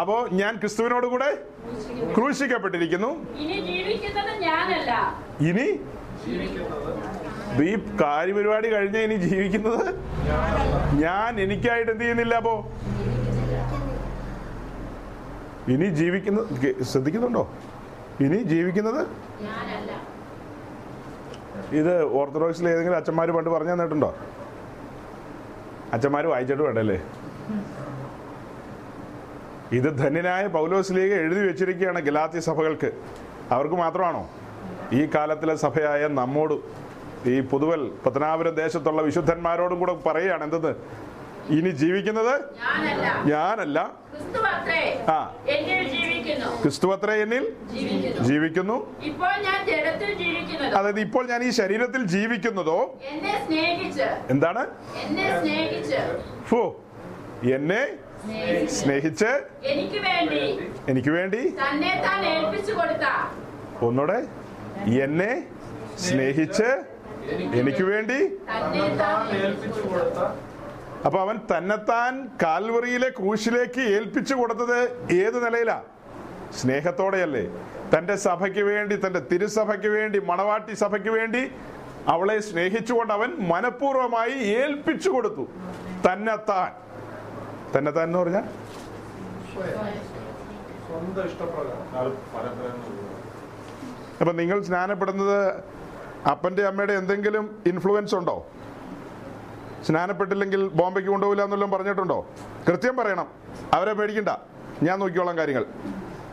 [0.01, 1.39] അപ്പോ ഞാൻ ക്രിസ്തുവിനോട് കൂടെ
[2.15, 3.11] ക്രൂശിക്കപ്പെട്ടിരിക്കുന്നു.
[5.39, 5.66] ഇനി
[7.70, 9.86] ഈ കാര്യപരിപാടി കഴിഞ്ഞ ഇനി ജീവിക്കുന്നത്?
[11.05, 12.73] ഞാൻ എനിക്കായിട്ട് എന്ത് ചെയ്യുന്നില്ല അപ്പോ?
[15.73, 16.41] ഇനി ജീവിക്കുന്ന
[16.91, 17.43] ശ്രദ്ധിക്കുന്നുണ്ടോ?
[18.24, 19.03] ഇനി ജീവിക്കുന്നത്?
[21.81, 24.11] ഇത് ഓർത്തഡോക്സിൽ ഏതെങ്കിലും അച്ഛന്മാർ പണ്ട് പറഞ്ഞു തന്നിട്ടുണ്ടോ?
[25.95, 26.99] അച്ഛന്മാർ വായിച്ചിട്ട് വേണ്ടല്ലേ?
[29.78, 32.91] ഇത് ധന്യനായ പൗലോസ് ലീഗ് എഴുതി വെച്ചിരിക്കുകയാണ് ഗലാത്തി സഭകൾക്ക്.
[33.55, 34.23] അവർക്ക് മാത്രമാണോ?
[34.99, 36.57] ഈ കാലത്തിലെ സഭയായ നമ്മോട്
[37.32, 40.73] ഈ പുതുവൽ പത്തനാപുരം ദേശത്തുള്ള വിശുദ്ധന്മാരോടും കൂടെ പറയുകയാണ് എന്തെന്ന്?
[41.48, 42.40] ഇനി ജീവിക്കുന്നത്?
[43.26, 43.92] ഞാനല്ല.
[45.08, 45.34] ആ.
[45.48, 46.62] എന്നിൽ ജീവിക്കുന്നു.
[46.62, 47.56] ക്രിസ്തുവത്ര എന്നിൽ
[48.22, 48.96] ജീവിക്കുന്നു.
[50.76, 52.98] അതായത് ഇപ്പോൾ ഞാൻ ഈ ശരീരത്തിൽ ജീവിക്കുന്നതോ?
[54.30, 54.66] എന്താണ്?
[54.96, 56.20] എന്നെ സ്നേഹിച്ച്.
[56.46, 56.80] ഫോ.
[57.52, 57.86] എന്നെ
[58.28, 58.74] സ്നേഹിച്ച്.
[58.74, 59.40] സ്നേഹിച്ച്
[60.88, 61.54] എനിക്ക് വേണ്ടി
[63.82, 64.26] ഒന്നുകൂടെ
[65.02, 65.46] എന്നെ
[65.98, 66.82] സ്നേഹിച്ച്
[67.54, 68.26] എനിക്ക് വേണ്ടി
[71.05, 75.82] അപ്പൊ അവൻ തന്നെത്താൻ കാൽവറിയിലെ ക്രൂശിലേക്ക് ഏൽപ്പിച്ചു കൊടുത്തത് ഏത് നിലയിലാ?
[76.60, 77.44] സ്നേഹത്തോടെയല്ലേ.
[77.98, 81.51] തന്റെ സഭയ്ക്ക് വേണ്ടി തന്റെ തിരുസഭയ്ക്ക് വേണ്ടി മണവാട്ടി സഭയ്ക്ക് വേണ്ടി
[82.09, 85.48] അവളെ സ്നേഹിച്ചുകൊണ്ട് അവൻ മനഃപൂർവമായി ഏൽപ്പിച്ചു കൊടുത്തു.
[86.12, 86.72] തന്നെത്താൻ.
[87.78, 88.44] തന്നെത്താൻ എന്ന് പറഞ്ഞാൽ
[91.26, 92.16] ഇഷ്ടപ്രകാരം.
[94.20, 95.55] അപ്പൊ നിങ്ങൾ സ്നാനപ്പെടുന്നത്
[96.28, 98.47] അപ്പന്റെ അമ്മയുടെ എന്തെങ്കിലും ഇൻഫ്ലുവൻസ് ഉണ്ടോ?
[99.86, 102.27] സ്നാനപ്പെട്ടില്ലെങ്കിൽ ബോംബെക്ക് കൊണ്ടുപോകില്ല എന്നെല്ലാം പറഞ്ഞിട്ടുണ്ടോ?
[102.69, 103.27] കൃത്യം പറയണം.
[103.74, 104.28] അവരെ പേടിക്കണ്ട.
[104.82, 105.66] ഞാൻ നോക്കിക്കോളാം കാര്യങ്ങൾ.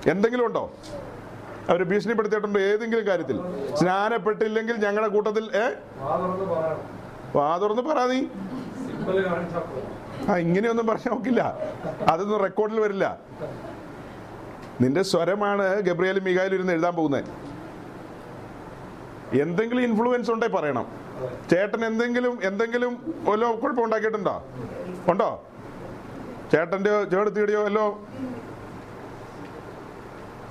[0.07, 0.73] എന്തെങ്കിലും ഉണ്ടോ?
[1.69, 3.39] അവർ ഭീഷണിപ്പെടുത്തിയിട്ടുണ്ടോ ഏതെങ്കിലും കാര്യത്തിൽ.
[3.75, 5.71] സ്നാനപ്പെട്ടില്ലെങ്കിൽ ഞങ്ങളുടെ കൂട്ടത്തിൽ ഏ?
[7.35, 8.25] വാ തുറന്ന് പറ നീ.
[10.29, 11.57] ആ ഇങ്ങനെയൊന്നും പറഞ്ഞു നോക്കില്ല
[12.07, 13.17] അതൊന്നും റെക്കോർഡിൽ വരില്ല.
[14.81, 17.23] നിന്റെ സ്വരമാണ് ഗബ്രിയാലും മികായാലും ഇരുന്ന് എഴുതാൻ പോകുന്നത്.
[19.41, 20.87] എന്തെങ്കിലും ഇൻഫ്ലുവൻസ് ഉണ്ടേ പറയണം.
[21.51, 22.93] ചേട്ടൻ എന്തെങ്കിലും എന്തെങ്കിലും
[23.29, 24.35] വല്ലോ കുഴപ്പം ഉണ്ടാക്കിയിട്ടുണ്ടോ?
[25.11, 25.29] ഉണ്ടോ?
[26.51, 26.79] ചേട്ടൻ
[27.37, 27.85] തീടിയോ വല്ലോ?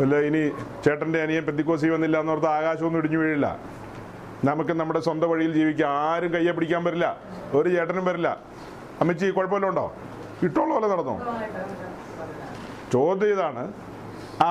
[0.00, 0.42] വല്ല ഇനി
[0.84, 3.46] ചേട്ടന്റെ അനിയൻ പെന്തിക്കോസി വന്നില്ല എന്നോർത്ത് ആകാശമൊന്നും ഇടിഞ്ഞു വീഴില്ല.
[4.48, 7.08] നമുക്ക് നമ്മുടെ സ്വന്തം വഴിയിൽ ജീവിക്കാം ആരും കയ്യെ പിടിക്കാൻ പറ്റില്ല
[7.58, 8.28] ഒരു ചേട്ടനും വരില്ല.
[9.00, 9.86] അമ്മച്ചി കുഴപ്പമില്ല ഉണ്ടോ?
[10.46, 11.16] ഇട്ടോളം പോലെ നടന്നോ?
[12.94, 13.64] ചോദ്യം ഇതാണ്.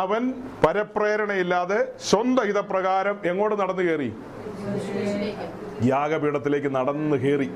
[0.01, 0.23] അവൻ
[0.63, 1.79] പരപ്രേരണയില്ലാതെ
[2.09, 4.09] സ്വന്തം ഹിതപ്രകാരം എങ്ങോട്ട് നടന്നു കയറി?
[5.83, 7.51] യാഗപീഠത്തിലേക്ക് നടന്നു കയറി.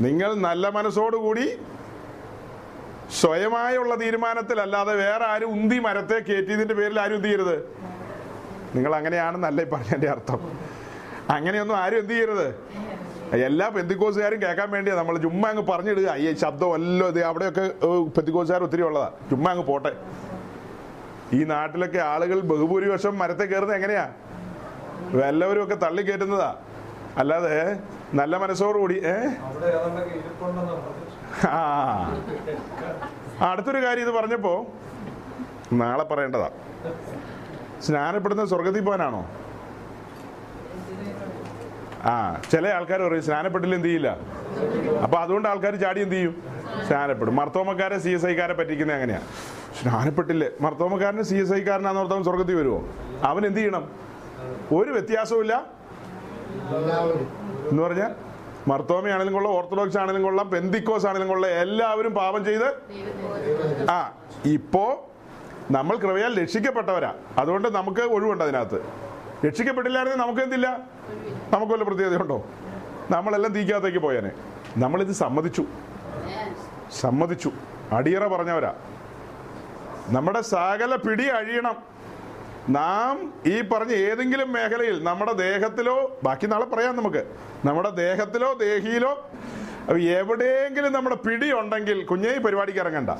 [0.00, 1.58] നിങ്ങൾ നല്ല മനസ്സോടുകൂടി
[3.20, 7.56] സ്വയമായുള്ള തീരുമാനത്തിൽ അല്ലാതെ വേറെ ആരും ഉന്തി മരത്തെ കയറ്റിയതിന്റെ പേരിൽ ആരും എന്ത് ചെയ്യരുത്?
[8.74, 10.58] നിങ്ങൾ അങ്ങനെയാണെന്നല്ലേ പറഞ്ഞതിന്റെ അർത്ഥം.
[11.30, 12.48] അങ്ങനെയൊന്നും ആരും എന്ത് ചെയ്യരുത്?
[13.34, 15.18] എല്ലാ പെന്തിക്കോസുകാരും കേൾക്കാൻ വേണ്ടിയാ നമ്മൾ.
[15.18, 16.14] ചുമ്മാ അങ്ങ് പറഞ്ഞിടുക.
[16.14, 19.12] ഈ ശബ്ദം എല്ലാം ഇത് അവിടെയൊക്കെ പെന്തിക്കോസുകാർ ഒത്തിരി ഉള്ളതാ.
[19.30, 19.96] ചുമ്മാ അങ്ങ് പോട്ടെ.
[21.32, 24.12] ഈ നാട്ടിലൊക്കെ ആളുകൾ ബഹുഭൂരിപക്ഷം മരത്തെ കയറുന്നത് എങ്ങനെയാ?
[25.10, 26.56] എല്ലാവരും ഒക്കെ തള്ളി കയറ്റുന്നതാ.
[27.18, 27.78] അല്ലാതെ
[28.14, 29.14] നല്ല മനസ്സോടുകൂടി ഏ?
[31.48, 32.14] ആ.
[33.40, 34.66] അടുത്തൊരു കാര്യം ഇത് പറഞ്ഞപ്പോ
[35.72, 36.50] നാളെ പറയേണ്ടതാ.
[37.82, 39.30] സ്നാനപ്പെടുന്ന സ്വർഗത്തിൽ പോകാനാണോ?
[42.04, 44.18] ആ ചില ആൾക്കാർ പറയും സ്നാനപ്പെട്ടില്ല എന്ത് ചെയ്യില്ല.
[45.02, 46.42] അപ്പൊ അതുകൊണ്ട് ആൾക്കാർ ചാടി എന്ത് ചെയ്യും?
[46.86, 47.36] സ്നാനപ്പെടും.
[47.36, 49.20] മർത്തോമക്കാരെ സി എസ് ഐക്കാരെ പറ്റിക്കുന്നത് എങ്ങനെയാ?
[49.82, 50.50] സ്നാനപ്പെട്ടില്ലേ.
[50.60, 52.88] മർത്തോമക്കാരന് സി എസ് ഐക്കാരനാന്ന് സ്വർഗത്തിൽ വരുമോ
[53.22, 54.11] അവൻ എന്ത് ചെയ്യണം?
[54.74, 55.66] ഒരു വ്യത്യാസവും ഇല്ല
[56.76, 57.28] എല്ലാവരും.
[57.70, 58.14] എന്ന് പറഞ്ഞാൽ
[58.68, 62.68] മർത്തോമയാണെങ്കിലും കൊള്ളാം ഓർത്തഡോക്സ് ആണെങ്കിലും കൊള്ളാം പെന്തിക്കോസ് ആണെങ്കിലും കൊള്ളാം എല്ലാവരും പാപം ചെയ്ത്
[63.90, 64.12] ആ
[64.44, 65.10] ഇപ്പോ
[65.70, 67.14] നമ്മൾ കൃപയാൽ രക്ഷിക്കപ്പെട്ടവരാ.
[67.38, 68.82] അതുകൊണ്ട് നമുക്ക് ഒഴിവുണ്ട് അതിനകത്ത്.
[69.46, 70.80] രക്ഷിക്കപ്പെട്ടില്ലായിരുന്നെങ്കിൽ നമുക്ക് എന്തില്ല?
[71.52, 72.44] നമുക്ക് വല്ല പ്രത്യേകതയുണ്ടോ
[73.10, 74.30] നമ്മളെല്ലാം തീക്കാത്തേക്ക് പോയേനെ.
[74.76, 75.64] നമ്മളിത് സമ്മതിച്ചു.
[77.00, 77.52] സമ്മതിച്ചു.
[77.92, 78.74] അടിയറ പറഞ്ഞവരാ.
[80.08, 81.91] നമ്മുടെ സകല പിടി അഴിയണം.
[82.68, 87.24] നാം ഈ പറഞ്ഞ ഏതെങ്കിലും മേഖലയിൽ നമ്മുടെ ദേഹത്തിലോ ബാക്കി നാളെ പറയാം നമുക്ക്.
[87.64, 89.30] നമ്മുടെ ദേഹത്തിലോ ദേഹിയിലോ
[89.98, 93.10] എവിടെയെങ്കിലും നമ്മുടെ പിടി ഉണ്ടെങ്കിൽ കുഞ്ഞേ പരിപാടിക്ക് ഇറങ്ങണ്ട.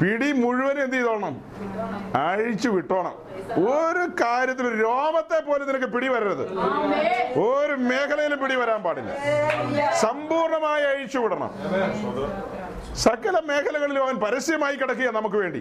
[0.00, 1.34] പിടി മുഴുവൻ എന്ത് ചെയ്തോണം?
[2.16, 3.14] അഴിച്ചു വിട്ടോണം.
[3.58, 6.44] ഒരു കാര്യത്തിൽ രോമത്തെ പോലെ നിനക്ക് പിടി വരരുത്.
[7.38, 9.12] ഒരു മേഖലയിലും പിടി വരാൻ പാടില്ല.
[9.92, 11.50] സമ്പൂർണമായി അഴിച്ചു വിടണം.
[13.04, 15.60] സകല മേഖലകളിലും അവൻ പരസ്യമായി കിടക്കുക നമുക്ക് വേണ്ടി.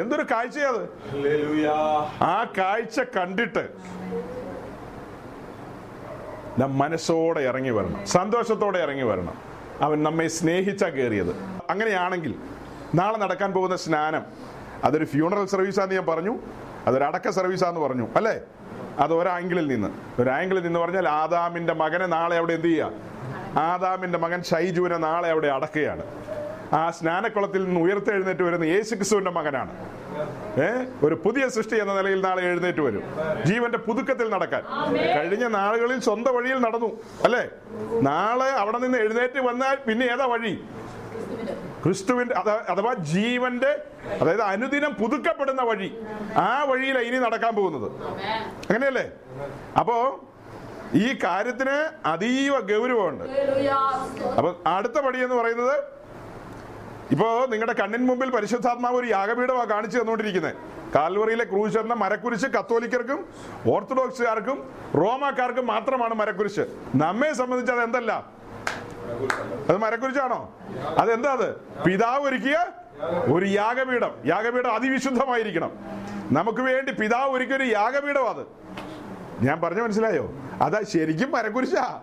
[0.00, 0.82] എന്തൊരു കാഴ്ചയത്
[2.22, 3.64] ആ കാഴ്ച കണ്ടിട്ട്
[6.58, 8.06] നാം മനസ്സോടെ ഇറങ്ങി വരണം.
[8.06, 9.36] സന്തോഷത്തോടെ ഇറങ്ങി വരണം.
[9.80, 11.32] അവൻ നമ്മെ സ്നേഹിച്ചാ കയറിയത്.
[11.70, 12.34] അങ്ങനെയാണെങ്കിൽ
[12.94, 14.22] നാളെ നടക്കാൻ പോകുന്ന സ്നാനം
[14.84, 16.38] അതൊരു ഫ്യൂണറൽ സർവീസാന്ന് ഞാൻ പറഞ്ഞു
[16.86, 18.40] അതൊരു അടക്ക സർവീസാന്ന് പറഞ്ഞു അല്ലേ?
[18.98, 19.88] അത് ഒരാംഗിളിൽ നിന്ന്.
[20.22, 23.58] ഒരു ആംഗിളിൽ നിന്ന് പറഞ്ഞാൽ ആദാമിന്റെ മകനെ നാളെ അവിടെ എന്ത് ചെയ്യുക?
[23.58, 26.02] ആദാമിന്റെ മകൻ ഷൈജുവിനെ നാളെ അവിടെ അടക്കുകയാണ്.
[26.72, 29.96] ആ സ്നാനക്കുളത്തിൽ നിന്ന് ഉയർത്തെഴുന്നേറ്റ് വരുന്ന യേശുക്രിസ്തുവിന്റെ മകനാണ്.
[30.60, 30.84] ഏ?
[31.06, 33.02] ഒരു പുതിയ സൃഷ്ടി എന്ന നിലയിൽ നാളെ എഴുന്നേറ്റ് വരും.
[33.44, 34.62] ജീവന്റെ പുതുക്കത്തിൽ നടക്കാൻ.
[35.18, 37.00] കഴിഞ്ഞ നാളുകളിൽ സ്വന്തം വഴിയിൽ നടന്നു.
[37.24, 37.48] അല്ലേ?
[38.02, 40.64] നാളെ അവിടെ നിന്ന് എഴുന്നേറ്റ് വന്നാൽ പിന്നെ ഏതാ വഴി?
[41.84, 42.34] ക്രിസ്തുവിന്റെ
[42.68, 43.82] അഥവാ ജീവന്റെ
[44.20, 46.00] അതായത് അനുദിനം പുതുക്കപ്പെടുന്ന വഴി.
[46.36, 47.92] ആ വഴിയിലാണ് ഇനി നടക്കാൻ പോകുന്നത്.
[48.46, 49.10] അങ്ങനെയല്ലേ?
[49.78, 50.20] അപ്പോ
[50.94, 53.24] ഈ കാര്യത്തിന് അതീവ ഗൗരവമുണ്ട്.
[54.24, 55.95] അപ്പൊ അടുത്ത പടി എന്ന് പറയുന്നത്
[57.10, 60.54] ഇപ്പോ നിങ്ങളുടെ കണ്ണിൻ മുമ്പിൽ പരിശുദ്ധാത്മാവ് ഒരു യാഗപീഠമാണ് കാണിച്ചു തന്നുകൊണ്ടിരിക്കുന്നത്
[60.94, 63.26] കാൽവറിയിലെ ക്രൂശ് എന്ന മരക്കുരിശ് കത്തോലിക്കർക്കും
[63.66, 66.60] ഓർത്തഡോക്സുകാർക്കും റോമാക്കാർക്കും മാത്രമാണ് മരക്കുരിശ്.
[66.94, 68.26] നമ്മെ സംബന്ധിച്ച് അത് എന്തല്ല?
[69.68, 70.54] അത് മരക്കുരിശാണോ?
[70.98, 71.56] അതെന്താ അത്?
[71.56, 72.66] പിതാവ് ഒരുക്കിയ
[73.34, 74.10] ഒരു യാഗപീഠം.
[74.26, 75.70] യാഗപീഠം അതിവിശുദ്ധമായിരിക്കണം.
[76.32, 78.46] നമുക്ക് വേണ്ടി പിതാവ് ഒരുക്കിയ ഒരു യാഗപീഠം അത്.
[79.40, 80.32] ഞാൻ പറഞ്ഞു മനസ്സിലായോ?
[80.60, 82.00] അതാ ശരിക്കും മരക്കുരിശാ.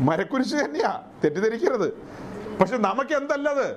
[0.00, 1.02] മരക്കുരിശ് തന്നെയാ.
[1.24, 2.09] തെറ്റിദ്ധരിക്കരുത്.
[2.60, 3.76] പക്ഷെ നമുക്ക് എന്തല്ലത്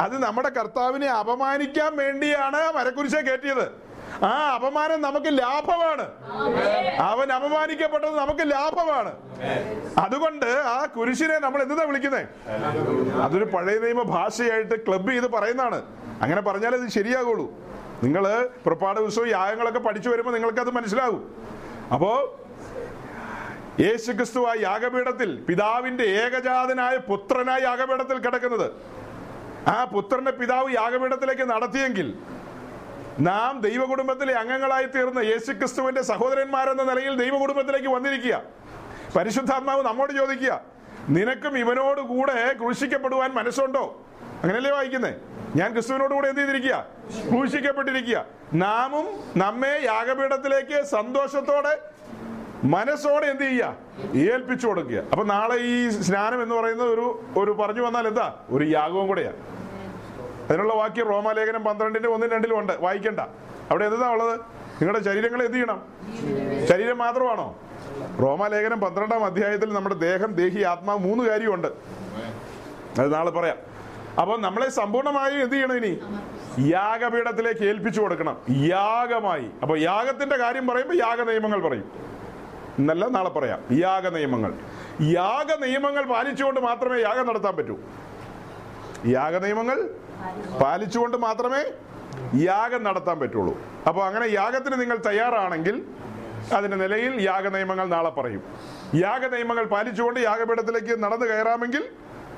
[0.00, 3.86] അത് നമ്മുടെ കർത്താവിനെ അപമാനിക്കാൻ വേണ്ടിയാണ് മരക്കുരിശ കയറ്റിയത്.
[4.24, 6.06] ആ അപമാനം നമുക്ക് ലാഭമാണ്.
[7.00, 9.12] അവൻ അപമാനിക്കപ്പെട്ടത് നമുക്ക് ലാഭമാണ്.
[9.98, 12.26] അതുകൊണ്ട് ആ കുരിശിനെ നമ്മൾ എന്താ വിളിക്കുന്നത്
[13.22, 15.82] അതൊരു പഴയ നിയമ ഭാഷയായിട്ട് ക്ലബ് ചെയ്ത് പറയുന്നതാണ്.
[16.22, 17.52] അങ്ങനെ പറഞ്ഞാലേ ഇത് ശരിയാകുള്ളൂ.
[18.02, 21.34] നിങ്ങൾ പുറപ്പാട് ദിവസവും യാഗങ്ങളൊക്കെ പഠിച്ചു വരുമ്പോൾ നിങ്ങൾക്ക് അത് മനസ്സിലാകും.
[21.92, 22.40] അപ്പോ
[23.80, 28.70] യേശു ക്രിസ്തു ആ യാഗപീഠത്തിൽ പിതാവിന്റെ ഏകജാതനായ പുത്രനായ യാഗപീഠത്തിൽ കിടക്കുന്നത്.
[29.68, 32.14] ആ പുത്രന്റെ പിതാവ് യാഗപീഠത്തിലേക്ക് നടത്തിയെങ്കിൽ
[33.20, 38.42] നാം ദൈവകുടുംബത്തിലെ അംഗങ്ങളായി തീർന്ന യേശുക്രിസ്തുവിന്റെ സഹോദരന്മാരെന്ന നിലയിൽ ദൈവകുടുംബത്തിലേക്ക് വന്നിരിക്കുക.
[39.16, 40.60] പരിശുദ്ധാത്മാവ് നമ്മോട് ചോദിക്കുക
[41.08, 44.06] നിനക്കും ഇവനോട് കൂടെ ക്രൂശിക്കപ്പെടുവാൻ മനസ്സുണ്ടോ?
[44.42, 45.14] അങ്ങനെയല്ലേ വായിക്കുന്നേ?
[45.56, 46.86] ഞാൻ ക്രിസ്തുവിനോട് കൂടെ എന്ത് ചെയ്തിരിക്കുക?
[47.30, 48.24] ക്രൂശിക്കപ്പെട്ടിരിക്കുക.
[48.54, 51.78] നാമും നമ്മെ യാഗപീഠത്തിലേക്ക് സന്തോഷത്തോടെ
[52.64, 53.76] മനസ്സോടെ എന്ത് ചെയ്യുക
[54.14, 54.98] ഏൽപ്പിച്ചു കൊടുക്കുക.
[55.12, 58.34] അപ്പൊ നാളെ ഈ സ്നാനം എന്ന് പറയുന്നത് ഒരു ഒരു പറഞ്ഞു വന്നാൽ എന്താ?
[58.50, 59.32] ഒരു യാഗവും കൂടെയാ.
[60.50, 62.72] അതിനുള്ള വാക്യം റോമാലേഖനം പന്ത്രണ്ടിന്റെ ഒന്നും രണ്ടിലും ഉണ്ട്.
[62.80, 63.20] വായിക്കണ്ട.
[63.70, 64.40] അവിടെ എന്താ ഉള്ളത്?
[64.40, 65.82] നിങ്ങളുടെ ശരീരങ്ങളെ എന്ത് ചെയ്യണം?
[66.66, 67.58] ശരീരം മാത്രമാണോ?
[68.22, 71.68] റോമാലേഖനം പന്ത്രണ്ടാം അധ്യായത്തിൽ നമ്മുടെ ദേഹം ദേഹി ആത്മാവ് മൂന്ന് കാര്യമുണ്ട്.
[73.00, 73.56] അത് നാളെ പറയാം.
[74.20, 75.98] അപ്പൊ നമ്മളെ സമ്പൂർണമായും എന്ത് ചെയ്യണം ഇനി?
[76.60, 78.36] യാഗപീഠത്തിലേക്ക് ഏൽപ്പിച്ചു കൊടുക്കണം.
[78.50, 79.46] യാഗമായി.
[79.62, 82.15] അപ്പൊ യാഗത്തിന്റെ കാര്യം പറയുമ്പോൾ യാഗ നിയമങ്ങൾ പറയും.
[82.78, 83.78] എന്നല്ല നാളെ പറയാം.
[83.78, 84.54] യാഗ നിയമങ്ങൾ.
[85.02, 87.78] യാഗ നിയമങ്ങൾ പാലിച്ചുകൊണ്ട് മാത്രമേ യാഗം നടത്താൻ പറ്റൂ.
[89.06, 89.90] യാഗ നിയമങ്ങൾ
[90.62, 91.64] പാലിച്ചുകൊണ്ട് മാത്രമേ
[92.34, 93.58] യാഗം നടത്താൻ പറ്റുള്ളൂ.
[93.88, 95.84] അപ്പോൾ അങ്ങനെ യാഗത്തിന് നിങ്ങൾ തയ്യാറാണെങ്കിൽ
[96.52, 98.42] അതിന്റെ നിലയിൽ യാഗ നിയമങ്ങൾ നാളെ പറയും.
[98.94, 101.84] യാഗ നിയമങ്ങൾ പാലിച്ചുകൊണ്ട് യാഗപീഠത്തിലേക്ക് നടന്നു കയറാമെങ്കിൽ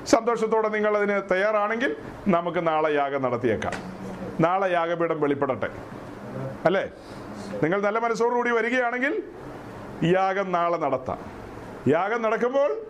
[0.05, 1.95] സന്തോഷത്തോടെ നിങ്ങൾ അതിന് തയ്യാറാണെങ്കിൽ
[2.27, 3.73] നമുക്ക് നാളെ യാഗം നടത്തിയേക്കാം.
[4.39, 5.69] നാളെ യാഗപീഠം വെളിപ്പെടട്ടെ.
[6.65, 6.91] അല്ലേ?
[7.63, 9.23] നിങ്ങൾ നല്ല മനസ്സോടുകൂടി വരികയാണെങ്കിൽ
[10.03, 11.19] യാഗം നാളെ നടത്താം.
[11.87, 12.81] യാഗം നടക്കുമ്പോൾ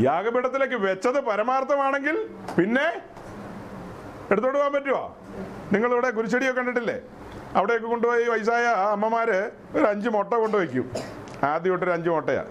[0.00, 2.28] യാഗപീഠത്തിലേക്ക് വെച്ചത് പരമാർത്ഥമാണെങ്കിൽ
[2.58, 3.02] പിന്നെ
[4.30, 5.16] എടുത്തോണ്ട് പോകാൻ പറ്റുമോ
[5.72, 7.00] നിങ്ങളിവിടെ കുരിശടിയൊക്കെ കണ്ടിട്ടില്ലേ?
[7.56, 10.90] അവിടെയൊക്കെ കൊണ്ടുപോയി വയസ്സായ അമ്മമാര് ഒരു അഞ്ച് മുട്ട കൊണ്ടുവയ്ക്കും.
[11.44, 12.44] ആദ്യം തൊട്ടൊരു അഞ്ച് മുട്ടയാ.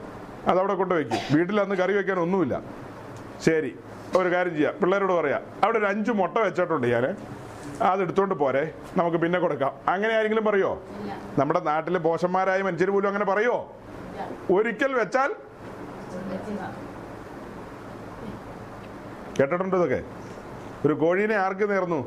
[0.48, 1.38] അതവിടെ കൊണ്ടുവയ്ക്കും.
[1.38, 2.62] വീട്ടിൽ അന്ന് കറി വെക്കാൻ ഒന്നുമില്ല.
[3.46, 3.76] ശരി
[4.18, 4.74] ഒരു കാര്യം ചെയ്യാം.
[4.82, 5.42] പിള്ളേരോട് പറയാം.
[5.64, 7.18] അവിടെ ഒരു അഞ്ച് മുട്ട വെച്ചിട്ടുണ്ട് ഞാൻ
[7.82, 8.74] അത് എടുത്തോണ്ട് പോരെ.
[8.98, 9.72] നമുക്ക് പിന്നെ കൊടുക്കാം.
[9.88, 10.84] അങ്ങനെ ആരെങ്കിലും പറയോ?
[11.40, 13.76] നമ്മുടെ നാട്ടിലെ ബോഷന്മാരായ മനുഷ്യർ പോലും അങ്ങനെ പറയോ?
[14.52, 15.32] ഒരിക്കൽ വെച്ചാൽ
[19.40, 20.04] കേട്ടിട്ടുണ്ട് ഇതൊക്കെ?
[20.86, 22.00] ഒരു കോഴീനെ ആർക്ക് നേർന്നു?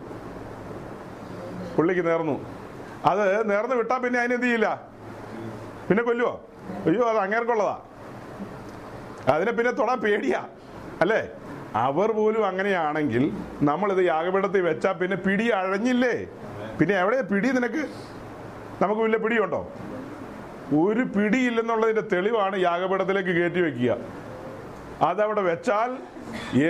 [1.77, 2.35] പുള്ളിക്ക് നേർന്നു.
[3.05, 4.83] അത് നേർന്ന് വിട്ടാ പിന്നെ അതിനെന്ത് ചെയ്യില്ല?
[5.89, 6.41] പിന്നെ കൊല്ലുവോ?
[6.87, 7.81] അയ്യോ അത് അങ്ങേർക്കുള്ളതാ.
[9.29, 10.49] അതിനെ പിന്നെ തൊടാൻ പേടിയാ.
[11.01, 11.31] അല്ലേ?
[11.75, 13.25] അവർ പോലും അങ്ങനെയാണെങ്കിൽ
[13.63, 16.27] നമ്മൾ നമ്മളിത് യാഗപീഠത്തിൽ വെച്ചാൽ പിന്നെ പിടി അഴഞ്ഞില്ലേ?
[16.79, 17.83] പിന്നെ എവിടെയാ പിടി നിനക്ക്?
[18.83, 19.61] നമുക്ക് വലിയ പിടിയുണ്ടോ?
[20.83, 23.97] ഒരു പിടിയില്ലെന്നുള്ളതിന്റെ തെളിവാണ് യാഗപീഠത്തിലേക്ക് കയറ്റി വെക്കുക.
[25.09, 25.91] അതവിടെ വെച്ചാൽ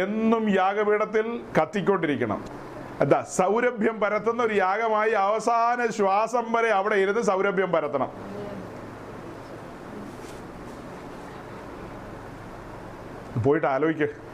[0.02, 2.44] എന്നും യാഗപീഠത്തിൽ കത്തിക്കൊണ്ടിരിക്കണം.
[3.00, 8.10] എന്താ സൗരഭ്യം പരത്തുന്ന ഒരു യാഗമായി അവസാന ശ്വാസം വരെ അവിടെ ഇരുന്ന് സൗരഭ്യം പരത്തണം.
[13.44, 14.29] പോയിട്ട് ആലോചിക്ക്?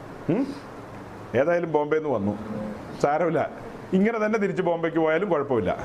[1.35, 2.33] ഏതായാലും ബോംബെ നിന്ന് വന്നു.
[3.01, 3.49] സാരമില്ല.
[3.93, 5.77] ഇങ്ങനെ തന്നെ തിരിച്ച് ബോംബെക്ക് പോയാലും കുഴപ്പമില്ല.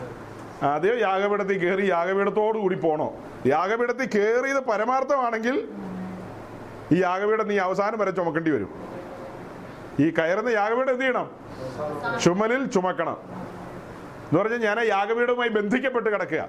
[0.63, 3.15] ആദ്യം യാഗപീഠത്തിൽ കയറി യാഗപീഠത്തോടു കൂടി പോണോ?
[3.47, 5.69] യാഗപീഠത്തിൽ കയറിയത് പരമാർത്ഥമാണെങ്കിൽ
[6.93, 8.75] ഈ യാഗപീഠം നീ അവസാനം വരെ ചുമക്കേണ്ടി വരും.
[10.01, 11.31] ഈ കയറുന്ന യാഗപീഠം എന്ത് ചെയ്യണം?
[12.21, 13.17] ചുമലിൽ ചുമക്കണം.
[14.29, 16.49] എന്ന് പറഞ്ഞാൽ ഞാൻ ആ യാഗപീഠവുമായി ബന്ധിക്കപ്പെട്ട് കിടക്കുക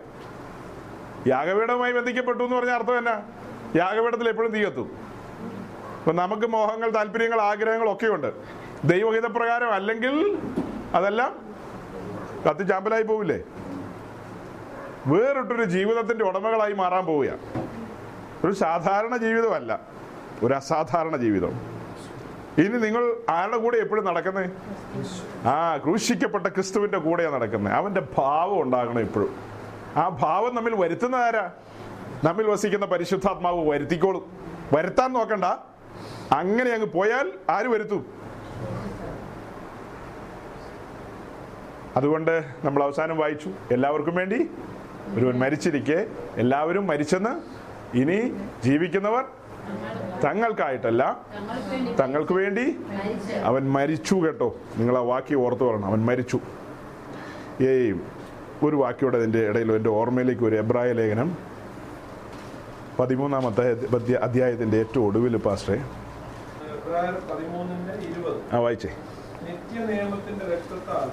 [1.28, 3.24] യാഗപീഠവുമായി ബന്ധിക്കപ്പെട്ടു എന്ന് പറഞ്ഞ അർത്ഥം എന്നാ?
[3.76, 5.03] യാഗപീഠത്തിൽ എപ്പോഴും തീ കത്തും.
[6.04, 8.34] ഇപ്പൊ നമുക്ക് മോഹങ്ങൾ താല്പര്യങ്ങൾ ആഗ്രഹങ്ങൾ ഒക്കെ ഉണ്ട്
[8.84, 10.38] ദൈവഹിതപ്രകാരം അല്ലെങ്കിൽ
[10.94, 11.46] അതെല്ലാം
[12.50, 13.40] കത്തിച്ചാമ്പലായി പോവില്ലേ?
[15.08, 17.30] വേറിട്ടൊരു ജീവിതത്തിന്റെ ഉടമകളായി മാറാൻ പോവുക
[18.46, 19.80] ഒരു സാധാരണ ജീവിതമല്ല
[20.44, 21.54] ഒരു അസാധാരണ ജീവിതം.
[22.58, 24.50] ഇനി നിങ്ങൾ ആരുടെ കൂടെ എപ്പോഴും നടക്കുന്നത്
[25.48, 29.36] ആ ക്രൂശിക്കപ്പെട്ട ക്രിസ്തുവിന്റെ കൂടെയാണ് നടക്കുന്നത് അവന്റെ ഭാവം ഉണ്ടാകണം എപ്പോഴും.
[29.96, 31.52] ആ ഭാവം നമ്മിൽ വരുത്തുന്ന ആരാ?
[32.24, 34.32] നമ്മിൽ വസിക്കുന്ന പരിശുദ്ധാത്മാവ് വരുത്തിക്കോളും.
[34.74, 35.46] വരുത്താൻ നോക്കണ്ട.
[36.40, 38.02] അങ്ങനെ അങ്ങ് പോയാൽ ആര് വരുത്തും?
[41.98, 42.36] അതുകൊണ്ട്
[42.66, 43.50] നമ്മൾ അവസാനം വായിച്ചു.
[43.72, 44.40] എല്ലാവർക്കും വേണ്ടി
[45.18, 46.00] ഒരുവൻ മരിച്ചിരിക്കെ.
[46.44, 47.34] എല്ലാവരും മരിച്ചെന്ന്
[48.02, 48.18] ഇനി
[48.66, 49.24] ജീവിക്കുന്നവർ
[50.24, 51.04] തങ്ങൾക്കായിട്ടല്ല
[52.00, 52.66] തങ്ങൾക്ക് വേണ്ടി
[53.50, 54.50] അവൻ മരിച്ചു കേട്ടോ.
[54.78, 56.40] നിങ്ങൾ ആ വാക്കി ഓർത്തു പറയണം അവൻ മരിച്ചു.
[57.72, 57.94] ഏയ്
[58.68, 61.30] ഒരു വാക്കിയോടെ അതിന്റെ ഇടയിൽ എന്റെ ഓർമ്മയിലേക്ക് ഒരു എബ്രായ ലേഖനം
[63.00, 63.66] പതിമൂന്നാമത്തെ
[64.28, 65.78] അധ്യായത്തിന്റെ ഏറ്റവും ഒടുവിൽ പാസ്റ്റേ
[68.54, 68.90] ആ വായിച്ചേ.
[69.42, 71.08] നിത്യ നിയമത്തിന്റെ രക്തത്താൽ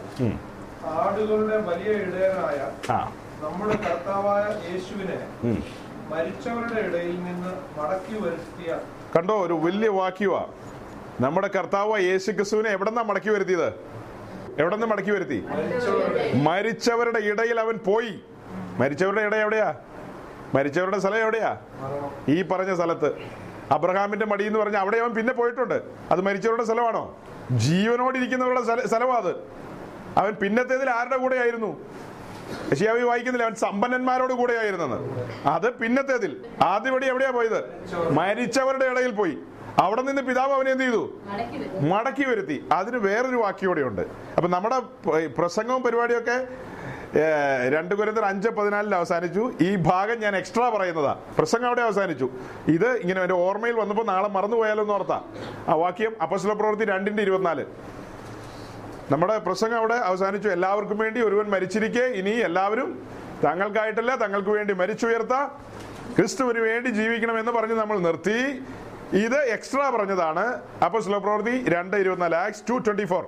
[0.86, 2.58] ആടുകളുടെ വലിയ ഇടയനായ
[3.42, 5.18] നമ്മുടെ കർത്താവായ യേശുവിനെ.
[6.08, 8.78] മരിച്ചവരുടെ ഇടയിൽ നിന്ന് മടക്കി വരുത്തിയ
[9.16, 10.46] കണ്ടോ ഒരു വലിയ വാക്യുവാ.
[11.20, 13.68] നമ്മുടെ കർത്താവ് യേശു ക്രിസ്തുവിനെ എവിടെന്നാ മടക്കി വരുത്തിയത്?
[14.58, 15.44] എവിടെന്ന് മടക്കി വരുത്തി?
[16.42, 17.60] മരിച്ചവരുടെ ഇടയിൽ.
[17.60, 18.14] അവൻ പോയി.
[18.78, 19.74] മരിച്ചവരുടെ ഇട എവിടെയാ?
[20.54, 21.56] മരിച്ചവരുടെ സ്ഥലം എവിടെയാ?
[22.28, 23.39] ഈ പറഞ്ഞ സ്ഥലത്ത്.
[23.72, 25.82] അബ്രഹാമിന്റെ മടി എന്ന് പറഞ്ഞാൽ അവിടെ അവൻ പിന്നെ പോയിട്ടുണ്ട്.
[26.10, 27.20] അത് മരിച്ചവരുടെ സ്ഥലമാണോ?
[27.50, 29.32] ജീവനോടിരിക്കുന്നവരുടെ സ്ഥലമാണ് സ്ഥലമാ അത്.
[30.18, 31.70] അവൻ പിന്നത്തേതിൽ ആരുടെ കൂടെ ആയിരുന്നു
[33.08, 33.44] വായിക്കുന്നില്ല.
[33.44, 34.98] അവൻ സമ്പന്നന്മാരോട് കൂടെ ആയിരുന്നെന്ന്
[35.48, 36.44] അത് പിന്നത്തേതിൽ.
[36.62, 37.60] ആദ്യപടി എവിടെയാ പോയത്?
[38.10, 39.38] മരിച്ചവരുടെ ഇടയിൽ പോയി.
[39.78, 41.20] അവിടെ നിന്ന് പിതാവ് അവനെ എന്ത് ചെയ്തു?
[41.24, 42.68] മടക്കി വരും മടക്കി വരുത്തി.
[42.72, 44.00] അതിന് വേറൊരു വാക്യോടെ ഉണ്ട്.
[44.36, 44.78] അപ്പൊ നമ്മുടെ
[45.38, 46.48] പ്രസംഗവും പരിപാടിയൊക്കെ
[47.68, 49.52] രണ്ട് കുരന്തർ അഞ്ച് പതിനാലിൽ അവസാനിച്ചു.
[49.60, 51.16] ഈ ഭാഗം ഞാൻ എക്സ്ട്രാ പറയുന്നതാ.
[51.38, 52.30] പ്രസംഗം അവിടെ അവസാനിച്ചു.
[52.68, 55.22] ഇത് ഇങ്ങനെ എന്റെ ഓർമ്മയിൽ വന്നപ്പോൾ നാളെ മറന്നുപോയാലോ എന്ന് ഓർത്താ.
[55.68, 57.64] ആ വാക്യം അപ്പസ്ല പ്രവൃത്തി രണ്ടിന്റെ ഇരുപത്തിനാല്.
[59.10, 60.48] നമ്മുടെ പ്രസംഗം അവിടെ അവസാനിച്ചു.
[60.48, 62.04] എല്ലാവർക്കും വേണ്ടി ഒരുവൻ മരിച്ചിരിക്കെ.
[62.04, 63.08] ഇനി എല്ലാവരും
[63.44, 65.46] തങ്ങൾക്കായിട്ടല്ല തങ്ങൾക്ക് വേണ്ടി മരിച്ചുയർത്ത.
[66.16, 68.62] ക്രിസ്തുവിന് വേണ്ടി ജീവിക്കണം എന്ന് പറഞ്ഞ് നമ്മൾ നിർത്തി.
[69.16, 70.60] ഇത് എക്സ്ട്രാ പറഞ്ഞതാണ്.
[70.84, 72.34] അപ്പൊ സ്ലോ പ്രവൃത്തി രണ്ട് ഇരുപത്തിനാല്.
[72.34, 73.24] Acts two twenty four.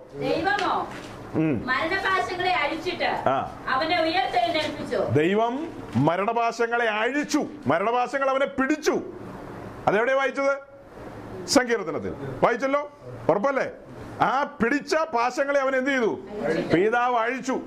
[1.38, 3.04] മരണപാശങ്ങളെ അഴിച്ചിട്ട്
[3.68, 4.96] അവനെ ഉയർത്തെഴുന്നേൽപ്പിച്ചു.
[4.96, 7.46] ദൈവം മരണപാശങ്ങളെ അഴിച്ചു.
[7.66, 9.02] മരണപാശങ്ങൾ അവനെ പിടിച്ചു.
[9.86, 10.58] അതെവിടെ വായിച്ചത്?
[11.48, 12.10] സങ്കീർത്തനത്തിൽ.
[12.42, 12.98] വായിച്ചല്ലോ?
[13.28, 13.70] ഉറപ്പല്ലേ?
[14.20, 16.20] ആ പിടിച്ച പാശങ്ങളെ അവൻ എന്ത് ചെയ്തു?
[16.74, 17.60] പിതാവ് അഴിച്ചു.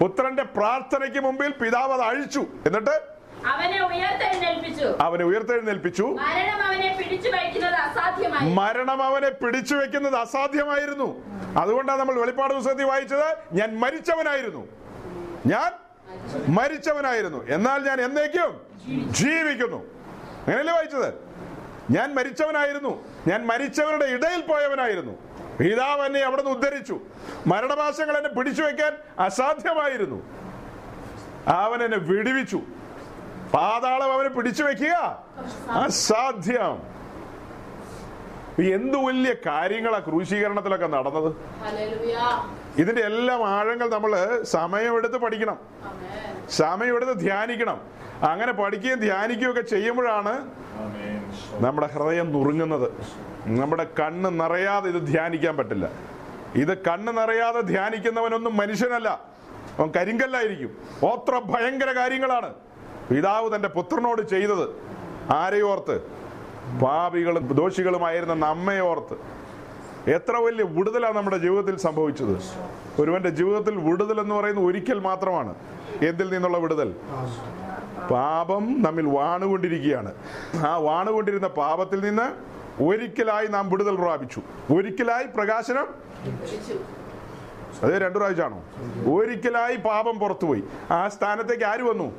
[0.00, 2.46] പുത്രന്റെ പ്രാർത്ഥനയ്ക്ക് മുമ്പിൽ പിതാവ് അത് അഴിച്ചു.
[2.66, 3.11] എന്നിട്ട്
[3.46, 4.96] അവനെ ഉയർത്തെഴുന്നേൽപ്പിച്ചു.
[5.00, 6.02] അവനെ ഉയർത്തെഴുന്നേൽപ്പിച്ചു.
[6.02, 8.54] മരണം അവനെ പിടിച്ചു വയ്ക്കുന്നത് അസാധ്യമായി.
[8.54, 11.24] മരണം അവനെ പിടിച്ചു വെക്കുന്നത് അസാധ്യമായിരുന്നു.
[11.58, 14.68] അതുകൊണ്ടാണ് നമ്മൾ വെളിപ്പാട് പുസ്തകത്തിൽ വായിച്ചത് ഞാൻ മരിച്ചവനായിരുന്നു.
[15.46, 15.72] ഞാൻ
[16.48, 17.46] മരിച്ചവനായിരുന്നു.
[17.48, 18.60] എന്നാൽ ഞാൻ എന്നേക്കും
[19.12, 19.76] ജീവിക്കുന്നു.
[19.76, 21.14] അങ്ങനെയല്ലേ വായിച്ചത്?
[21.90, 23.04] ഞാൻ മരിച്ചവനായിരുന്നു.
[23.26, 25.12] ഞാൻ മരിച്ചവരുടെ ഇടയിൽ പോയവനായിരുന്നു.
[25.58, 27.00] പിതാവ് എന്നെ അവിടെ നിന്ന് ഉദ്ധരിച്ചു.
[27.46, 30.22] മരണമാസങ്ങൾ എന്നെ പിടിച്ചു വെക്കാൻ അസാധ്യമായിരുന്നു.
[31.46, 32.60] അവൻ എന്നെ വിടുവിച്ചു.
[33.54, 35.22] പാതാളം അവനെ പിടിച്ചു വെക്കുക.
[35.70, 36.92] അസാധ്യം.
[38.74, 41.36] എന്ത് വലിയ കാര്യങ്ങളാ ക്രൂശീകരണത്തിലൊക്കെ നടന്നത്?
[41.60, 42.18] ഹല്ലേലൂയ.
[42.78, 45.58] ഇതിന്റെ എല്ലാം ആഴങ്ങൾ നമ്മൾ സമയമെടുത്ത് പഠിക്കണം.
[45.84, 46.48] ആമേൻ.
[46.50, 47.80] സമയമെടുത്ത് ധ്യാനിക്കണം.
[48.22, 50.50] അങ്ങനെ പഠിക്കുകയും ധ്യാനിക്കുകയും ഒക്കെ ചെയ്യുമ്പോഴാണ്
[51.52, 52.92] നമ്മുടെ ഹൃദയം നുറുങ്ങുന്നത്.
[53.46, 55.88] നമ്മുടെ കണ്ണ് നിറയാതെ ഇത് ധ്യാനിക്കാൻ പറ്റില്ല.
[56.54, 59.08] ഇത് കണ്ണ് നിറയാതെ ധ്യാനിക്കുന്നവനൊന്നും മനുഷ്യനല്ല.
[59.78, 60.76] അവൻ കരിങ്കല്ലായിരിക്കും.
[61.04, 62.54] ഓത്ര ഭയങ്കര കാര്യങ്ങളാണ്.
[63.10, 64.68] പിതാവ് തന്റെ പുത്രനോട് ചെയ്തത്
[65.32, 66.00] ആരെയോർത്ത്
[66.84, 69.16] പാപികളും ദോഷികളുമായിരുന്ന നമ്മയോർത്ത്
[70.10, 72.42] എത്ര വലിയ വിടുതലാണ് നമ്മുടെ ജീവിതത്തിൽ സംഭവിച്ചത്.
[73.00, 75.54] ഒരുവന്റെ ജീവിതത്തിൽ വിടുതൽ എന്ന് പറയുന്നത് ഒരിക്കൽ മാത്രമാണ്.
[76.08, 76.94] എന്തിൽ നിന്നുള്ള വിടുതൽ?
[78.10, 80.12] പാപം നമ്മിൽ വാണുകൊണ്ടിരിക്കുകയാണ്.
[80.66, 82.26] ആ വാണുകൊണ്ടിരുന്ന പാപത്തിൽ നിന്ന്
[82.82, 84.40] ഒരിക്കലായി നാം വിടുതൽ പ്രാപിച്ചു.
[84.72, 85.86] ഒരിക്കലായി പ്രകാശനം
[87.82, 88.62] അതെ അത് രണ്ടു പ്രാവശ്യമാണോ?
[89.14, 90.62] ഒരിക്കലായി പാപം പുറത്തുപോയി.
[90.90, 92.12] ആ സ്ഥാനത്തേക്ക് ആര് വന്നു?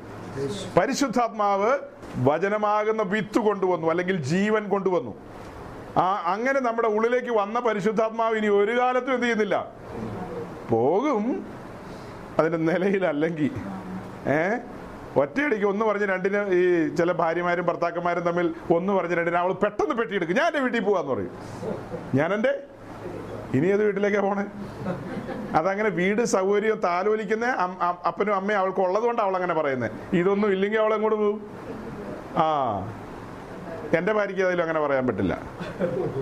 [0.77, 1.79] പരിശുദ്ധാത്മാവ്
[2.17, 5.15] വചനമാകുന്ന വിത്ത് കൊണ്ടുവന്നു അല്ലെങ്കിൽ ജീവൻ കൊണ്ടുവന്നു.
[5.97, 9.71] ആ അങ്ങനെ നമ്മുടെ ഉള്ളിലേക്ക് വന്ന പരിശുദ്ധാത്മാവ് ഇനി ഒരു കാലത്തും എന്ത് ചെയ്യുന്നില്ല?
[10.69, 11.45] പോകും.
[12.39, 13.51] അതിന്റെ നിലയിലല്ലെങ്കിൽ.
[14.29, 14.57] ഏ?
[15.19, 20.37] ഒറ്റയടിക്ക് ഒന്ന് പറഞ്ഞ് രണ്ടിന് ഈ ചില ഭാര്യമാരും ഭർത്താക്കന്മാരും തമ്മിൽ ഒന്ന് പറഞ്ഞ് രണ്ടിന് അവൾ പെട്ടെന്ന് പെട്ടിയെടുക്കും.
[20.37, 21.31] ഞാൻ എന്റെ വീട്ടിൽ പോവാന്ന് പറയും.
[22.15, 22.63] ഞാൻ എന്റെ
[23.57, 24.43] ഇനി ഏത് വീട്ടിലേക്കാ പോണേ?
[25.55, 27.45] അതങ്ങനെ വീട് സൗകര്യം താലോലിക്കുന്ന
[28.09, 31.39] അപ്പനും അമ്മയും അവൾക്ക് ഉള്ളത് കൊണ്ട് അവൾ അങ്ങനെ പറയുന്നത് ഇതൊന്നും ഇല്ലെങ്കിൽ അവൾ എങ്ങോട്ട് പോകും
[32.37, 32.47] ആ.
[33.97, 35.33] എന്റെ ഭാര്യയ്ക്ക് അതിലും അങ്ങനെ പറയാൻ പറ്റില്ല.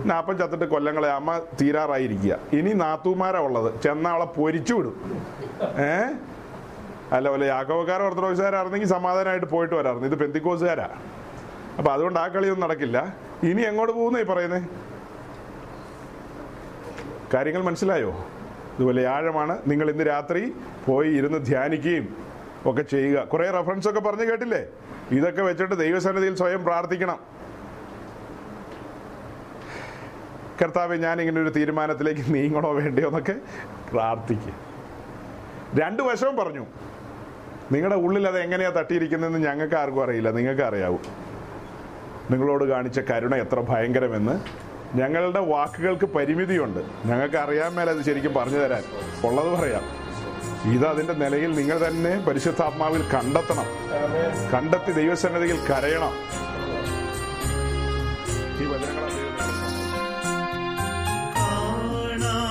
[0.05, 2.39] നാപ്പം ചത്തിട്ട് കൊല്ലങ്ങളെ അമ്മ തീരാറായിരിക്കുക.
[2.53, 3.81] ഇനി നാത്തൂമാരാ ഉള്ളത്.
[3.81, 4.95] ചെന്ന അവളെ പൊരിച്ചു വിടും.
[5.85, 5.93] ഏ?
[7.15, 10.89] അല്ല വല്ല യാക്കോക്കാർ ഓർത്തഡോക്സുകാരായിരുന്നെങ്കിൽ സമാധാനമായിട്ട് പോയിട്ട് വരാറുണ്ട് ഇത് പെന്തിക്കോസുകാരാ.
[11.77, 12.97] അപ്പൊ അതുകൊണ്ട് ആ കളിയൊന്നും നടക്കില്ല.
[13.43, 14.61] ഇനി എങ്ങോട്ട് പോകുന്നേ ഈ പറയുന്നേ?
[17.33, 18.09] കാര്യങ്ങൾ മനസ്സിലായോ?
[18.75, 19.59] ഇതുപോലെ ആഴമാണ്.
[19.67, 20.53] നിങ്ങൾ ഇന്ന് രാത്രി
[20.87, 22.15] പോയി ഇരുന്ന് ധ്യാനിക്കുകയും
[22.65, 23.23] ഒക്കെ ചെയ്യുക.
[23.23, 24.65] കുറെ റെഫറൻസ് ഒക്കെ പറഞ്ഞു കേട്ടില്ലേ?
[25.11, 27.19] ഇതൊക്കെ വെച്ചിട്ട് ദൈവസന്നിധിയിൽ സ്വയം പ്രാർത്ഥിക്കണം.
[30.61, 33.35] കർത്താവ് ഇങ്ങനെ ഒരു തീരുമാനത്തിലേക്ക് നീങ്ങണോ വേണ്ടയോ എന്നൊക്കെ
[33.91, 34.53] പ്രാർത്ഥിക്കുക
[35.79, 36.65] രണ്ടു വശവും പറഞ്ഞു.
[37.71, 40.31] നിങ്ങളുടെ ഉള്ളിൽ അത് എങ്ങനെയാ തട്ടിയിരിക്കുന്നതെന്ന് ഞങ്ങൾക്ക് ആർക്കും അറിയില്ല.
[40.31, 40.97] നിങ്ങൾക്ക് അറിയാവൂ
[42.31, 44.35] നിങ്ങളോട് കാണിച്ച കരുണ എത്ര ഭയങ്കരമെന്ന്
[44.95, 46.79] ഞങ്ങളുടെ വാക്കുകൾക്ക് പരിമിതിയുണ്ട്.
[47.05, 48.83] ഞങ്ങൾക്ക് അറിയാൻ മേലെ അത് ശരിക്കും പറഞ്ഞു തരാൻ.
[49.23, 50.01] ഉള്ളത് പറയാം.
[50.73, 53.65] ഇത് അതിന്റെ നിലയിൽ നിങ്ങൾ തന്നെ പരിശുദ്ധാത്മാവിൽ കണ്ടെത്തണം.
[54.53, 56.13] കണ്ടെത്തി ദൈവസന്നതിയിൽ കരയണം.
[58.61, 59.11] ഈ വചനങ്ങളെ
[61.37, 62.47] കാണാമെനിക്കെന്റെ